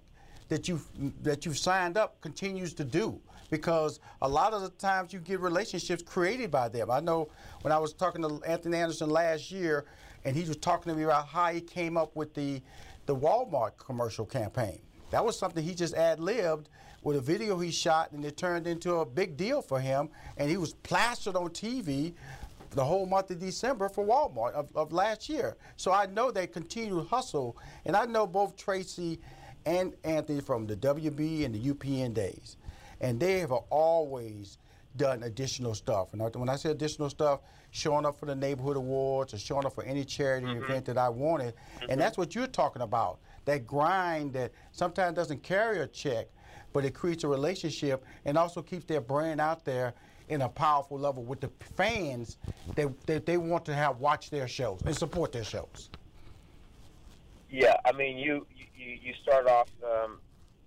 that 0.49 0.67
you 0.67 0.81
that 1.21 1.45
you've 1.45 1.57
signed 1.57 1.97
up 1.97 2.19
continues 2.21 2.73
to 2.73 2.83
do 2.83 3.19
because 3.49 3.99
a 4.21 4.27
lot 4.27 4.53
of 4.53 4.61
the 4.61 4.69
times 4.69 5.13
you 5.13 5.19
get 5.19 5.39
relationships 5.39 6.03
created 6.03 6.51
by 6.51 6.69
them. 6.69 6.91
I 6.91 6.99
know 6.99 7.29
when 7.61 7.71
I 7.71 7.77
was 7.77 7.93
talking 7.93 8.21
to 8.21 8.41
Anthony 8.45 8.77
Anderson 8.77 9.09
last 9.09 9.51
year, 9.51 9.85
and 10.25 10.35
he 10.35 10.43
was 10.43 10.57
talking 10.57 10.91
to 10.91 10.97
me 10.97 11.03
about 11.03 11.27
how 11.27 11.51
he 11.51 11.61
came 11.61 11.97
up 11.97 12.15
with 12.15 12.33
the 12.33 12.61
the 13.05 13.15
Walmart 13.15 13.71
commercial 13.79 14.25
campaign. 14.25 14.79
That 15.09 15.25
was 15.25 15.37
something 15.37 15.63
he 15.63 15.73
just 15.73 15.95
ad 15.95 16.19
libbed 16.19 16.69
with 17.01 17.17
a 17.17 17.21
video 17.21 17.57
he 17.57 17.71
shot, 17.71 18.11
and 18.11 18.23
it 18.23 18.37
turned 18.37 18.67
into 18.67 18.95
a 18.97 19.05
big 19.05 19.35
deal 19.35 19.63
for 19.63 19.79
him. 19.79 20.09
And 20.37 20.49
he 20.49 20.57
was 20.57 20.73
plastered 20.73 21.35
on 21.35 21.49
TV 21.49 22.13
the 22.71 22.83
whole 22.83 23.07
month 23.07 23.31
of 23.31 23.39
December 23.39 23.89
for 23.89 24.05
Walmart 24.05 24.53
of, 24.53 24.69
of 24.75 24.91
last 24.91 25.27
year. 25.27 25.57
So 25.75 25.91
I 25.91 26.05
know 26.05 26.29
they 26.29 26.45
continue 26.45 26.99
to 26.99 27.03
hustle, 27.03 27.57
and 27.85 27.95
I 27.95 28.05
know 28.05 28.27
both 28.27 28.55
Tracee 28.55 29.19
and 29.65 29.95
Anthony 30.03 30.41
from 30.41 30.67
the 30.67 30.75
WB 30.75 31.45
and 31.45 31.55
the 31.55 31.73
UPN 31.73 32.13
days, 32.13 32.57
and 33.01 33.19
they 33.19 33.39
have 33.39 33.51
always 33.51 34.57
done 34.97 35.23
additional 35.23 35.73
stuff. 35.73 36.13
And 36.13 36.35
when 36.35 36.49
I 36.49 36.55
say 36.55 36.71
additional 36.71 37.09
stuff, 37.09 37.41
showing 37.71 38.05
up 38.05 38.17
for 38.17 38.25
the 38.25 38.35
neighborhood 38.35 38.77
awards 38.77 39.33
or 39.33 39.37
showing 39.37 39.65
up 39.65 39.73
for 39.73 39.83
any 39.83 40.03
charity 40.03 40.47
event 40.51 40.85
that 40.85 40.97
I 40.97 41.09
wanted, 41.09 41.53
and 41.87 41.99
that's 41.99 42.17
what 42.17 42.35
you're 42.35 42.47
talking 42.47 42.81
about. 42.81 43.19
That 43.45 43.65
grind 43.65 44.33
that 44.33 44.51
sometimes 44.71 45.15
doesn't 45.15 45.43
carry 45.43 45.79
a 45.79 45.87
check, 45.87 46.27
but 46.73 46.85
it 46.85 46.93
creates 46.93 47.23
a 47.23 47.27
relationship 47.27 48.03
and 48.25 48.37
also 48.37 48.61
keeps 48.61 48.85
their 48.85 49.01
brand 49.01 49.39
out 49.41 49.65
there 49.65 49.93
in 50.29 50.41
a 50.41 50.49
powerful 50.49 50.99
level 50.99 51.23
with 51.23 51.41
the 51.41 51.49
fans 51.75 52.37
that, 52.75 52.89
that 53.07 53.25
they 53.25 53.37
want 53.37 53.65
to 53.65 53.73
have 53.73 53.99
watch 53.99 54.29
their 54.29 54.47
shows 54.47 54.79
and 54.85 54.95
support 54.95 55.31
their 55.31 55.43
shows. 55.43 55.89
yeah, 57.49 57.77
I 57.85 57.91
mean, 57.91 58.17
you 58.17 58.45
you, 58.75 58.97
you 59.01 59.13
start 59.23 59.47
off 59.47 59.67
um, 59.83 60.19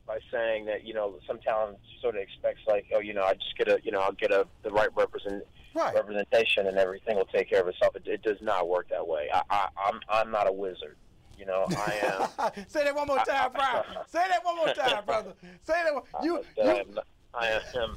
by 0.06 0.18
saying 0.32 0.66
that 0.66 0.84
you 0.84 0.94
know 0.94 1.18
some 1.26 1.38
talent 1.40 1.78
sort 2.00 2.16
of 2.16 2.22
expects 2.22 2.60
like, 2.66 2.86
oh, 2.94 3.00
you 3.00 3.14
know, 3.14 3.22
I 3.22 3.34
just 3.34 3.56
get 3.56 3.68
a, 3.68 3.80
you 3.84 3.92
know, 3.92 4.00
I'll 4.00 4.12
get 4.12 4.32
a 4.32 4.48
the 4.62 4.70
right 4.70 4.94
represent 4.96 5.44
Right. 5.74 5.94
representation 5.94 6.66
and 6.66 6.76
everything 6.76 7.16
will 7.16 7.24
take 7.26 7.48
care 7.48 7.62
of 7.62 7.68
itself. 7.68 7.96
It, 7.96 8.06
it 8.06 8.22
does 8.22 8.36
not 8.42 8.68
work 8.68 8.90
that 8.90 9.06
way. 9.06 9.28
I, 9.32 9.42
I, 9.48 9.68
I'm 9.78 10.00
I'm 10.08 10.30
not 10.30 10.46
a 10.48 10.52
wizard. 10.52 10.96
You 11.38 11.46
know, 11.46 11.66
I 11.74 11.94
am. 11.94 12.66
Say 12.68 12.84
that 12.84 12.94
one 12.94 13.06
more 13.06 13.18
time, 13.24 13.52
Brian. 13.52 13.84
Say 14.06 14.28
that 14.28 14.44
one 14.44 14.56
more 14.56 14.68
time, 14.74 15.04
brother. 15.06 15.34
Say 15.62 15.82
that 15.82 15.94
one. 15.94 16.02
You, 16.22 16.44
I 16.62 16.64
you, 16.64 16.70
am 16.70 16.94
not, 16.94 17.06
I 17.34 17.60
am 17.74 17.96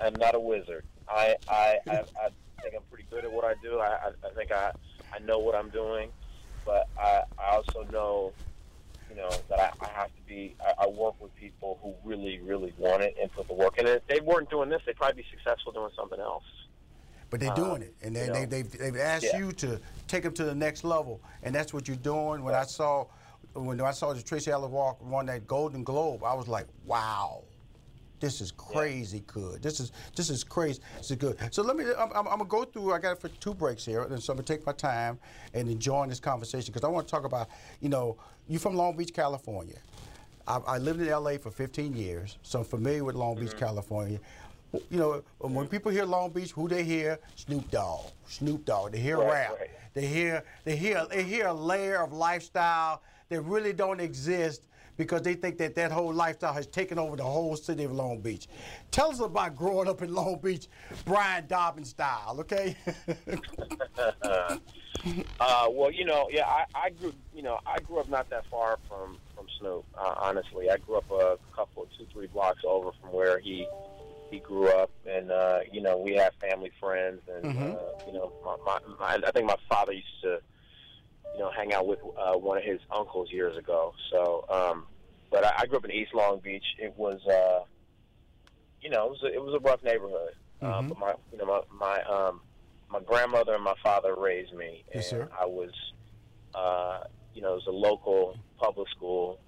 I'm 0.00 0.18
not 0.18 0.34
a 0.34 0.40
wizard. 0.40 0.84
I 1.08 1.36
I, 1.48 1.78
I 1.88 1.98
I 2.20 2.28
think 2.62 2.74
I'm 2.76 2.82
pretty 2.90 3.06
good 3.10 3.24
at 3.24 3.30
what 3.32 3.44
I 3.44 3.54
do. 3.62 3.78
I 3.78 3.86
I, 3.86 4.08
I 4.28 4.34
think 4.34 4.50
I 4.50 4.72
I 5.12 5.20
know 5.20 5.38
what 5.38 5.54
I'm 5.54 5.70
doing, 5.70 6.10
but 6.64 6.88
I 6.98 7.22
I 7.38 7.54
also 7.56 7.88
know 7.90 8.34
you 9.14 9.20
know 9.22 9.30
that 9.48 9.60
I, 9.60 9.70
I 9.84 9.88
have 9.88 10.06
to 10.08 10.22
be. 10.26 10.54
I, 10.60 10.84
I 10.84 10.86
work 10.88 11.14
with 11.20 11.34
people 11.36 11.78
who 11.82 11.94
really 12.08 12.40
really 12.40 12.72
want 12.78 13.02
it 13.02 13.16
and 13.20 13.30
put 13.32 13.46
the 13.48 13.54
work 13.54 13.78
in. 13.78 13.86
And 13.86 13.96
if 13.96 14.06
they 14.06 14.20
weren't 14.20 14.50
doing 14.50 14.68
this, 14.68 14.82
they'd 14.86 14.96
probably 14.96 15.22
be 15.22 15.28
successful 15.30 15.72
doing 15.72 15.90
something 15.96 16.20
else. 16.20 16.44
but 17.30 17.40
they're 17.40 17.54
doing 17.54 17.76
um, 17.76 17.82
it, 17.82 17.94
and 18.02 18.14
they, 18.14 18.26
you 18.26 18.32
they, 18.32 18.44
they've, 18.44 18.70
they've 18.78 18.96
asked 18.96 19.24
Yeah. 19.24 19.38
you 19.38 19.52
to 19.52 19.80
take 20.08 20.22
them 20.22 20.32
to 20.34 20.44
the 20.44 20.54
next 20.54 20.84
level, 20.84 21.20
and 21.42 21.54
that's 21.54 21.72
what 21.72 21.88
you're 21.88 21.96
doing. 21.96 22.42
When 22.42 22.54
I 22.54 22.64
saw, 22.64 23.06
when 23.54 23.80
I 23.80 23.90
saw 23.92 24.12
the 24.12 24.22
Tracee 24.22 24.50
Ellis 24.50 24.70
Walker 24.70 25.04
won 25.04 25.26
that 25.26 25.46
Golden 25.46 25.84
Globe, 25.84 26.22
I 26.24 26.34
was 26.34 26.48
like, 26.48 26.66
wow. 26.84 27.42
This 28.24 28.40
is 28.40 28.52
crazy 28.52 29.22
good. 29.26 29.62
This 29.62 29.80
is 29.80 29.92
this 30.16 30.30
is 30.30 30.42
crazy. 30.42 30.80
This 30.96 31.10
is 31.10 31.18
good. 31.18 31.36
So 31.50 31.62
let 31.62 31.76
me. 31.76 31.84
I'm, 31.84 32.08
I'm, 32.14 32.26
I'm 32.26 32.38
gonna 32.38 32.44
go 32.46 32.64
through. 32.64 32.94
I 32.94 32.98
got 32.98 33.12
it 33.12 33.20
for 33.20 33.28
two 33.28 33.52
breaks 33.52 33.84
here, 33.84 34.02
and 34.02 34.22
so 34.22 34.32
I'm 34.32 34.38
gonna 34.38 34.46
take 34.46 34.64
my 34.64 34.72
time 34.72 35.18
and 35.52 35.68
enjoying 35.68 36.08
this 36.08 36.20
conversation 36.20 36.72
because 36.72 36.84
I 36.84 36.90
want 36.90 37.06
to 37.06 37.10
talk 37.10 37.26
about. 37.26 37.50
You 37.82 37.90
know, 37.90 38.16
you 38.48 38.58
from 38.58 38.76
Long 38.76 38.96
Beach, 38.96 39.12
California. 39.12 39.76
I, 40.48 40.56
I 40.56 40.78
lived 40.78 41.02
in 41.02 41.08
LA 41.08 41.36
for 41.36 41.50
15 41.50 41.94
years, 41.94 42.38
so 42.42 42.60
I'm 42.60 42.64
familiar 42.64 43.04
with 43.04 43.14
Long 43.14 43.34
Beach, 43.34 43.50
mm-hmm. 43.50 43.58
California. 43.58 44.18
You 44.72 44.98
know, 44.98 45.22
when 45.38 45.68
people 45.68 45.92
hear 45.92 46.06
Long 46.06 46.30
Beach, 46.30 46.52
who 46.52 46.66
they 46.66 46.82
hear? 46.82 47.18
Snoop 47.36 47.70
Dogg. 47.70 48.06
Snoop 48.26 48.64
Dogg. 48.64 48.92
They 48.92 49.00
hear 49.00 49.18
Right, 49.18 49.32
rap. 49.32 49.56
right. 49.60 49.70
They 49.92 50.06
hear 50.06 50.44
they 50.64 50.76
hear 50.76 51.06
they 51.10 51.24
hear 51.24 51.48
a 51.48 51.52
layer 51.52 52.02
of 52.02 52.14
lifestyle 52.14 53.02
that 53.28 53.42
really 53.42 53.74
don't 53.74 54.00
exist 54.00 54.62
because 54.96 55.22
they 55.22 55.34
think 55.34 55.58
that 55.58 55.74
that 55.74 55.92
whole 55.92 56.12
lifestyle 56.12 56.52
has 56.52 56.66
taken 56.66 56.98
over 56.98 57.16
the 57.16 57.24
whole 57.24 57.56
city 57.56 57.84
of 57.84 57.92
Long 57.92 58.20
Beach. 58.20 58.48
Tell 58.90 59.10
us 59.10 59.20
about 59.20 59.56
growing 59.56 59.88
up 59.88 60.02
in 60.02 60.14
Long 60.14 60.38
Beach, 60.42 60.68
Brian 61.04 61.46
Dobbins 61.46 61.90
style, 61.90 62.36
okay? 62.40 62.76
Uh, 65.38 65.66
well, 65.70 65.90
you 65.90 66.04
know, 66.04 66.28
yeah, 66.30 66.46
I, 66.46 66.64
I 66.74 66.90
grew, 66.90 67.12
you 67.34 67.42
know, 67.42 67.58
I 67.66 67.78
grew 67.80 67.98
up 67.98 68.08
not 68.08 68.30
that 68.30 68.46
far 68.50 68.78
from 68.88 69.18
from 69.34 69.46
Snoop. 69.58 69.84
Uh, 69.98 70.14
honestly, 70.16 70.70
I 70.70 70.78
grew 70.78 70.96
up 70.96 71.10
a 71.10 71.36
couple, 71.54 71.86
two, 71.98 72.06
three 72.12 72.26
blocks 72.28 72.62
over 72.66 72.90
from 73.00 73.12
where 73.12 73.38
he 73.38 73.66
he 74.30 74.38
grew 74.40 74.68
up, 74.68 74.90
and 75.06 75.30
uh, 75.30 75.60
you 75.70 75.82
know, 75.82 75.98
we 75.98 76.14
have 76.14 76.32
family 76.40 76.72
friends, 76.80 77.20
and 77.28 77.44
uh, 77.44 77.76
you 78.06 78.14
know, 78.14 78.32
my, 78.44 78.56
my, 78.64 78.78
my, 78.98 79.26
I 79.26 79.30
think 79.32 79.46
my 79.46 79.56
father 79.68 79.92
used 79.92 80.06
to, 80.22 80.40
you 81.32 81.40
know, 81.40 81.50
hang 81.50 81.72
out 81.72 81.86
with 81.86 81.98
uh, 82.18 82.34
one 82.34 82.58
of 82.58 82.64
his 82.64 82.80
uncles 82.90 83.30
years 83.32 83.56
ago. 83.56 83.92
So, 84.10 84.44
um, 84.50 84.86
but 85.30 85.44
I, 85.44 85.52
I 85.62 85.66
grew 85.66 85.78
up 85.78 85.84
in 85.84 85.90
East 85.90 86.14
Long 86.14 86.38
Beach. 86.40 86.64
It 86.78 86.94
was, 86.96 87.20
uh, 87.26 87.64
you 88.80 88.90
know, 88.90 89.06
it 89.06 89.10
was 89.10 89.22
a, 89.24 89.32
it 89.34 89.42
was 89.42 89.54
a 89.54 89.58
rough 89.60 89.82
neighborhood. 89.82 90.32
Uh, 90.62 90.80
but 90.82 90.98
my, 90.98 91.14
you 91.32 91.38
know, 91.38 91.44
my 91.44 91.60
my 91.70 92.02
um, 92.04 92.40
my 92.88 93.00
grandmother 93.00 93.54
and 93.54 93.62
my 93.64 93.74
father 93.82 94.14
raised 94.16 94.54
me, 94.54 94.84
and 94.92 94.94
Yes, 95.02 95.10
sir. 95.10 95.28
I 95.38 95.44
was, 95.44 95.70
uh, 96.54 97.00
you 97.34 97.42
know, 97.42 97.52
it 97.52 97.56
was 97.56 97.66
a 97.66 97.70
local 97.72 98.36
public 98.58 98.88
school 98.90 99.40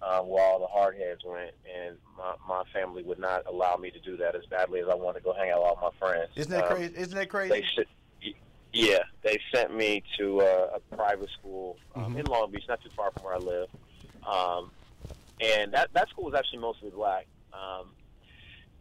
uh, 0.00 0.20
where 0.20 0.42
all 0.42 0.60
the 0.60 0.66
hardheads 0.66 1.24
went, 1.26 1.50
and 1.76 1.96
my, 2.16 2.34
my 2.48 2.62
family 2.72 3.02
would 3.02 3.18
not 3.18 3.42
allow 3.46 3.76
me 3.76 3.90
to 3.90 4.00
do 4.00 4.16
that 4.16 4.34
as 4.34 4.46
badly 4.46 4.80
as 4.80 4.86
I 4.90 4.94
wanted 4.94 5.18
to 5.18 5.24
go 5.24 5.34
hang 5.34 5.50
out 5.50 5.58
with 5.62 5.68
all 5.68 5.92
my 5.92 5.98
friends. 5.98 6.30
Isn't 6.36 6.52
that 6.52 6.64
Um, 6.70 6.76
crazy? 6.76 6.94
Isn't 6.96 7.14
that 7.14 7.20
They 7.20 7.26
crazy? 7.26 7.64
should, 7.74 7.86
Yeah, 8.72 9.00
they 9.22 9.38
sent 9.54 9.74
me 9.74 10.02
to 10.18 10.40
uh, 10.40 10.76
a 10.76 10.96
private 10.96 11.28
school 11.38 11.76
um, 11.94 12.12
Mm-hmm. 12.12 12.18
in 12.18 12.26
Long 12.26 12.50
Beach, 12.50 12.64
not 12.68 12.80
too 12.82 12.90
far 12.96 13.10
from 13.12 13.24
where 13.24 13.34
I 13.34 13.38
live. 13.38 13.68
Um, 14.26 14.72
and 15.40 15.74
that 15.74 15.92
that 15.92 16.08
school 16.10 16.24
was 16.24 16.34
actually 16.34 16.60
mostly 16.60 16.90
black, 16.90 17.26
um, 17.52 17.94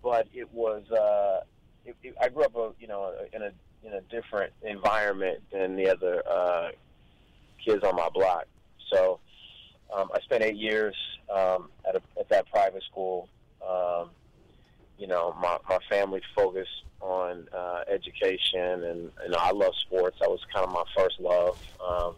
but 0.03 0.27
it 0.33 0.51
was. 0.53 0.83
Uh, 0.91 1.41
it, 1.83 1.95
it, 2.03 2.15
I 2.21 2.29
grew 2.29 2.43
up, 2.43 2.55
uh, 2.55 2.71
you 2.79 2.87
know, 2.87 3.13
in 3.33 3.41
a 3.41 3.51
in 3.83 3.93
a 3.93 4.01
different 4.01 4.53
environment 4.61 5.43
than 5.51 5.75
the 5.75 5.89
other 5.89 6.23
uh, 6.29 6.69
kids 7.65 7.83
on 7.83 7.95
my 7.95 8.09
block. 8.13 8.45
So 8.93 9.19
um, 9.95 10.09
I 10.13 10.19
spent 10.21 10.43
eight 10.43 10.55
years 10.55 10.95
um, 11.33 11.69
at, 11.87 11.95
a, 11.95 12.01
at 12.19 12.29
that 12.29 12.49
private 12.51 12.83
school. 12.83 13.27
Um, 13.67 14.11
you 15.01 15.07
know, 15.07 15.35
my, 15.41 15.57
my 15.67 15.79
family 15.89 16.21
focused 16.35 16.83
on 17.01 17.47
uh, 17.57 17.81
education, 17.91 18.83
and, 18.83 19.11
and 19.25 19.35
I 19.35 19.49
love 19.49 19.73
sports. 19.81 20.17
That 20.19 20.29
was 20.29 20.39
kind 20.53 20.63
of 20.63 20.71
my 20.71 20.83
first 20.95 21.19
love. 21.19 21.57
Um, 21.83 22.15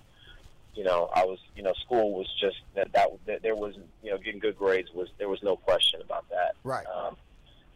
you 0.75 0.83
know, 0.83 1.09
I 1.15 1.23
was, 1.23 1.39
you 1.55 1.63
know, 1.63 1.71
school 1.85 2.13
was 2.13 2.27
just 2.41 2.57
that, 2.75 2.91
that 2.91 3.07
that 3.25 3.41
there 3.41 3.55
was, 3.55 3.75
you 4.03 4.11
know, 4.11 4.17
getting 4.17 4.41
good 4.41 4.57
grades 4.57 4.89
was 4.93 5.07
there 5.17 5.29
was 5.29 5.41
no 5.43 5.55
question 5.55 6.01
about 6.03 6.27
that. 6.29 6.55
Right. 6.65 6.85
Um, 6.87 7.15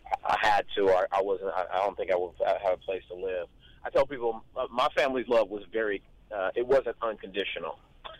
I, 0.05 0.33
I 0.33 0.37
had 0.41 0.65
to. 0.75 0.89
I, 0.89 1.05
I 1.13 1.21
wasn't. 1.21 1.51
I, 1.55 1.65
I 1.73 1.77
don't 1.77 1.95
think 1.95 2.11
I 2.11 2.17
would 2.17 2.31
have 2.45 2.73
a 2.73 2.77
place 2.77 3.03
to 3.07 3.15
live. 3.15 3.47
I 3.85 3.89
tell 3.89 4.05
people 4.05 4.43
uh, 4.57 4.67
my 4.69 4.89
family's 4.93 5.29
love 5.29 5.49
was 5.49 5.63
very. 5.71 6.01
Uh, 6.35 6.49
it 6.53 6.67
wasn't 6.67 6.97
unconditional. 7.01 7.79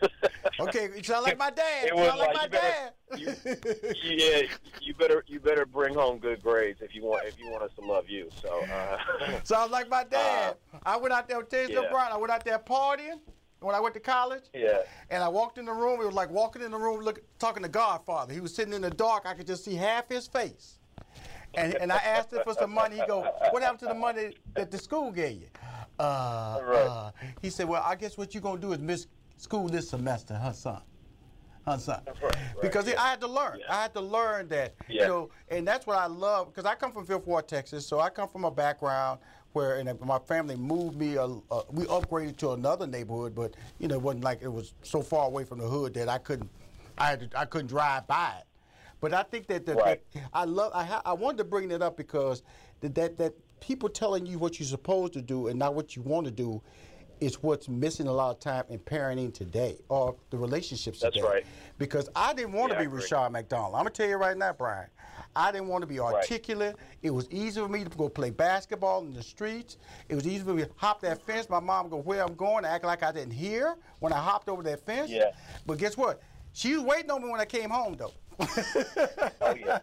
Okay, 0.60 0.88
you 0.96 1.02
sound 1.02 1.24
like 1.24 1.38
my 1.38 1.50
dad. 1.50 1.84
It 1.84 1.88
You 1.90 1.96
was 1.96 2.06
sound 2.08 2.18
like, 2.20 2.34
like, 2.34 2.52
my 2.52 2.58
you 3.16 3.34
dad. 3.34 3.94
yeah, 4.02 4.42
you 4.80 4.94
better 4.94 5.24
you 5.26 5.40
better 5.40 5.64
bring 5.66 5.94
home 5.94 6.18
good 6.18 6.42
grades 6.42 6.80
if 6.82 6.94
you 6.94 7.02
want 7.04 7.26
if 7.26 7.38
you 7.38 7.48
want 7.50 7.62
us 7.62 7.70
to 7.78 7.80
love 7.84 8.08
you. 8.08 8.28
So 8.42 8.64
uh, 8.72 8.98
Sounds 9.44 9.70
like 9.70 9.88
my 9.88 10.04
dad. 10.04 10.56
I 10.84 10.96
went 10.96 11.12
out 11.12 11.28
there, 11.28 11.42
tell 11.42 11.60
you 11.60 11.66
something, 11.66 11.82
yeah. 11.84 11.90
Brian. 11.90 12.12
I 12.12 12.16
went 12.16 12.32
out 12.32 12.44
there 12.44 12.58
partying 12.58 13.20
when 13.60 13.74
I 13.74 13.80
went 13.80 13.94
to 13.94 14.00
college. 14.00 14.44
yeah, 14.54 14.78
And 15.10 15.22
I 15.22 15.28
walked 15.28 15.58
in 15.58 15.64
the 15.64 15.72
room. 15.72 16.00
It 16.00 16.06
was 16.06 16.14
like 16.14 16.30
walking 16.30 16.62
in 16.62 16.70
the 16.70 16.78
room, 16.78 17.00
look, 17.00 17.20
talking 17.38 17.62
to 17.62 17.68
Godfather. 17.68 18.32
He 18.32 18.40
was 18.40 18.54
sitting 18.54 18.72
in 18.74 18.82
the 18.82 18.90
dark. 18.90 19.24
I 19.26 19.34
could 19.34 19.46
just 19.46 19.64
see 19.64 19.74
half 19.74 20.08
his 20.08 20.26
face. 20.28 20.78
And, 21.54 21.74
and 21.74 21.90
I 21.92 21.96
asked 21.96 22.32
him 22.32 22.40
for 22.44 22.54
some 22.54 22.70
money. 22.72 22.96
He 22.96 23.02
go, 23.06 23.22
"What 23.50 23.62
happened 23.62 23.80
to 23.80 23.86
the 23.86 23.94
money 23.94 24.34
that 24.54 24.70
the 24.70 24.78
school 24.78 25.10
gave 25.10 25.40
you?" 25.40 25.48
Uh, 25.98 26.60
Right. 26.62 26.86
uh, 26.86 27.10
he 27.42 27.50
said, 27.50 27.66
"Well, 27.68 27.82
I 27.84 27.96
guess 27.96 28.16
what 28.18 28.34
you're 28.34 28.42
gonna 28.42 28.60
do 28.60 28.72
is 28.72 28.78
miss 28.78 29.06
school 29.38 29.68
this 29.68 29.88
semester, 29.88 30.34
huh, 30.34 30.52
son? 30.52 30.82
Huh, 31.64 31.78
son? 31.78 32.02
Right, 32.06 32.22
right, 32.22 32.36
because 32.60 32.86
yeah. 32.88 33.00
I 33.02 33.08
had 33.10 33.20
to 33.20 33.26
learn. 33.26 33.60
Yeah. 33.60 33.74
I 33.74 33.82
had 33.82 33.94
to 33.94 34.00
learn 34.00 34.48
that, 34.48 34.74
you 34.88 35.00
know, 35.00 35.30
and 35.48 35.66
that's 35.66 35.86
what 35.86 35.98
I 35.98 36.06
love. 36.06 36.52
Because 36.52 36.64
I 36.70 36.74
come 36.74 36.92
from 36.92 37.06
Fifth 37.06 37.26
Ward, 37.26 37.48
Texas, 37.48 37.86
so 37.86 38.00
I 38.00 38.10
come 38.10 38.28
from 38.28 38.44
a 38.44 38.50
background 38.50 39.20
where, 39.52 39.76
and 39.76 39.98
my 40.00 40.18
family 40.18 40.56
moved 40.56 40.98
me. 40.98 41.16
Uh, 41.16 41.28
uh, 41.50 41.62
we 41.70 41.84
upgraded 41.84 42.36
to 42.38 42.52
another 42.52 42.86
neighborhood, 42.86 43.34
but 43.34 43.54
you 43.78 43.88
know, 43.88 43.94
it 43.96 44.02
wasn't 44.02 44.24
like 44.24 44.42
it 44.42 44.52
was 44.52 44.74
so 44.82 45.02
far 45.02 45.26
away 45.26 45.44
from 45.44 45.58
the 45.58 45.66
hood 45.66 45.94
that 45.94 46.08
I 46.08 46.18
couldn't, 46.18 46.50
I 46.98 47.06
had 47.10 47.30
to, 47.30 47.38
I 47.38 47.44
couldn't 47.44 47.68
drive 47.68 48.06
by 48.06 48.34
it. 48.38 48.44
But 49.00 49.14
I 49.14 49.22
think 49.22 49.46
that, 49.46 49.64
that, 49.66 49.76
Right. 49.76 50.02
that 50.12 50.22
I 50.32 50.44
love. 50.44 50.72
I, 50.74 50.84
ha- 50.84 51.02
I 51.04 51.12
wanted 51.12 51.38
to 51.38 51.44
bring 51.44 51.68
that 51.68 51.82
up 51.82 51.96
because 51.96 52.42
that, 52.80 52.94
that 52.96 53.16
that 53.18 53.34
people 53.60 53.88
telling 53.88 54.26
you 54.26 54.38
what 54.38 54.58
you're 54.58 54.66
supposed 54.66 55.12
to 55.12 55.22
do 55.22 55.48
and 55.48 55.58
not 55.58 55.74
what 55.74 55.96
you 55.96 56.02
want 56.02 56.24
to 56.24 56.30
do 56.30 56.62
is 57.20 57.42
what's 57.42 57.68
missing 57.68 58.06
a 58.06 58.12
lot 58.12 58.30
of 58.30 58.40
time 58.40 58.64
in 58.68 58.78
parenting 58.78 59.32
today 59.32 59.76
or 59.88 60.14
the 60.30 60.36
relationships 60.38 61.00
That's 61.00 61.14
today. 61.16 61.26
right. 61.26 61.46
Because 61.78 62.08
I 62.14 62.34
didn't 62.34 62.52
want 62.52 62.72
Yeah, 62.72 62.78
to 62.78 62.84
be. 62.84 62.96
Rushion 62.96 63.32
McDonald. 63.32 63.74
I'm 63.74 63.80
gonna 63.80 63.90
tell 63.90 64.08
you 64.08 64.16
right 64.16 64.36
now, 64.36 64.52
Brian. 64.52 64.88
I 65.36 65.52
didn't 65.52 65.68
want 65.68 65.82
to 65.82 65.86
be 65.86 66.00
articulate. 66.00 66.76
It 67.02 67.10
was 67.10 67.28
easy 67.30 67.60
for 67.60 67.68
me 67.68 67.84
to 67.84 67.90
go 67.96 68.08
play 68.08 68.30
basketball 68.30 69.02
in 69.02 69.12
the 69.12 69.22
streets. 69.22 69.76
It 70.08 70.14
was 70.16 70.26
easy 70.26 70.42
for 70.42 70.54
me 70.54 70.64
to 70.64 70.70
hop 70.76 71.00
that 71.02 71.22
fence. 71.24 71.48
My 71.48 71.60
mom 71.60 71.88
go 71.90 71.98
where 71.98 72.24
I'm 72.24 72.34
going, 72.34 72.64
act 72.64 72.84
like 72.84 73.02
I 73.02 73.12
didn't 73.12 73.32
hear 73.34 73.76
when 74.00 74.12
I 74.12 74.18
hopped 74.18 74.48
over 74.48 74.62
that 74.64 74.84
fence. 74.84 75.10
Yeah. 75.10 75.30
But 75.66 75.78
guess 75.78 75.96
what? 75.96 76.20
She 76.52 76.74
was 76.74 76.82
waiting 76.82 77.10
on 77.10 77.22
me 77.22 77.30
when 77.30 77.40
I 77.40 77.44
came 77.44 77.70
home, 77.70 77.96
though. 77.96 78.12
oh 78.40 79.54
yeah, 79.56 79.78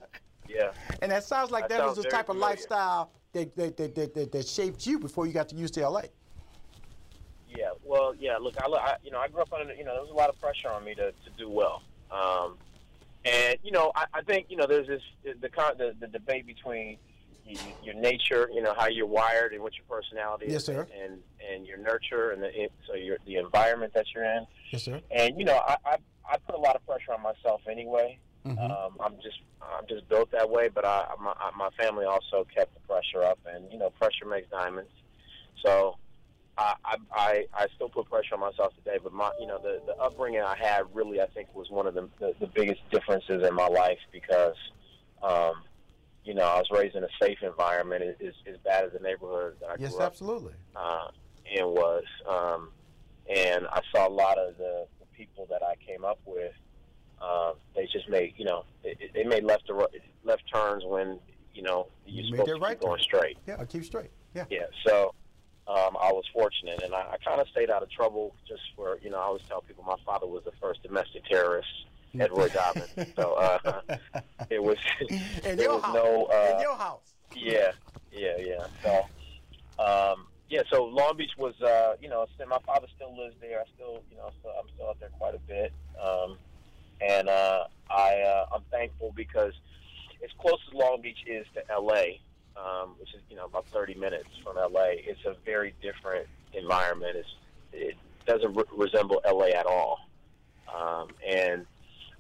yeah. 0.48 0.72
And 1.02 1.12
that 1.12 1.24
sounds 1.24 1.52
like 1.52 1.70
That 1.70 1.78
that, 1.80 1.88
was 1.88 1.98
the 1.98 2.04
type 2.04 2.22
of 2.30 2.36
familiar. 2.36 2.50
lifestyle 2.50 3.12
that 3.34 3.56
that, 3.56 3.78
that, 3.78 3.96
that, 3.96 4.14
that 4.14 4.32
that 4.32 4.48
shaped 4.48 4.86
you 4.88 5.00
before 5.00 5.26
you 5.28 5.34
got 5.34 5.48
to 5.50 5.56
UCLA. 5.56 6.10
Yeah, 7.96 8.00
well, 8.02 8.16
yeah. 8.20 8.38
Look, 8.38 8.56
I, 8.62 8.68
I 8.68 8.96
you 9.04 9.12
know, 9.12 9.20
I 9.20 9.28
grew 9.28 9.42
up 9.42 9.54
under, 9.54 9.74
you 9.74 9.84
know, 9.84 9.94
there 9.94 10.02
was 10.02 10.12
a 10.12 10.16
lot 10.16 10.30
of 10.30 10.40
pressure 10.40 10.70
on 10.70 10.84
me 10.84 10.96
to, 10.96 11.12
to 11.12 11.30
do 11.38 11.50
well, 11.50 11.82
um, 12.12 12.58
and 13.24 13.58
you 13.64 13.72
know, 13.72 13.92
I, 13.96 14.06
I 14.14 14.22
think 14.22 14.48
you 14.50 14.58
know, 14.58 14.68
there's 14.68 14.88
this 14.88 15.02
the 15.42 15.50
con- 15.50 15.78
the, 15.78 15.96
the 16.00 16.08
debate 16.08 16.46
between 16.46 16.98
your 17.48 17.94
nature, 17.94 18.50
you 18.52 18.62
know, 18.62 18.74
how 18.76 18.88
you're 18.88 19.06
wired 19.06 19.54
and 19.54 19.62
what 19.62 19.74
your 19.76 19.86
personality 19.88 20.46
Yes, 20.48 20.62
is, 20.62 20.66
sir. 20.66 20.88
and 21.04 21.20
and 21.48 21.66
your 21.68 21.78
nurture 21.78 22.32
and 22.32 22.42
the 22.42 22.50
so 22.88 22.96
your 22.96 23.18
the 23.26 23.36
environment 23.36 23.94
that 23.94 24.06
you're 24.14 24.24
in, 24.26 24.46
Yes, 24.72 24.84
sir. 24.84 25.02
and 25.12 25.38
you 25.38 25.46
know, 25.46 25.62
I 25.68 25.78
I, 25.86 25.98
I 26.30 26.38
put 26.38 26.56
a 26.56 26.60
lot 26.60 26.76
of 26.76 26.86
pressure 26.86 27.14
on 27.14 27.22
myself 27.22 27.62
anyway. 27.70 28.20
Mm-hmm. 28.46 28.60
Um, 28.72 28.96
I'm 29.00 29.16
just 29.24 29.40
I'm 29.62 29.88
just 29.88 30.08
built 30.08 30.32
that 30.32 30.50
way, 30.50 30.70
but 30.70 30.86
I 30.86 31.06
my, 31.20 31.34
my 31.56 31.70
family 31.80 32.06
also 32.06 32.46
kept 32.56 32.74
the 32.76 32.80
pressure 32.82 33.24
up, 33.24 33.40
and 33.46 33.72
you 33.72 33.78
know, 33.80 33.90
pressure 33.92 34.26
makes 34.28 34.50
diamonds. 34.50 34.92
So 35.64 35.98
I, 36.58 36.76
I, 36.86 36.96
I 37.14 37.46
I 37.54 37.68
still 37.76 37.90
put 37.90 38.10
pressure 38.10 38.36
on 38.36 38.40
myself 38.40 38.74
today, 38.78 38.98
but 39.04 39.12
my, 39.14 39.32
you 39.40 39.48
know, 39.48 39.58
the, 39.62 39.82
the 39.86 39.96
upbringing 39.98 40.42
I 40.42 40.56
had 40.58 40.84
really, 40.94 41.20
I 41.22 41.28
think, 41.28 41.54
was 41.54 41.70
one 41.70 41.86
of 41.88 41.94
the, 41.94 42.08
the, 42.20 42.34
the 42.40 42.48
biggest 42.48 42.80
differences 42.92 43.46
in 43.46 43.54
my 43.54 43.68
life 43.68 44.00
because, 44.12 44.56
um, 45.22 45.64
you 46.24 46.34
know, 46.34 46.44
I 46.44 46.58
was 46.58 46.68
raised 46.72 46.96
in 46.96 47.04
a 47.04 47.10
safe 47.22 47.40
environment, 47.44 48.04
as, 48.04 48.16
as- 48.26 48.54
as 48.54 48.58
bad 48.64 48.86
as 48.86 48.94
the 48.94 49.00
neighborhood 49.00 49.58
that 49.60 49.70
I 49.70 49.76
Yes, 49.78 49.92
grew 49.92 50.00
up 50.02 50.12
absolutely. 50.14 50.54
uh, 50.76 51.08
and 51.58 51.68
was, 51.72 52.04
um, 52.28 52.70
and 53.30 53.68
I 53.68 53.82
saw 53.94 54.08
a 54.08 54.10
lot 54.10 54.38
of 54.38 54.58
the, 54.58 54.86
the 55.00 55.06
people 55.16 55.48
that 55.50 55.62
I 55.62 55.76
came 55.86 56.06
up 56.06 56.20
with. 56.26 56.54
Uh, 57.22 57.54
they 57.76 57.88
just 57.92 58.08
made, 58.10 58.34
you 58.38 58.46
know, 58.46 58.64
they, 58.84 58.96
they 59.14 59.24
made 59.24 59.44
left 59.44 59.66
to 59.68 59.88
left 60.24 60.44
turns 60.54 60.84
when, 60.86 61.20
you 61.54 61.64
know, 61.64 61.88
you're 62.06 62.24
You 62.26 62.32
made 62.32 62.40
supposed 62.40 62.56
to 62.60 62.62
right 62.62 62.80
keep 62.80 62.88
going 62.88 63.02
straight. 63.02 63.38
Yeah, 63.48 63.56
I 63.60 63.66
keep 63.66 63.84
straight. 63.86 64.12
Yeah. 64.34 64.46
Yeah, 64.50 64.66
so 64.86 65.14
um, 65.68 65.98
I 66.00 66.12
was 66.12 66.24
fortunate, 66.34 66.82
and 66.84 66.94
I, 66.94 67.14
I 67.14 67.18
kind 67.26 67.42
of 67.42 67.48
stayed 67.50 67.70
out 67.72 67.82
of 67.82 67.90
trouble 67.90 68.36
just 68.48 68.62
for 68.76 69.00
you 69.02 69.10
know. 69.10 69.18
I 69.18 69.24
always 69.24 69.42
tell 69.48 69.62
people 69.62 69.84
my 69.84 69.96
father 70.06 70.28
was 70.28 70.44
the 70.46 70.52
first 70.62 70.84
domestic 70.84 71.26
terrorist, 71.26 71.68
Edward 72.20 72.54
Dobbin. 72.54 72.84
So 73.16 73.34
uh, 73.34 73.82
it 74.50 74.62
was 74.64 74.78
In 75.46 75.58
there 75.58 75.72
was 75.72 75.84
house. 75.84 75.96
no 75.96 76.26
uh, 76.26 76.54
In 76.56 76.62
your 76.62 76.76
house. 76.76 77.02
yeah, 77.36 77.72
yeah, 78.12 78.38
yeah. 78.40 78.68
So, 78.84 79.84
um, 79.84 80.28
yeah. 80.50 80.62
So 80.72 80.84
Long 80.86 81.18
Beach 81.18 81.32
was, 81.38 81.60
uh, 81.62 81.94
you 82.00 82.10
know, 82.10 82.28
my 82.48 82.60
father 82.66 82.88
still 82.96 83.18
lives 83.18 83.36
there. 83.42 83.60
I 83.60 83.64
still, 83.76 84.04
you 84.12 84.18
know, 84.18 84.30
still, 84.40 84.52
I'm 84.60 84.68
still 84.76 84.90
out 84.90 85.00
there 85.00 85.10
quite 85.18 85.34
a 85.34 85.40
bit, 85.48 85.74
um, 86.02 86.38
and 87.02 87.28
uh, 87.28 87.64
I, 87.90 88.22
uh, 88.22 88.46
I'm 88.54 88.64
thankful 88.72 89.14
because 89.16 89.54
as 90.24 90.30
close 90.40 90.60
as 90.68 90.74
Long 90.74 91.02
Beach 91.02 91.18
is 91.28 91.46
to 91.56 91.62
L.A., 91.72 92.22
um, 92.58 92.96
which 93.00 93.14
is, 93.14 93.22
you 93.30 93.36
know, 93.36 93.46
about 93.46 93.66
30 93.68 93.96
minutes 93.96 94.30
from 94.44 94.58
L.A., 94.58 95.04
it's 95.06 95.24
a 95.26 95.36
very 95.46 95.74
different 95.82 96.28
environment. 96.54 97.16
It's, 97.18 97.30
it 97.74 97.96
doesn't 98.26 98.54
re- 98.56 98.64
resemble 98.76 99.22
L.A. 99.26 99.52
at 99.52 99.66
all, 99.66 100.00
um, 100.74 101.10
and 101.28 101.66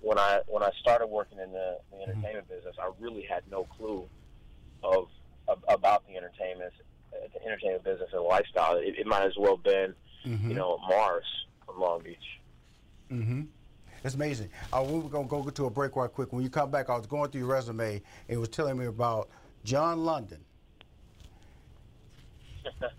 when 0.01 0.19
I 0.19 0.41
when 0.47 0.61
I 0.61 0.69
started 0.79 1.07
working 1.07 1.39
in 1.39 1.51
the, 1.51 1.77
the 1.91 2.01
entertainment 2.03 2.47
business, 2.49 2.75
I 2.79 2.91
really 2.99 3.23
had 3.23 3.41
no 3.49 3.63
clue 3.63 4.07
of, 4.83 5.07
of 5.47 5.63
about 5.67 6.05
the 6.07 6.15
entertainment 6.15 6.73
uh, 7.13 7.27
the 7.33 7.43
entertainment 7.45 7.83
business 7.83 8.09
and 8.13 8.21
lifestyle. 8.23 8.77
It, 8.77 8.99
it 8.99 9.07
might 9.07 9.25
as 9.25 9.33
well 9.37 9.55
have 9.55 9.63
been, 9.63 9.95
Mm-hmm. 10.27 10.49
you 10.49 10.55
know, 10.55 10.79
Mars 10.89 11.23
from 11.67 11.79
Long 11.79 12.01
Beach. 12.01 12.17
Mm-hmm. 13.11 13.43
It's 14.03 14.15
amazing. 14.15 14.49
Uh, 14.73 14.83
we 14.87 14.97
were 14.99 15.09
gonna 15.09 15.27
go 15.27 15.47
to 15.47 15.65
a 15.65 15.69
break 15.69 15.95
right 15.95 16.11
quick. 16.11 16.33
When 16.33 16.41
you 16.43 16.49
come 16.49 16.71
back, 16.71 16.89
I 16.89 16.97
was 16.97 17.05
going 17.05 17.29
through 17.29 17.41
your 17.41 17.49
resume 17.49 17.95
and 17.95 18.01
it 18.27 18.37
was 18.37 18.49
telling 18.49 18.77
me 18.77 18.85
about 18.85 19.29
John 19.65 20.05
London, 20.05 20.45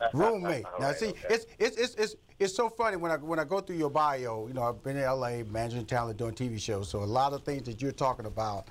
roommate. 0.13 0.69
Now 0.79 0.89
right, 0.89 0.97
see, 0.97 1.09
okay. 1.11 1.27
it's, 1.31 1.47
it's 1.59 1.77
it's 1.79 1.95
it's 1.97 2.17
it's 2.39 2.55
so 2.57 2.71
funny 2.71 2.97
when 2.97 3.13
I 3.13 3.17
when 3.19 3.39
I 3.39 3.45
go 3.45 3.61
through 3.61 3.77
your 3.77 3.91
bio. 3.91 4.49
You 4.49 4.55
know, 4.55 4.65
I've 4.65 4.83
been 4.83 4.97
in 4.99 5.05
L.A. 5.05 5.45
managing 5.45 5.87
talent, 5.87 6.19
doing 6.19 6.35
TV 6.35 6.61
shows. 6.61 6.91
So 6.91 7.03
a 7.03 7.05
lot 7.05 7.33
of 7.35 7.45
things 7.45 7.65
that 7.65 7.83
you're 7.83 7.93
talking 7.93 8.27
about 8.27 8.69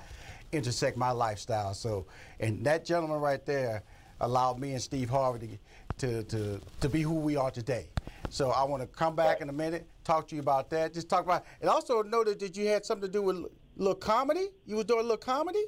intersect 0.52 0.96
my 0.96 1.12
lifestyle. 1.12 1.74
So, 1.74 2.06
and 2.40 2.64
that 2.66 2.84
gentleman 2.84 3.20
right 3.20 3.44
there 3.46 3.84
allowed 4.20 4.60
me 4.60 4.72
and 4.72 4.82
Steve 4.82 5.10
Harvey 5.10 5.60
to 5.98 6.24
to 6.24 6.24
to, 6.24 6.62
to 6.80 6.88
be 6.88 7.02
who 7.02 7.14
we 7.14 7.36
are 7.36 7.50
today. 7.50 7.90
So 8.30 8.50
I 8.50 8.64
want 8.64 8.82
to 8.82 8.88
come 8.88 9.16
back 9.16 9.34
Right. 9.36 9.42
in 9.42 9.50
a 9.50 9.54
minute, 9.54 9.88
talk 10.04 10.28
to 10.28 10.36
you 10.36 10.42
about 10.42 10.70
that. 10.70 10.94
Just 10.94 11.08
talk 11.08 11.24
about, 11.24 11.46
and 11.60 11.70
also 11.70 12.02
noted 12.02 12.40
that 12.40 12.56
you 12.56 12.66
had 12.68 12.84
something 12.84 13.08
to 13.08 13.12
do 13.12 13.22
with 13.22 13.36
a 13.36 13.50
little 13.76 13.94
comedy. 13.96 14.48
You 14.66 14.76
was 14.76 14.84
doing 14.86 15.00
a 15.00 15.02
little 15.04 15.16
comedy. 15.18 15.64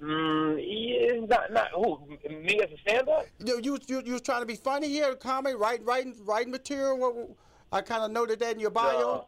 Mm, 0.00 0.62
yeah, 0.62 1.26
not 1.26 1.52
not 1.52 1.68
who 1.74 1.98
me 2.28 2.60
as 2.60 2.70
a 2.70 2.76
stand-up. 2.82 3.26
You 3.44 3.60
you 3.62 3.78
you, 3.86 4.02
you 4.04 4.12
was 4.12 4.22
trying 4.22 4.40
to 4.40 4.46
be 4.46 4.56
funny 4.56 4.88
here, 4.88 5.14
comedy, 5.14 5.54
writing 5.56 5.86
writing 5.86 6.14
writing 6.24 6.50
material. 6.52 7.34
I 7.72 7.80
kind 7.80 8.02
of 8.02 8.10
noted 8.10 8.40
that 8.40 8.52
in 8.52 8.60
your 8.60 8.70
bio. 8.70 8.98
No, 8.98 9.26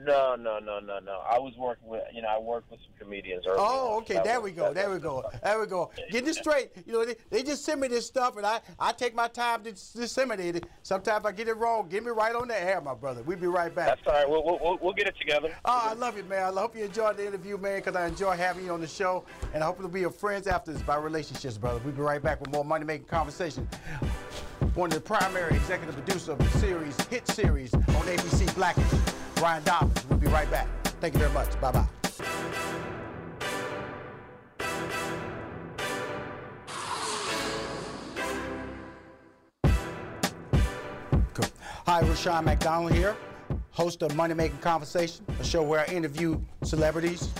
no, 0.00 0.36
no, 0.36 0.58
no, 0.58 0.78
no. 0.80 0.98
No. 1.00 1.20
I 1.28 1.38
was 1.38 1.52
working 1.58 1.88
with, 1.88 2.02
you 2.12 2.22
know, 2.22 2.28
I 2.28 2.38
worked 2.38 2.70
with 2.70 2.80
some 2.80 2.92
comedians 2.98 3.44
earlier. 3.46 3.60
Oh, 3.60 3.98
okay. 3.98 4.14
so 4.14 4.18
that 4.20 4.24
There 4.24 4.40
was- 4.40 4.50
we 4.52 4.56
go. 4.56 4.72
There 4.72 4.90
we 4.90 4.98
go. 4.98 5.24
There 5.42 5.60
we 5.60 5.66
go. 5.66 5.90
Get 6.10 6.24
this 6.24 6.36
straight. 6.38 6.70
You 6.86 6.92
know, 6.92 7.04
they, 7.04 7.16
they 7.30 7.42
just 7.42 7.64
send 7.64 7.80
me 7.80 7.88
this 7.88 8.06
stuff, 8.06 8.36
and 8.36 8.46
I, 8.46 8.60
I 8.78 8.92
take 8.92 9.14
my 9.14 9.28
time 9.28 9.62
to 9.64 9.72
disseminate 9.72 10.56
it. 10.56 10.66
Sometimes 10.82 11.24
I 11.24 11.32
get 11.32 11.48
it 11.48 11.54
wrong. 11.56 11.88
Get 11.88 12.04
me 12.04 12.10
right 12.10 12.34
on 12.34 12.48
the 12.48 12.60
air, 12.60 12.80
my 12.80 12.94
brother. 12.94 13.22
We'll 13.22 13.38
be 13.38 13.46
right 13.46 13.74
back. 13.74 13.86
That's 13.88 14.00
all 14.06 14.12
right. 14.12 14.28
We'll, 14.28 14.44
we'll, 14.44 14.58
we'll, 14.62 14.78
we'll 14.80 14.92
get 14.94 15.06
it 15.06 15.16
together. 15.18 15.54
Oh, 15.64 15.88
I 15.90 15.94
love 15.94 16.16
you, 16.16 16.24
man. 16.24 16.42
I 16.56 16.60
hope 16.60 16.76
you 16.76 16.84
enjoyed 16.84 17.16
the 17.16 17.26
interview, 17.26 17.56
man, 17.58 17.78
because 17.78 17.96
I 17.96 18.06
enjoy 18.06 18.36
having 18.36 18.64
you 18.64 18.72
on 18.72 18.80
the 18.80 18.86
show. 18.86 19.24
And 19.54 19.62
I 19.62 19.66
hope 19.66 19.78
it'll 19.78 19.90
be 19.90 20.00
your 20.00 20.10
friends 20.10 20.46
after 20.46 20.72
this 20.72 20.82
by 20.82 20.96
relationships, 20.96 21.58
brother. 21.58 21.80
We'll 21.84 21.94
be 21.94 22.02
right 22.02 22.22
back 22.22 22.40
with 22.40 22.50
more 22.52 22.64
money 22.64 22.84
making 22.84 23.06
conversation. 23.08 23.66
One 24.74 24.90
of 24.90 24.94
the 24.94 25.00
primary 25.00 25.56
executive 25.56 25.94
producer 25.94 26.32
of 26.32 26.38
the 26.38 26.58
series, 26.58 26.96
hit 27.06 27.26
series 27.28 27.72
on 27.74 27.82
ABC 27.84 28.54
Black-ish, 28.54 28.84
Brian 29.38 29.62
Dobbins. 29.62 30.04
We'll 30.08 30.18
be 30.18 30.26
right 30.26 30.50
back. 30.50 30.66
Thank 31.00 31.14
you 31.14 31.20
very 31.20 31.32
much. 31.32 31.60
Bye 31.60 31.72
bye. 31.72 31.86
Hi, 41.86 42.02
Rushion 42.02 42.44
McDonald 42.44 42.92
here, 42.92 43.16
host 43.70 44.02
of 44.02 44.14
Money 44.14 44.34
Making 44.34 44.58
Conversation, 44.58 45.24
a 45.40 45.44
show 45.44 45.62
where 45.62 45.80
I 45.80 45.86
interview 45.86 46.38
celebrities, 46.62 47.30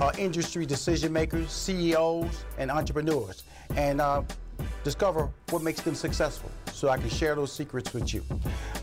uh, 0.00 0.12
industry 0.16 0.64
decision 0.64 1.12
makers, 1.12 1.50
CEOs, 1.50 2.44
and 2.56 2.70
entrepreneurs, 2.70 3.42
and 3.74 4.00
uh, 4.00 4.22
discover 4.84 5.30
what 5.50 5.62
makes 5.62 5.80
them 5.80 5.94
successful 5.94 6.50
so 6.72 6.88
I 6.88 6.96
can 6.98 7.08
share 7.08 7.34
those 7.34 7.52
secrets 7.52 7.92
with 7.92 8.12
you. 8.14 8.22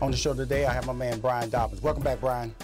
On 0.02 0.10
the 0.10 0.16
show 0.16 0.34
today, 0.34 0.66
I 0.66 0.72
have 0.72 0.86
my 0.86 0.92
man 0.92 1.20
Brian 1.20 1.50
Dobbins. 1.50 1.82
Welcome 1.82 2.02
back, 2.02 2.20
Brian. 2.20 2.54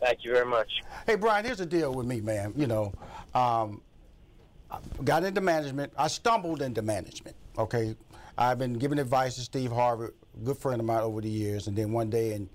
Thank 0.00 0.24
you 0.24 0.32
very 0.32 0.46
much. 0.46 0.70
Hey, 1.06 1.16
Brian, 1.16 1.44
here's 1.44 1.58
the 1.58 1.66
deal 1.66 1.94
with 1.94 2.06
me, 2.06 2.20
man. 2.20 2.52
You 2.56 2.66
know, 2.66 2.92
um, 3.34 3.80
I 4.70 4.78
got 5.02 5.24
into 5.24 5.40
management. 5.40 5.92
I 5.96 6.08
stumbled 6.08 6.62
into 6.62 6.82
management, 6.82 7.36
okay? 7.58 7.96
I've 8.36 8.58
been 8.58 8.74
giving 8.74 8.98
advice 8.98 9.36
to 9.36 9.40
Steve 9.40 9.72
Harvey, 9.72 10.06
a 10.06 10.44
good 10.44 10.58
friend 10.58 10.80
of 10.80 10.86
mine 10.86 11.00
over 11.00 11.20
the 11.20 11.30
years. 11.30 11.68
And 11.68 11.76
then 11.76 11.92
one 11.92 12.10
day 12.10 12.32
in 12.32 12.48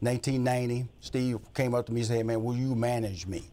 1990, 0.00 0.88
Steve 1.00 1.38
came 1.54 1.74
up 1.74 1.86
to 1.86 1.92
me 1.92 2.00
and 2.00 2.08
said, 2.08 2.16
hey, 2.18 2.22
man, 2.22 2.42
will 2.42 2.56
you 2.56 2.74
manage 2.74 3.26
me? 3.26 3.44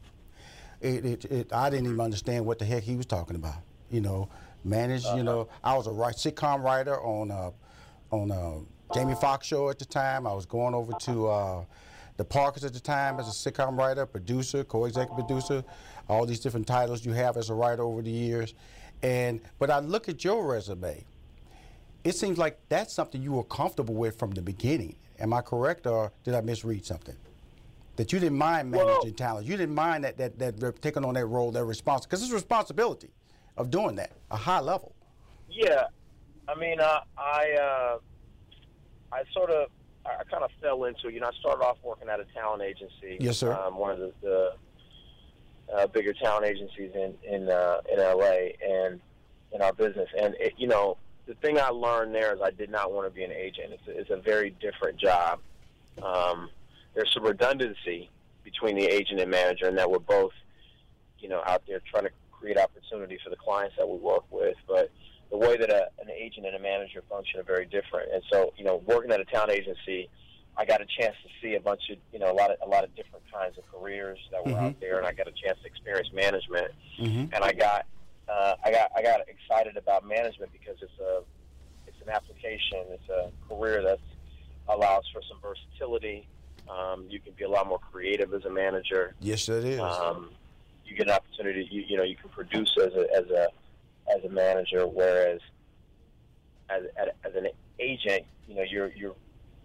It, 0.79 1.05
it, 1.05 1.25
it, 1.25 1.53
I 1.53 1.69
didn't 1.69 1.87
even 1.87 1.99
understand 1.99 2.45
what 2.45 2.59
the 2.59 2.65
heck 2.65 2.83
he 2.83 2.95
was 2.95 3.05
talking 3.05 3.35
about. 3.35 3.55
You 3.89 4.01
know, 4.01 4.29
manage, 4.65 5.05
you 5.15 5.23
know, 5.23 5.47
I 5.63 5.75
was 5.75 5.87
a 5.87 5.91
write, 5.91 6.15
sitcom 6.15 6.63
writer 6.63 6.99
on, 6.99 7.31
uh, 7.31 7.51
on 8.11 8.31
uh, 8.31 8.93
Jamie 8.93 9.15
Foxx 9.15 9.47
show 9.47 9.69
at 9.69 9.79
the 9.79 9.85
time. 9.85 10.27
I 10.27 10.33
was 10.33 10.45
going 10.45 10.73
over 10.73 10.93
to 11.01 11.27
uh, 11.27 11.65
the 12.17 12.25
Parkers 12.25 12.63
at 12.63 12.73
the 12.73 12.79
time 12.79 13.19
as 13.19 13.27
a 13.27 13.51
sitcom 13.51 13.77
writer, 13.77 14.05
producer, 14.05 14.63
co-executive 14.63 15.15
producer, 15.27 15.63
all 16.09 16.25
these 16.25 16.39
different 16.39 16.67
titles 16.67 17.05
you 17.05 17.13
have 17.13 17.37
as 17.37 17.49
a 17.49 17.53
writer 17.53 17.83
over 17.83 18.01
the 18.01 18.11
years. 18.11 18.53
And 19.03 19.41
but 19.59 19.69
I 19.69 19.79
look 19.79 20.09
at 20.09 20.23
your 20.23 20.45
resume. 20.45 21.05
It 22.03 22.15
seems 22.15 22.37
like 22.37 22.59
that's 22.69 22.93
something 22.93 23.21
you 23.21 23.33
were 23.33 23.43
comfortable 23.43 23.95
with 23.95 24.17
from 24.17 24.31
the 24.31 24.41
beginning. 24.41 24.95
Am 25.19 25.33
I 25.33 25.41
correct, 25.41 25.87
or 25.87 26.11
did 26.23 26.35
I 26.35 26.41
misread 26.41 26.85
something? 26.85 27.15
That 27.95 28.11
you 28.13 28.19
didn't 28.19 28.37
mind 28.37 28.71
managing 28.71 28.95
Well- 29.03 29.13
talent. 29.13 29.47
You 29.47 29.57
didn't 29.57 29.75
mind 29.75 30.03
that 30.03 30.17
that 30.17 30.39
that 30.39 30.81
taking 30.81 31.03
on 31.03 31.15
that 31.15 31.25
role, 31.25 31.51
that 31.51 31.63
response, 31.65 32.05
because 32.05 32.21
it's 32.23 32.31
responsibility 32.31 33.09
of 33.57 33.69
doing 33.69 33.95
that, 33.95 34.11
a 34.31 34.37
high 34.37 34.59
level. 34.59 34.93
Yeah, 35.49 35.85
I 36.47 36.55
mean, 36.55 36.79
uh, 36.79 36.99
I 37.17 37.51
uh, 37.51 37.97
I 39.11 39.23
sort 39.33 39.49
of 39.51 39.69
I 40.05 40.23
kind 40.29 40.43
of 40.43 40.51
fell 40.61 40.83
into 40.85 41.11
you 41.11 41.19
know 41.19 41.27
I 41.27 41.39
started 41.39 41.63
off 41.63 41.77
working 41.83 42.09
at 42.09 42.19
a 42.19 42.25
talent 42.33 42.63
agency. 42.63 43.17
Yes, 43.19 43.37
sir. 43.37 43.53
Um, 43.53 43.77
one 43.77 43.91
of 43.91 43.99
the, 43.99 44.13
the 44.21 44.53
uh, 45.73 45.87
bigger 45.87 46.13
talent 46.13 46.45
agencies 46.45 46.91
in 46.93 47.13
in 47.23 47.49
uh, 47.49 47.81
in 47.91 47.99
LA 47.99 48.51
and 48.65 48.99
in 49.51 49.61
our 49.61 49.73
business. 49.73 50.09
And 50.19 50.35
it, 50.39 50.53
you 50.57 50.67
know, 50.67 50.97
the 51.25 51.33
thing 51.35 51.59
I 51.59 51.69
learned 51.69 52.13
there 52.13 52.33
is 52.33 52.41
I 52.41 52.51
did 52.51 52.69
not 52.69 52.91
want 52.91 53.07
to 53.07 53.15
be 53.15 53.23
an 53.23 53.31
agent. 53.31 53.73
It's 53.73 53.87
a, 53.87 53.99
it's 53.99 54.09
a 54.09 54.17
very 54.17 54.51
different 54.61 54.99
job. 54.99 55.39
Um, 56.03 56.49
there's 56.93 57.11
some 57.13 57.23
redundancy 57.23 58.09
between 58.43 58.75
the 58.75 58.85
agent 58.85 59.19
and 59.19 59.31
manager, 59.31 59.67
and 59.67 59.77
that 59.77 59.89
we're 59.89 59.99
both, 59.99 60.33
you 61.19 61.29
know, 61.29 61.41
out 61.45 61.63
there 61.67 61.81
trying 61.89 62.03
to 62.03 62.11
create 62.39 62.57
opportunity 62.57 63.17
for 63.23 63.29
the 63.29 63.35
clients 63.35 63.75
that 63.77 63.87
we 63.87 63.97
work 63.97 64.25
with. 64.31 64.57
But 64.67 64.91
the 65.31 65.37
way 65.37 65.57
that 65.57 65.69
a, 65.69 65.89
an 65.99 66.09
agent 66.09 66.45
and 66.45 66.55
a 66.55 66.59
manager 66.59 67.03
function 67.09 67.39
are 67.39 67.43
very 67.43 67.65
different. 67.65 68.11
And 68.13 68.21
so, 68.31 68.53
you 68.57 68.63
know, 68.63 68.81
working 68.85 69.11
at 69.11 69.19
a 69.19 69.25
talent 69.25 69.51
agency, 69.51 70.09
I 70.57 70.63
got 70.65 70.79
a 70.81 70.85
chance 70.85 71.15
to 71.23 71.29
see 71.41 71.55
a 71.55 71.59
bunch 71.59 71.81
of, 71.91 71.97
you 72.13 72.19
know, 72.19 72.31
a 72.31 72.37
lot 72.41 72.49
of 72.51 72.57
a 72.65 72.69
lot 72.69 72.83
of 72.83 72.95
different 72.95 73.25
kinds 73.33 73.57
of 73.57 73.63
careers 73.73 74.19
that 74.31 74.45
were 74.45 74.57
out 74.57 74.79
there, 74.79 74.97
and 74.97 75.05
I 75.05 75.11
got 75.11 75.27
a 75.27 75.31
chance 75.31 75.59
to 75.61 75.67
experience 75.67 76.09
management. 76.13 76.71
Mm-hmm. 76.97 77.33
And 77.33 77.43
I 77.43 77.51
got, 77.51 77.85
uh, 78.29 78.55
I 78.63 78.71
got, 78.71 78.91
I 78.95 79.01
got 79.01 79.19
excited 79.27 79.75
about 79.75 80.07
management 80.07 80.51
because 80.53 80.77
it's 80.81 80.99
a, 81.01 81.23
it's 81.87 81.97
an 82.01 82.09
application, 82.09 82.85
it's 82.89 83.09
a 83.09 83.31
career 83.49 83.83
that 83.83 83.99
allows 84.69 85.03
for 85.11 85.21
some 85.27 85.39
versatility. 85.41 86.27
Um, 86.69 87.05
you 87.09 87.19
can 87.19 87.33
be 87.33 87.43
a 87.43 87.49
lot 87.49 87.67
more 87.67 87.79
creative 87.91 88.33
as 88.33 88.45
a 88.45 88.49
manager. 88.49 89.13
Yes, 89.19 89.49
it 89.49 89.65
is. 89.65 89.79
Um, 89.79 90.29
you 90.85 90.95
get 90.95 91.07
an 91.07 91.13
opportunity. 91.13 91.67
You, 91.71 91.83
you 91.87 91.97
know, 91.97 92.03
you 92.03 92.15
can 92.15 92.29
produce 92.29 92.75
as 92.77 92.93
a 92.93 93.07
as 93.15 93.29
a 93.29 93.47
as 94.15 94.23
a 94.23 94.29
manager, 94.29 94.87
whereas 94.87 95.41
as 96.69 96.83
as, 96.97 97.09
as 97.23 97.35
an 97.35 97.47
agent, 97.79 98.23
you 98.47 98.55
know, 98.55 98.63
you're 98.63 98.91
you're 98.95 99.15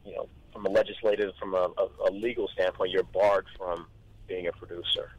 you 0.05 0.15
know 0.15 0.29
from 0.53 0.67
a 0.67 0.69
legislative, 0.69 1.33
from 1.39 1.55
a, 1.55 1.69
a, 1.79 2.09
a 2.09 2.11
legal 2.11 2.49
standpoint, 2.49 2.91
you're 2.91 3.05
barred 3.05 3.47
from 3.57 3.87
being 4.27 4.47
a 4.49 4.53
producer. 4.53 5.11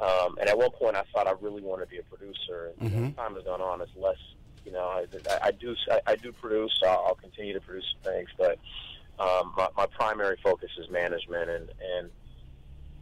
Um, 0.00 0.36
and 0.38 0.48
at 0.48 0.56
one 0.56 0.70
point, 0.70 0.94
I 0.94 1.02
thought 1.12 1.26
I 1.26 1.32
really 1.40 1.60
wanted 1.60 1.86
to 1.86 1.90
be 1.90 1.98
a 1.98 2.02
producer. 2.04 2.72
And 2.80 2.90
Mhm. 2.92 3.10
as 3.10 3.16
time 3.16 3.34
has 3.34 3.42
gone 3.44 3.60
on, 3.60 3.80
it's 3.80 3.90
less. 3.96 4.16
You 4.64 4.72
know, 4.72 4.86
I, 4.86 5.06
I, 5.30 5.38
I 5.46 5.50
do 5.52 5.74
I, 5.90 6.00
I 6.08 6.16
do 6.16 6.30
produce. 6.32 6.78
I'll, 6.84 7.04
I'll 7.08 7.14
continue 7.14 7.54
to 7.54 7.60
produce 7.60 7.94
things, 8.04 8.28
but 8.36 8.58
um, 9.18 9.52
my, 9.56 9.68
my 9.76 9.86
primary 9.86 10.36
focus 10.42 10.70
is 10.78 10.88
management 10.90 11.48
and 11.50 11.70
and 11.96 12.10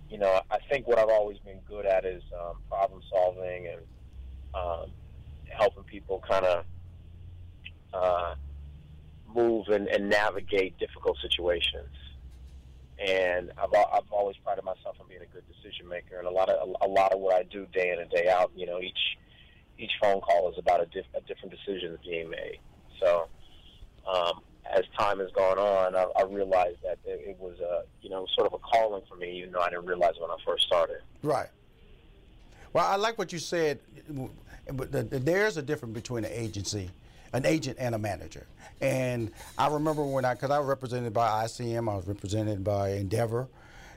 you 0.09 0.19
know, 0.19 0.41
I 0.51 0.59
think 0.71 0.87
what 0.87 0.99
I've 0.99 1.09
always 1.09 1.39
been 1.39 1.61
good 1.69 1.87
at 1.87 2.05
is 2.05 2.23
um, 2.41 2.57
problem 2.69 3.01
solving 3.13 3.67
and 3.67 3.81
um, 4.55 4.93
helping 5.59 5.85
people 5.85 6.23
kind 6.29 6.45
of 6.45 6.65
uh, 7.93 8.35
move 9.35 9.67
and, 9.69 9.89
and 9.89 10.09
navigate 10.09 10.79
difficult 10.79 11.17
situations. 11.21 11.91
And 12.99 13.51
I've, 13.59 13.75
I've 13.75 14.11
always 14.11 14.37
prided 14.43 14.65
myself 14.65 14.97
on 15.01 15.09
being 15.09 15.21
a 15.21 15.35
good 15.35 15.45
decision 15.47 15.89
maker, 15.89 16.19
and 16.19 16.27
a 16.27 16.31
lot 16.31 16.49
of 16.49 16.75
a 16.81 16.89
lot 16.89 17.13
of 17.13 17.21
what 17.21 17.35
I 17.35 17.43
do 17.43 17.67
day 17.67 17.93
in 17.93 18.01
and 18.01 18.11
day 18.11 18.29
out, 18.31 18.51
you 18.57 18.65
know, 18.65 18.81
each 18.81 19.19
each 19.79 19.93
phone 20.01 20.21
call 20.23 20.49
is 20.51 20.57
about 20.59 20.81
a, 20.81 20.87
diff- 20.87 21.13
a 21.15 21.21
different 21.23 21.53
decision 21.53 21.99
being 22.03 22.31
made. 22.31 22.59
So, 23.03 23.29
um, 24.11 24.41
as 24.75 24.85
time 24.99 25.19
has 25.21 25.31
gone 25.33 25.59
on, 25.59 25.95
I, 25.97 26.07
I 26.19 26.23
realized 26.25 26.79
that 26.83 26.99
it, 27.05 27.21
it 27.31 27.37
was 27.39 27.59
a 27.61 27.83
you 28.03 28.11
know 28.11 28.27
sort 28.35 28.47
of 28.47 28.55
a 28.55 28.59
calling 28.59 29.03
for 29.09 29.17
me, 29.17 29.39
even 29.39 29.53
though 29.53 29.61
I 29.61 29.71
didn't 29.71 29.87
realize 29.87 30.15
when 30.21 30.31
I 30.31 30.37
first 30.45 30.67
started. 30.67 30.99
Right. 31.23 31.49
Well, 32.73 32.85
I 32.87 32.97
like 32.97 33.17
what 33.19 33.33
you 33.33 33.39
said, 33.39 33.81
but 34.73 34.93
the, 34.93 35.03
the, 35.05 35.19
there's 35.19 35.57
a 35.57 35.63
difference 35.63 35.95
between 35.95 36.25
an 36.25 36.33
agency, 36.33 36.91
an 37.33 37.47
agent, 37.47 37.79
and 37.81 37.95
a 37.95 37.99
manager. 37.99 38.47
And 38.83 39.31
I 39.57 39.69
remember 39.69 40.05
when 40.05 40.27
I, 40.27 40.35
because 40.35 40.51
I 40.51 40.59
was 40.59 40.69
represented 40.69 41.15
by 41.15 41.45
ICM, 41.45 41.91
I 41.91 41.97
was 41.97 42.07
represented 42.07 42.63
by 42.63 42.91
Endeavor, 42.91 43.49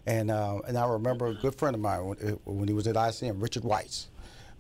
and 0.05 0.31
uh, 0.31 0.59
and 0.67 0.77
I 0.77 0.87
remember 0.87 1.27
a 1.27 1.33
good 1.33 1.55
friend 1.55 1.75
of 1.75 1.81
mine 1.81 2.05
when, 2.05 2.17
when 2.45 2.67
he 2.67 2.73
was 2.73 2.87
at 2.87 2.95
ICM, 2.95 3.41
Richard 3.41 3.63
Weiss, 3.65 4.07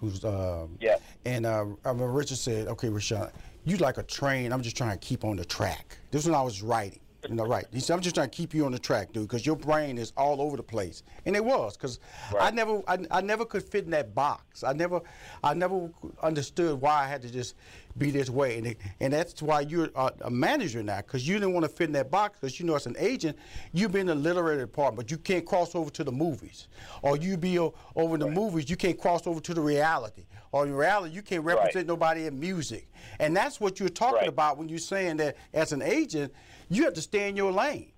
who's 0.01 0.25
um, 0.25 0.77
Yeah. 0.81 0.97
and 1.23 1.45
uh, 1.45 1.65
I 1.85 1.89
remember 1.89 2.07
Richard 2.11 2.37
said, 2.39 2.67
"Okay, 2.67 2.89
Rushion, 2.89 3.27
you 3.65 3.77
like 3.77 3.97
a 3.97 4.03
train. 4.03 4.51
I'm 4.51 4.61
just 4.61 4.77
trying 4.77 4.97
to 4.97 5.05
keep 5.05 5.23
on 5.23 5.35
the 5.35 5.45
track." 5.45 5.97
This 6.11 6.25
when 6.25 6.35
I 6.35 6.41
was 6.41 6.61
writing. 6.61 6.99
You 7.27 7.35
know, 7.35 7.45
right? 7.45 7.65
He 7.73 7.81
said, 7.81 7.95
"I'm 7.95 7.99
just 7.99 8.15
trying 8.15 8.29
to 8.29 8.35
keep 8.37 8.53
you 8.53 8.65
on 8.65 8.71
the 8.71 8.79
track, 8.79 9.11
dude, 9.11 9.27
because 9.27 9.45
your 9.45 9.57
brain 9.57 9.97
is 9.97 10.13
all 10.15 10.41
over 10.41 10.55
the 10.55 10.63
place." 10.63 11.03
And 11.25 11.35
it 11.35 11.43
was, 11.43 11.75
because 11.75 11.99
I 12.39 12.49
never, 12.49 12.81
I, 12.87 12.97
I 13.11 13.19
never 13.19 13.43
could 13.43 13.61
fit 13.61 13.83
in 13.83 13.91
that 13.91 14.15
box. 14.15 14.63
I 14.63 14.71
never, 14.71 15.01
I 15.43 15.53
never 15.53 15.89
understood 16.23 16.79
why 16.79 17.03
I 17.03 17.07
had 17.07 17.21
to 17.23 17.29
just 17.29 17.55
be 17.97 18.09
this 18.09 18.29
way. 18.29 18.57
And 18.57 18.67
it, 18.67 18.77
and 19.01 19.11
that's 19.11 19.41
why 19.41 19.59
you're 19.59 19.89
a, 19.95 20.13
a 20.21 20.31
manager 20.31 20.81
now, 20.81 21.01
because 21.01 21.27
you 21.27 21.33
didn't 21.33 21.51
want 21.51 21.65
to 21.65 21.69
fit 21.69 21.87
in 21.87 21.91
that 21.93 22.09
box. 22.09 22.39
Because 22.39 22.57
you 22.57 22.65
know, 22.65 22.75
as 22.75 22.85
an 22.85 22.95
agent, 22.97 23.37
you've 23.73 23.91
been 23.91 24.07
in 24.07 24.15
the 24.15 24.15
literary 24.15 24.57
department, 24.57 24.95
but 24.95 25.11
you 25.11 25.17
can't 25.17 25.45
cross 25.45 25.75
over 25.75 25.89
to 25.89 26.05
the 26.05 26.13
movies, 26.13 26.69
or 27.01 27.17
you 27.17 27.35
be 27.35 27.59
o- 27.59 27.73
over 27.97 28.17
the 28.17 28.29
movies, 28.29 28.69
you 28.69 28.77
can't 28.77 28.97
cross 28.97 29.27
over 29.27 29.41
to 29.41 29.53
the 29.53 29.59
reality, 29.59 30.23
or 30.51 30.65
in 30.65 30.73
reality, 30.73 31.13
you 31.13 31.21
can't 31.21 31.43
represent 31.43 31.87
nobody 31.87 32.25
in 32.25 32.39
music. 32.39 32.87
And 33.19 33.35
that's 33.35 33.59
what 33.59 33.79
you're 33.79 33.89
talking 33.89 34.19
Right. 34.21 34.27
about 34.29 34.57
when 34.57 34.67
you're 34.69 34.79
saying 34.79 35.17
that 35.17 35.37
as 35.53 35.71
an 35.71 35.81
agent, 35.81 36.33
you 36.69 36.83
have 36.85 36.93
to 36.93 37.01
stay 37.01 37.29
in 37.29 37.35
your 37.35 37.51
lane. 37.51 37.91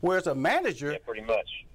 Whereas 0.00 0.26
a 0.26 0.34
manager, 0.34 0.92
Yeah, 0.92 0.98
pretty 1.04 1.20
much. 1.22 1.66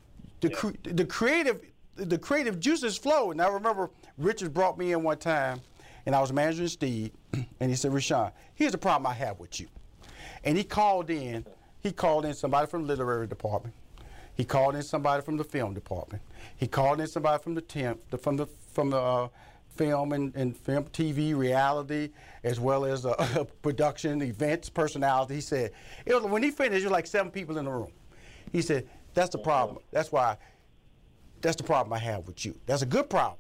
the 0.42 0.50
cre- 0.50 0.72
the 0.84 1.06
creative 1.06 1.62
the 1.96 2.18
creative 2.18 2.60
juices 2.60 2.98
flow. 2.98 3.32
And 3.32 3.42
I 3.42 3.48
remember 3.48 3.90
Richard 4.18 4.54
brought 4.54 4.78
me 4.78 4.92
in 4.92 5.02
one 5.02 5.18
time, 5.18 5.62
and 6.06 6.14
I 6.14 6.20
was 6.20 6.34
managing 6.34 6.68
Steve, 6.68 7.12
and 7.60 7.70
he 7.70 7.76
said, 7.76 7.94
"Rushion, 7.94 8.32
here's 8.54 8.74
the 8.74 8.78
problem 8.78 9.08
I 9.08 9.14
have 9.14 9.40
with 9.40 9.60
you." 9.62 9.68
And 10.44 10.58
he 10.58 10.64
called 10.64 11.10
in. 11.10 11.46
He 11.82 11.92
called 11.92 12.26
in 12.26 12.34
somebody 12.34 12.68
from 12.68 12.82
the 12.82 12.88
literary 12.88 13.28
department. 13.28 13.76
He 14.36 14.44
called 14.44 14.76
in 14.76 14.82
somebody 14.82 15.22
from 15.24 15.38
the 15.38 15.44
film 15.46 15.74
department. 15.74 16.22
He 16.58 16.68
called 16.68 17.00
in 17.00 17.08
somebody 17.08 17.42
from 17.42 17.54
the 17.54 17.62
temp, 17.62 18.02
the, 18.10 18.18
from 18.18 18.36
the 18.38 18.48
from 18.74 18.90
the 18.90 18.98
uh, 19.00 19.28
film 19.76 20.14
and, 20.14 20.36
and 20.36 20.56
film, 20.56 20.86
TV, 20.86 21.36
reality, 21.36 22.10
as 22.44 22.60
well 22.60 22.86
as 22.86 23.06
uh, 23.06 23.44
production, 23.62 24.22
events, 24.22 24.70
personality. 24.70 25.36
He 25.36 25.42
said, 25.42 25.72
it 26.06 26.14
was, 26.14 26.24
when 26.24 26.44
he 26.44 26.52
finished, 26.52 26.82
there 26.82 26.90
was 26.90 26.92
like 26.92 27.08
seven 27.08 27.32
people 27.32 27.58
in 27.58 27.66
the 27.66 27.72
room. 27.72 27.92
He 28.52 28.62
said, 28.62 28.88
that's 29.14 29.30
the 29.30 29.38
problem. 29.38 29.80
That's 29.92 30.12
why, 30.12 30.38
that's 31.42 31.56
the 31.56 31.64
problem 31.64 31.94
I 31.94 32.00
have 32.00 32.28
with 32.28 32.46
you. 32.46 32.56
That's 32.66 32.82
a 32.82 32.86
good 32.88 33.10
problem 33.10 33.40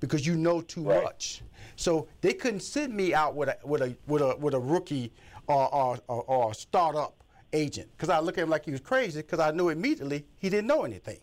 because 0.00 0.26
you 0.26 0.36
know 0.36 0.60
too 0.60 0.82
Right. 0.82 1.02
much. 1.02 1.42
So 1.76 2.08
they 2.20 2.34
couldn't 2.34 2.60
send 2.60 2.94
me 2.94 3.14
out 3.14 3.34
with 3.34 3.48
a 3.48 3.56
with 3.64 3.82
a 3.82 3.96
with 4.06 4.22
a 4.22 4.36
with 4.36 4.54
a 4.54 4.60
rookie 4.60 5.12
or 5.48 5.74
or, 5.74 5.98
or, 6.08 6.22
or 6.24 6.50
a 6.52 6.54
startup 6.54 7.24
agent 7.52 7.88
because 7.96 8.10
I 8.10 8.20
look 8.20 8.38
at 8.38 8.42
him 8.44 8.50
like 8.50 8.64
he 8.64 8.70
was 8.70 8.80
crazy 8.80 9.22
because 9.22 9.40
I 9.40 9.50
knew 9.50 9.70
immediately 9.70 10.24
he 10.38 10.48
didn't 10.50 10.66
know 10.68 10.84
anything. 10.84 11.18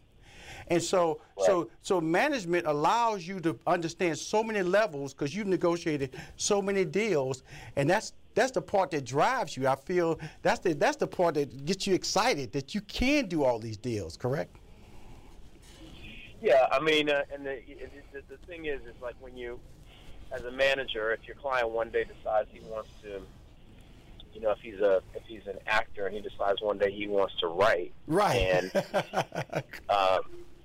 And 0.72 0.82
so 0.82 1.20
so 1.38 1.70
so 1.82 2.00
management 2.00 2.66
allows 2.66 3.28
you 3.28 3.42
to 3.42 3.60
understand 3.68 4.18
so 4.18 4.42
many 4.42 4.64
levels 4.64 5.14
because 5.14 5.36
you've 5.36 5.48
negotiated 5.48 6.16
so 6.38 6.62
many 6.62 6.86
deals, 6.86 7.44
and 7.76 7.90
that's 7.90 8.14
that's 8.36 8.52
the 8.52 8.62
part 8.62 8.92
that 8.92 9.04
drives 9.04 9.58
you. 9.58 9.68
I 9.68 9.76
feel 9.76 10.18
that's 10.42 10.60
the 10.60 10.74
that's 10.74 10.96
the 10.96 11.08
part 11.08 11.36
that 11.36 11.66
gets 11.66 11.88
you 11.88 11.94
excited 11.94 12.54
that 12.54 12.74
you 12.74 12.80
can 12.82 13.28
do 13.28 13.44
all 13.44 13.60
these 13.60 13.76
deals. 13.76 14.16
Correct? 14.16 14.56
Yeah, 16.42 16.68
I 16.72 16.80
mean, 16.80 17.10
uh, 17.10 17.24
and 17.34 17.46
the, 17.46 17.52
it, 17.52 17.92
the 18.28 18.38
thing 18.48 18.66
is, 18.66 18.82
is 18.82 18.96
like 19.00 19.14
when 19.20 19.38
you, 19.38 19.60
as 20.32 20.42
a 20.44 20.52
manager, 20.52 21.12
if 21.12 21.28
your 21.28 21.36
client 21.36 21.70
one 21.70 21.90
day 21.90 22.04
decides 22.04 22.50
he 22.52 22.62
wants 22.62 22.90
to, 23.04 23.22
you 24.34 24.42
know, 24.42 24.52
if 24.52 24.60
he's 24.60 24.80
a 24.80 25.04
if 25.14 25.24
he's 25.28 25.46
an 25.48 25.60
actor 25.68 26.08
and 26.08 26.16
he 26.16 26.22
decides 26.22 26.62
one 26.62 26.78
day 26.78 26.92
he 26.92 27.08
wants 27.08 27.36
to 27.42 27.48
write, 27.48 27.92
Right. 28.08 28.38
and 28.38 28.72
um, 29.90 30.22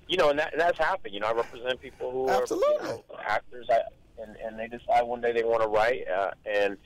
you 0.08 0.16
know, 0.16 0.30
and, 0.30 0.38
that, 0.38 0.52
and 0.52 0.60
that's 0.60 0.78
happened. 0.78 1.14
You 1.14 1.20
know, 1.20 1.28
I 1.28 1.32
represent 1.32 1.80
people 1.80 2.10
who 2.10 2.28
are 2.28 2.44
you 2.48 2.78
know, 2.82 3.04
actors, 3.26 3.66
I, 3.70 3.80
and 4.22 4.36
and 4.36 4.58
they 4.58 4.68
decide 4.68 5.02
one 5.02 5.20
day 5.20 5.32
they 5.32 5.44
want 5.44 5.62
to 5.62 5.68
write, 5.68 6.08
uh, 6.08 6.30
and 6.44 6.76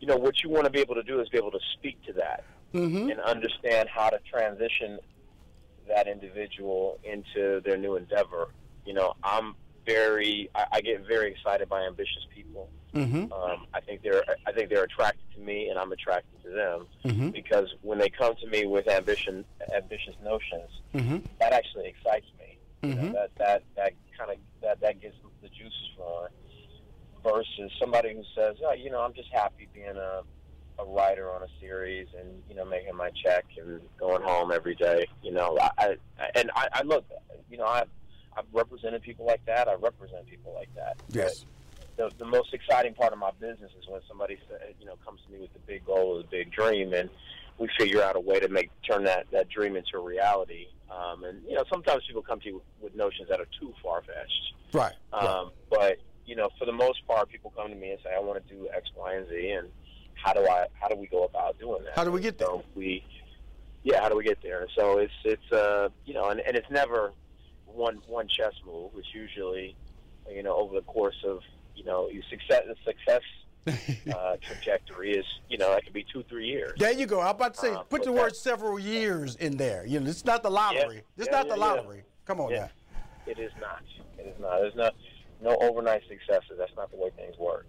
you 0.00 0.06
know, 0.06 0.16
what 0.16 0.42
you 0.42 0.50
want 0.50 0.64
to 0.64 0.70
be 0.70 0.80
able 0.80 0.94
to 0.94 1.02
do 1.02 1.20
is 1.20 1.28
be 1.28 1.38
able 1.38 1.50
to 1.50 1.60
speak 1.78 2.02
to 2.06 2.12
that 2.14 2.44
Mm-hmm. 2.74 3.08
and 3.08 3.20
understand 3.20 3.88
how 3.88 4.10
to 4.10 4.18
transition 4.30 4.98
that 5.88 6.06
individual 6.06 6.98
into 7.04 7.62
their 7.64 7.78
new 7.78 7.96
endeavor. 7.96 8.48
You 8.84 8.92
know, 8.92 9.14
I'm 9.22 9.54
very, 9.86 10.50
I, 10.54 10.66
I 10.72 10.80
get 10.82 11.06
very 11.06 11.30
excited 11.30 11.70
by 11.70 11.86
ambitious 11.86 12.26
people. 12.34 12.68
Mm-hmm. 12.96 13.32
Um, 13.32 13.66
I 13.74 13.80
think 13.80 14.02
they're, 14.02 14.24
I 14.46 14.52
think 14.52 14.70
they're 14.70 14.84
attracted 14.84 15.24
to 15.34 15.40
me, 15.40 15.68
and 15.68 15.78
I'm 15.78 15.92
attracted 15.92 16.42
to 16.44 16.50
them 16.50 16.86
Mhm. 17.04 17.32
because 17.32 17.74
when 17.82 17.98
they 17.98 18.08
come 18.08 18.34
to 18.36 18.46
me 18.46 18.64
with 18.66 18.88
ambition, 18.88 19.44
ambitious 19.74 20.14
notions, 20.24 20.70
Mm-hmm. 20.94 21.18
that 21.40 21.52
actually 21.52 21.88
excites 21.88 22.26
me. 22.38 22.58
You 22.88 22.94
know, 22.94 23.02
Mhm. 23.02 23.12
that 23.14 23.30
that 23.36 23.62
that 23.76 23.92
kind 24.16 24.30
of 24.30 24.38
that 24.62 24.80
that 24.80 25.00
gets 25.00 25.16
the 25.42 25.48
juices 25.48 25.90
flowing. 25.96 26.30
Versus 27.24 27.72
somebody 27.80 28.14
who 28.14 28.22
says, 28.36 28.54
oh, 28.64 28.72
you 28.72 28.88
know, 28.88 29.00
I'm 29.00 29.12
just 29.12 29.28
happy 29.32 29.68
being 29.74 29.96
a 29.96 30.22
a 30.78 30.84
writer 30.84 31.32
on 31.32 31.42
a 31.42 31.46
series 31.58 32.06
and 32.18 32.42
you 32.50 32.54
know 32.54 32.64
making 32.64 32.94
my 32.94 33.10
check 33.24 33.46
and 33.58 33.80
going 33.98 34.22
home 34.22 34.52
every 34.52 34.74
day. 34.74 35.06
You 35.22 35.32
know, 35.32 35.58
I, 35.60 35.70
I 36.18 36.30
and 36.36 36.50
I, 36.54 36.68
I 36.72 36.82
look, 36.82 37.04
you 37.50 37.56
know, 37.56 37.64
I 37.64 37.82
I've 38.36 38.44
represented 38.52 39.02
people 39.02 39.26
like 39.26 39.44
that. 39.46 39.66
I 39.68 39.74
represent 39.74 40.26
people 40.28 40.54
like 40.54 40.68
that. 40.76 40.98
Yes. 41.08 41.44
The, 41.96 42.10
the 42.18 42.24
most 42.24 42.52
exciting 42.52 42.94
part 42.94 43.12
of 43.12 43.18
my 43.18 43.30
business 43.40 43.70
is 43.78 43.84
when 43.88 44.00
somebody 44.08 44.38
you 44.78 44.86
know 44.86 44.94
comes 45.04 45.20
to 45.26 45.32
me 45.32 45.40
with 45.40 45.50
a 45.56 45.66
big 45.66 45.84
goal 45.84 46.16
or 46.16 46.20
a 46.20 46.24
big 46.24 46.52
dream, 46.52 46.92
and 46.92 47.08
we 47.58 47.68
figure 47.78 48.02
out 48.02 48.16
a 48.16 48.20
way 48.20 48.38
to 48.38 48.48
make 48.48 48.70
turn 48.88 49.04
that 49.04 49.26
that 49.32 49.48
dream 49.48 49.76
into 49.76 49.96
a 49.96 50.00
reality. 50.00 50.66
Um, 50.90 51.24
and 51.24 51.42
you 51.46 51.54
know, 51.54 51.64
sometimes 51.70 52.02
people 52.06 52.22
come 52.22 52.40
to 52.40 52.46
you 52.46 52.54
with, 52.56 52.64
with 52.80 52.94
notions 52.94 53.28
that 53.28 53.40
are 53.40 53.48
too 53.58 53.72
far 53.82 54.02
fetched. 54.02 54.52
Right. 54.72 54.92
right. 55.12 55.24
Um, 55.24 55.50
but 55.70 55.96
you 56.24 56.36
know, 56.36 56.48
for 56.58 56.64
the 56.64 56.72
most 56.72 57.06
part, 57.06 57.30
people 57.30 57.52
come 57.56 57.68
to 57.68 57.76
me 57.76 57.90
and 57.90 57.98
say, 58.04 58.10
"I 58.14 58.20
want 58.20 58.46
to 58.46 58.54
do 58.54 58.68
X, 58.74 58.88
Y, 58.96 59.14
and 59.14 59.28
Z," 59.28 59.50
and 59.50 59.68
how 60.14 60.32
do 60.32 60.40
I? 60.40 60.66
How 60.80 60.88
do 60.88 60.96
we 60.96 61.06
go 61.06 61.24
about 61.24 61.58
doing 61.58 61.84
that? 61.84 61.96
How 61.96 62.04
do 62.04 62.10
we 62.10 62.20
get 62.20 62.38
there? 62.38 62.48
So 62.48 62.64
we, 62.74 63.02
yeah, 63.82 64.00
how 64.02 64.08
do 64.08 64.16
we 64.16 64.24
get 64.24 64.38
there? 64.42 64.60
And 64.60 64.70
so 64.76 64.98
it's 64.98 65.12
it's 65.24 65.52
uh 65.52 65.88
you 66.04 66.14
know, 66.14 66.28
and, 66.28 66.40
and 66.40 66.56
it's 66.56 66.70
never 66.70 67.12
one 67.64 68.00
one 68.06 68.28
chess 68.28 68.52
move. 68.66 68.92
It's 68.96 69.08
usually 69.14 69.76
you 70.30 70.42
know 70.42 70.56
over 70.56 70.74
the 70.74 70.82
course 70.82 71.16
of 71.24 71.40
you 71.76 71.84
know 71.84 72.08
your 72.08 72.22
success 72.30 72.62
the 72.66 72.76
success 72.84 73.22
uh, 74.12 74.36
trajectory 74.40 75.12
is 75.12 75.24
you 75.48 75.58
know 75.58 75.70
that 75.72 75.84
could 75.84 75.92
be 75.92 76.04
two 76.12 76.22
three 76.28 76.46
years. 76.46 76.72
There 76.78 76.92
you 76.92 77.06
go. 77.06 77.20
I'm 77.20 77.30
about 77.30 77.54
to 77.54 77.60
say, 77.60 77.72
Uh, 77.72 77.82
put 77.82 78.02
the 78.04 78.12
word 78.12 78.34
several 78.36 78.78
years 78.78 79.36
in 79.36 79.56
there. 79.56 79.84
You 79.86 80.00
know, 80.00 80.08
it's 80.08 80.24
not 80.24 80.42
the 80.42 80.50
lottery. 80.50 81.02
It's 81.16 81.26
Yeah, 81.26 81.32
not 81.32 81.46
yeah, 81.46 81.54
the 81.54 81.58
yeah. 81.60 81.66
lottery. 81.66 82.02
Come 82.24 82.40
on 82.40 82.50
Yeah. 82.50 82.58
now. 82.60 82.70
It 83.26 83.38
is 83.38 83.52
not. 83.60 83.82
It 84.18 84.26
is 84.26 84.38
not. 84.40 84.60
There's 84.60 84.74
not 84.76 84.94
no 85.42 85.56
overnight 85.60 86.02
successes. 86.08 86.52
That's 86.56 86.74
not 86.76 86.90
the 86.92 86.96
way 86.96 87.10
things 87.16 87.36
work. 87.38 87.66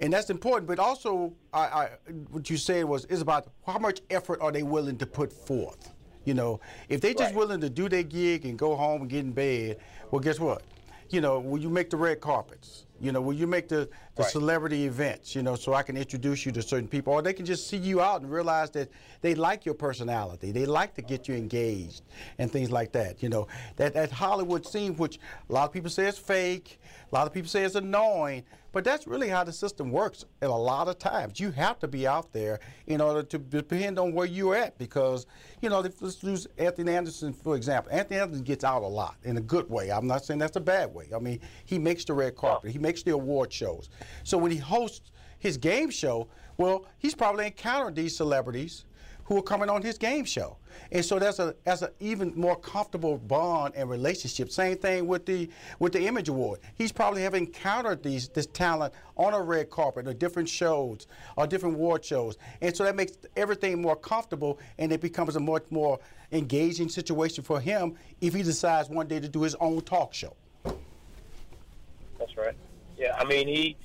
And 0.00 0.12
that's 0.12 0.30
important. 0.30 0.66
But 0.66 0.80
also, 0.80 1.32
I, 1.52 1.60
I, 1.60 1.88
what 2.32 2.50
you 2.50 2.56
said 2.56 2.84
was 2.84 3.04
is 3.04 3.20
about 3.20 3.46
how 3.64 3.78
much 3.78 4.00
effort 4.10 4.40
are 4.40 4.50
they 4.50 4.64
willing 4.64 4.98
to 4.98 5.06
put 5.06 5.32
forth. 5.32 5.92
You 6.24 6.34
know, 6.34 6.60
if 6.88 7.00
they 7.00 7.14
just 7.14 7.26
Right. 7.30 7.34
willing 7.36 7.60
to 7.60 7.70
do 7.70 7.88
their 7.88 8.02
gig 8.02 8.44
and 8.44 8.58
go 8.58 8.74
home 8.74 9.02
and 9.02 9.10
get 9.10 9.20
in 9.20 9.32
bed, 9.32 9.78
well, 10.10 10.20
guess 10.20 10.40
what? 10.40 10.62
You 11.10 11.20
know, 11.20 11.38
will 11.38 11.60
you 11.60 11.68
make 11.68 11.90
the 11.90 11.96
red 11.96 12.20
carpets? 12.20 12.86
You 13.02 13.10
know, 13.10 13.20
will 13.20 13.34
you 13.34 13.48
make 13.48 13.68
the, 13.68 13.88
the 14.14 14.22
Right. 14.22 14.32
celebrity 14.32 14.84
events? 14.86 15.34
You 15.34 15.42
know, 15.42 15.54
so 15.56 15.72
I 15.74 15.82
can 15.82 15.96
introduce 15.96 16.44
you 16.44 16.52
to 16.52 16.62
certain 16.62 16.88
people, 16.88 17.12
or 17.12 17.22
they 17.22 17.32
can 17.32 17.46
just 17.46 17.66
see 17.68 17.76
you 17.78 18.00
out 18.00 18.20
and 18.22 18.30
realize 18.30 18.70
that 18.70 18.88
they 19.20 19.34
like 19.34 19.64
your 19.64 19.74
personality. 19.74 20.52
They 20.52 20.66
like 20.66 20.94
to 20.94 21.02
get 21.02 21.28
you 21.28 21.34
engaged 21.34 22.02
and 22.38 22.50
things 22.50 22.70
like 22.70 22.92
that. 22.92 23.22
You 23.22 23.28
know, 23.28 23.46
that 23.76 23.94
that 23.94 24.10
Hollywood 24.10 24.66
scene, 24.66 24.96
which 24.96 25.18
a 25.48 25.52
lot 25.52 25.64
of 25.64 25.72
people 25.72 25.90
say 25.90 26.06
is 26.06 26.18
fake, 26.18 26.78
a 27.10 27.14
lot 27.14 27.26
of 27.26 27.32
people 27.32 27.48
say 27.48 27.62
it's 27.64 27.74
annoying, 27.74 28.44
but 28.72 28.84
that's 28.84 29.06
really 29.06 29.28
how 29.28 29.44
the 29.44 29.52
system 29.52 29.90
works. 29.90 30.24
At 30.40 30.48
a 30.48 30.54
lot 30.54 30.88
of 30.88 30.98
times, 30.98 31.38
you 31.38 31.50
have 31.50 31.78
to 31.80 31.88
be 31.88 32.06
out 32.06 32.32
there 32.32 32.58
in 32.86 33.02
order 33.02 33.22
to 33.22 33.38
depend 33.38 33.98
on 33.98 34.14
where 34.14 34.26
you're 34.26 34.56
at. 34.56 34.78
Because 34.78 35.26
you 35.60 35.68
know, 35.68 35.80
if- 35.84 36.00
let's 36.02 36.22
use 36.22 36.46
Anthony 36.58 36.92
Anderson 36.94 37.32
for 37.32 37.54
example. 37.56 37.92
Anthony 37.92 38.18
Anderson 38.20 38.44
gets 38.44 38.64
out 38.64 38.82
a 38.82 38.86
lot 38.86 39.16
in 39.24 39.36
a 39.36 39.40
good 39.40 39.70
way. 39.70 39.90
I'm 39.90 40.06
not 40.06 40.24
saying 40.24 40.38
that's 40.40 40.56
a 40.56 40.60
bad 40.60 40.92
way. 40.94 41.06
I 41.14 41.18
mean, 41.18 41.40
he 41.64 41.78
makes 41.78 42.04
the 42.04 42.14
red 42.14 42.34
carpet. 42.36 42.72
He 42.72 42.78
makes 42.78 43.02
the 43.02 43.12
award 43.12 43.52
shows. 43.52 43.88
So 44.24 44.38
when 44.38 44.50
he 44.50 44.58
hosts 44.58 45.12
his 45.38 45.56
game 45.56 45.90
show, 45.90 46.28
well, 46.56 46.86
he's 46.98 47.14
probably 47.14 47.46
encountered 47.46 47.94
these 47.94 48.16
celebrities 48.16 48.84
who 49.24 49.38
are 49.38 49.42
coming 49.42 49.70
on 49.70 49.82
his 49.82 49.98
game 49.98 50.24
show. 50.24 50.56
And 50.90 51.04
so 51.04 51.18
that's 51.18 51.38
a 51.38 51.54
an 51.66 51.88
even 52.00 52.32
more 52.34 52.56
comfortable 52.56 53.18
bond 53.18 53.74
and 53.76 53.88
relationship. 53.88 54.50
Same 54.50 54.76
thing 54.76 55.06
with 55.06 55.26
the 55.26 55.48
with 55.78 55.92
the 55.92 56.06
Image 56.06 56.28
Award. 56.28 56.60
He's 56.74 56.92
probably 56.92 57.22
have 57.22 57.34
encountered 57.34 58.02
these 58.02 58.28
this 58.28 58.46
talent 58.46 58.92
on 59.16 59.34
a 59.34 59.40
red 59.40 59.70
carpet 59.70 60.06
or 60.06 60.14
different 60.14 60.48
shows 60.48 61.06
or 61.36 61.46
different 61.46 61.76
award 61.76 62.04
shows. 62.04 62.36
And 62.60 62.76
so 62.76 62.84
that 62.84 62.96
makes 62.96 63.12
everything 63.36 63.80
more 63.80 63.96
comfortable 63.96 64.58
and 64.78 64.92
it 64.92 65.00
becomes 65.00 65.36
a 65.36 65.40
much 65.40 65.64
more 65.70 65.98
engaging 66.32 66.88
situation 66.88 67.44
for 67.44 67.60
him 67.60 67.94
if 68.20 68.34
he 68.34 68.42
decides 68.42 68.88
one 68.88 69.06
day 69.06 69.20
to 69.20 69.28
do 69.28 69.42
his 69.42 69.54
own 69.56 69.82
talk 69.82 70.14
show. 70.14 70.34
That's 70.64 72.36
right. 72.36 72.54
Yeah, 72.96 73.16
I 73.18 73.24
mean, 73.24 73.48
he, 73.48 73.76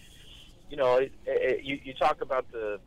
you 0.70 0.78
know, 0.78 0.98
it, 0.98 1.12
it, 1.26 1.64
you, 1.64 1.80
you 1.84 1.94
talk 1.94 2.22
about 2.22 2.52
the 2.52 2.80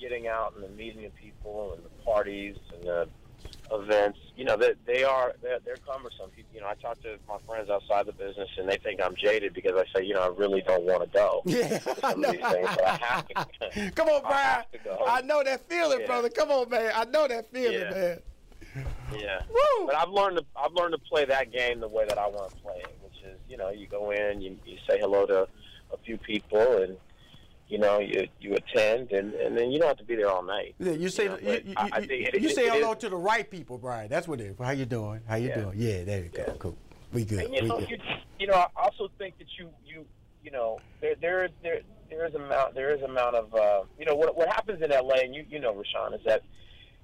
getting 0.00 0.28
out 0.28 0.54
and 0.54 0.64
the 0.64 0.68
meeting 0.68 1.04
of 1.04 1.14
people 1.16 1.74
and 1.74 1.84
the 1.84 1.88
parties 2.04 2.56
and 2.74 2.82
the 2.84 3.08
events. 3.72 4.18
You 4.36 4.44
know, 4.44 4.56
that 4.56 4.76
they, 4.86 5.04
are 5.04 5.34
they're, 5.42 5.58
they're 5.64 5.76
cumbersome. 5.76 6.30
You 6.54 6.60
know, 6.60 6.66
I 6.68 6.74
talk 6.74 7.00
to 7.02 7.16
my 7.28 7.36
friends 7.46 7.68
outside 7.70 8.06
the 8.06 8.12
business 8.12 8.48
and 8.58 8.68
they 8.68 8.76
think 8.78 9.00
I'm 9.02 9.14
jaded 9.16 9.52
because 9.54 9.72
I 9.76 9.84
say, 9.98 10.04
you 10.06 10.14
know, 10.14 10.22
I 10.22 10.28
really 10.28 10.62
don't 10.62 10.84
want 10.84 11.02
to 11.02 11.08
go. 11.10 11.42
Yeah, 11.46 11.78
to 11.78 12.06
I 12.06 12.12
of 12.12 12.16
these 12.16 12.24
things, 12.50 12.68
but 12.76 12.84
I 12.86 12.96
have 13.02 13.28
to. 13.28 13.90
Come 13.94 14.08
on, 14.08 14.22
I 14.24 14.28
Brian. 14.28 14.64
go. 14.84 15.04
I 15.06 15.20
know 15.22 15.42
that 15.44 15.68
feeling, 15.68 16.00
Yeah. 16.00 16.06
brother. 16.06 16.28
Come 16.30 16.50
on, 16.50 16.68
man. 16.70 16.92
I 16.94 17.04
know 17.04 17.28
that 17.28 17.50
feeling, 17.52 17.80
Yeah. 17.80 17.90
man. 17.90 18.20
Yeah. 19.18 19.40
Woo! 19.48 19.86
But 19.86 19.96
I've 19.96 20.10
learned 20.10 20.36
to 20.38 20.44
I've 20.56 20.72
learned 20.72 20.92
to 20.92 20.98
play 20.98 21.24
that 21.24 21.50
game 21.52 21.80
the 21.80 21.88
way 21.88 22.06
that 22.08 22.18
I 22.18 22.28
want 22.28 22.50
to 22.50 22.56
play 22.58 22.76
it, 22.78 22.96
which 23.02 23.16
is 23.24 23.36
you 23.48 23.56
know 23.56 23.70
you 23.70 23.86
go 23.88 24.12
in, 24.12 24.40
you, 24.40 24.56
you 24.64 24.76
say 24.88 24.98
hello 25.00 25.26
to 25.26 25.48
a 25.92 25.96
few 25.98 26.16
people, 26.18 26.82
and 26.82 26.96
you 27.68 27.78
know 27.78 27.98
you 27.98 28.26
you 28.40 28.54
attend, 28.54 29.12
and 29.12 29.34
and 29.34 29.56
then 29.56 29.70
you 29.70 29.78
don't 29.78 29.88
have 29.88 29.96
to 29.98 30.04
be 30.04 30.16
there 30.16 30.28
all 30.28 30.42
night. 30.42 30.74
Yeah, 30.78 30.92
you 30.92 31.08
say 31.08 31.28
know, 31.28 31.38
you, 31.38 31.60
you, 31.64 31.74
I- 31.76 31.90
I 31.92 31.98
you- 32.00 32.06
it- 32.10 32.42
you 32.42 32.48
it- 32.48 32.54
say 32.54 32.66
it 32.66 32.72
hello 32.74 32.94
to 32.94 33.08
the 33.08 33.16
right 33.16 33.48
people, 33.50 33.78
Brian. 33.78 34.08
That's 34.08 34.26
what 34.28 34.40
it 34.40 34.46
is. 34.46 34.56
How 34.58 34.70
you 34.70 34.86
doing? 34.86 35.20
How 35.28 35.36
you 35.36 35.48
Yeah. 35.48 35.60
doing? 35.60 35.72
Yeah, 35.76 36.04
there 36.04 36.22
you 36.24 36.28
go. 36.28 36.44
Yeah. 36.46 36.54
Cool. 36.58 36.76
We 37.12 37.24
good. 37.24 37.44
And 37.44 37.54
you 37.54 37.62
we 37.62 37.68
know, 37.68 37.78
good. 37.80 37.90
you, 37.90 37.98
you 38.38 38.46
know, 38.46 38.54
I 38.54 38.66
also 38.76 39.10
think 39.18 39.36
that 39.38 39.48
you, 39.58 39.68
you, 39.84 40.06
you 40.44 40.50
know, 40.52 40.78
there, 41.00 41.14
there, 41.20 41.48
there, 41.62 41.80
there 42.08 42.24
is 42.26 42.34
amount, 42.36 42.74
there 42.74 42.94
is 42.94 43.02
amount 43.02 43.34
of, 43.34 43.52
uh, 43.54 43.82
you 43.98 44.04
know, 44.06 44.14
what, 44.14 44.36
what 44.36 44.46
happens 44.48 44.80
in 44.80 44.90
LA, 44.90 45.16
and 45.24 45.34
you, 45.34 45.44
you 45.48 45.58
know, 45.58 45.74
Rushion, 45.74 46.14
is 46.14 46.20
that 46.24 46.42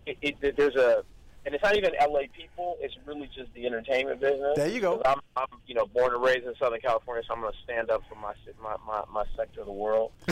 it, 0.07 0.17
it, 0.23 0.57
there's 0.57 0.77
a, 0.77 1.03
and 1.47 1.55
it's 1.55 1.63
not 1.63 1.77
even 1.77 1.93
LA 2.01 2.23
people. 2.37 2.77
It's 2.81 2.95
really 3.07 3.31
just 3.35 3.55
the 3.55 3.65
entertainment 3.67 4.21
business. 4.21 4.57
There 4.57 4.67
you 4.69 4.81
go. 4.81 5.01
I'm, 5.05 5.21
I'm, 5.37 5.47
you 5.67 5.75
know, 5.77 5.87
born 5.87 6.13
and 6.13 6.23
raised 6.23 6.45
in 6.45 6.53
Southern 6.59 6.81
California, 6.81 7.23
so 7.27 7.35
I'm 7.35 7.41
going 7.41 7.53
to 7.53 7.59
stand 7.63 7.89
up 7.89 8.03
for 8.09 8.17
my, 8.17 8.33
my, 8.61 8.75
my, 8.85 9.03
my 9.13 9.25
sector 9.37 9.61
of 9.61 9.67
the 9.67 9.73
world. 9.73 10.11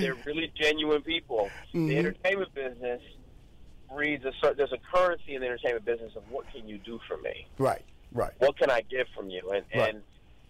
They're 0.00 0.16
really 0.24 0.50
genuine 0.58 1.02
people. 1.02 1.50
Mhm. 1.74 1.88
The 1.88 1.98
entertainment 1.98 2.54
business 2.54 3.02
breeds 3.92 4.24
a 4.24 4.32
certain. 4.40 4.56
There's 4.56 4.72
a 4.72 4.78
currency 4.96 5.34
in 5.34 5.40
the 5.42 5.46
entertainment 5.48 5.84
business 5.84 6.12
of 6.16 6.22
what 6.30 6.46
can 6.52 6.66
you 6.66 6.78
do 6.78 6.98
for 7.06 7.18
me? 7.18 7.46
Right, 7.58 7.82
right. 8.12 8.32
What 8.38 8.56
can 8.58 8.70
I 8.70 8.80
get 8.82 9.06
from 9.14 9.28
you? 9.28 9.40
And 9.50 9.64
Right. 9.74 9.94
and 9.94 10.02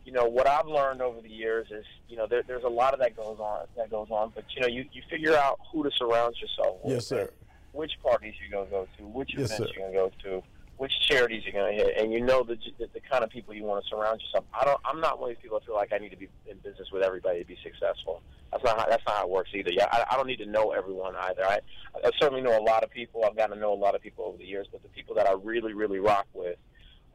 you 0.05 0.13
know 0.13 0.25
what 0.25 0.47
I've 0.49 0.67
learned 0.67 1.01
over 1.01 1.21
the 1.21 1.29
years 1.31 1.69
is 1.71 1.85
you 2.09 2.17
know 2.17 2.27
there, 2.29 2.43
there's 2.47 2.65
a 2.65 2.69
lot 2.69 2.95
of 2.95 3.01
that 3.01 3.17
goes 3.17 3.39
on 3.41 3.67
that 3.77 3.91
goes 3.91 4.09
on, 4.11 4.33
but 4.35 4.45
you 4.55 4.61
know 4.63 4.69
you 4.69 4.85
you 4.93 5.03
figure 5.09 5.37
out 5.37 5.59
who 5.73 5.83
to 5.85 5.91
surround 5.97 6.35
yourself 6.41 6.79
with. 6.83 6.93
Yes, 6.95 7.07
sir. 7.07 7.31
Which 7.73 7.93
parties 8.03 8.35
you're 8.41 8.51
gonna 8.51 8.71
go 8.71 8.87
to, 8.99 9.07
which 9.07 9.35
Yes, 9.37 9.51
events 9.51 9.73
sir. 9.73 9.81
you're 9.81 9.89
gonna 9.91 10.09
go 10.09 10.13
to, 10.25 10.43
which 10.77 10.93
charities 11.09 11.43
you're 11.45 11.53
gonna 11.53 11.73
hit, 11.73 11.97
and 11.99 12.13
you 12.13 12.21
know 12.21 12.43
the, 12.43 12.57
the 12.79 12.87
the 12.93 13.01
kind 13.01 13.25
of 13.25 13.31
people 13.31 13.55
you 13.55 13.65
want 13.65 13.83
to 13.83 13.89
surround 13.89 14.21
yourself. 14.21 14.45
I 14.53 14.65
don't. 14.65 14.81
I'm 14.85 15.01
not 15.01 15.19
one 15.21 15.31
of 15.31 15.37
these 15.37 15.43
people 15.43 15.59
that 15.59 15.65
feel 15.65 15.75
like 15.75 15.93
I 15.93 15.99
need 15.99 16.11
to 16.11 16.17
be 16.17 16.29
in 16.47 16.59
business 16.59 16.89
with 16.93 17.03
everybody 17.03 17.39
to 17.41 17.47
be 17.47 17.57
successful. 17.63 18.23
That's 18.51 18.63
not 18.65 18.79
how, 18.79 18.87
that's 18.89 19.03
not 19.07 19.17
how 19.17 19.25
it 19.25 19.31
works 19.31 19.51
either. 19.55 19.71
Yeah, 19.73 19.87
I, 19.91 20.05
I 20.11 20.17
don't 20.17 20.27
need 20.27 20.41
to 20.41 20.47
know 20.47 20.73
everyone 20.73 21.17
either. 21.17 21.45
I, 21.47 21.61
I 22.05 22.11
certainly 22.21 22.43
know 22.43 22.59
a 22.59 22.61
lot 22.63 22.85
of 22.85 22.91
people. 22.91 23.25
I've 23.25 23.37
gotten 23.37 23.57
to 23.57 23.61
know 23.61 23.73
a 23.73 23.75
lot 23.75 23.95
of 23.95 24.03
people 24.03 24.27
over 24.27 24.37
the 24.37 24.45
years, 24.45 24.67
but 24.71 24.83
the 24.83 24.89
people 24.91 25.15
that 25.15 25.27
I 25.27 25.33
really, 25.33 25.73
really 25.73 25.99
rock 25.99 26.27
with 26.35 26.59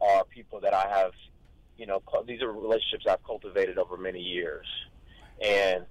are 0.02 0.24
people 0.26 0.60
that 0.62 0.74
I 0.74 0.88
have, 0.90 1.12
you 1.78 1.86
know, 1.86 2.02
these 2.26 2.42
are 2.42 2.52
relationships 2.52 3.06
I've 3.08 3.24
cultivated 3.24 3.78
over 3.78 3.98
many 3.98 4.22
years. 4.22 4.66
And, 5.44 5.86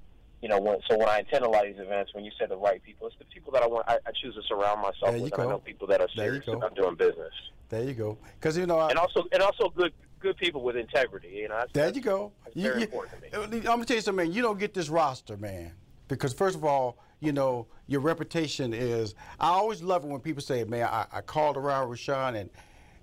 you 0.47 0.51
know, 0.51 0.61
when, 0.61 0.79
so 0.89 0.97
when 0.97 1.09
I 1.09 1.19
attend 1.19 1.45
a 1.45 1.49
lot 1.49 1.67
of 1.67 1.73
these 1.75 1.83
events, 1.85 2.15
when 2.15 2.25
you 2.25 2.31
say 2.39 2.47
the 2.47 2.57
right 2.57 2.81
people, 2.81 3.09
it's 3.09 3.17
the 3.19 3.25
people 3.25 3.51
that 3.51 3.65
I 3.65 3.67
want, 3.67 3.85
I, 3.89 3.95
I 4.07 4.13
choose 4.23 4.37
to 4.37 4.43
surround 4.43 4.81
myself 4.81 5.11
There 5.11 5.21
with. 5.21 5.33
And 5.33 5.43
I 5.43 5.47
know 5.47 5.59
people 5.59 5.89
that 5.89 6.01
are 6.01 6.09
serious 6.15 6.47
about 6.47 6.77
doing 6.77 6.95
business. 6.95 7.33
There 7.69 7.83
you 7.83 7.95
go. 7.95 8.17
Because 8.39 8.57
you 8.57 8.65
know, 8.65 8.79
I, 8.79 8.91
And 8.91 8.99
also, 8.99 9.25
and 9.33 9.43
also 9.43 9.71
good, 9.71 9.93
good 10.21 10.37
people 10.37 10.63
with 10.63 10.77
integrity. 10.77 11.31
You 11.31 11.49
know, 11.49 11.57
that's, 11.59 11.73
There 11.73 11.93
you 11.93 12.01
go. 12.01 12.31
You- 12.55 12.63
very 12.63 12.77
you- 12.77 12.85
important 12.85 13.33
to 13.33 13.49
me. 13.49 13.59
I'm 13.59 13.65
gonna 13.65 13.85
tell 13.87 13.97
you 13.97 14.03
something, 14.03 14.25
man. 14.25 14.33
You 14.33 14.41
don't 14.41 14.57
get 14.57 14.73
this 14.73 14.89
roster, 14.89 15.37
man, 15.37 15.73
because 16.07 16.33
first 16.33 16.55
of 16.55 16.65
all, 16.65 16.97
you 17.19 17.33
know 17.33 17.67
your 17.89 18.01
reputation 18.01 18.73
is. 18.73 19.17
I 19.41 19.49
always 19.49 19.83
love 19.83 20.05
it 20.05 20.09
when 20.09 20.21
people 20.21 20.43
say, 20.43 20.63
"Man, 20.63 20.85
I, 20.85 21.07
I 21.13 21.21
called 21.23 21.57
around 21.57 21.89
Rushion 21.89 22.37
and 22.37 22.51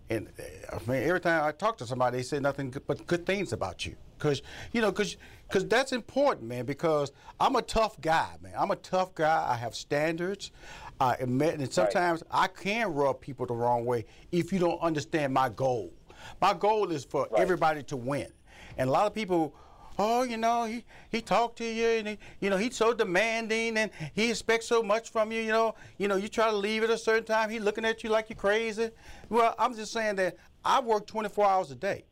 and 0.09 0.29
uh, 0.71 0.79
man, 0.87 1.03
every 1.03 1.19
time 1.19 1.43
I 1.43 1.51
talk 1.51 1.77
to 1.79 1.85
somebody, 1.85 2.17
they 2.17 2.23
say 2.23 2.39
nothing 2.39 2.73
but 2.87 3.05
good 3.05 3.25
things 3.25 3.51
about 3.51 3.85
you." 3.85 3.97
Because 4.23 4.41
you 4.71 4.81
know, 4.81 4.89
because 4.89 5.17
because 5.47 5.67
that's 5.67 5.91
important, 5.91 6.47
man. 6.47 6.65
Because 6.65 7.11
I'm 7.39 7.57
a 7.57 7.61
tough 7.61 7.99
guy, 7.99 8.29
man. 8.41 8.53
I'm 8.57 8.71
a 8.71 8.77
tough 8.77 9.13
guy. 9.13 9.45
I 9.49 9.55
have 9.55 9.75
standards. 9.75 10.51
I 10.99 11.15
admit, 11.15 11.59
and 11.59 11.73
sometimes 11.73 12.23
I 12.31 12.47
can 12.47 12.93
rub 12.93 13.19
people 13.19 13.45
the 13.45 13.53
wrong 13.53 13.83
way 13.83 14.05
if 14.31 14.53
you 14.53 14.59
don't 14.59 14.79
understand 14.79 15.33
my 15.33 15.49
goal. 15.49 15.91
My 16.39 16.53
goal 16.53 16.89
is 16.91 17.03
for 17.03 17.27
everybody 17.35 17.83
to 17.83 17.97
win. 17.97 18.31
And 18.77 18.87
a 18.87 18.91
lot 18.91 19.07
of 19.07 19.13
people, 19.13 19.53
oh, 19.99 20.23
you 20.23 20.37
know, 20.37 20.63
he, 20.63 20.85
he 21.09 21.19
talked 21.19 21.57
to 21.57 21.65
you 21.65 21.85
and 21.85 22.07
he, 22.07 22.17
you 22.39 22.49
know, 22.49 22.55
he's 22.55 22.77
so 22.77 22.93
demanding 22.93 23.77
and 23.77 23.91
he 24.13 24.29
expects 24.29 24.67
so 24.67 24.81
much 24.81 25.09
from 25.09 25.31
you, 25.33 25.41
you 25.41 25.51
know, 25.51 25.75
you 25.97 26.07
know, 26.07 26.15
you 26.15 26.29
try 26.29 26.49
to 26.49 26.55
leave 26.55 26.83
at 26.83 26.89
a 26.89 26.97
certain 26.97 27.25
time, 27.25 27.49
he's 27.49 27.61
looking 27.61 27.83
at 27.83 28.03
you 28.03 28.09
like 28.09 28.29
you're 28.29 28.37
crazy. 28.37 28.89
Well, 29.29 29.53
I'm 29.59 29.75
just 29.75 29.91
saying 29.91 30.15
that 30.15 30.37
I 30.63 30.79
work 30.79 31.05
24 31.07 31.45
hours 31.45 31.71
a 31.71 31.75
day. 31.75 32.05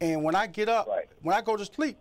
And 0.00 0.22
when 0.22 0.34
I 0.34 0.46
get 0.46 0.68
up, 0.68 0.88
when 1.22 1.36
I 1.36 1.40
go 1.40 1.56
to 1.56 1.64
sleep, 1.64 1.98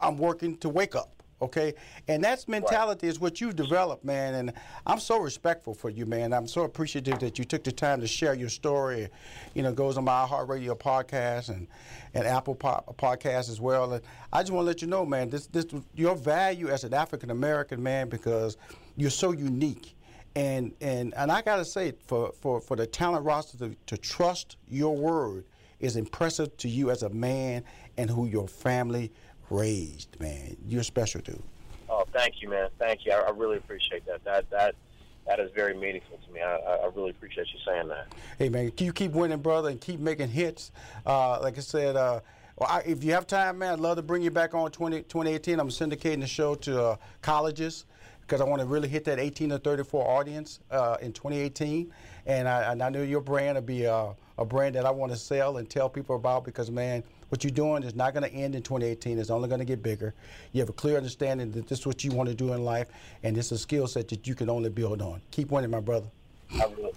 I'm 0.00 0.18
working 0.18 0.56
to 0.58 0.68
wake 0.68 0.94
up. 0.94 1.20
Okay, 1.42 1.72
and 2.06 2.22
that's 2.22 2.48
mentality 2.48 3.06
is 3.06 3.18
what 3.18 3.40
you've 3.40 3.56
developed, 3.56 4.04
man. 4.04 4.34
And 4.34 4.52
I'm 4.86 5.00
so 5.00 5.18
respectful 5.18 5.72
for 5.72 5.88
you, 5.88 6.04
man. 6.04 6.34
I'm 6.34 6.46
so 6.46 6.64
appreciative 6.64 7.18
that 7.20 7.38
you 7.38 7.46
took 7.46 7.64
the 7.64 7.72
time 7.72 8.02
to 8.02 8.06
share 8.06 8.34
your 8.34 8.50
story. 8.50 9.08
You 9.54 9.62
know, 9.62 9.70
it 9.70 9.74
goes 9.74 9.96
on 9.96 10.04
my 10.04 10.26
iHeartRadio 10.26 10.78
podcast 10.78 11.48
and 11.48 11.66
and 12.12 12.26
Apple 12.26 12.54
po- 12.54 12.84
podcast 12.98 13.48
as 13.48 13.58
well. 13.58 13.94
And 13.94 14.02
I 14.34 14.42
just 14.42 14.52
want 14.52 14.64
to 14.64 14.66
let 14.66 14.82
you 14.82 14.88
know, 14.88 15.06
man, 15.06 15.30
this 15.30 15.46
this 15.46 15.64
your 15.94 16.14
value 16.14 16.68
as 16.68 16.84
an 16.84 16.92
African 16.92 17.30
American 17.30 17.82
man 17.82 18.10
because 18.10 18.58
you're 18.98 19.08
so 19.08 19.32
unique. 19.32 19.96
And 20.36 20.74
and 20.82 21.14
and 21.14 21.32
I 21.32 21.40
gotta 21.40 21.64
say, 21.64 21.94
for 22.06 22.32
for 22.38 22.60
for 22.60 22.76
the 22.76 22.86
talent 22.86 23.24
roster 23.24 23.56
to, 23.58 23.74
to 23.86 23.96
trust 23.96 24.58
your 24.68 24.94
word 24.94 25.46
is 25.80 25.96
impressive 25.96 26.54
to 26.58 26.68
you 26.68 26.90
as 26.90 27.02
a 27.02 27.08
man 27.08 27.64
and 28.00 28.08
who 28.08 28.26
your 28.26 28.48
family 28.48 29.12
raised, 29.50 30.18
man. 30.18 30.56
You're 30.66 30.82
special, 30.82 31.20
dude. 31.20 31.42
Oh, 31.90 32.04
thank 32.14 32.40
you, 32.40 32.48
man. 32.48 32.70
Thank 32.78 33.04
you. 33.04 33.12
I, 33.12 33.20
I 33.20 33.30
really 33.30 33.58
appreciate 33.58 34.06
that. 34.06 34.24
That 34.24 34.48
that 34.50 34.74
that 35.26 35.38
is 35.38 35.50
very 35.54 35.74
meaningful 35.74 36.18
to 36.26 36.32
me. 36.32 36.40
I, 36.40 36.56
I 36.56 36.90
really 36.94 37.10
appreciate 37.10 37.48
you 37.52 37.60
saying 37.66 37.88
that. 37.88 38.06
Hey, 38.38 38.48
man, 38.48 38.70
Can 38.70 38.86
you 38.86 38.92
keep 38.94 39.12
winning, 39.12 39.40
brother, 39.40 39.68
and 39.68 39.78
keep 39.80 40.00
making 40.00 40.28
hits. 40.28 40.72
Uh, 41.04 41.40
like 41.42 41.58
I 41.58 41.60
said, 41.60 41.94
uh, 41.94 42.20
well, 42.56 42.70
I, 42.70 42.80
if 42.86 43.04
you 43.04 43.12
have 43.12 43.26
time, 43.26 43.58
man, 43.58 43.74
I'd 43.74 43.80
love 43.80 43.96
to 43.96 44.02
bring 44.02 44.22
you 44.22 44.30
back 44.30 44.54
on 44.54 44.70
20, 44.70 45.02
2018. 45.02 45.60
I'm 45.60 45.68
syndicating 45.68 46.20
the 46.20 46.26
show 46.26 46.54
to 46.56 46.82
uh, 46.82 46.96
colleges 47.20 47.84
because 48.22 48.40
I 48.40 48.44
want 48.44 48.60
to 48.60 48.66
really 48.66 48.88
hit 48.88 49.04
that 49.04 49.18
18 49.18 49.50
to 49.50 49.58
34 49.58 50.08
audience 50.08 50.60
uh, 50.70 50.96
in 51.02 51.12
2018. 51.12 51.92
And 52.26 52.48
I, 52.48 52.72
and 52.72 52.82
I 52.82 52.88
know 52.88 53.02
your 53.02 53.20
brand 53.20 53.56
will 53.56 53.62
be 53.62 53.86
uh, 53.86 54.14
a 54.38 54.44
brand 54.44 54.74
that 54.76 54.86
I 54.86 54.90
want 54.90 55.12
to 55.12 55.18
sell 55.18 55.58
and 55.58 55.68
tell 55.68 55.88
people 55.88 56.16
about 56.16 56.44
because, 56.44 56.70
man, 56.70 57.04
what 57.30 57.42
you're 57.42 57.50
doing 57.50 57.82
is 57.82 57.94
not 57.94 58.12
going 58.12 58.28
to 58.28 58.36
end 58.36 58.54
in 58.54 58.62
2018. 58.62 59.18
It's 59.18 59.30
only 59.30 59.48
going 59.48 59.60
to 59.60 59.64
get 59.64 59.82
bigger. 59.82 60.14
You 60.52 60.60
have 60.60 60.68
a 60.68 60.74
clear 60.74 60.96
understanding 60.96 61.50
that 61.52 61.66
this 61.66 61.80
is 61.80 61.86
what 61.86 62.04
you 62.04 62.10
want 62.10 62.28
to 62.28 62.34
do 62.34 62.52
in 62.52 62.64
life, 62.64 62.88
and 63.22 63.38
it's 63.38 63.52
a 63.52 63.58
skill 63.58 63.86
set 63.86 64.08
that 64.08 64.26
you 64.26 64.34
can 64.34 64.50
only 64.50 64.68
build 64.68 65.00
on. 65.00 65.22
Keep 65.30 65.50
winning, 65.50 65.70
my 65.70 65.80
brother. 65.80 66.08
I 66.52 66.64
really 66.76 66.92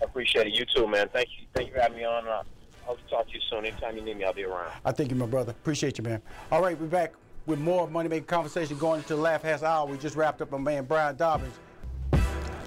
appreciate 0.00 0.46
it. 0.46 0.54
You 0.54 0.64
too, 0.64 0.86
man. 0.86 1.08
Thank 1.12 1.28
you. 1.38 1.46
Thank 1.54 1.68
you 1.68 1.74
for 1.74 1.80
having 1.80 1.98
me 1.98 2.04
on. 2.04 2.26
Uh, 2.26 2.42
to 2.88 2.96
talk 3.08 3.26
to 3.26 3.34
you 3.34 3.40
soon. 3.48 3.64
Anytime 3.64 3.96
you 3.96 4.02
need 4.02 4.18
me, 4.18 4.24
I'll 4.24 4.32
be 4.32 4.44
around. 4.44 4.70
I 4.84 4.92
thank 4.92 5.10
you, 5.10 5.16
my 5.16 5.26
brother. 5.26 5.52
Appreciate 5.52 5.98
you, 5.98 6.04
man. 6.04 6.20
All 6.50 6.60
right, 6.60 6.78
we're 6.78 6.86
back 6.86 7.14
with 7.46 7.58
more 7.58 7.88
Money 7.88 8.08
Making 8.08 8.26
Conversation 8.26 8.76
going 8.76 8.98
into 8.98 9.14
the 9.14 9.20
last 9.20 9.44
half 9.44 9.62
hour. 9.62 9.86
We 9.86 9.96
just 9.98 10.16
wrapped 10.16 10.42
up 10.42 10.50
my 10.50 10.58
man 10.58 10.84
Brian 10.84 11.16
Dobbins. 11.16 11.54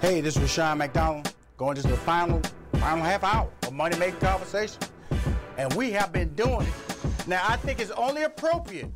Hey, 0.00 0.20
this 0.20 0.36
is 0.36 0.50
Sean 0.50 0.78
McDonald 0.78 1.32
going 1.56 1.76
into 1.76 1.88
the 1.88 1.96
final 1.96 2.40
final 2.72 3.04
half 3.04 3.24
hour 3.24 3.48
of 3.62 3.72
Money 3.72 3.96
Making 3.98 4.20
Conversation. 4.20 4.80
And 5.56 5.72
we 5.74 5.90
have 5.92 6.12
been 6.12 6.34
doing 6.34 6.62
it. 6.62 6.95
Now, 7.26 7.42
I 7.48 7.56
think 7.56 7.80
it's 7.80 7.90
only 7.92 8.22
appropriate 8.22 8.90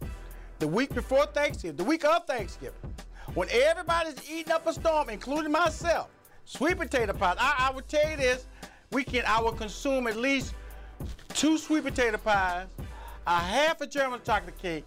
the 0.60 0.68
week 0.68 0.94
before 0.94 1.26
Thanksgiving, 1.26 1.76
the 1.76 1.84
week 1.84 2.04
of 2.04 2.26
Thanksgiving, 2.26 2.78
when 3.34 3.48
everybody's 3.50 4.30
eating 4.30 4.52
up 4.52 4.66
a 4.68 4.72
storm, 4.72 5.10
including 5.10 5.50
myself, 5.50 6.10
sweet 6.44 6.78
potato 6.78 7.12
pies. 7.12 7.36
I, 7.40 7.68
I 7.68 7.74
would 7.74 7.88
tell 7.88 8.08
you 8.08 8.16
this, 8.16 8.46
we 8.92 9.02
can 9.02 9.24
I 9.26 9.40
will 9.40 9.52
consume 9.52 10.06
at 10.06 10.16
least 10.16 10.54
two 11.30 11.58
sweet 11.58 11.82
potato 11.82 12.18
pies, 12.18 12.66
a 13.26 13.38
half 13.38 13.80
a 13.80 13.86
German 13.86 14.20
chocolate 14.24 14.58
cake, 14.58 14.86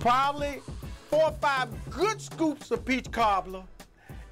probably 0.00 0.62
four 1.10 1.24
or 1.24 1.32
five 1.32 1.68
good 1.90 2.20
scoops 2.20 2.70
of 2.70 2.84
peach 2.84 3.10
cobbler, 3.10 3.64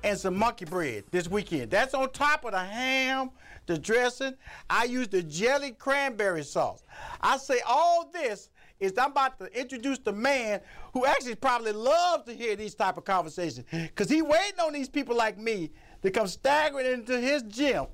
and 0.05 0.19
some 0.19 0.37
monkey 0.37 0.65
bread 0.65 1.05
this 1.11 1.29
weekend. 1.29 1.71
That's 1.71 1.93
on 1.93 2.11
top 2.13 2.45
of 2.45 2.53
the 2.53 2.59
ham, 2.61 3.31
the 3.67 3.79
dressing. 3.79 4.35
I 4.71 4.85
use 4.85 5.09
the 5.09 5.23
jelly 5.23 5.73
cranberry 5.73 6.45
sauce. 6.45 6.83
I 7.21 7.37
say 7.37 7.61
all 7.67 8.09
this 8.13 8.49
is 8.79 8.93
I'm 8.99 9.11
about 9.11 9.39
to 9.39 9.59
introduce 9.59 9.99
the 9.99 10.13
man 10.13 10.61
who 10.93 11.07
actually 11.07 11.35
probably 11.35 11.73
loves 11.73 12.25
to 12.25 12.35
hear 12.35 12.57
these 12.57 12.75
type 12.75 12.97
of 12.97 13.05
conversations 13.05 13.67
because 13.71 14.09
he 14.09 14.23
waiting 14.23 14.61
on 14.61 14.73
these 14.73 14.89
people 14.89 15.17
like 15.17 15.39
me 15.39 15.71
to 16.03 16.11
come 16.11 16.27
staggering 16.27 16.87
into 16.87 17.19
his 17.19 17.43
gym 17.45 17.87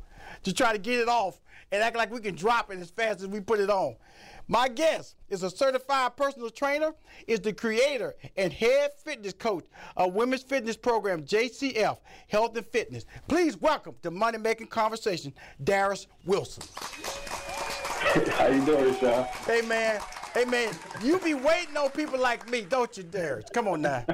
to 0.42 0.52
try 0.52 0.72
to 0.72 0.78
get 0.78 0.98
it 0.98 1.08
off 1.08 1.40
and 1.70 1.82
act 1.82 1.96
like 1.96 2.12
we 2.12 2.20
can 2.20 2.34
drop 2.34 2.70
it 2.70 2.78
as 2.78 2.90
fast 2.90 3.20
as 3.20 3.28
we 3.28 3.40
put 3.40 3.60
it 3.60 3.70
on. 3.70 3.94
My 4.52 4.68
guest 4.68 5.16
is 5.30 5.42
a 5.44 5.48
certified 5.48 6.14
personal 6.14 6.50
trainer, 6.50 6.92
is 7.26 7.40
the 7.40 7.54
creator 7.54 8.14
and 8.36 8.52
head 8.52 8.90
fitness 9.02 9.32
coach 9.32 9.64
of 9.96 10.12
women's 10.12 10.42
fitness 10.42 10.76
program 10.76 11.22
JCF 11.22 11.96
Health 12.28 12.54
and 12.54 12.66
Fitness. 12.66 13.06
Please 13.28 13.56
welcome 13.56 13.94
to 14.02 14.10
Money 14.10 14.36
Making 14.36 14.66
Conversation, 14.66 15.32
Daris 15.64 16.06
Wilson. 16.26 16.64
How 16.76 18.48
you 18.48 18.62
doing, 18.66 18.94
Sean? 18.96 19.24
Hey 19.46 19.62
man, 19.62 20.02
hey 20.34 20.44
man, 20.44 20.74
you 21.02 21.18
be 21.20 21.32
waiting 21.32 21.78
on 21.78 21.88
people 21.88 22.20
like 22.20 22.46
me, 22.50 22.66
don't 22.68 22.94
you, 22.94 23.04
Daris? 23.04 23.50
Come 23.54 23.68
on 23.68 23.80
now. 23.80 24.04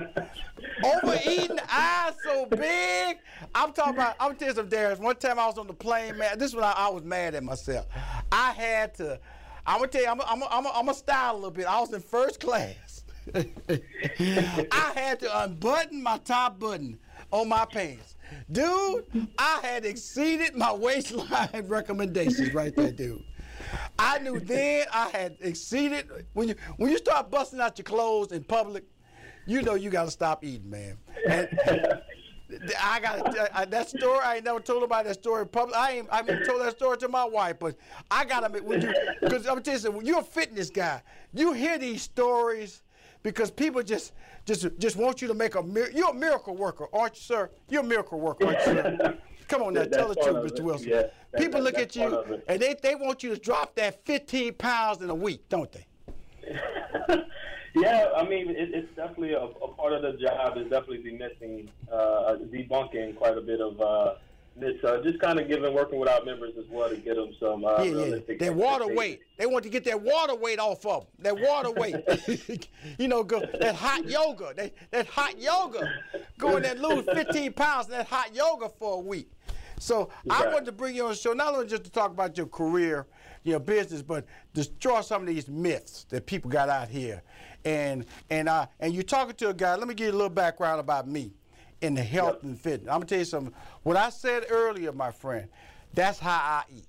Overeating, 0.84 1.58
eyes 1.68 2.12
so 2.22 2.46
big. 2.46 3.18
I'm 3.56 3.72
talking 3.72 3.94
about. 3.94 4.14
I'm 4.20 4.36
telling 4.36 4.54
you 4.54 4.62
some 4.62 4.68
Daris. 4.68 5.00
One 5.00 5.16
time 5.16 5.40
I 5.40 5.46
was 5.46 5.58
on 5.58 5.66
the 5.66 5.74
plane, 5.74 6.16
man. 6.16 6.38
This 6.38 6.54
was 6.54 6.62
I, 6.62 6.74
I 6.76 6.88
was 6.90 7.02
mad 7.02 7.34
at 7.34 7.42
myself. 7.42 7.86
I 8.30 8.52
had 8.52 8.94
to. 8.98 9.18
I'm 9.68 9.80
gonna 9.80 9.88
tell 9.88 10.02
you. 10.02 10.08
I'm. 10.08 10.20
I'm. 10.22 10.42
I'm. 10.44 10.66
I'm 10.66 10.86
gonna 10.86 10.94
style 10.94 11.34
a 11.34 11.36
little 11.36 11.50
bit. 11.50 11.66
I 11.66 11.78
was 11.78 11.92
in 11.92 12.00
first 12.00 12.40
class. 12.40 13.04
I 13.34 14.92
had 14.94 15.20
to 15.20 15.42
unbutton 15.44 16.02
my 16.02 16.16
top 16.18 16.58
button 16.58 16.98
on 17.30 17.50
my 17.50 17.66
pants. 17.66 18.16
Dude, 18.50 19.04
I 19.38 19.60
had 19.62 19.84
exceeded 19.84 20.56
my 20.56 20.72
waistline 20.72 21.66
recommendations 21.68 22.54
right 22.54 22.74
there, 22.74 22.90
dude. 22.90 23.22
I 23.98 24.18
knew 24.20 24.40
then 24.40 24.86
I 24.90 25.10
had 25.10 25.36
exceeded 25.40 26.08
when 26.32 26.48
you 26.48 26.54
when 26.78 26.90
you 26.90 26.96
start 26.96 27.30
busting 27.30 27.60
out 27.60 27.76
your 27.76 27.84
clothes 27.84 28.32
in 28.32 28.44
public, 28.44 28.84
you 29.46 29.60
know 29.60 29.74
you 29.74 29.90
gotta 29.90 30.10
stop 30.10 30.42
eating, 30.44 30.70
man. 30.70 30.96
And 31.28 31.48
I 32.80 33.00
got 33.00 33.38
I, 33.54 33.64
that 33.66 33.88
story. 33.90 34.20
I 34.24 34.36
ain't 34.36 34.44
never 34.44 34.60
told 34.60 34.82
about 34.82 35.04
that 35.04 35.14
story 35.14 35.46
public. 35.46 35.76
I 35.76 35.92
ain't 35.98 36.08
I 36.10 36.20
even 36.22 36.44
told 36.46 36.62
that 36.62 36.72
story 36.76 36.96
to 36.98 37.08
my 37.08 37.24
wife, 37.24 37.56
but 37.58 37.76
I 38.10 38.24
gotta 38.24 38.48
when 38.62 38.80
you 38.80 38.94
because 39.20 39.46
I'm 39.46 39.62
telling 39.62 39.82
you, 39.82 40.00
you're 40.12 40.20
a 40.20 40.24
fitness 40.24 40.70
guy, 40.70 41.02
you 41.34 41.52
hear 41.52 41.78
these 41.78 42.02
stories 42.02 42.82
because 43.22 43.50
people 43.50 43.82
just 43.82 44.12
just 44.46 44.66
just 44.78 44.96
want 44.96 45.20
you 45.20 45.28
to 45.28 45.34
make 45.34 45.56
a 45.56 45.62
mir- 45.62 45.90
you're 45.92 46.10
a 46.10 46.14
miracle 46.14 46.56
worker, 46.56 46.86
aren't 46.92 47.16
you, 47.16 47.22
sir? 47.22 47.50
You're 47.68 47.82
a 47.82 47.86
miracle 47.86 48.18
worker, 48.18 48.46
aren't 48.46 48.58
you, 48.60 48.64
sir? 48.64 49.18
Come 49.48 49.62
on 49.62 49.74
now, 49.74 49.80
That- 49.80 49.92
tell 49.92 50.08
the 50.08 50.14
truth, 50.14 50.52
Mr. 50.52 50.58
it. 50.58 50.62
Wilson. 50.64 50.88
Yeah, 50.88 50.94
that- 51.02 51.12
People 51.40 51.62
that- 51.62 51.74
look 51.74 51.78
at 51.78 51.96
you 51.96 52.02
part 52.02 52.12
of 52.26 52.30
it. 52.32 52.44
and 52.48 52.60
they, 52.60 52.74
they 52.82 52.94
want 52.94 53.22
you 53.22 53.30
to 53.34 53.40
drop 53.40 53.74
that 53.76 54.04
15 54.04 54.54
pounds 54.54 55.00
in 55.02 55.08
a 55.10 55.14
week, 55.14 55.48
don't 55.48 55.70
they? 55.72 55.86
Yeah, 57.74 58.10
I 58.16 58.28
mean, 58.28 58.50
it, 58.50 58.70
it's 58.72 58.94
definitely 58.96 59.32
a, 59.32 59.42
a 59.42 59.68
part 59.68 59.92
of 59.92 60.02
the 60.02 60.12
job 60.12 60.56
is 60.56 60.64
definitely 60.64 61.02
demissing, 61.02 61.70
uh, 61.92 62.36
debunking 62.52 63.16
quite 63.16 63.36
a 63.36 63.40
bit 63.40 63.60
of 63.60 63.80
uh, 63.80 64.14
myths. 64.56 64.82
Uh, 64.82 65.02
just 65.02 65.18
kind 65.20 65.38
of 65.38 65.48
giving, 65.48 65.72
working 65.72 65.98
with 65.98 66.08
our 66.08 66.24
members 66.24 66.54
as 66.58 66.64
well 66.70 66.88
to 66.88 66.96
get 66.96 67.16
them 67.16 67.34
some 67.38 67.64
uh, 67.64 67.82
yeah, 67.82 68.16
yeah. 68.28 68.36
That 68.38 68.54
water 68.54 68.94
weight. 68.94 69.20
They 69.36 69.46
want 69.46 69.64
to 69.64 69.70
get 69.70 69.84
that 69.84 70.00
water 70.00 70.34
weight 70.34 70.58
off 70.58 70.84
of 70.86 71.06
them. 71.18 71.36
That 71.36 71.40
water 71.40 71.70
weight. 71.72 72.68
you 72.98 73.08
know, 73.08 73.22
go 73.22 73.40
that 73.60 73.74
hot 73.74 74.08
yoga. 74.08 74.52
That, 74.56 74.72
that 74.90 75.06
hot 75.06 75.38
yoga. 75.38 75.90
Go 76.38 76.56
in 76.56 76.62
there 76.62 76.72
and 76.72 76.82
lose 76.82 77.04
15 77.04 77.52
pounds 77.52 77.86
in 77.86 77.92
that 77.92 78.06
hot 78.06 78.34
yoga 78.34 78.68
for 78.68 78.94
a 78.94 79.00
week. 79.00 79.30
So 79.80 80.10
I 80.28 80.46
wanted 80.46 80.66
to 80.66 80.72
bring 80.72 80.96
you 80.96 81.04
on 81.04 81.10
the 81.10 81.16
show 81.16 81.32
not 81.32 81.54
only 81.54 81.66
just 81.66 81.84
to 81.84 81.90
talk 81.90 82.10
about 82.10 82.36
your 82.36 82.46
career, 82.46 83.06
your 83.44 83.60
business, 83.60 84.02
but 84.02 84.26
destroy 84.52 85.00
some 85.00 85.22
of 85.22 85.28
these 85.28 85.48
myths 85.48 86.04
that 86.10 86.26
people 86.26 86.50
got 86.50 86.68
out 86.68 86.88
here. 86.88 87.22
And 87.68 88.06
and 88.30 88.48
uh, 88.48 88.66
and 88.80 88.94
you're 88.94 89.02
talking 89.02 89.34
to 89.36 89.50
a 89.50 89.54
guy. 89.54 89.74
Let 89.76 89.86
me 89.86 89.92
give 89.92 90.06
you 90.06 90.12
a 90.12 90.16
little 90.16 90.30
background 90.30 90.80
about 90.80 91.06
me 91.06 91.32
in 91.82 91.94
the 91.94 92.02
health 92.02 92.42
and 92.42 92.58
fitness. 92.58 92.88
I'm 92.88 93.00
gonna 93.00 93.04
tell 93.04 93.18
you 93.18 93.26
something. 93.26 93.52
What 93.82 93.98
I 93.98 94.08
said 94.08 94.46
earlier, 94.48 94.90
my 94.90 95.10
friend, 95.10 95.48
that's 95.92 96.18
how 96.18 96.38
I 96.38 96.62
eat. 96.74 96.86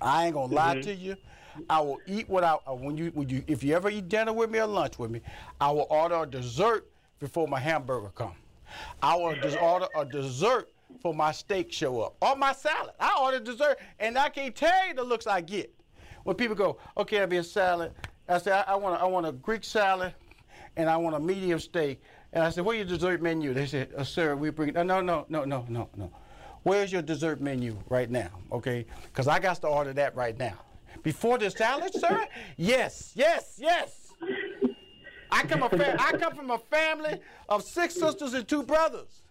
I 0.00 0.24
ain't 0.24 0.34
gonna 0.34 0.54
lie 0.54 0.80
to 0.80 0.94
you. 0.94 1.16
I 1.68 1.82
will 1.82 1.98
eat 2.06 2.30
what 2.30 2.44
I 2.44 2.56
uh, 2.66 2.72
when 2.74 2.96
you 2.96 3.10
when 3.12 3.28
you 3.28 3.44
if 3.46 3.62
you 3.62 3.74
ever 3.74 3.90
eat 3.90 4.08
dinner 4.08 4.32
with 4.32 4.50
me 4.50 4.58
or 4.58 4.66
lunch 4.66 4.98
with 4.98 5.10
me, 5.10 5.20
I 5.60 5.70
will 5.70 5.86
order 5.90 6.22
a 6.22 6.26
dessert 6.26 6.88
before 7.20 7.46
my 7.46 7.60
hamburger 7.60 8.08
come. 8.14 8.32
I 9.02 9.16
will 9.16 9.34
just 9.34 9.58
order 9.60 9.86
a 9.94 10.06
dessert 10.06 10.70
for 11.02 11.12
my 11.12 11.30
steak 11.30 11.70
show 11.70 12.00
up 12.00 12.16
or 12.22 12.36
my 12.36 12.54
salad. 12.54 12.94
I 12.98 13.18
order 13.20 13.38
dessert 13.38 13.78
and 13.98 14.16
I 14.16 14.30
can't 14.30 14.56
tell 14.56 14.88
you 14.88 14.94
the 14.94 15.04
looks 15.04 15.26
I 15.26 15.42
get 15.42 15.74
when 16.24 16.36
people 16.36 16.56
go, 16.56 16.78
okay, 16.96 17.20
I'll 17.20 17.26
be 17.26 17.36
a 17.36 17.44
salad. 17.44 17.92
I 18.32 18.38
said, 18.38 18.64
I, 18.66 18.72
I 18.72 18.76
want 18.76 19.00
a, 19.00 19.04
I 19.04 19.06
want 19.06 19.26
a 19.26 19.32
Greek 19.32 19.64
salad 19.64 20.14
and 20.76 20.88
I 20.88 20.96
want 20.96 21.16
a 21.16 21.20
medium 21.20 21.58
steak. 21.58 22.00
And 22.32 22.42
I 22.42 22.50
said, 22.50 22.64
where's 22.64 22.78
your 22.78 22.86
dessert 22.86 23.20
menu? 23.20 23.52
They 23.52 23.66
said, 23.66 23.90
uh, 23.96 24.04
sir, 24.04 24.34
we 24.36 24.50
bring, 24.50 24.72
no, 24.72 24.82
no, 24.82 25.00
no, 25.00 25.26
no, 25.28 25.44
no, 25.44 25.66
no, 25.68 25.88
no. 25.96 26.10
Where's 26.62 26.92
your 26.92 27.02
dessert 27.02 27.40
menu 27.40 27.76
right 27.88 28.10
now? 28.10 28.30
Okay, 28.50 28.86
because 29.04 29.28
I 29.28 29.38
got 29.38 29.60
to 29.62 29.66
order 29.66 29.92
that 29.94 30.14
right 30.14 30.38
now. 30.38 30.54
Before 31.02 31.36
the 31.36 31.50
salad, 31.50 31.92
sir? 31.92 32.26
Yes, 32.56 33.12
yes, 33.14 33.58
yes. 33.58 34.12
I 35.30 35.42
come, 35.42 35.68
fa- 35.68 35.96
I 36.00 36.16
come 36.16 36.34
from 36.34 36.50
a 36.50 36.58
family 36.58 37.18
of 37.48 37.64
six 37.64 37.94
sisters 37.94 38.34
and 38.34 38.46
two 38.46 38.62
brothers. 38.62 39.22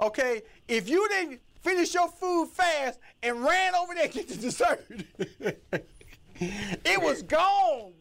Okay, 0.00 0.42
if 0.66 0.88
you 0.88 1.08
didn't 1.08 1.40
finish 1.62 1.94
your 1.94 2.08
food 2.08 2.48
fast 2.48 2.98
and 3.22 3.44
ran 3.44 3.74
over 3.76 3.94
there 3.94 4.08
to 4.08 4.12
get 4.12 4.28
the 4.28 4.36
dessert, 4.36 4.84
it 6.40 7.02
was 7.02 7.22
gone. 7.22 7.92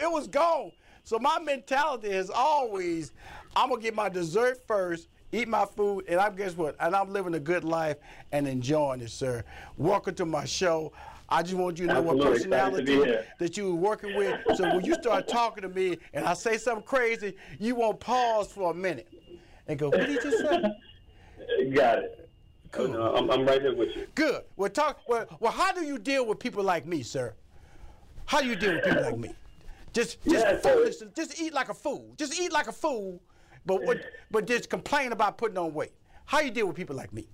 It 0.00 0.10
was 0.10 0.28
gone. 0.28 0.72
So 1.04 1.18
my 1.18 1.38
mentality 1.38 2.08
is 2.08 2.30
always, 2.30 3.12
I'm 3.56 3.70
gonna 3.70 3.80
get 3.80 3.94
my 3.94 4.08
dessert 4.08 4.64
first, 4.66 5.08
eat 5.32 5.48
my 5.48 5.64
food, 5.64 6.04
and 6.06 6.20
I'm 6.20 6.36
guess 6.36 6.56
what? 6.56 6.76
And 6.78 6.94
I'm 6.94 7.12
living 7.12 7.34
a 7.34 7.40
good 7.40 7.64
life 7.64 7.96
and 8.30 8.46
enjoying 8.46 9.00
it, 9.00 9.10
sir. 9.10 9.42
Welcome 9.76 10.14
to 10.16 10.26
my 10.26 10.44
show. 10.44 10.92
I 11.28 11.42
just 11.42 11.54
want 11.54 11.78
you 11.78 11.86
to 11.86 11.94
know 11.94 12.02
what 12.02 12.16
Absolutely. 12.16 12.38
Be 12.38 12.96
personality 12.96 13.26
that 13.38 13.56
you 13.56 13.68
were 13.74 13.80
working 13.80 14.16
with. 14.16 14.40
So 14.56 14.74
when 14.74 14.84
you 14.84 14.94
start 14.94 15.28
talking 15.28 15.62
to 15.62 15.68
me 15.68 15.98
and 16.14 16.24
I 16.24 16.34
say 16.34 16.56
something 16.58 16.84
crazy, 16.84 17.34
you 17.58 17.74
won't 17.74 18.00
pause 18.00 18.52
for 18.52 18.70
a 18.70 18.74
minute 18.74 19.08
and 19.66 19.78
go, 19.78 19.88
"What 19.88 20.00
did 20.00 20.10
you 20.10 20.22
just 20.22 20.38
say?" 20.38 20.62
Got 21.74 21.98
it. 22.00 22.30
Cool. 22.70 22.88
No, 22.88 23.14
I'm, 23.14 23.30
I'm 23.30 23.46
right 23.46 23.60
here 23.60 23.74
with 23.74 23.96
you. 23.96 24.06
Good. 24.14 24.42
Well, 24.56 24.70
talk. 24.70 25.00
Well, 25.08 25.26
well, 25.40 25.52
how 25.52 25.72
do 25.72 25.84
you 25.84 25.98
deal 25.98 26.26
with 26.26 26.38
people 26.38 26.62
like 26.62 26.86
me, 26.86 27.02
sir? 27.02 27.34
How 28.26 28.40
do 28.40 28.46
you 28.46 28.56
deal 28.56 28.74
with 28.74 28.84
people 28.84 29.02
like 29.02 29.18
me? 29.18 29.34
Just, 29.98 30.22
just 30.22 30.36
Yeah, 30.46 30.60
so- 30.60 30.74
foolish. 30.74 30.96
Just 31.16 31.40
eat 31.40 31.52
like 31.52 31.68
a 31.70 31.74
fool. 31.74 32.14
Just 32.16 32.38
eat 32.40 32.52
like 32.52 32.68
a 32.68 32.72
fool, 32.72 33.20
but 33.66 33.82
what, 33.82 33.98
but 34.30 34.46
just 34.46 34.70
complain 34.70 35.10
about 35.12 35.38
putting 35.38 35.58
on 35.58 35.74
weight. 35.74 35.92
How 36.24 36.38
you 36.40 36.50
deal 36.52 36.66
with 36.68 36.76
people 36.76 36.94
like 36.94 37.12
me? 37.12 37.26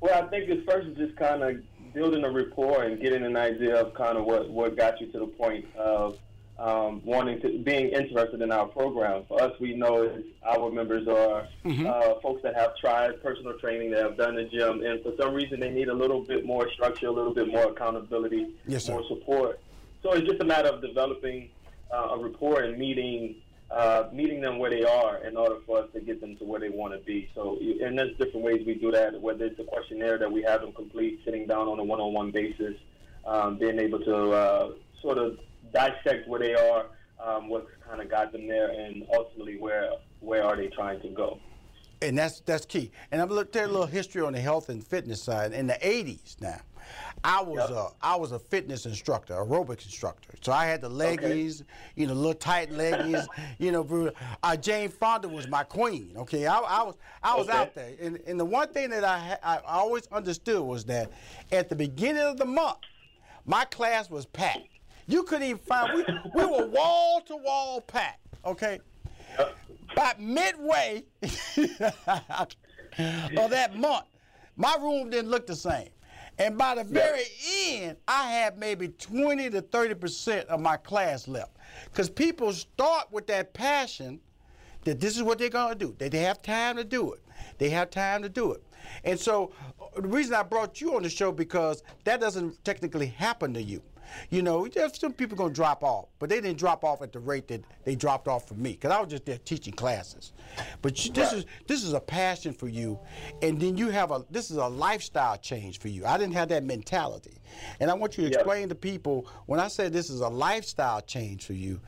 Well, 0.00 0.22
I 0.22 0.28
think 0.28 0.48
it's 0.48 0.64
first 0.70 0.86
is 0.88 0.96
just 0.96 1.16
kind 1.16 1.42
of 1.42 1.56
building 1.92 2.22
a 2.24 2.30
rapport 2.30 2.84
and 2.84 3.00
getting 3.02 3.24
an 3.24 3.36
idea 3.36 3.74
of 3.74 3.92
kind 3.94 4.16
of 4.16 4.24
what, 4.24 4.48
what 4.48 4.76
got 4.76 5.00
you 5.00 5.10
to 5.12 5.18
the 5.18 5.26
point 5.26 5.64
of 5.76 6.16
um, 6.60 7.02
wanting 7.04 7.40
to 7.40 7.58
being 7.64 7.88
interested 7.88 8.40
in 8.40 8.52
our 8.52 8.66
program. 8.66 9.24
For 9.26 9.42
us, 9.42 9.52
we 9.58 9.74
know 9.74 10.22
our 10.46 10.70
members 10.70 11.08
are 11.08 11.48
Mm-hmm. 11.64 11.86
uh, 11.86 12.20
folks 12.22 12.42
that 12.44 12.54
have 12.56 12.76
tried 12.76 13.20
personal 13.22 13.58
training, 13.58 13.90
that 13.90 14.02
have 14.02 14.16
done 14.16 14.36
the 14.36 14.44
gym, 14.44 14.82
and 14.84 15.02
for 15.02 15.12
some 15.20 15.34
reason 15.34 15.58
they 15.58 15.70
need 15.70 15.88
a 15.88 15.94
little 15.94 16.20
bit 16.22 16.46
more 16.46 16.70
structure, 16.70 17.08
a 17.08 17.10
little 17.12 17.34
bit 17.34 17.48
more 17.48 17.72
accountability, 17.72 18.54
Yes, 18.66 18.88
more 18.88 19.02
support. 19.08 19.58
So 20.02 20.12
it's 20.12 20.26
just 20.26 20.40
a 20.40 20.44
matter 20.46 20.68
of 20.68 20.80
developing 20.80 21.50
uh, 21.92 22.08
a 22.14 22.18
rapport 22.18 22.62
and 22.62 22.78
meeting 22.78 23.36
uh, 23.70 24.08
meeting 24.12 24.40
them 24.40 24.58
where 24.58 24.70
they 24.70 24.82
are 24.82 25.24
in 25.24 25.36
order 25.36 25.56
for 25.64 25.78
us 25.78 25.88
to 25.92 26.00
get 26.00 26.20
them 26.20 26.36
to 26.36 26.44
where 26.44 26.58
they 26.58 26.70
want 26.70 26.92
to 26.92 26.98
be. 27.00 27.30
So, 27.34 27.56
and 27.60 27.96
there's 27.96 28.16
different 28.16 28.44
ways 28.44 28.64
we 28.66 28.74
do 28.74 28.90
that. 28.90 29.20
Whether 29.20 29.44
it's 29.44 29.60
a 29.60 29.64
questionnaire 29.64 30.18
that 30.18 30.30
we 30.30 30.42
have 30.42 30.62
them 30.62 30.72
complete, 30.72 31.20
sitting 31.24 31.46
down 31.46 31.68
on 31.68 31.78
a 31.78 31.84
one-on-one 31.84 32.32
basis, 32.32 32.74
um, 33.24 33.58
being 33.58 33.78
able 33.78 34.00
to 34.00 34.32
uh, 34.32 34.72
sort 35.00 35.18
of 35.18 35.38
dissect 35.72 36.26
where 36.26 36.40
they 36.40 36.54
are, 36.54 36.86
um, 37.24 37.48
what's 37.48 37.68
kind 37.88 38.00
of 38.00 38.10
got 38.10 38.32
them 38.32 38.48
there, 38.48 38.70
and 38.70 39.06
ultimately 39.14 39.56
where 39.58 39.90
where 40.20 40.44
are 40.44 40.56
they 40.56 40.66
trying 40.68 41.00
to 41.02 41.08
go. 41.08 41.38
And 42.02 42.18
that's 42.18 42.40
that's 42.40 42.66
key. 42.66 42.90
And 43.12 43.20
I'm 43.20 43.28
gonna 43.28 43.42
a 43.42 43.66
little 43.66 43.86
history 43.86 44.22
on 44.22 44.32
the 44.32 44.40
health 44.40 44.68
and 44.68 44.84
fitness 44.84 45.22
side. 45.22 45.52
In 45.52 45.66
the 45.66 45.74
'80s, 45.74 46.40
now, 46.40 46.60
I 47.22 47.42
was 47.42 47.58
Yep. 47.58 47.70
a 47.70 47.88
I 48.00 48.16
was 48.16 48.32
a 48.32 48.38
fitness 48.38 48.86
instructor, 48.86 49.34
aerobics 49.34 49.84
instructor. 49.84 50.30
So 50.40 50.52
I 50.52 50.64
had 50.66 50.80
the 50.80 50.88
leggies, 50.90 51.62
you 51.94 52.06
know, 52.06 52.14
little 52.14 52.32
tight 52.34 52.70
leggies. 52.70 53.28
you 53.58 53.72
know, 53.72 54.10
uh, 54.42 54.56
Jane 54.56 54.88
Fonda 54.88 55.28
was 55.28 55.46
my 55.46 55.62
queen. 55.62 56.14
Okay, 56.16 56.46
I, 56.46 56.58
I 56.58 56.82
was 56.82 56.96
I 57.22 57.36
was 57.36 57.48
Okay. 57.48 57.58
out 57.58 57.74
there, 57.74 57.94
and, 58.00 58.18
and 58.26 58.40
the 58.40 58.44
one 58.44 58.68
thing 58.72 58.90
that 58.90 59.04
I 59.04 59.38
I 59.42 59.58
always 59.66 60.06
understood 60.08 60.62
was 60.62 60.84
that 60.86 61.10
at 61.52 61.68
the 61.68 61.76
beginning 61.76 62.22
of 62.22 62.38
the 62.38 62.46
month, 62.46 62.78
my 63.44 63.64
class 63.66 64.08
was 64.10 64.24
packed. 64.26 64.66
You 65.06 65.22
couldn't 65.24 65.44
even 65.46 65.58
find 65.58 65.92
we 65.92 66.04
we 66.34 66.46
were 66.46 66.66
wall 66.66 67.20
to 67.22 67.36
wall 67.36 67.80
packed. 67.82 68.20
Okay. 68.44 68.80
By 69.94 70.14
midway 70.18 71.04
of 71.22 71.30
that 73.50 73.76
month, 73.76 74.06
my 74.56 74.74
room 74.80 75.10
didn't 75.10 75.30
look 75.30 75.46
the 75.46 75.56
same. 75.56 75.88
And 76.40 76.56
by 76.56 76.74
the 76.74 76.84
very 76.84 77.24
end, 77.66 77.98
I 78.08 78.30
had 78.30 78.56
maybe 78.56 78.88
20 78.88 79.50
to 79.50 79.60
30% 79.60 80.46
of 80.46 80.58
my 80.58 80.78
class 80.78 81.28
left. 81.28 81.50
Because 81.84 82.08
people 82.08 82.50
start 82.54 83.12
with 83.12 83.26
that 83.26 83.52
passion 83.52 84.18
that 84.84 85.00
this 85.00 85.16
is 85.16 85.22
what 85.22 85.38
they're 85.38 85.50
going 85.50 85.78
to 85.78 85.78
do, 85.78 85.94
that 85.98 86.12
they 86.12 86.20
have 86.20 86.40
time 86.40 86.76
to 86.76 86.84
do 86.84 87.12
it. 87.12 87.20
They 87.58 87.68
have 87.68 87.90
time 87.90 88.22
to 88.22 88.30
do 88.30 88.52
it. 88.52 88.62
And 89.04 89.20
so 89.20 89.52
uh, 89.78 90.00
the 90.00 90.08
reason 90.08 90.34
I 90.34 90.42
brought 90.42 90.80
you 90.80 90.96
on 90.96 91.02
the 91.02 91.10
show 91.10 91.30
because 91.30 91.82
that 92.04 92.20
doesn't 92.20 92.64
technically 92.64 93.08
happen 93.08 93.52
to 93.52 93.62
you. 93.62 93.82
You 94.30 94.42
know, 94.42 94.68
some 94.92 95.12
people 95.12 95.36
going 95.36 95.50
to 95.50 95.54
drop 95.54 95.82
off, 95.82 96.08
but 96.18 96.28
they 96.28 96.40
didn't 96.40 96.58
drop 96.58 96.84
off 96.84 97.02
at 97.02 97.12
the 97.12 97.18
rate 97.18 97.48
that 97.48 97.64
they 97.84 97.94
dropped 97.94 98.28
off 98.28 98.46
from 98.48 98.62
me 98.62 98.72
because 98.72 98.90
I 98.90 99.00
was 99.00 99.10
just 99.10 99.24
there 99.26 99.38
teaching 99.38 99.72
classes. 99.72 100.32
But 100.82 101.04
you, 101.04 101.12
this 101.12 101.32
is 101.32 101.44
this 101.66 101.84
is 101.84 101.92
a 101.92 102.00
passion 102.00 102.52
for 102.52 102.68
you, 102.68 102.98
and 103.42 103.60
then 103.60 103.76
you 103.76 103.88
have 103.90 104.10
a 104.10 104.24
this 104.30 104.50
is 104.50 104.56
a 104.56 104.66
lifestyle 104.66 105.36
change 105.36 105.78
for 105.78 105.88
you. 105.88 106.04
I 106.06 106.18
didn't 106.18 106.34
have 106.34 106.48
that 106.48 106.64
mentality, 106.64 107.38
and 107.80 107.90
I 107.90 107.94
want 107.94 108.16
you 108.18 108.24
to 108.24 108.30
Yeah. 108.30 108.36
explain 108.36 108.68
to 108.68 108.74
people 108.74 109.26
when 109.46 109.60
I 109.60 109.68
say 109.68 109.88
this 109.88 110.10
is 110.10 110.20
a 110.20 110.28
lifestyle 110.28 111.00
change 111.00 111.46
for 111.46 111.54
you, 111.54 111.80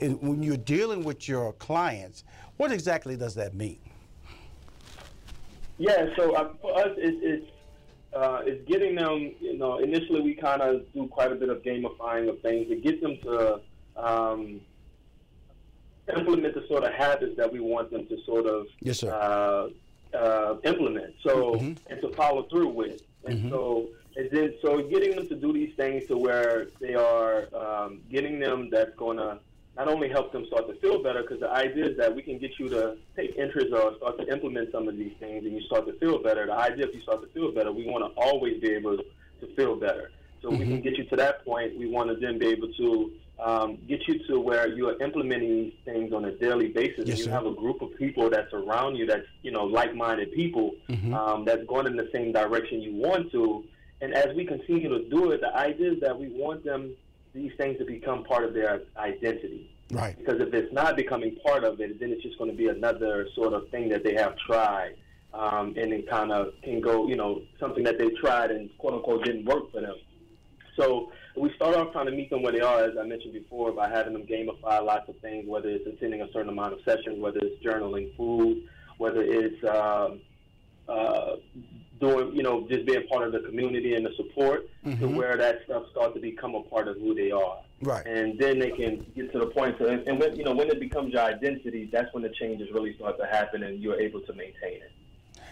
and 0.00 0.20
when 0.22 0.42
you're 0.42 0.56
dealing 0.56 1.04
with 1.04 1.28
your 1.28 1.52
clients, 1.54 2.24
what 2.56 2.72
exactly 2.72 3.16
does 3.16 3.34
that 3.34 3.54
mean? 3.54 3.78
Yeah, 5.78 6.06
so 6.16 6.34
uh, 6.34 6.52
for 6.60 6.76
us, 6.76 6.92
it's 6.96 7.18
it's, 7.22 7.50
uh, 8.18 8.42
it's 8.44 8.66
getting 8.68 8.94
them. 8.96 9.32
You 9.40 9.56
know, 9.58 9.78
initially 9.78 10.20
we 10.20 10.34
kind 10.34 10.60
of 10.62 10.92
do 10.92 11.06
quite 11.08 11.30
a 11.32 11.34
bit 11.36 11.48
of 11.48 11.62
gamifying 11.62 12.28
of 12.28 12.40
things 12.40 12.68
to 12.68 12.76
get 12.76 13.00
them 13.00 13.16
to 13.22 13.60
um, 13.96 14.60
implement 16.16 16.54
the 16.54 16.64
sort 16.68 16.84
of 16.84 16.92
habits 16.92 17.36
that 17.36 17.52
we 17.52 17.60
want 17.60 17.90
them 17.90 18.06
to 18.06 18.16
sort 18.24 18.46
of 18.46 18.66
Yes, 18.80 18.98
sir. 19.00 19.12
uh, 19.12 20.16
uh, 20.16 20.56
implement. 20.64 21.14
So 21.22 21.54
and 21.54 22.00
to 22.00 22.08
follow 22.14 22.42
through 22.44 22.68
with. 22.68 23.02
And 23.24 23.50
so 23.50 23.88
and 24.16 24.30
then 24.32 24.54
so 24.62 24.82
getting 24.82 25.14
them 25.16 25.28
to 25.28 25.36
do 25.36 25.52
these 25.52 25.74
things 25.76 26.06
to 26.06 26.16
where 26.16 26.68
they 26.80 26.94
are 26.94 27.48
um, 27.54 28.00
getting 28.10 28.38
them 28.40 28.68
that's 28.70 28.94
going 28.96 29.18
to 29.18 29.38
not 29.78 29.86
only 29.88 30.08
help 30.08 30.32
them 30.32 30.44
start 30.46 30.66
to 30.66 30.74
feel 30.80 31.00
better, 31.02 31.22
because 31.22 31.38
the 31.38 31.50
idea 31.50 31.86
is 31.86 31.96
that 31.98 32.14
we 32.14 32.20
can 32.20 32.36
get 32.38 32.58
you 32.58 32.68
to 32.68 32.96
take 33.16 33.36
interest 33.36 33.68
or 33.72 33.96
start 33.96 34.18
to 34.18 34.26
implement 34.32 34.72
some 34.72 34.88
of 34.88 34.96
these 34.96 35.12
things, 35.20 35.44
and 35.44 35.54
you 35.54 35.60
start 35.62 35.86
to 35.86 35.92
feel 36.00 36.20
better. 36.20 36.46
The 36.46 36.52
idea, 36.52 36.86
if 36.86 36.94
you 36.94 37.00
start 37.02 37.22
to 37.22 37.28
feel 37.28 37.52
better, 37.52 37.70
we 37.72 37.86
want 37.86 38.02
to 38.04 38.20
always 38.20 38.60
be 38.60 38.70
able 38.72 38.96
to 38.96 39.46
feel 39.54 39.76
better. 39.76 40.10
So 40.42 40.50
we 40.50 40.66
can 40.66 40.80
get 40.80 40.96
you 40.98 41.04
to 41.04 41.16
that 41.16 41.44
point. 41.44 41.78
We 41.78 41.86
want 41.88 42.10
to 42.10 42.16
then 42.16 42.38
be 42.38 42.46
able 42.48 42.72
to 42.72 43.12
um, 43.38 43.78
get 43.88 44.06
you 44.08 44.18
to 44.26 44.40
where 44.40 44.66
you 44.68 44.88
are 44.88 45.00
implementing 45.00 45.48
these 45.62 45.72
things 45.84 46.12
on 46.12 46.24
a 46.24 46.32
daily 46.32 46.68
basis. 46.68 47.06
Yes, 47.06 47.08
and 47.10 47.18
you 47.18 47.24
sir. 47.26 47.30
have 47.30 47.46
a 47.46 47.52
group 47.52 47.80
of 47.82 47.94
people 47.96 48.28
that's 48.30 48.52
around 48.52 48.96
you 48.96 49.06
that's 49.06 49.26
you 49.42 49.52
know 49.52 49.64
like-minded 49.64 50.32
people 50.32 50.74
Mhm. 50.88 51.14
um, 51.14 51.44
that's 51.44 51.64
going 51.66 51.86
in 51.86 51.94
the 51.96 52.08
same 52.12 52.32
direction 52.32 52.82
you 52.82 52.94
want 52.94 53.30
to. 53.30 53.64
And 54.00 54.12
as 54.14 54.34
we 54.34 54.44
continue 54.44 54.88
to 54.88 55.08
do 55.08 55.30
it, 55.32 55.40
the 55.40 55.54
idea 55.56 55.92
is 55.92 56.00
that 56.00 56.18
we 56.18 56.28
want 56.28 56.64
them 56.64 56.96
these 57.34 57.52
things 57.56 57.78
to 57.78 57.84
become 57.84 58.24
part 58.24 58.44
of 58.44 58.54
their 58.54 58.82
identity. 58.96 59.70
Right. 59.90 60.18
Because 60.18 60.40
if 60.40 60.52
it's 60.52 60.72
not 60.72 60.96
becoming 60.96 61.36
part 61.44 61.64
of 61.64 61.80
it, 61.80 61.98
then 61.98 62.10
it's 62.10 62.22
just 62.22 62.38
going 62.38 62.50
to 62.50 62.56
be 62.56 62.68
another 62.68 63.26
sort 63.34 63.54
of 63.54 63.68
thing 63.70 63.88
that 63.88 64.04
they 64.04 64.14
have 64.14 64.36
tried, 64.36 64.96
um, 65.32 65.74
and 65.76 65.92
it 65.92 66.08
kind 66.08 66.30
of 66.30 66.52
can 66.62 66.80
go, 66.80 67.08
you 67.08 67.16
know, 67.16 67.42
something 67.58 67.84
that 67.84 67.98
they 67.98 68.08
tried 68.20 68.50
and 68.50 68.70
quote 68.78 68.94
unquote 68.94 69.24
didn't 69.24 69.46
work 69.46 69.72
for 69.72 69.80
them. 69.80 69.96
So 70.76 71.10
we 71.36 71.52
start 71.54 71.74
off 71.74 71.92
trying 71.92 72.06
to 72.06 72.12
meet 72.12 72.30
them 72.30 72.42
where 72.42 72.52
they 72.52 72.60
are, 72.60 72.84
as 72.84 72.96
I 72.98 73.04
mentioned 73.04 73.32
before, 73.32 73.72
by 73.72 73.88
having 73.88 74.12
them 74.12 74.24
gamify 74.24 74.84
lots 74.84 75.08
of 75.08 75.18
things, 75.20 75.46
whether 75.48 75.68
it's 75.68 75.86
attending 75.86 76.22
a 76.22 76.30
certain 76.32 76.50
amount 76.50 76.74
of 76.74 76.80
sessions, 76.84 77.18
whether 77.18 77.38
it's 77.42 77.64
journaling 77.64 78.14
food, 78.16 78.62
whether 78.98 79.22
it's 79.22 79.62
um, 79.64 80.20
uh, 80.88 81.36
doing, 82.00 82.34
you 82.34 82.42
know, 82.42 82.66
just 82.68 82.86
being 82.86 83.06
part 83.08 83.26
of 83.26 83.32
the 83.32 83.40
community 83.40 83.94
and 83.94 84.04
the 84.04 84.12
support, 84.16 84.68
to 84.84 84.90
Mhm. 84.90 85.14
where 85.16 85.36
that 85.36 85.60
stuff 85.64 85.84
starts 85.90 86.14
to 86.14 86.20
become 86.20 86.54
a 86.54 86.62
part 86.62 86.88
of 86.88 86.96
who 86.96 87.14
they 87.14 87.30
are. 87.30 87.58
Right. 87.82 88.06
And 88.06 88.38
then 88.38 88.58
they 88.58 88.70
can 88.70 89.04
get 89.14 89.30
to 89.32 89.38
the 89.38 89.46
point. 89.46 89.76
So, 89.78 89.86
and, 89.86 90.18
when 90.18 90.36
you 90.36 90.44
know 90.44 90.54
when 90.54 90.68
it 90.68 90.80
becomes 90.80 91.12
your 91.12 91.22
identity, 91.22 91.88
that's 91.92 92.12
when 92.12 92.22
the 92.22 92.30
changes 92.30 92.68
really 92.72 92.94
start 92.94 93.18
to 93.18 93.26
happen, 93.26 93.62
and 93.62 93.80
you're 93.82 94.00
able 94.00 94.20
to 94.22 94.32
maintain 94.32 94.82
it. 94.82 94.92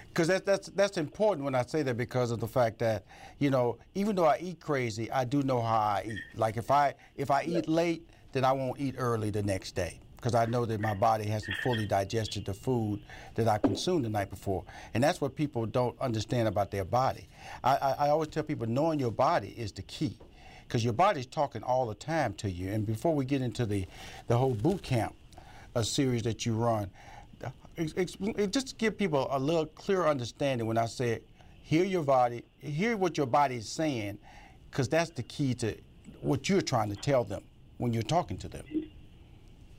Because 0.08 0.28
that, 0.28 0.46
that's 0.46 0.68
that's 0.68 0.96
important 0.96 1.44
when 1.44 1.54
I 1.54 1.62
say 1.62 1.82
that 1.82 1.96
because 1.96 2.30
of 2.30 2.40
the 2.40 2.48
fact 2.48 2.78
that 2.78 3.04
you 3.38 3.50
know 3.50 3.78
even 3.94 4.16
though 4.16 4.24
I 4.24 4.38
eat 4.40 4.60
crazy, 4.60 5.10
I 5.10 5.24
do 5.24 5.42
know 5.42 5.60
how 5.60 5.78
I 5.78 6.04
eat. 6.06 6.20
Like 6.34 6.56
if 6.56 6.70
I 6.70 6.94
if 7.16 7.30
I 7.30 7.44
eat 7.44 7.68
late, 7.68 8.08
then 8.32 8.44
I 8.44 8.52
won't 8.52 8.80
eat 8.80 8.94
early 8.98 9.30
the 9.30 9.42
next 9.42 9.74
day 9.74 10.00
because 10.26 10.34
I 10.34 10.50
know 10.50 10.64
that 10.64 10.80
my 10.80 10.92
body 10.92 11.24
hasn't 11.26 11.56
fully 11.58 11.86
digested 11.86 12.46
the 12.46 12.52
food 12.52 12.98
that 13.36 13.46
I 13.46 13.58
consumed 13.58 14.04
the 14.04 14.08
night 14.08 14.28
before, 14.28 14.64
and 14.92 15.00
that's 15.04 15.20
what 15.20 15.36
people 15.36 15.66
don't 15.66 15.96
understand 16.00 16.48
about 16.48 16.72
their 16.72 16.84
body. 16.84 17.28
I, 17.62 17.76
I, 17.76 17.92
I 17.92 18.08
always 18.08 18.30
tell 18.30 18.42
people 18.42 18.66
knowing 18.66 18.98
your 18.98 19.12
body 19.12 19.54
is 19.56 19.70
the 19.70 19.82
key 19.82 20.18
because 20.66 20.82
your 20.82 20.94
body's 20.94 21.26
talking 21.26 21.62
all 21.62 21.86
the 21.86 21.94
time 21.94 22.34
to 22.38 22.50
you. 22.50 22.72
And 22.72 22.84
before 22.84 23.14
we 23.14 23.24
get 23.24 23.40
into 23.40 23.64
the 23.66 23.86
the 24.26 24.36
whole 24.36 24.54
boot 24.54 24.82
camp 24.82 25.14
a 25.76 25.84
series 25.84 26.24
that 26.24 26.44
you 26.44 26.54
run. 26.54 26.90
Uh, 27.44 27.50
ex- 27.76 28.16
it 28.20 28.50
just 28.50 28.78
give 28.78 28.98
people 28.98 29.28
a 29.30 29.38
little 29.38 29.66
clearer 29.66 30.08
understanding 30.08 30.66
when 30.66 30.76
I 30.76 30.86
say, 30.86 31.20
hear 31.62 31.84
your 31.84 32.02
body, 32.02 32.42
hear 32.58 32.96
what 32.96 33.16
your 33.16 33.26
body 33.28 33.56
is 33.56 33.68
saying, 33.68 34.18
because 34.72 34.88
that's 34.88 35.10
the 35.10 35.22
key 35.22 35.54
to 35.54 35.76
what 36.20 36.48
you're 36.48 36.62
trying 36.62 36.88
to 36.88 36.96
tell 36.96 37.22
them 37.22 37.44
when 37.76 37.92
you're 37.92 38.02
talking 38.02 38.38
to 38.38 38.48
them. 38.48 38.64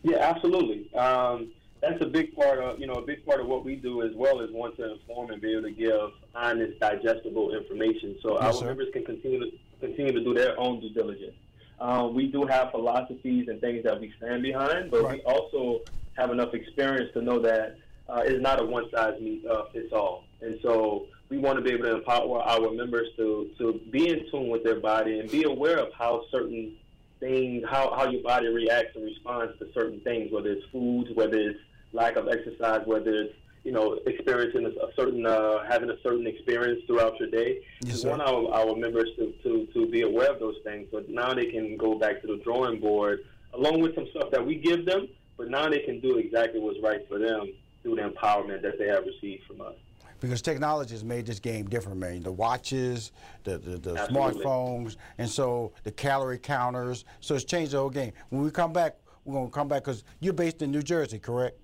Yeah, 0.07 0.19
absolutely. 0.19 0.93
Um, 0.95 1.51
that's 1.81 2.01
a 2.01 2.05
big 2.05 2.33
part 2.35 2.59
of 2.59 2.79
you 2.79 2.87
know 2.87 2.93
a 2.93 3.05
big 3.05 3.25
part 3.25 3.41
of 3.41 3.47
what 3.47 3.65
we 3.65 3.75
do 3.75 4.03
as 4.03 4.11
well 4.15 4.39
is 4.39 4.49
want 4.51 4.77
to 4.77 4.93
inform 4.93 5.31
and 5.31 5.41
be 5.41 5.51
able 5.51 5.63
to 5.63 5.71
give 5.71 6.11
honest, 6.33 6.79
digestible 6.79 7.53
information. 7.55 8.15
So 8.23 8.33
Yes, 8.35 8.43
our 8.43 8.53
sir. 8.53 8.65
members 8.67 8.87
can 8.93 9.03
continue 9.03 9.39
to 9.39 9.51
continue 9.81 10.13
to 10.13 10.23
do 10.23 10.33
their 10.33 10.57
own 10.59 10.79
due 10.79 10.89
diligence. 10.89 11.35
Um, 11.79 12.15
we 12.15 12.27
do 12.27 12.45
have 12.45 12.71
philosophies 12.71 13.49
and 13.49 13.59
things 13.61 13.83
that 13.83 13.99
we 13.99 14.11
stand 14.17 14.41
behind, 14.43 14.89
but 14.89 15.11
we 15.11 15.21
also 15.21 15.81
have 16.17 16.31
enough 16.31 16.53
experience 16.55 17.11
to 17.13 17.21
know 17.21 17.37
that 17.39 17.77
uh, 18.09 18.21
it's 18.25 18.41
not 18.41 18.59
a 18.61 18.65
one 18.65 18.89
size 18.89 19.21
uh, 19.49 19.63
fits 19.73 19.91
all. 19.93 20.23
And 20.41 20.57
so 20.63 21.07
we 21.29 21.37
want 21.37 21.57
to 21.57 21.61
be 21.61 21.73
able 21.73 21.83
to 21.83 21.97
empower 21.97 22.41
our 22.41 22.71
members 22.71 23.09
to 23.17 23.51
to 23.57 23.81
be 23.91 24.09
in 24.09 24.31
tune 24.31 24.47
with 24.47 24.63
their 24.63 24.79
body 24.79 25.19
and 25.19 25.29
be 25.29 25.43
aware 25.43 25.77
of 25.77 25.91
how 25.93 26.23
certain 26.31 26.75
things, 27.19 27.63
how, 27.69 27.93
how 27.95 28.09
your 28.09 28.21
body 28.21 28.47
reacts 28.47 28.95
and 28.95 29.03
responds 29.03 29.57
to 29.59 29.67
certain 29.73 29.99
things, 30.01 30.31
whether 30.31 30.51
it's 30.51 30.65
foods, 30.71 31.09
whether 31.13 31.37
it's 31.37 31.59
lack 31.93 32.15
of 32.15 32.27
exercise, 32.27 32.81
whether 32.85 33.11
it's 33.13 33.33
you 33.63 33.71
know 33.71 33.99
experiencing 34.05 34.65
a, 34.65 34.95
certain 34.95 35.25
uh, 35.25 35.65
having 35.67 35.89
a 35.89 35.99
certain 36.01 36.27
experience 36.27 36.81
throughout 36.87 37.19
your 37.19 37.29
day. 37.29 37.59
Yes, 37.81 38.01
sir. 38.01 38.09
want 38.09 38.21
our, 38.21 38.53
our 38.53 38.75
members 38.75 39.09
to, 39.17 39.33
to, 39.43 39.67
to 39.73 39.87
be 39.87 40.01
aware 40.01 40.31
of 40.31 40.39
those 40.39 40.57
things, 40.63 40.87
so 40.91 41.03
now 41.09 41.33
they 41.33 41.47
can 41.47 41.77
go 41.77 41.97
back 41.97 42.21
to 42.21 42.27
the 42.27 42.37
drawing 42.43 42.79
board 42.79 43.25
along 43.53 43.81
with 43.81 43.95
some 43.95 44.07
stuff 44.11 44.29
that 44.31 44.45
we 44.45 44.55
give 44.55 44.85
them, 44.85 45.07
but 45.37 45.49
now 45.49 45.69
they 45.69 45.79
can 45.79 45.99
do 45.99 46.17
exactly 46.17 46.59
what's 46.59 46.79
right 46.81 47.07
for 47.07 47.17
them 47.17 47.53
through 47.81 47.95
the 47.95 48.01
empowerment 48.01 48.61
that 48.61 48.77
they 48.77 48.87
have 48.87 49.03
received 49.05 49.43
from 49.45 49.61
us. 49.61 49.75
Because 50.19 50.41
technology 50.41 50.93
has 50.93 51.03
made 51.03 51.25
this 51.25 51.39
game 51.39 51.67
different, 51.67 51.99
man. 51.99 52.23
The 52.23 52.31
watches, 52.31 53.11
the, 53.43 53.57
the, 53.57 53.77
the 53.77 53.95
smartphones, 54.07 54.95
and 55.17 55.29
so 55.29 55.73
the 55.83 55.91
calorie 55.91 56.39
counters. 56.39 57.05
So 57.19 57.35
it's 57.35 57.43
changed 57.43 57.73
the 57.73 57.77
whole 57.77 57.89
game. 57.89 58.13
When 58.29 58.41
we 58.43 58.51
come 58.51 58.73
back, 58.73 58.95
we're 59.25 59.33
going 59.33 59.47
to 59.47 59.53
come 59.53 59.67
back 59.67 59.83
because 59.83 60.03
you're 60.19 60.33
based 60.33 60.61
in 60.61 60.71
New 60.71 60.81
Jersey, 60.81 61.19
correct? 61.19 61.57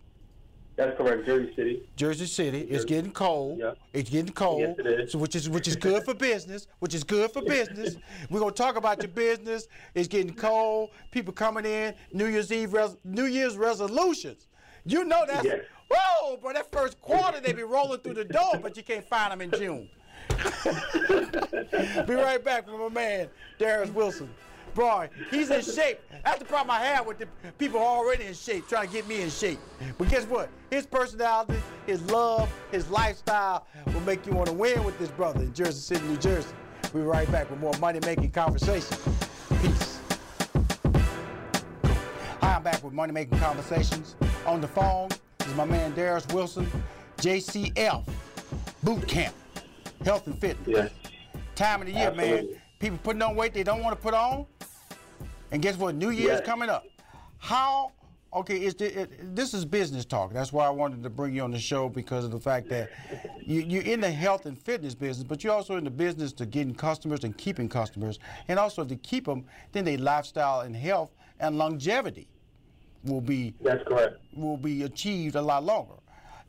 That's 0.76 0.98
correct, 0.98 1.26
Jersey 1.26 1.54
City. 1.56 1.90
Jersey 1.96 2.26
City. 2.26 2.62
It's 2.62 2.84
getting 2.84 3.12
cold. 3.12 3.60
Yeah. 3.60 3.74
It's 3.94 4.10
getting 4.10 4.34
cold. 4.34 4.62
Yes, 4.62 4.76
it 4.80 4.88
is. 4.88 5.12
So 5.12 5.20
which 5.20 5.36
is 5.36 5.48
which 5.48 5.68
is 5.68 5.76
good 5.76 6.04
for 6.04 6.16
business. 6.16 6.68
Which 6.80 6.96
is 6.96 7.04
good 7.04 7.32
for 7.32 7.42
business. 7.46 7.96
We're 8.32 8.40
gonna 8.40 8.54
talk 8.54 8.76
about 8.76 9.00
your 9.00 9.12
business. 9.12 9.68
It's 9.94 10.08
getting 10.08 10.34
cold. 10.34 10.90
People 11.12 11.32
coming 11.32 11.66
in. 11.66 11.94
New 12.12 12.26
Year's 12.26 12.52
Eve. 12.52 12.74
Res- 12.74 12.98
New 13.04 13.26
Year's 13.26 13.56
resolutions. 13.56 14.48
You 14.84 15.04
know 15.04 15.24
that's. 15.28 15.46
Yes. 15.46 15.60
Whoa, 15.94 16.38
bro! 16.38 16.54
That 16.54 16.72
first 16.72 17.00
quarter 17.02 17.40
they 17.40 17.54
be 17.54 17.64
rolling 17.64 18.00
through 18.00 18.16
the 18.16 18.26
door, 18.26 18.60
but 18.62 18.76
you 18.78 18.84
can't 18.84 19.08
find 19.08 19.32
them 19.32 19.42
in 19.42 19.52
June. 19.52 19.90
be 22.08 22.14
right 22.14 22.44
back 22.44 22.66
with 22.66 22.80
my 22.80 22.90
man 22.90 23.30
Daris 23.60 23.94
Wilson. 23.94 24.30
Boy, 24.74 25.10
he's 25.30 25.52
in 25.52 25.62
shape. 25.62 26.00
That's 26.24 26.40
the 26.40 26.46
problem 26.46 26.72
I 26.72 26.80
have 26.80 27.06
with 27.06 27.20
the 27.20 27.28
people 27.60 27.80
already 27.80 28.26
in 28.26 28.34
shape, 28.34 28.68
trying 28.68 28.88
to 28.88 28.94
get 28.94 29.08
me 29.08 29.22
in 29.22 29.30
shape. 29.30 29.60
But 30.00 30.10
guess 30.10 30.26
what? 30.26 30.50
His 30.72 30.88
personality, 30.88 31.62
his 31.86 32.02
love, 32.10 32.50
his 32.72 32.90
lifestyle 32.90 33.68
will 33.86 34.02
make 34.02 34.26
you 34.26 34.34
want 34.34 34.48
to 34.48 34.54
win 34.54 34.84
with 34.84 34.98
this 34.98 35.12
brother 35.12 35.42
in 35.42 35.54
Jersey 35.54 35.80
City, 35.80 36.08
New 36.08 36.18
Jersey. 36.18 36.56
We'll 36.92 37.04
be 37.04 37.08
right 37.08 37.32
back 37.32 37.52
with 37.52 37.60
more 37.60 37.78
money 37.80 38.00
making 38.04 38.32
conversation. 38.32 38.98
Peace. 39.62 40.00
Hi, 42.42 42.56
I'm 42.56 42.64
back 42.64 42.84
with 42.84 42.94
Money 42.94 43.14
Making 43.14 43.40
Conversations. 43.40 44.16
On 44.46 44.60
the 44.60 44.68
phone 44.68 45.10
is 45.48 45.56
my 45.56 45.66
man 45.66 45.94
Daris 45.94 46.32
Wilson, 46.34 46.68
JCF, 47.18 48.04
Boot 48.84 49.08
Camp, 49.08 49.36
Health 50.04 50.28
and 50.28 50.40
Fitness. 50.40 50.68
Yes. 50.68 50.92
Time 51.56 51.82
of 51.82 51.88
the 51.88 51.94
year, 51.94 52.12
man. 52.14 52.50
People 52.80 53.00
putting 53.04 53.22
on 53.22 53.36
weight 53.36 53.54
they 53.54 53.64
don't 53.64 53.84
want 53.84 53.96
to 53.96 54.02
put 54.02 54.14
on. 54.14 54.46
And 55.52 55.62
guess 55.62 55.78
what? 55.78 55.96
New 55.96 56.10
Year's 56.10 56.40
Yes. 56.40 56.46
coming 56.46 56.70
up. 56.70 56.86
How? 57.38 57.92
Okay, 58.34 58.58
it's 58.58 58.82
it, 58.82 59.36
this 59.36 59.54
is 59.54 59.64
business 59.64 60.06
talk. 60.06 60.34
That's 60.34 60.52
why 60.52 60.66
I 60.66 60.72
wanted 60.72 61.04
to 61.04 61.10
bring 61.10 61.36
you 61.36 61.44
on 61.44 61.52
the 61.52 61.60
show 61.60 61.88
because 61.88 62.26
of 62.26 62.32
the 62.32 62.40
fact 62.40 62.68
that 62.70 62.90
you, 63.46 63.62
you're 63.62 63.84
in 63.84 64.02
the 64.02 64.10
health 64.10 64.48
and 64.48 64.58
fitness 64.58 64.96
business, 64.96 65.24
but 65.24 65.44
you're 65.44 65.54
also 65.54 65.78
in 65.78 65.84
the 65.84 65.92
business 65.92 66.34
to 66.34 66.48
getting 66.48 66.74
customers 66.74 67.24
and 67.24 67.38
keeping 67.38 67.70
customers, 67.70 68.18
and 68.48 68.58
also 68.58 68.84
to 68.84 68.96
keep 68.96 69.26
them. 69.26 69.46
Then 69.72 69.86
their 69.86 70.00
lifestyle 70.00 70.62
and 70.62 70.76
health 70.76 71.12
and 71.40 71.60
longevity 71.60 72.28
will 73.04 73.22
be 73.22 73.54
That's 73.62 73.84
correct. 73.88 74.18
will 74.36 74.58
be 74.58 74.84
achieved 74.84 75.36
a 75.36 75.42
lot 75.42 75.64
longer. 75.64 75.96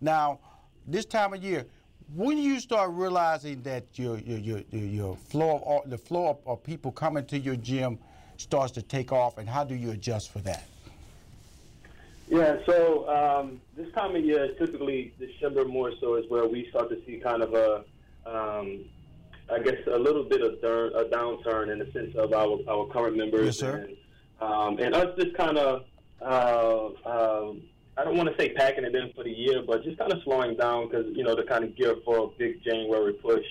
Now, 0.01 0.41
this 0.87 1.05
time 1.05 1.33
of 1.35 1.43
year, 1.43 1.67
when 2.15 2.39
you 2.39 2.61
start 2.61 2.91
realizing 2.93 3.63
that 3.63 3.85
your 3.95 4.19
your 4.19 4.39
your, 4.39 4.61
your, 4.71 5.17
flow 5.17 5.63
of 5.67 5.91
the 5.91 5.99
flow 5.99 6.31
of, 6.31 6.39
of 6.47 6.63
people 6.63 6.93
coming 6.93 7.25
to 7.27 7.39
your 7.39 7.57
gym 7.57 7.99
starts 8.37 8.73
to 8.73 8.83
take 8.83 9.13
off, 9.13 9.39
and 9.39 9.49
how 9.49 9.65
do 9.65 9.75
you 9.75 9.91
adjust 9.93 10.31
for 10.31 10.41
that? 10.41 10.65
Yeah, 12.29 12.57
so 12.67 13.09
um, 13.09 13.61
this 13.77 13.93
time 13.93 14.17
of 14.17 14.25
year, 14.25 14.49
typically 14.59 15.13
December 15.19 15.65
more 15.65 15.93
so 16.01 16.15
is 16.15 16.25
where 16.31 16.47
we 16.47 16.69
start 16.71 16.89
to 16.91 16.99
see 17.07 17.19
kind 17.19 17.43
of 17.43 17.53
a, 17.55 17.85
um, 18.27 18.85
I 19.53 19.59
guess, 19.59 19.77
a 19.87 19.99
little 19.99 20.25
bit 20.25 20.41
of 20.41 20.61
dur- 20.63 20.93
a 20.97 21.05
downturn 21.05 21.71
in 21.71 21.79
the 21.79 21.91
sense 21.93 22.17
of 22.17 22.33
our, 22.33 22.59
our 22.67 22.87
current 22.87 23.17
members. 23.17 23.61
Yes. 23.61 23.63
And, 23.63 23.97
um, 24.41 24.79
and 24.79 24.95
us 24.95 25.15
just 25.19 25.37
kind 25.37 25.59
of, 25.59 25.85
uh, 26.21 26.87
um, 27.05 27.63
I 27.97 28.05
don't 28.05 28.17
want 28.17 28.29
to 28.29 28.37
say 28.43 28.53
packing 28.55 28.85
it 28.85 28.95
in 28.95 29.13
for 29.15 29.23
the 29.25 29.31
year, 29.31 29.63
but 29.67 29.85
just 29.85 29.99
kind 29.99 30.13
of 30.13 30.23
slowing 30.25 30.57
down 30.57 30.89
because, 30.89 31.07
you 31.15 31.23
know, 31.23 31.37
to 31.37 31.45
kind 31.45 31.65
of 31.65 31.77
gear 31.77 31.95
for 32.05 32.25
a 32.25 32.27
big 32.39 32.63
January 32.65 33.13
push 33.15 33.45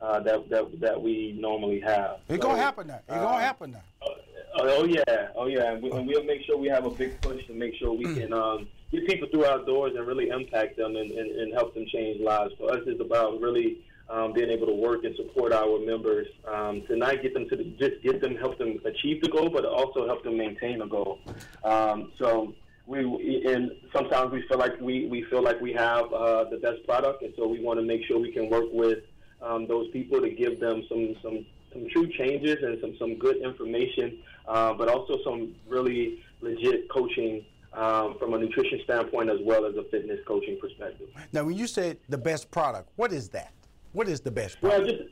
uh, 0.00 0.20
that, 0.20 0.48
that, 0.50 0.80
that 0.80 1.02
we 1.02 1.32
normally 1.38 1.80
have. 1.80 2.20
It's 2.28 2.40
So, 2.40 2.48
gonna 2.48 2.62
happen 2.62 2.86
now. 2.86 2.96
It's 2.96 3.10
uh, 3.10 3.22
gonna 3.24 3.40
happen 3.42 3.72
now. 3.72 3.82
Oh, 4.02 4.14
oh 4.60 4.84
yeah, 4.84 5.28
oh 5.34 5.46
yeah, 5.46 5.72
and, 5.72 5.82
we, 5.82 5.90
and 5.90 6.06
we'll 6.06 6.22
make 6.24 6.42
sure 6.46 6.56
we 6.56 6.68
have 6.68 6.84
a 6.84 6.90
big 6.90 7.20
push 7.20 7.44
to 7.46 7.54
make 7.54 7.74
sure 7.74 7.92
we 7.92 8.04
Mm. 8.06 8.16
can 8.20 8.32
um, 8.32 8.68
get 8.92 9.06
people 9.06 9.28
through 9.28 9.44
our 9.44 9.64
doors 9.64 9.92
and 9.96 10.06
really 10.06 10.28
impact 10.28 10.76
them 10.76 10.94
and, 10.96 11.10
and, 11.10 11.30
and 11.32 11.52
help 11.52 11.74
them 11.74 11.84
change 11.92 12.20
lives. 12.20 12.54
For 12.58 12.70
us, 12.72 12.80
it's 12.86 13.00
about 13.00 13.40
really 13.40 13.78
um, 14.10 14.32
being 14.32 14.50
able 14.50 14.66
to 14.66 14.74
work 14.74 15.04
and 15.04 15.14
support 15.16 15.52
our 15.52 15.78
members 15.78 16.26
um, 16.46 16.82
to 16.88 16.96
not 16.96 17.22
get 17.22 17.34
them 17.34 17.48
to 17.48 17.56
the, 17.56 17.64
just 17.78 18.02
get 18.02 18.20
them, 18.20 18.36
help 18.36 18.58
them 18.58 18.80
achieve 18.84 19.20
the 19.22 19.28
goal, 19.28 19.50
but 19.50 19.64
also 19.64 20.06
help 20.06 20.22
them 20.22 20.36
maintain 20.36 20.78
the 20.78 20.86
goal. 20.86 21.18
Um, 21.64 22.12
so 22.18 22.54
we 22.86 23.44
and 23.46 23.70
sometimes 23.94 24.32
we 24.32 24.42
feel 24.48 24.58
like 24.58 24.80
we, 24.80 25.06
we 25.08 25.24
feel 25.24 25.42
like 25.42 25.60
we 25.60 25.72
have 25.74 26.10
uh, 26.12 26.44
the 26.44 26.56
best 26.56 26.84
product, 26.86 27.22
and 27.22 27.34
so 27.36 27.46
we 27.46 27.60
want 27.60 27.78
to 27.78 27.84
make 27.84 28.04
sure 28.06 28.18
we 28.18 28.32
can 28.32 28.48
work 28.48 28.66
with 28.72 29.00
um, 29.42 29.66
those 29.66 29.90
people 29.90 30.20
to 30.20 30.30
give 30.30 30.58
them 30.58 30.82
some 30.88 31.14
some 31.22 31.44
some 31.72 31.86
true 31.90 32.08
changes 32.16 32.56
and 32.62 32.80
some 32.80 32.96
some 32.98 33.18
good 33.18 33.36
information, 33.36 34.18
uh, 34.46 34.72
but 34.72 34.88
also 34.88 35.18
some 35.22 35.54
really 35.68 36.24
legit 36.40 36.88
coaching 36.88 37.44
um, 37.74 38.16
from 38.18 38.32
a 38.32 38.38
nutrition 38.38 38.80
standpoint 38.84 39.28
as 39.28 39.38
well 39.42 39.66
as 39.66 39.76
a 39.76 39.84
fitness 39.84 40.18
coaching 40.26 40.58
perspective. 40.58 41.08
Now, 41.32 41.44
when 41.44 41.56
you 41.56 41.66
said 41.66 41.98
the 42.08 42.16
best 42.16 42.50
product, 42.50 42.88
what 42.96 43.12
is 43.12 43.28
that? 43.30 43.52
What 43.98 44.08
is 44.08 44.20
the 44.20 44.30
best 44.30 44.58
Well, 44.62 44.84
just 44.84 45.02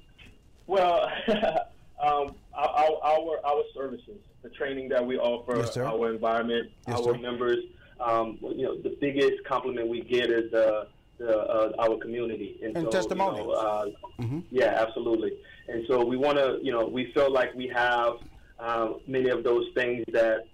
well, 0.68 1.10
um, 2.00 2.36
our, 2.54 2.92
our 3.02 3.44
our 3.44 3.62
services, 3.74 4.20
the 4.44 4.48
training 4.50 4.88
that 4.90 5.04
we 5.04 5.18
offer, 5.18 5.56
Yes, 5.56 5.76
our 5.76 6.08
environment, 6.14 6.70
Yes, 6.86 6.98
our 7.00 7.14
sir. 7.14 7.18
members. 7.18 7.58
Um, 7.98 8.38
you 8.42 8.62
know, 8.64 8.80
the 8.80 8.96
biggest 9.00 9.42
compliment 9.44 9.88
we 9.88 10.02
get 10.02 10.30
is 10.30 10.52
the 10.52 10.86
the 11.18 11.36
uh, 11.36 11.72
our 11.80 11.96
community 11.96 12.60
And 12.62 12.76
so, 12.76 13.00
you 13.10 13.16
know, 13.16 13.50
uh, 13.50 13.86
Mhm. 14.20 14.44
yeah, 14.52 14.84
absolutely. 14.86 15.32
And 15.66 15.84
so 15.88 16.04
we 16.04 16.16
want 16.16 16.38
to, 16.38 16.60
you 16.62 16.70
know, 16.70 16.86
we 16.86 17.10
feel 17.12 17.32
like 17.32 17.52
we 17.56 17.66
have 17.66 18.12
um, 18.60 19.00
many 19.08 19.30
of 19.30 19.42
those 19.42 19.66
things 19.74 20.04
that 20.12 20.46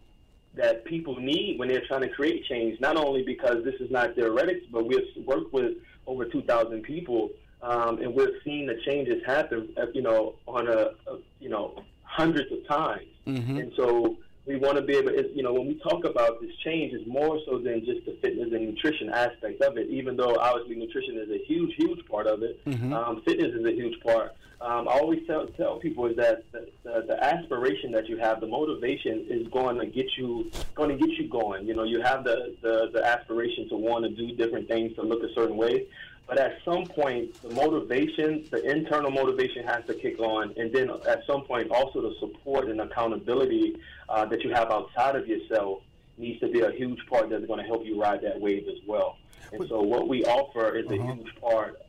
that 0.54 0.86
people 0.86 1.16
need 1.20 1.58
when 1.58 1.68
they're 1.68 1.86
trying 1.86 2.00
to 2.08 2.08
create 2.08 2.46
change. 2.46 2.80
Not 2.80 2.96
only 2.96 3.22
because 3.24 3.62
this 3.62 3.74
is 3.78 3.90
not 3.90 4.14
theoretics, 4.14 4.64
but 4.72 4.86
we've 4.86 5.10
worked 5.26 5.52
with 5.52 5.72
over 6.06 6.24
2,000 6.24 6.82
people, 6.82 7.30
um, 7.62 7.98
and 8.02 8.14
we're 8.14 8.40
seeing 8.44 8.66
the 8.66 8.76
changes 8.86 9.22
happen. 9.24 9.68
uh, 9.76 9.86
You 9.94 10.02
know, 10.02 10.34
on 10.46 10.68
a, 10.68 10.92
a 11.10 11.18
you 11.40 11.48
know 11.48 11.82
hundreds 12.02 12.50
of 12.52 12.66
times. 12.68 13.08
Mm-hmm. 13.26 13.56
And 13.58 13.72
so 13.76 14.16
we 14.44 14.56
want 14.56 14.76
to 14.76 14.82
be 14.82 14.96
able, 14.96 15.10
it's, 15.10 15.28
you 15.36 15.42
know, 15.44 15.52
when 15.52 15.68
we 15.68 15.74
talk 15.76 16.04
about 16.04 16.40
this 16.42 16.50
change, 16.64 16.92
it's 16.92 17.06
more 17.06 17.38
so 17.46 17.58
than 17.58 17.84
just 17.84 18.04
the 18.04 18.18
fitness 18.20 18.52
and 18.52 18.66
nutrition 18.74 19.08
aspect 19.08 19.62
of 19.62 19.78
it. 19.78 19.88
Even 19.88 20.16
though 20.16 20.36
obviously 20.36 20.74
nutrition 20.74 21.16
is 21.16 21.30
a 21.30 21.38
huge, 21.46 21.72
huge 21.76 22.04
part 22.06 22.26
of 22.26 22.42
it, 22.42 22.62
Mhm. 22.66 22.92
um, 22.92 23.22
fitness 23.22 23.54
is 23.54 23.64
a 23.64 23.70
huge 23.72 23.98
part. 24.00 24.32
Um, 24.60 24.88
I 24.88 24.92
always 24.98 25.20
tell, 25.26 25.46
tell 25.48 25.78
people 25.78 26.06
is 26.06 26.16
that 26.16 26.44
the, 26.52 26.68
the, 26.82 27.04
the 27.06 27.24
aspiration 27.24 27.92
that 27.92 28.08
you 28.08 28.16
have, 28.18 28.40
the 28.40 28.46
motivation 28.46 29.26
is 29.28 29.46
going 29.48 29.76
to 29.78 29.86
get 29.86 30.06
you 30.18 30.50
going 30.74 30.90
to 30.90 30.96
get 30.96 31.16
you 31.18 31.28
going. 31.28 31.66
You 31.66 31.74
know, 31.74 31.84
you 31.84 32.00
have 32.02 32.22
the, 32.24 32.54
the, 32.62 32.90
the 32.92 33.04
aspiration 33.04 33.68
to 33.70 33.76
want 33.76 34.04
to 34.04 34.10
do 34.10 34.34
different 34.36 34.68
things, 34.68 34.94
to 34.96 35.02
look 35.02 35.22
a 35.22 35.32
certain 35.34 35.56
way. 35.56 35.86
But 36.26 36.38
at 36.38 36.58
some 36.64 36.86
point, 36.86 37.40
the 37.42 37.50
motivation, 37.50 38.46
the 38.50 38.62
internal 38.70 39.10
motivation 39.10 39.66
has 39.66 39.84
to 39.86 39.94
kick 39.94 40.18
on. 40.18 40.54
And 40.56 40.72
then 40.72 40.90
at 41.08 41.24
some 41.26 41.42
point, 41.44 41.70
also 41.70 42.00
the 42.00 42.14
support 42.20 42.68
and 42.68 42.80
accountability 42.80 43.76
uh, 44.08 44.24
that 44.26 44.42
you 44.42 44.50
have 44.54 44.70
outside 44.70 45.16
of 45.16 45.26
yourself 45.26 45.82
needs 46.16 46.40
to 46.40 46.48
be 46.48 46.60
a 46.60 46.70
huge 46.70 46.98
part 47.06 47.30
that's 47.30 47.46
going 47.46 47.58
to 47.58 47.66
help 47.66 47.84
you 47.84 48.00
ride 48.00 48.22
that 48.22 48.40
wave 48.40 48.66
as 48.68 48.78
well. 48.86 49.18
And 49.52 49.68
so 49.68 49.82
what 49.82 50.08
we 50.08 50.24
offer 50.24 50.74
is 50.76 50.86
a 50.90 50.94
huge 50.94 51.34
part, 51.40 51.82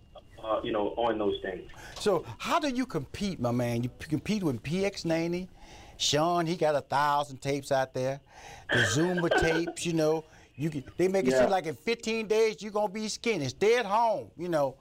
uh, 0.44 0.60
you 0.64 0.72
know, 0.72 0.90
on 0.98 1.18
those 1.18 1.40
things. 1.42 1.70
So 2.00 2.26
how 2.38 2.60
do 2.60 2.70
you 2.70 2.86
compete, 2.86 3.40
my 3.40 3.52
man? 3.52 3.84
You 3.84 3.90
p- 3.90 4.08
compete 4.10 4.44
with 4.44 4.62
PX90. 4.64 5.48
Sean, 5.98 6.46
he 6.46 6.58
got 6.58 6.76
a 6.76 6.82
thousand 6.82 7.42
tapes 7.42 7.72
out 7.72 7.94
there. 7.94 8.20
The 8.70 8.80
Zumba 8.80 9.30
tapes, 9.40 9.86
you 9.86 9.94
know. 9.94 10.26
You 10.64 10.69
can, 10.69 10.84
they 10.95 11.10
make 11.10 11.27
it 11.27 11.31
Yeah. 11.31 11.41
seem 11.41 11.49
like 11.49 11.65
in 11.65 11.76
15 11.76 12.26
days 12.27 12.61
you're 12.61 12.72
gonna 12.72 12.88
be 12.88 13.10
skinny. 13.10 13.49
Stay 13.49 13.76
at 13.76 13.85
home, 13.85 14.31
you 14.38 14.48
know. 14.48 14.76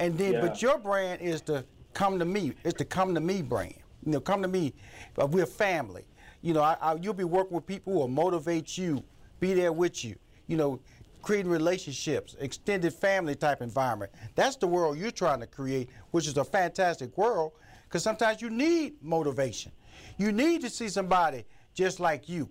And 0.00 0.18
then, 0.18 0.40
but 0.40 0.60
your 0.60 0.78
brand 0.78 1.20
is 1.20 1.42
the 1.42 1.64
come 1.94 2.18
to 2.18 2.24
me. 2.24 2.54
It's 2.64 2.76
the 2.78 2.84
come 2.84 3.14
to 3.14 3.20
me 3.20 3.40
brand. 3.40 3.74
You 4.04 4.12
know, 4.12 4.20
come 4.20 4.42
to 4.42 4.48
me. 4.48 4.74
Uh, 5.16 5.26
we're 5.26 5.46
family. 5.46 6.04
You 6.40 6.54
know, 6.54 6.62
I, 6.62 6.76
I, 6.80 6.94
you'll 6.96 7.14
be 7.14 7.22
working 7.22 7.54
with 7.54 7.66
people 7.66 7.92
who 7.92 7.98
will 8.00 8.08
motivate 8.08 8.76
you, 8.76 9.04
be 9.38 9.54
there 9.54 9.72
with 9.72 10.04
you. 10.04 10.16
You 10.48 10.56
know, 10.56 10.80
creating 11.22 11.52
relationships, 11.52 12.34
extended 12.40 12.92
family 12.92 13.36
type 13.36 13.62
environment. 13.62 14.10
That's 14.34 14.56
the 14.56 14.66
world 14.66 14.98
you're 14.98 15.12
trying 15.12 15.38
to 15.38 15.46
create, 15.46 15.88
which 16.10 16.26
is 16.26 16.36
a 16.36 16.42
fantastic 16.42 17.16
world. 17.16 17.52
Because 17.84 18.02
sometimes 18.02 18.42
you 18.42 18.50
need 18.50 18.94
motivation. 19.00 19.70
You 20.18 20.32
need 20.32 20.62
to 20.62 20.70
see 20.70 20.88
somebody 20.88 21.44
just 21.74 22.00
like 22.00 22.28
you 22.28 22.48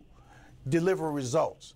deliver 0.69 1.11
results. 1.11 1.73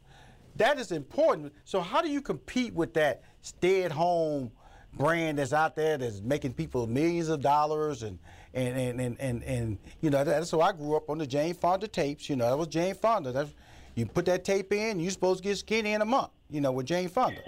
That 0.57 0.79
is 0.79 0.91
important. 0.91 1.53
So 1.63 1.81
how 1.81 2.01
do 2.01 2.09
you 2.09 2.21
compete 2.21 2.73
with 2.73 2.93
that 2.93 3.23
stay-at-home 3.41 4.51
brand 4.93 5.37
that's 5.37 5.53
out 5.53 5.75
there 5.75 5.97
that's 5.97 6.21
making 6.21 6.53
people 6.53 6.87
millions 6.87 7.27
of 7.27 7.41
dollars 7.41 8.03
and 8.03 8.17
and 8.53 8.77
and 8.77 9.01
and 9.01 9.17
and, 9.19 9.43
and 9.43 9.77
you 9.99 10.09
know 10.09 10.23
that's 10.23 10.49
so 10.49 10.61
I 10.61 10.71
grew 10.71 10.95
up 10.95 11.09
on 11.09 11.17
the 11.17 11.27
Jane 11.27 11.53
Fonda 11.53 11.87
tapes. 11.87 12.29
You 12.29 12.37
know 12.37 12.49
that 12.49 12.57
was 12.57 12.69
Jane 12.69 12.95
Fonda. 12.95 13.33
That's, 13.33 13.53
you 13.95 14.05
put 14.05 14.25
that 14.25 14.43
tape 14.43 14.71
in, 14.73 14.99
you're 14.99 15.11
supposed 15.11 15.43
to 15.43 15.49
get 15.49 15.57
skinny 15.57 15.93
in 15.93 16.01
a 16.01 16.05
month. 16.05 16.31
You 16.49 16.61
know 16.61 16.71
with 16.71 16.85
Jane 16.85 17.09
Fonda. 17.09 17.41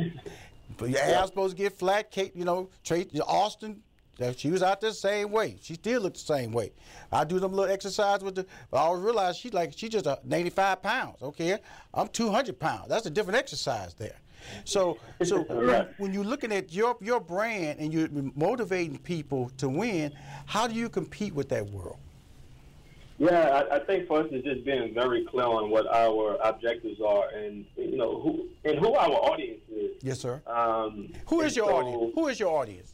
But 0.78 0.90
your 0.90 1.00
ass 1.00 1.28
supposed 1.28 1.58
to 1.58 1.64
get 1.64 1.74
flat. 1.74 2.12
Kate, 2.12 2.36
you 2.36 2.46
know, 2.46 2.70
Tracy 2.84 3.20
Austin. 3.22 3.82
She 4.36 4.50
was 4.50 4.64
out 4.64 4.82
there 4.82 4.90
the 4.90 4.96
same 4.96 5.32
way. 5.32 5.58
She 5.62 5.76
still 5.76 6.02
looked 6.02 6.18
the 6.18 6.34
same 6.34 6.52
way. 6.52 6.72
I 7.12 7.24
do 7.24 7.40
them 7.40 7.54
little 7.54 7.72
exercise 7.72 8.22
with 8.22 8.36
the, 8.36 8.46
but 8.72 8.78
I 8.78 8.82
always 8.82 9.04
realize 9.04 9.38
she's 9.38 9.54
like 9.54 9.74
she's 9.76 9.90
just 9.90 10.08
a 10.08 10.20
95 10.24 10.82
pounds. 10.82 11.22
Okay, 11.22 11.58
I'm 11.94 12.08
200 12.08 12.60
pounds. 12.60 12.90
That's 12.90 13.06
a 13.06 13.12
different 13.12 13.38
exercise 13.38 13.94
there. 13.94 14.18
So, 14.66 14.98
so 15.24 15.42
when, 15.50 15.88
when 15.98 16.14
you're 16.14 16.24
looking 16.24 16.52
at 16.52 16.74
your 16.74 16.98
your 17.02 17.20
brand 17.20 17.80
and 17.80 17.94
you're 17.94 18.10
motivating 18.36 18.98
people 18.98 19.52
to 19.58 19.70
win, 19.70 20.14
how 20.46 20.68
do 20.68 20.74
you 20.74 20.90
compete 20.90 21.34
with 21.34 21.50
that 21.50 21.68
world? 21.70 21.98
Yeah, 23.20 23.64
I, 23.72 23.78
I 23.78 23.80
think 23.80 24.08
for 24.08 24.22
us 24.22 24.28
it's 24.32 24.46
just 24.46 24.64
being 24.64 24.94
very 24.94 25.26
clear 25.26 25.46
on 25.46 25.72
what 25.72 25.88
our 25.88 26.38
objectives 26.44 27.02
are, 27.02 27.30
and 27.30 27.66
you 27.76 27.98
know 27.98 28.20
who 28.22 28.48
and 28.64 28.78
who 28.78 28.94
our 28.94 29.10
audience 29.12 29.62
is. 29.72 29.92
Yes, 30.04 30.20
sir. 30.20 30.42
Um, 30.46 31.10
Who 31.28 31.42
is 31.42 31.56
your 31.56 31.68
so- 31.68 31.78
audience? 31.78 32.12
Who 32.14 32.28
is 32.28 32.40
your 32.40 32.56
audience, 32.56 32.94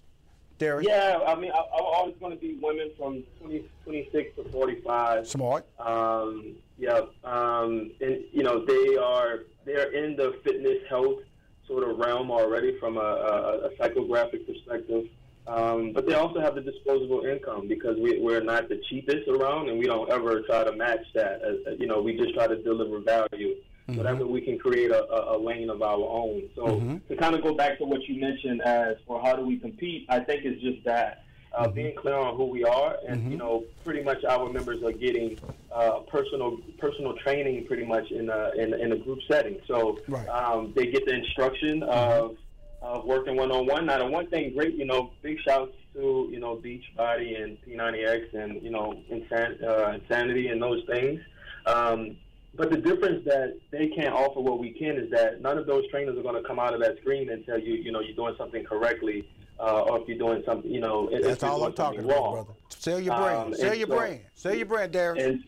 Daris? 0.60 0.84
Yeah, 0.84 1.20
I 1.26 1.36
mean, 1.36 1.52
I, 1.52 1.58
I'm 1.58 1.84
always 1.84 2.16
going 2.20 2.32
to 2.32 2.38
be 2.38 2.58
women 2.62 2.92
from 2.98 3.24
20, 3.40 3.66
26 3.84 4.36
to 4.38 4.50
45. 4.50 5.28
Smart. 5.28 5.66
Um, 5.80 6.56
yeah, 6.78 7.02
um, 7.24 7.92
and 8.02 8.24
you 8.32 8.44
know 8.44 8.66
they 8.66 8.98
are 8.98 9.42
they're 9.66 9.92
in 9.92 10.16
the 10.16 10.40
fitness 10.44 10.80
health 10.90 11.20
sort 11.68 11.88
of 11.88 11.98
realm 11.98 12.30
already 12.30 12.78
from 12.80 12.98
a, 12.98 13.00
a, 13.00 13.68
a 13.68 13.70
psychographic 13.76 14.46
perspective. 14.46 15.08
Um, 15.46 15.92
but 15.92 16.08
they 16.08 16.14
also 16.14 16.40
have 16.40 16.56
the 16.56 16.62
disposable 16.62 17.26
income 17.26 17.68
because 17.68 17.98
we, 18.00 18.20
we're 18.20 18.44
not 18.44 18.70
the 18.70 18.82
cheapest 18.90 19.28
around, 19.28 19.70
and 19.70 19.78
we 19.78 19.86
don't 19.86 20.10
ever 20.10 20.42
try 20.42 20.64
to 20.64 20.72
match 20.72 21.06
that. 21.16 21.42
As, 21.42 21.80
you 21.80 21.86
know, 21.86 22.02
we 22.02 22.16
just 22.16 22.34
try 22.34 22.48
to 22.48 22.62
deliver 22.62 23.00
value. 23.00 23.56
That 23.88 24.18
way 24.18 24.24
we 24.24 24.42
can 24.42 24.58
create 24.58 24.92
a, 24.92 25.04
a, 25.12 25.38
a 25.38 25.38
lane 25.38 25.70
of 25.70 25.82
our 25.82 26.00
own. 26.00 26.44
So 26.56 26.64
Mhm. 26.80 27.08
to 27.10 27.16
kind 27.16 27.36
of 27.36 27.44
go 27.44 27.54
back 27.54 27.78
to 27.80 27.86
what 27.86 28.08
you 28.08 28.20
mentioned 28.20 28.62
as 28.62 28.96
for 29.06 29.22
how 29.22 29.36
do 29.36 29.46
we 29.46 29.58
compete, 29.58 30.06
I 30.10 30.20
think 30.20 30.46
it's 30.46 30.62
just 30.62 30.84
that 30.86 31.24
uh, 31.54 31.68
being 31.68 31.94
clear 31.96 32.16
on 32.16 32.36
who 32.36 32.46
we 32.46 32.64
are, 32.64 32.98
and 33.08 33.32
you 33.32 33.38
know, 33.38 33.64
pretty 33.84 34.02
much 34.02 34.24
our 34.26 34.52
members 34.52 34.82
are 34.84 34.92
getting 34.92 35.38
uh, 35.72 36.00
personal 36.12 36.58
personal 36.80 37.14
training 37.18 37.66
pretty 37.68 37.86
much 37.86 38.10
in 38.12 38.30
a 38.30 38.52
in, 38.58 38.74
in 38.74 38.92
a 38.94 38.98
group 38.98 39.20
setting. 39.30 39.58
So 39.68 40.00
Right. 40.08 40.28
um, 40.30 40.74
they 40.76 40.88
get 40.88 41.06
the 41.06 41.14
instruction 41.14 41.84
of 41.84 42.38
of 42.82 43.06
working 43.06 43.36
one 43.38 43.52
on 43.52 43.66
one. 43.68 43.86
Now, 43.86 44.00
the 44.00 44.08
one 44.08 44.28
thing 44.28 44.54
great, 44.56 44.76
you 44.76 44.86
know, 44.86 45.12
big 45.22 45.38
shouts 45.46 45.74
to 45.94 46.28
you 46.32 46.40
know 46.40 46.56
Beachbody 46.56 47.42
and 47.42 47.58
P90X 47.68 48.34
and 48.34 48.62
you 48.64 48.72
know 48.72 49.02
Insan- 49.12 49.62
uh, 49.64 49.92
Insanity 49.94 50.48
and 50.48 50.62
those 50.62 50.84
things. 50.86 51.20
Um, 51.66 52.18
but 52.56 52.70
the 52.70 52.78
difference 52.78 53.26
that 53.26 53.58
they 53.72 53.88
can't 53.88 54.14
offer 54.14 54.40
what 54.40 54.60
we 54.60 54.72
can 54.72 54.98
is 54.98 55.10
that 55.12 55.42
none 55.42 55.58
of 55.58 55.66
those 55.66 55.88
trainers 55.90 56.18
are 56.18 56.22
going 56.22 56.42
to 56.42 56.48
come 56.48 56.60
out 56.60 56.74
of 56.74 56.80
that 56.82 56.98
screen 57.00 57.30
and 57.30 57.46
tell 57.46 57.60
you, 57.60 57.74
you 57.76 57.92
know, 57.92 58.00
you're 58.00 58.16
doing 58.16 58.36
something 58.38 58.64
correctly, 58.64 59.28
uh, 59.60 59.82
or 59.82 60.00
if 60.02 60.08
you're 60.08 60.18
doing 60.18 60.44
something, 60.46 60.70
you 60.70 60.80
know, 60.80 61.10
if 61.12 61.24
That's 61.24 61.42
you're 61.42 61.52
all 61.52 61.64
I'm 61.66 61.74
talking 61.74 62.02
about, 62.02 62.16
wrong. 62.16 62.34
brother. 62.34 62.54
Sell 62.70 63.00
your 63.00 63.16
brand. 63.16 63.38
Um, 63.40 63.54
Sell 63.56 63.74
your 63.74 63.88
so- 63.88 63.96
brand. 63.96 64.20
Sell 64.36 64.56
your 64.56 64.66
brand, 64.68 64.92
Daris. 64.94 65.26
And 65.26 65.44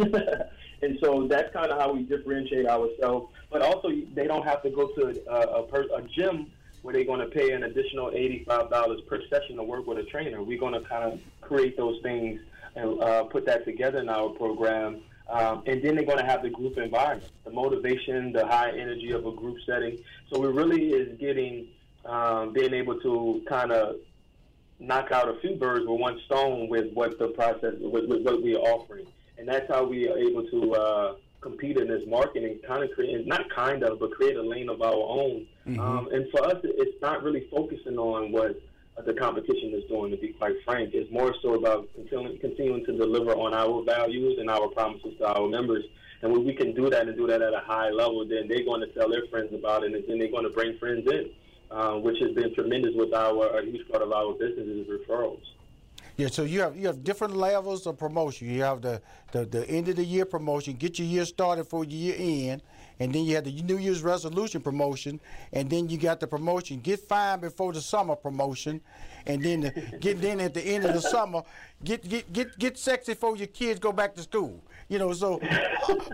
and 0.82 0.98
so 1.02 1.26
that's 1.26 1.52
kind 1.52 1.70
of 1.72 1.78
how 1.80 1.92
we 1.92 2.02
differentiate 2.04 2.66
ourselves. 2.66 3.32
But 3.50 3.62
also, 3.62 3.88
they 4.14 4.26
don't 4.28 4.46
have 4.46 4.62
to 4.62 4.70
go 4.70 4.86
to 4.88 5.20
a, 5.28 5.40
a, 5.40 5.62
per, 5.64 5.82
a 5.96 6.02
gym 6.02 6.46
where 6.82 6.94
they're 6.94 7.04
going 7.04 7.20
to 7.20 7.26
pay 7.26 7.50
an 7.52 7.64
additional 7.64 8.10
eighty-five 8.14 8.70
dollars 8.70 9.00
per 9.08 9.20
session 9.28 9.56
to 9.56 9.62
work 9.64 9.86
with 9.86 9.98
a 9.98 10.04
trainer. 10.04 10.42
We're 10.42 10.60
going 10.60 10.80
to 10.80 10.88
kind 10.88 11.12
of 11.12 11.20
create 11.40 11.76
those 11.76 12.00
things 12.02 12.40
and 12.76 13.02
uh, 13.02 13.24
put 13.24 13.44
that 13.46 13.64
together 13.64 13.98
in 13.98 14.08
our 14.08 14.28
program. 14.30 15.00
Um, 15.30 15.62
and 15.66 15.82
then 15.82 15.94
they're 15.94 16.04
going 16.04 16.18
to 16.18 16.24
have 16.24 16.42
the 16.42 16.50
group 16.50 16.76
environment, 16.76 17.30
the 17.44 17.52
motivation, 17.52 18.32
the 18.32 18.46
high 18.46 18.70
energy 18.70 19.12
of 19.12 19.24
a 19.26 19.32
group 19.32 19.58
setting. 19.64 19.98
So 20.30 20.44
it 20.44 20.52
really 20.52 20.90
is 20.90 21.16
getting, 21.18 21.68
um, 22.04 22.52
being 22.52 22.74
able 22.74 23.00
to 23.00 23.42
kind 23.48 23.70
of 23.70 23.96
knock 24.80 25.12
out 25.12 25.28
a 25.28 25.38
few 25.40 25.54
birds 25.54 25.86
with 25.86 26.00
one 26.00 26.18
stone 26.26 26.68
with 26.68 26.92
what 26.94 27.18
the 27.18 27.28
process, 27.28 27.74
with, 27.80 28.06
with 28.08 28.22
what 28.22 28.42
we're 28.42 28.58
offering. 28.58 29.06
And 29.38 29.46
that's 29.48 29.68
how 29.68 29.84
we 29.84 30.08
are 30.08 30.18
able 30.18 30.46
to 30.48 30.74
uh, 30.74 31.14
compete 31.40 31.76
in 31.76 31.86
this 31.86 32.06
market 32.06 32.42
and 32.42 32.62
kind 32.64 32.82
of 32.82 32.90
create, 32.90 33.26
not 33.26 33.48
kind 33.50 33.84
of, 33.84 34.00
but 34.00 34.10
create 34.10 34.36
a 34.36 34.42
lane 34.42 34.68
of 34.68 34.82
our 34.82 34.92
own. 34.92 35.46
Um, 35.78 36.08
and 36.12 36.28
for 36.30 36.44
us, 36.44 36.56
it's 36.64 37.00
not 37.00 37.22
really 37.22 37.46
focusing 37.50 37.98
on 37.98 38.32
what 38.32 38.60
the 39.06 39.14
competition 39.14 39.72
is 39.74 39.84
doing, 39.88 40.10
to 40.10 40.16
be 40.16 40.28
quite 40.28 40.54
frank. 40.64 40.90
It's 40.94 41.10
more 41.10 41.34
so 41.42 41.54
about 41.54 41.88
continuing, 41.94 42.38
continuing 42.38 42.84
to 42.86 42.92
deliver 42.96 43.32
on 43.32 43.54
our 43.54 43.82
values 43.84 44.38
and 44.38 44.50
our 44.50 44.68
promises 44.68 45.14
to 45.18 45.26
our 45.26 45.48
members. 45.48 45.84
And 46.22 46.32
when 46.32 46.44
we 46.44 46.54
can 46.54 46.74
do 46.74 46.90
that 46.90 47.08
and 47.08 47.16
do 47.16 47.26
that 47.26 47.40
at 47.40 47.54
a 47.54 47.60
high 47.60 47.90
level, 47.90 48.26
then 48.26 48.48
they're 48.48 48.64
going 48.64 48.80
to 48.80 48.88
tell 48.88 49.08
their 49.08 49.26
friends 49.30 49.54
about 49.54 49.84
it, 49.84 49.94
and 49.94 50.04
then 50.06 50.18
they're 50.18 50.30
going 50.30 50.44
to 50.44 50.50
bring 50.50 50.78
friends 50.78 51.10
in, 51.10 51.30
uh, 51.70 51.94
which 51.94 52.18
has 52.20 52.32
been 52.32 52.54
tremendous 52.54 52.92
with 52.94 53.14
our, 53.14 53.58
a 53.58 53.64
huge 53.64 53.88
part 53.88 54.02
of 54.02 54.12
our 54.12 54.32
business 54.34 54.66
is 54.66 54.86
referrals. 54.86 55.42
Yeah, 56.16 56.28
so 56.28 56.42
you 56.42 56.60
have 56.60 56.76
you 56.76 56.86
have 56.86 57.02
different 57.02 57.34
levels 57.34 57.86
of 57.86 57.96
promotion. 57.96 58.50
You 58.50 58.62
have 58.62 58.82
the, 58.82 59.00
the, 59.32 59.46
the 59.46 59.66
end 59.70 59.88
of 59.88 59.96
the 59.96 60.04
year 60.04 60.26
promotion, 60.26 60.74
get 60.74 60.98
your 60.98 61.08
year 61.08 61.24
started 61.24 61.64
for 61.64 61.82
your 61.82 62.14
year 62.14 62.50
end, 62.52 62.62
and 63.00 63.12
then 63.12 63.24
you 63.24 63.34
have 63.34 63.44
the 63.44 63.62
New 63.62 63.78
Year's 63.78 64.02
resolution 64.02 64.60
promotion, 64.60 65.18
and 65.52 65.68
then 65.68 65.88
you 65.88 65.98
got 65.98 66.20
the 66.20 66.26
promotion, 66.26 66.80
get 66.80 67.00
fine 67.00 67.40
before 67.40 67.72
the 67.72 67.80
summer 67.80 68.14
promotion, 68.14 68.80
and 69.26 69.42
then 69.42 69.62
the, 69.62 69.70
get 70.00 70.20
then 70.20 70.38
at 70.40 70.54
the 70.54 70.60
end 70.60 70.84
of 70.84 70.92
the 70.92 71.00
summer, 71.00 71.42
get 71.82 72.06
get 72.08 72.32
get 72.32 72.56
get 72.58 72.78
sexy 72.78 73.14
before 73.14 73.36
your 73.36 73.48
kids 73.48 73.80
go 73.80 73.90
back 73.90 74.14
to 74.14 74.22
school. 74.22 74.62
You 74.88 74.98
know, 74.98 75.12
so 75.14 75.40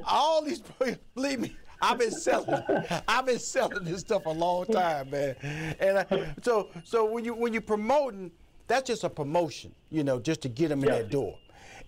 all 0.06 0.42
these 0.42 0.62
believe 1.14 1.40
me. 1.40 1.56
I've 1.82 1.98
been 1.98 2.10
selling. 2.10 2.62
I've 3.06 3.26
been 3.26 3.38
selling 3.38 3.84
this 3.84 4.00
stuff 4.00 4.24
a 4.24 4.30
long 4.30 4.64
time, 4.64 5.10
man. 5.10 5.36
And 5.78 5.98
I, 5.98 6.34
so, 6.42 6.70
so 6.84 7.04
when 7.04 7.22
you 7.22 7.34
when 7.34 7.52
you're 7.52 7.60
promoting, 7.60 8.30
that's 8.66 8.86
just 8.86 9.04
a 9.04 9.10
promotion, 9.10 9.74
you 9.90 10.02
know, 10.02 10.18
just 10.18 10.40
to 10.42 10.48
get 10.48 10.68
them 10.68 10.82
in 10.84 10.88
that 10.88 11.10
door. 11.10 11.36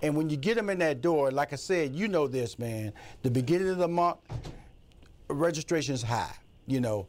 And 0.02 0.14
when 0.14 0.28
you 0.30 0.36
get 0.36 0.56
them 0.56 0.70
in 0.70 0.78
that 0.78 1.00
door, 1.00 1.30
like 1.30 1.52
I 1.52 1.56
said, 1.56 1.94
you 1.94 2.06
know 2.06 2.28
this, 2.28 2.58
man. 2.58 2.92
The 3.22 3.30
beginning 3.30 3.68
of 3.68 3.78
the 3.78 3.88
month, 3.88 4.18
registration 5.28 5.94
is 5.94 6.02
high, 6.02 6.34
you 6.66 6.80
know, 6.80 7.06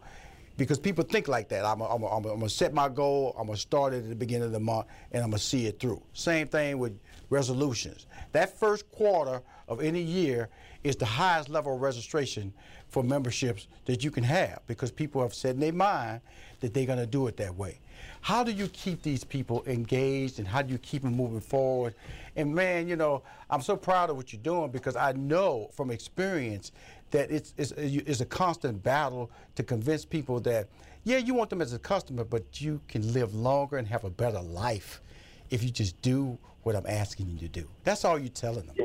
because 0.57 0.77
people 0.77 1.03
think 1.03 1.27
like 1.27 1.47
that. 1.49 1.65
I'm 1.65 1.79
going 1.79 2.39
to 2.41 2.49
set 2.49 2.73
my 2.73 2.89
goal, 2.89 3.35
I'm 3.37 3.47
going 3.47 3.55
to 3.55 3.61
start 3.61 3.93
it 3.93 4.03
at 4.03 4.09
the 4.09 4.15
beginning 4.15 4.47
of 4.47 4.51
the 4.51 4.59
month, 4.59 4.87
and 5.11 5.23
I'm 5.23 5.29
going 5.29 5.39
to 5.39 5.43
see 5.43 5.67
it 5.67 5.79
through. 5.79 6.01
Same 6.13 6.47
thing 6.47 6.77
with 6.77 6.99
resolutions. 7.29 8.07
That 8.33 8.57
first 8.59 8.91
quarter 8.91 9.41
of 9.67 9.81
any 9.81 10.01
year 10.01 10.49
is 10.83 10.95
the 10.95 11.05
highest 11.05 11.49
level 11.49 11.75
of 11.75 11.81
registration 11.81 12.53
for 12.89 13.03
memberships 13.03 13.67
that 13.85 14.03
you 14.03 14.11
can 14.11 14.23
have 14.23 14.61
because 14.65 14.91
people 14.91 15.21
have 15.21 15.33
said 15.33 15.55
in 15.55 15.61
their 15.61 15.73
mind 15.73 16.21
that 16.59 16.73
they're 16.73 16.85
going 16.85 16.99
to 16.99 17.05
do 17.05 17.27
it 17.27 17.37
that 17.37 17.55
way. 17.55 17.79
How 18.21 18.43
do 18.43 18.51
you 18.51 18.67
keep 18.69 19.01
these 19.01 19.23
people 19.23 19.63
engaged 19.67 20.39
and 20.39 20.47
how 20.47 20.61
do 20.61 20.71
you 20.71 20.77
keep 20.79 21.03
them 21.03 21.15
moving 21.15 21.41
forward? 21.41 21.95
And 22.35 22.53
man, 22.53 22.87
you 22.87 22.95
know, 22.95 23.23
I'm 23.49 23.61
so 23.61 23.75
proud 23.77 24.09
of 24.09 24.17
what 24.17 24.33
you're 24.33 24.41
doing 24.41 24.71
because 24.71 24.95
I 24.95 25.11
know 25.13 25.69
from 25.73 25.91
experience 25.91 26.71
that 27.11 27.31
it's, 27.31 27.53
it's, 27.57 27.71
it's 27.71 28.21
a 28.21 28.25
constant 28.25 28.83
battle 28.83 29.31
to 29.55 29.63
convince 29.63 30.05
people 30.05 30.39
that, 30.41 30.67
yeah, 31.03 31.17
you 31.17 31.33
want 31.33 31.49
them 31.49 31.61
as 31.61 31.73
a 31.73 31.79
customer, 31.79 32.23
but 32.23 32.61
you 32.61 32.81
can 32.87 33.13
live 33.13 33.33
longer 33.33 33.77
and 33.77 33.87
have 33.87 34.03
a 34.03 34.09
better 34.09 34.41
life 34.41 35.01
if 35.49 35.63
you 35.63 35.69
just 35.69 35.99
do 36.01 36.37
what 36.63 36.75
I'm 36.75 36.85
asking 36.87 37.29
you 37.29 37.39
to 37.39 37.47
do. 37.47 37.67
That's 37.83 38.05
all 38.05 38.19
you're 38.19 38.29
telling 38.29 38.65
them. 38.67 38.75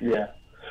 Yeah. 0.00 0.28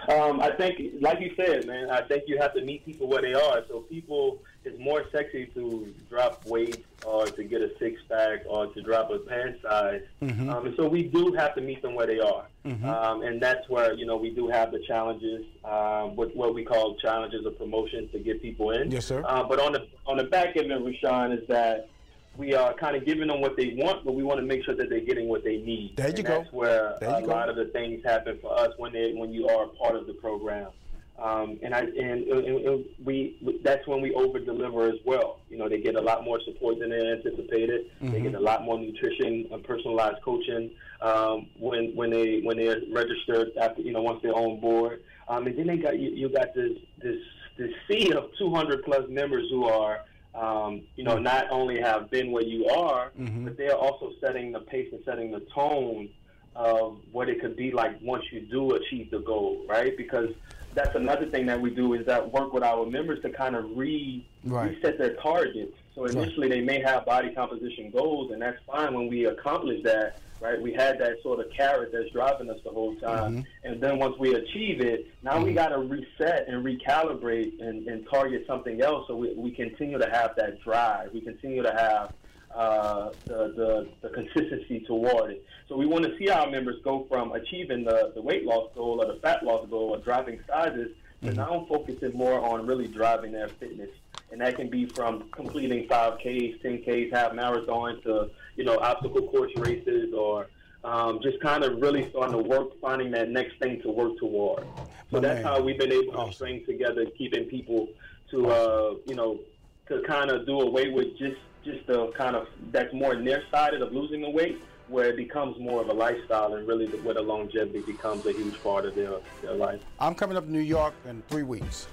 Um, 0.10 0.40
I 0.40 0.52
think, 0.52 0.80
like 1.02 1.20
you 1.20 1.34
said, 1.36 1.66
man, 1.66 1.90
I 1.90 2.02
think 2.02 2.24
you 2.28 2.38
have 2.40 2.54
to 2.54 2.62
meet 2.62 2.86
people 2.86 3.08
where 3.08 3.22
they 3.22 3.34
are. 3.34 3.64
So 3.68 3.80
people, 3.82 4.42
it's 4.64 4.80
more 4.80 5.06
sexy 5.12 5.48
to 5.56 5.94
drop 6.10 6.46
weight 6.46 6.86
or 7.06 7.26
to 7.26 7.44
get 7.44 7.62
a 7.62 7.72
six 7.80 8.02
pack 8.10 8.42
or 8.48 8.68
to 8.68 8.82
drop 8.82 9.12
a 9.12 9.20
pant 9.20 9.58
size. 9.62 10.02
Mm-hmm. 10.22 10.50
Um, 10.50 10.68
and 10.68 10.76
so 10.76 10.88
we 10.88 11.04
do 11.04 11.34
have 11.34 11.56
to 11.56 11.62
meet 11.62 11.82
them 11.82 11.96
where 11.96 12.08
they 12.08 12.20
are. 12.20 12.46
Mm-hmm. 12.66 12.88
Um, 12.88 13.24
and 13.24 13.42
that's 13.42 13.68
where, 13.70 13.94
you 13.94 14.06
know, 14.06 14.18
we 14.18 14.30
do 14.30 14.48
have 14.48 14.72
the 14.72 14.80
challenges, 14.88 15.46
um, 15.64 16.16
with 16.16 16.34
what 16.36 16.54
we 16.54 16.64
call 16.64 16.96
challenges 16.96 17.46
of 17.46 17.58
promotions 17.58 18.12
to 18.12 18.20
get 18.20 18.42
people 18.42 18.72
in. 18.72 18.92
Yes, 18.92 19.06
sir. 19.06 19.24
Uh, 19.26 19.44
but 19.44 19.60
on 19.60 19.72
the 19.74 19.88
on 20.06 20.18
the 20.18 20.24
back 20.26 20.56
end 20.58 20.72
of 20.72 20.84
Rushion 20.84 21.32
is 21.32 21.48
that 21.48 21.90
we 22.38 22.54
are 22.54 22.74
kind 22.74 22.96
of 22.96 23.06
giving 23.06 23.28
them 23.28 23.42
what 23.42 23.56
they 23.56 23.76
want, 23.78 24.06
but 24.06 24.16
we 24.16 24.24
want 24.24 24.40
to 24.40 24.46
make 24.46 24.64
sure 24.64 24.76
that 24.76 24.90
they're 24.90 25.00
getting 25.00 25.28
what 25.28 25.44
they 25.44 25.58
need. 25.58 25.96
There 25.96 26.10
you 26.10 26.16
and 26.18 26.26
go. 26.26 26.38
That's 26.40 26.52
where 26.52 26.96
a 26.96 27.22
go. 27.22 27.28
lot 27.28 27.50
of 27.50 27.56
the 27.56 27.66
things 27.66 28.04
happen 28.04 28.40
for 28.42 28.58
us 28.58 28.74
when 28.78 28.94
they 28.94 29.14
when 29.14 29.34
you 29.34 29.48
are 29.48 29.68
part 29.68 29.96
of 29.96 30.08
the 30.08 30.14
program. 30.14 30.72
Um, 31.18 31.58
and 31.64 31.74
I 31.74 31.80
and, 31.80 32.28
and, 32.28 32.66
and 32.68 32.86
we 33.06 33.60
that's 33.64 33.88
when 33.88 34.02
we 34.02 34.14
over 34.14 34.38
deliver 34.40 34.88
as 34.88 35.00
well. 35.06 35.40
You 35.50 35.58
know, 35.58 35.70
they 35.70 35.80
get 35.80 35.96
a 35.96 36.02
lot 36.02 36.26
more 36.26 36.42
support 36.44 36.80
than 36.80 36.90
they 36.90 37.08
anticipated. 37.08 37.90
Mm-hmm. 38.02 38.12
They 38.12 38.22
get 38.22 38.36
a 38.36 38.40
lot 38.40 38.64
more 38.64 38.78
nutrition 38.78 39.48
and 39.50 39.64
personalized 39.64 40.22
coaching 40.24 40.72
um, 41.02 41.48
when 41.58 41.96
when 41.96 42.10
they 42.10 42.42
when 42.42 42.58
they're 42.58 42.82
registered 42.92 43.52
after 43.62 43.82
you 43.82 43.94
know 43.94 44.02
once 44.02 44.20
they're 44.24 44.36
on 44.36 44.60
board. 44.60 45.04
Um, 45.30 45.48
and 45.48 45.58
then 45.58 45.68
they 45.68 45.78
got 45.78 45.98
you, 45.98 46.10
you 46.10 46.28
got 46.28 46.54
this 46.54 46.74
this 47.02 47.22
this 47.58 47.72
sea 47.88 48.12
of 48.12 48.30
200 48.38 48.84
plus 48.84 49.06
members 49.10 49.48
who 49.50 49.66
are 49.66 50.02
um, 50.36 50.84
you 50.96 51.04
know, 51.04 51.18
not 51.18 51.50
only 51.50 51.80
have 51.80 52.10
been 52.12 52.32
where 52.32 52.44
you 52.44 52.68
are, 52.68 53.12
mm-hmm. 53.20 53.46
but 53.46 53.58
they 53.58 53.70
are 53.70 53.78
also 53.78 54.12
setting 54.20 54.52
the 54.52 54.60
pace 54.60 54.90
and 54.92 55.02
setting 55.06 55.32
the 55.32 55.42
tone 55.54 56.10
of 56.56 56.98
what 57.12 57.30
it 57.30 57.42
could 57.42 57.56
be 57.56 57.72
like 57.72 58.00
once 58.02 58.24
you 58.32 58.42
do 58.42 58.76
achieve 58.76 59.12
the 59.12 59.20
goal, 59.20 59.66
right? 59.68 59.96
Because 59.98 60.30
that's 60.76 60.96
another 60.96 61.26
thing 61.28 61.46
that 61.48 61.60
we 61.60 61.72
do 61.72 61.94
is 61.94 62.06
that 62.06 62.32
work 62.32 62.54
with 62.54 62.64
our 62.64 62.86
members 62.86 63.22
to 63.24 63.30
kind 63.30 63.56
of 63.56 63.66
re 63.76 64.26
right. 64.44 64.76
reset 64.76 64.98
their 64.98 65.16
targets. 65.16 65.74
So 65.96 66.06
initially 66.06 66.50
right. 66.50 66.58
they 66.58 66.62
may 66.62 66.82
have 66.82 67.06
body 67.06 67.34
composition 67.34 67.90
goals, 67.90 68.32
and 68.32 68.42
that's 68.42 68.58
fine 68.68 68.94
when 68.94 69.08
we 69.08 69.26
accomplish 69.26 69.82
that 69.84 70.20
right? 70.42 70.62
We 70.62 70.74
had 70.74 71.00
that 71.00 71.22
sort 71.24 71.40
of 71.40 71.52
carrot 71.52 71.92
that's 71.92 72.10
driving 72.12 72.50
us 72.50 72.60
the 72.64 72.70
whole 72.70 72.96
time. 72.96 73.38
Mm-hmm. 73.38 73.68
And 73.68 73.82
then 73.82 74.00
once 74.00 74.18
we 74.20 74.36
achieve 74.36 74.82
it, 74.82 75.08
now 75.24 75.36
mm-hmm. 75.36 75.46
we 75.46 75.54
got 75.54 75.70
to 75.70 75.80
reset 75.80 76.48
and 76.48 76.66
recalibrate 76.66 77.60
and, 77.62 77.88
and 77.88 78.08
target 78.10 78.46
something 78.48 78.82
else 78.82 79.08
so 79.08 79.16
we, 79.16 79.34
we 79.36 79.52
continue 79.52 79.98
to 79.98 80.10
have 80.10 80.36
that 80.38 80.62
drive. 80.62 81.14
We 81.14 81.22
continue 81.22 81.64
to 81.64 81.72
have 81.72 82.14
uh, 82.56 83.10
the, 83.26 83.54
the, 83.56 83.90
the 84.02 84.10
consistency 84.10 84.80
toward 84.82 85.32
it. 85.32 85.46
So 85.68 85.76
we 85.76 85.86
want 85.86 86.06
to 86.06 86.18
see 86.18 86.30
our 86.30 86.50
members 86.50 86.78
go 86.84 87.06
from 87.10 87.34
achieving 87.34 87.84
the, 87.84 88.12
the 88.16 88.22
weight 88.22 88.46
loss 88.46 88.70
goal 88.76 89.02
or 89.02 89.14
the 89.14 89.20
fat 89.20 89.44
loss 89.44 89.68
goal 89.70 89.90
or 89.90 89.98
dropping 89.98 90.40
sizes 90.48 90.92
to 91.22 91.28
mm-hmm. 91.28 91.38
now 91.38 91.66
focusing 91.68 92.14
more 92.14 92.40
on 92.40 92.66
really 92.66 92.88
driving 92.88 93.32
their 93.32 93.50
fitness 93.50 93.90
and 94.32 94.42
that 94.42 94.56
can 94.56 94.70
be 94.70 94.86
from 94.86 95.30
completing 95.32 95.88
5Ks, 95.88 96.62
10Ks, 96.62 97.14
half 97.14 97.32
marathons 97.32 98.02
to 98.04 98.30
you 98.56 98.64
know 98.64 98.78
obstacle 98.80 99.28
course 99.30 99.52
races 99.58 100.14
or 100.14 100.48
um, 100.84 101.20
just 101.22 101.40
kind 101.40 101.64
of 101.64 101.82
really 101.82 102.10
starting 102.10 102.34
to 102.34 102.44
work, 102.44 102.80
finding 102.80 103.12
that 103.12 103.30
next 103.30 103.58
thing 103.60 103.82
to 103.82 103.90
work 103.90 104.18
toward. 104.18 104.66
So 105.10 105.20
that's 105.20 105.44
how 105.44 105.62
we've 105.62 105.80
been 105.80 105.92
able 105.92 106.14
awesome. 106.16 106.30
to 106.30 106.36
string 106.36 106.66
together, 106.66 107.06
keeping 107.18 107.46
people 107.46 107.88
to 108.32 108.50
uh, 108.50 108.96
you 109.06 109.16
know 109.16 109.40
to 109.88 110.02
kind 110.02 110.32
of 110.32 110.46
do 110.46 110.60
away 110.60 110.90
with 110.90 111.18
just 111.18 111.38
just 111.66 111.86
the 111.88 112.12
kind 112.12 112.36
of 112.36 112.48
that's 112.72 112.94
more 112.94 113.16
nearsighted 113.16 113.82
of 113.82 113.92
losing 113.92 114.22
the 114.22 114.30
weight, 114.30 114.62
where 114.88 115.10
it 115.10 115.18
becomes 115.18 115.60
more 115.60 115.82
of 115.82 115.90
a 115.90 115.94
lifestyle 115.94 116.54
and 116.54 116.68
really 116.68 116.86
the, 116.86 116.98
where 116.98 117.16
the 117.16 117.22
longevity 117.22 117.82
becomes 117.82 118.26
a 118.26 118.32
huge 118.32 118.62
part 118.64 118.86
of 118.86 118.96
their 118.96 119.16
their 119.42 119.56
life. 119.56 119.82
I'm 120.00 120.16
coming 120.16 120.38
up 120.38 120.46
to 120.46 120.52
New 120.52 120.60
York 120.60 120.94
in 121.08 121.22
three 121.28 121.44
weeks. 121.44 121.88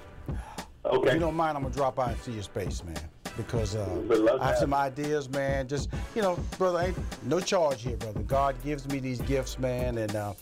Okay. 0.85 1.07
If 1.07 1.13
you 1.13 1.19
don't 1.19 1.35
mind, 1.35 1.57
I'm 1.57 1.63
gonna 1.63 1.75
drop 1.75 1.95
by 1.95 2.11
and 2.11 2.21
see 2.21 2.33
your 2.33 2.43
space, 2.43 2.83
man. 2.83 2.95
Because 3.35 3.75
uh, 3.75 4.37
I 4.39 4.49
have 4.49 4.57
some 4.57 4.75
ideas, 4.75 5.27
man. 5.27 5.67
Just 5.67 5.89
you 6.13 6.21
know, 6.21 6.37
brother, 6.59 6.79
ain't 6.81 6.97
no 7.25 7.39
charge 7.39 7.81
here, 7.81 7.97
brother. 7.97 8.21
God 8.21 8.55
gives 8.63 8.87
me 8.87 8.99
these 8.99 9.21
gifts, 9.21 9.57
man, 9.57 9.97
and 9.97 10.15
uh, 10.15 10.33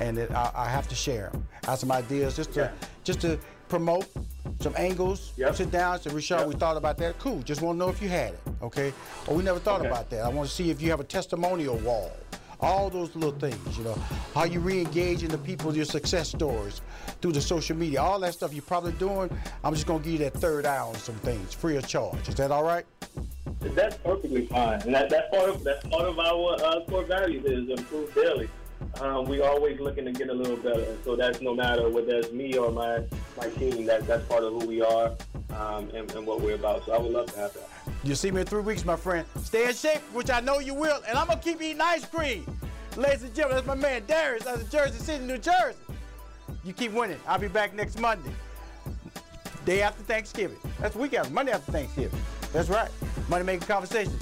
and 0.00 0.18
it, 0.18 0.32
I, 0.32 0.50
I, 0.54 0.68
have 0.68 0.88
to 0.88 0.96
share 0.96 1.30
them. 1.30 1.46
I 1.68 1.70
have 1.70 1.78
some 1.78 1.92
ideas 1.92 2.34
just 2.34 2.52
to 2.54 2.60
yeah. 2.60 2.88
just 3.04 3.20
to 3.20 3.38
promote 3.70 4.06
some 4.60 4.74
angles. 4.76 5.32
Yep. 5.38 5.54
Sit 5.54 5.70
down, 5.70 6.00
say, 6.00 6.10
Rushion, 6.10 6.38
yep. 6.38 6.48
we 6.48 6.54
thought 6.54 6.76
about 6.76 6.98
that. 6.98 7.18
Cool. 7.18 7.40
Just 7.42 7.62
want 7.62 7.76
to 7.76 7.78
know 7.78 7.88
if 7.88 8.02
you 8.02 8.08
had 8.08 8.34
it, 8.34 8.40
okay? 8.60 8.92
Or 9.26 9.36
we 9.36 9.42
never 9.42 9.58
thought 9.58 9.80
okay. 9.80 9.88
about 9.88 10.10
that. 10.10 10.20
I 10.20 10.28
want 10.28 10.48
to 10.48 10.54
see 10.54 10.70
if 10.70 10.82
you 10.82 10.90
have 10.90 11.00
a 11.00 11.04
testimonial 11.04 11.76
wall 11.78 12.12
all 12.62 12.90
those 12.90 13.14
little 13.14 13.32
things, 13.32 13.78
you 13.78 13.84
know, 13.84 13.98
how 14.34 14.44
you 14.44 14.60
re-engage 14.60 15.22
in 15.22 15.30
the 15.30 15.38
people, 15.38 15.74
your 15.74 15.84
success 15.84 16.28
stories 16.28 16.82
through 17.20 17.32
the 17.32 17.40
social 17.40 17.76
media, 17.76 18.00
all 18.00 18.20
that 18.20 18.34
stuff 18.34 18.52
you're 18.52 18.62
probably 18.62 18.92
doing. 18.92 19.30
I'm 19.64 19.74
just 19.74 19.86
gonna 19.86 20.02
give 20.02 20.12
you 20.12 20.18
that 20.18 20.34
third 20.34 20.66
hour 20.66 20.88
on 20.88 20.96
some 20.96 21.14
things, 21.16 21.54
free 21.54 21.76
of 21.76 21.86
charge. 21.86 22.28
Is 22.28 22.34
that 22.34 22.50
all 22.50 22.62
right? 22.62 22.84
That's 23.60 23.96
perfectly 23.98 24.46
fine, 24.46 24.80
and 24.82 24.94
that, 24.94 25.10
that's 25.10 25.34
part 25.34 25.48
of 25.48 25.64
that's 25.64 25.86
part 25.88 26.04
of 26.04 26.18
our 26.18 26.54
uh, 26.62 26.84
core 26.84 27.04
values 27.04 27.44
is 27.44 27.78
improve 27.78 28.14
daily. 28.14 28.48
Um, 29.00 29.26
we 29.26 29.40
always 29.40 29.80
looking 29.80 30.04
to 30.04 30.12
get 30.12 30.28
a 30.28 30.32
little 30.32 30.56
better, 30.56 30.96
so 31.04 31.16
that's 31.16 31.40
no 31.40 31.54
matter 31.54 31.88
whether 31.88 32.16
it's 32.16 32.32
me 32.32 32.56
or 32.56 32.70
my 32.70 33.02
my 33.36 33.48
team. 33.50 33.86
That 33.86 34.06
that's 34.06 34.24
part 34.26 34.44
of 34.44 34.52
who 34.52 34.66
we 34.66 34.82
are 34.82 35.12
um, 35.50 35.90
and, 35.94 36.10
and 36.12 36.26
what 36.26 36.40
we're 36.40 36.54
about. 36.54 36.84
So 36.86 36.92
I 36.92 36.98
would 36.98 37.12
love 37.12 37.32
to 37.32 37.38
have 37.38 37.54
that. 37.54 37.68
You 38.04 38.14
see 38.14 38.30
me 38.30 38.40
in 38.40 38.46
three 38.46 38.62
weeks, 38.62 38.84
my 38.84 38.96
friend. 38.96 39.26
Stay 39.42 39.68
in 39.68 39.74
shape, 39.74 40.00
which 40.12 40.30
I 40.30 40.40
know 40.40 40.58
you 40.58 40.74
will, 40.74 41.00
and 41.08 41.16
I'm 41.16 41.28
gonna 41.28 41.40
keep 41.40 41.60
eating 41.62 41.80
ice 41.80 42.04
cream. 42.04 42.44
Ladies 42.96 43.22
and 43.22 43.34
gentlemen, 43.34 43.56
that's 43.56 43.66
my 43.66 43.74
man 43.74 44.02
Daris 44.02 44.46
out 44.46 44.60
of 44.60 44.70
Jersey 44.70 44.98
City, 44.98 45.24
New 45.24 45.38
Jersey. 45.38 45.78
You 46.64 46.72
keep 46.72 46.92
winning. 46.92 47.20
I'll 47.26 47.38
be 47.38 47.48
back 47.48 47.74
next 47.74 47.98
Monday. 47.98 48.32
Day 49.64 49.82
after 49.82 50.02
Thanksgiving. 50.02 50.58
That's 50.80 50.96
week 50.96 51.14
after, 51.14 51.32
Monday 51.32 51.52
after 51.52 51.70
Thanksgiving. 51.72 52.20
That's 52.52 52.68
right. 52.68 52.90
Money 53.28 53.44
Making 53.44 53.66
Conversation. 53.66 54.18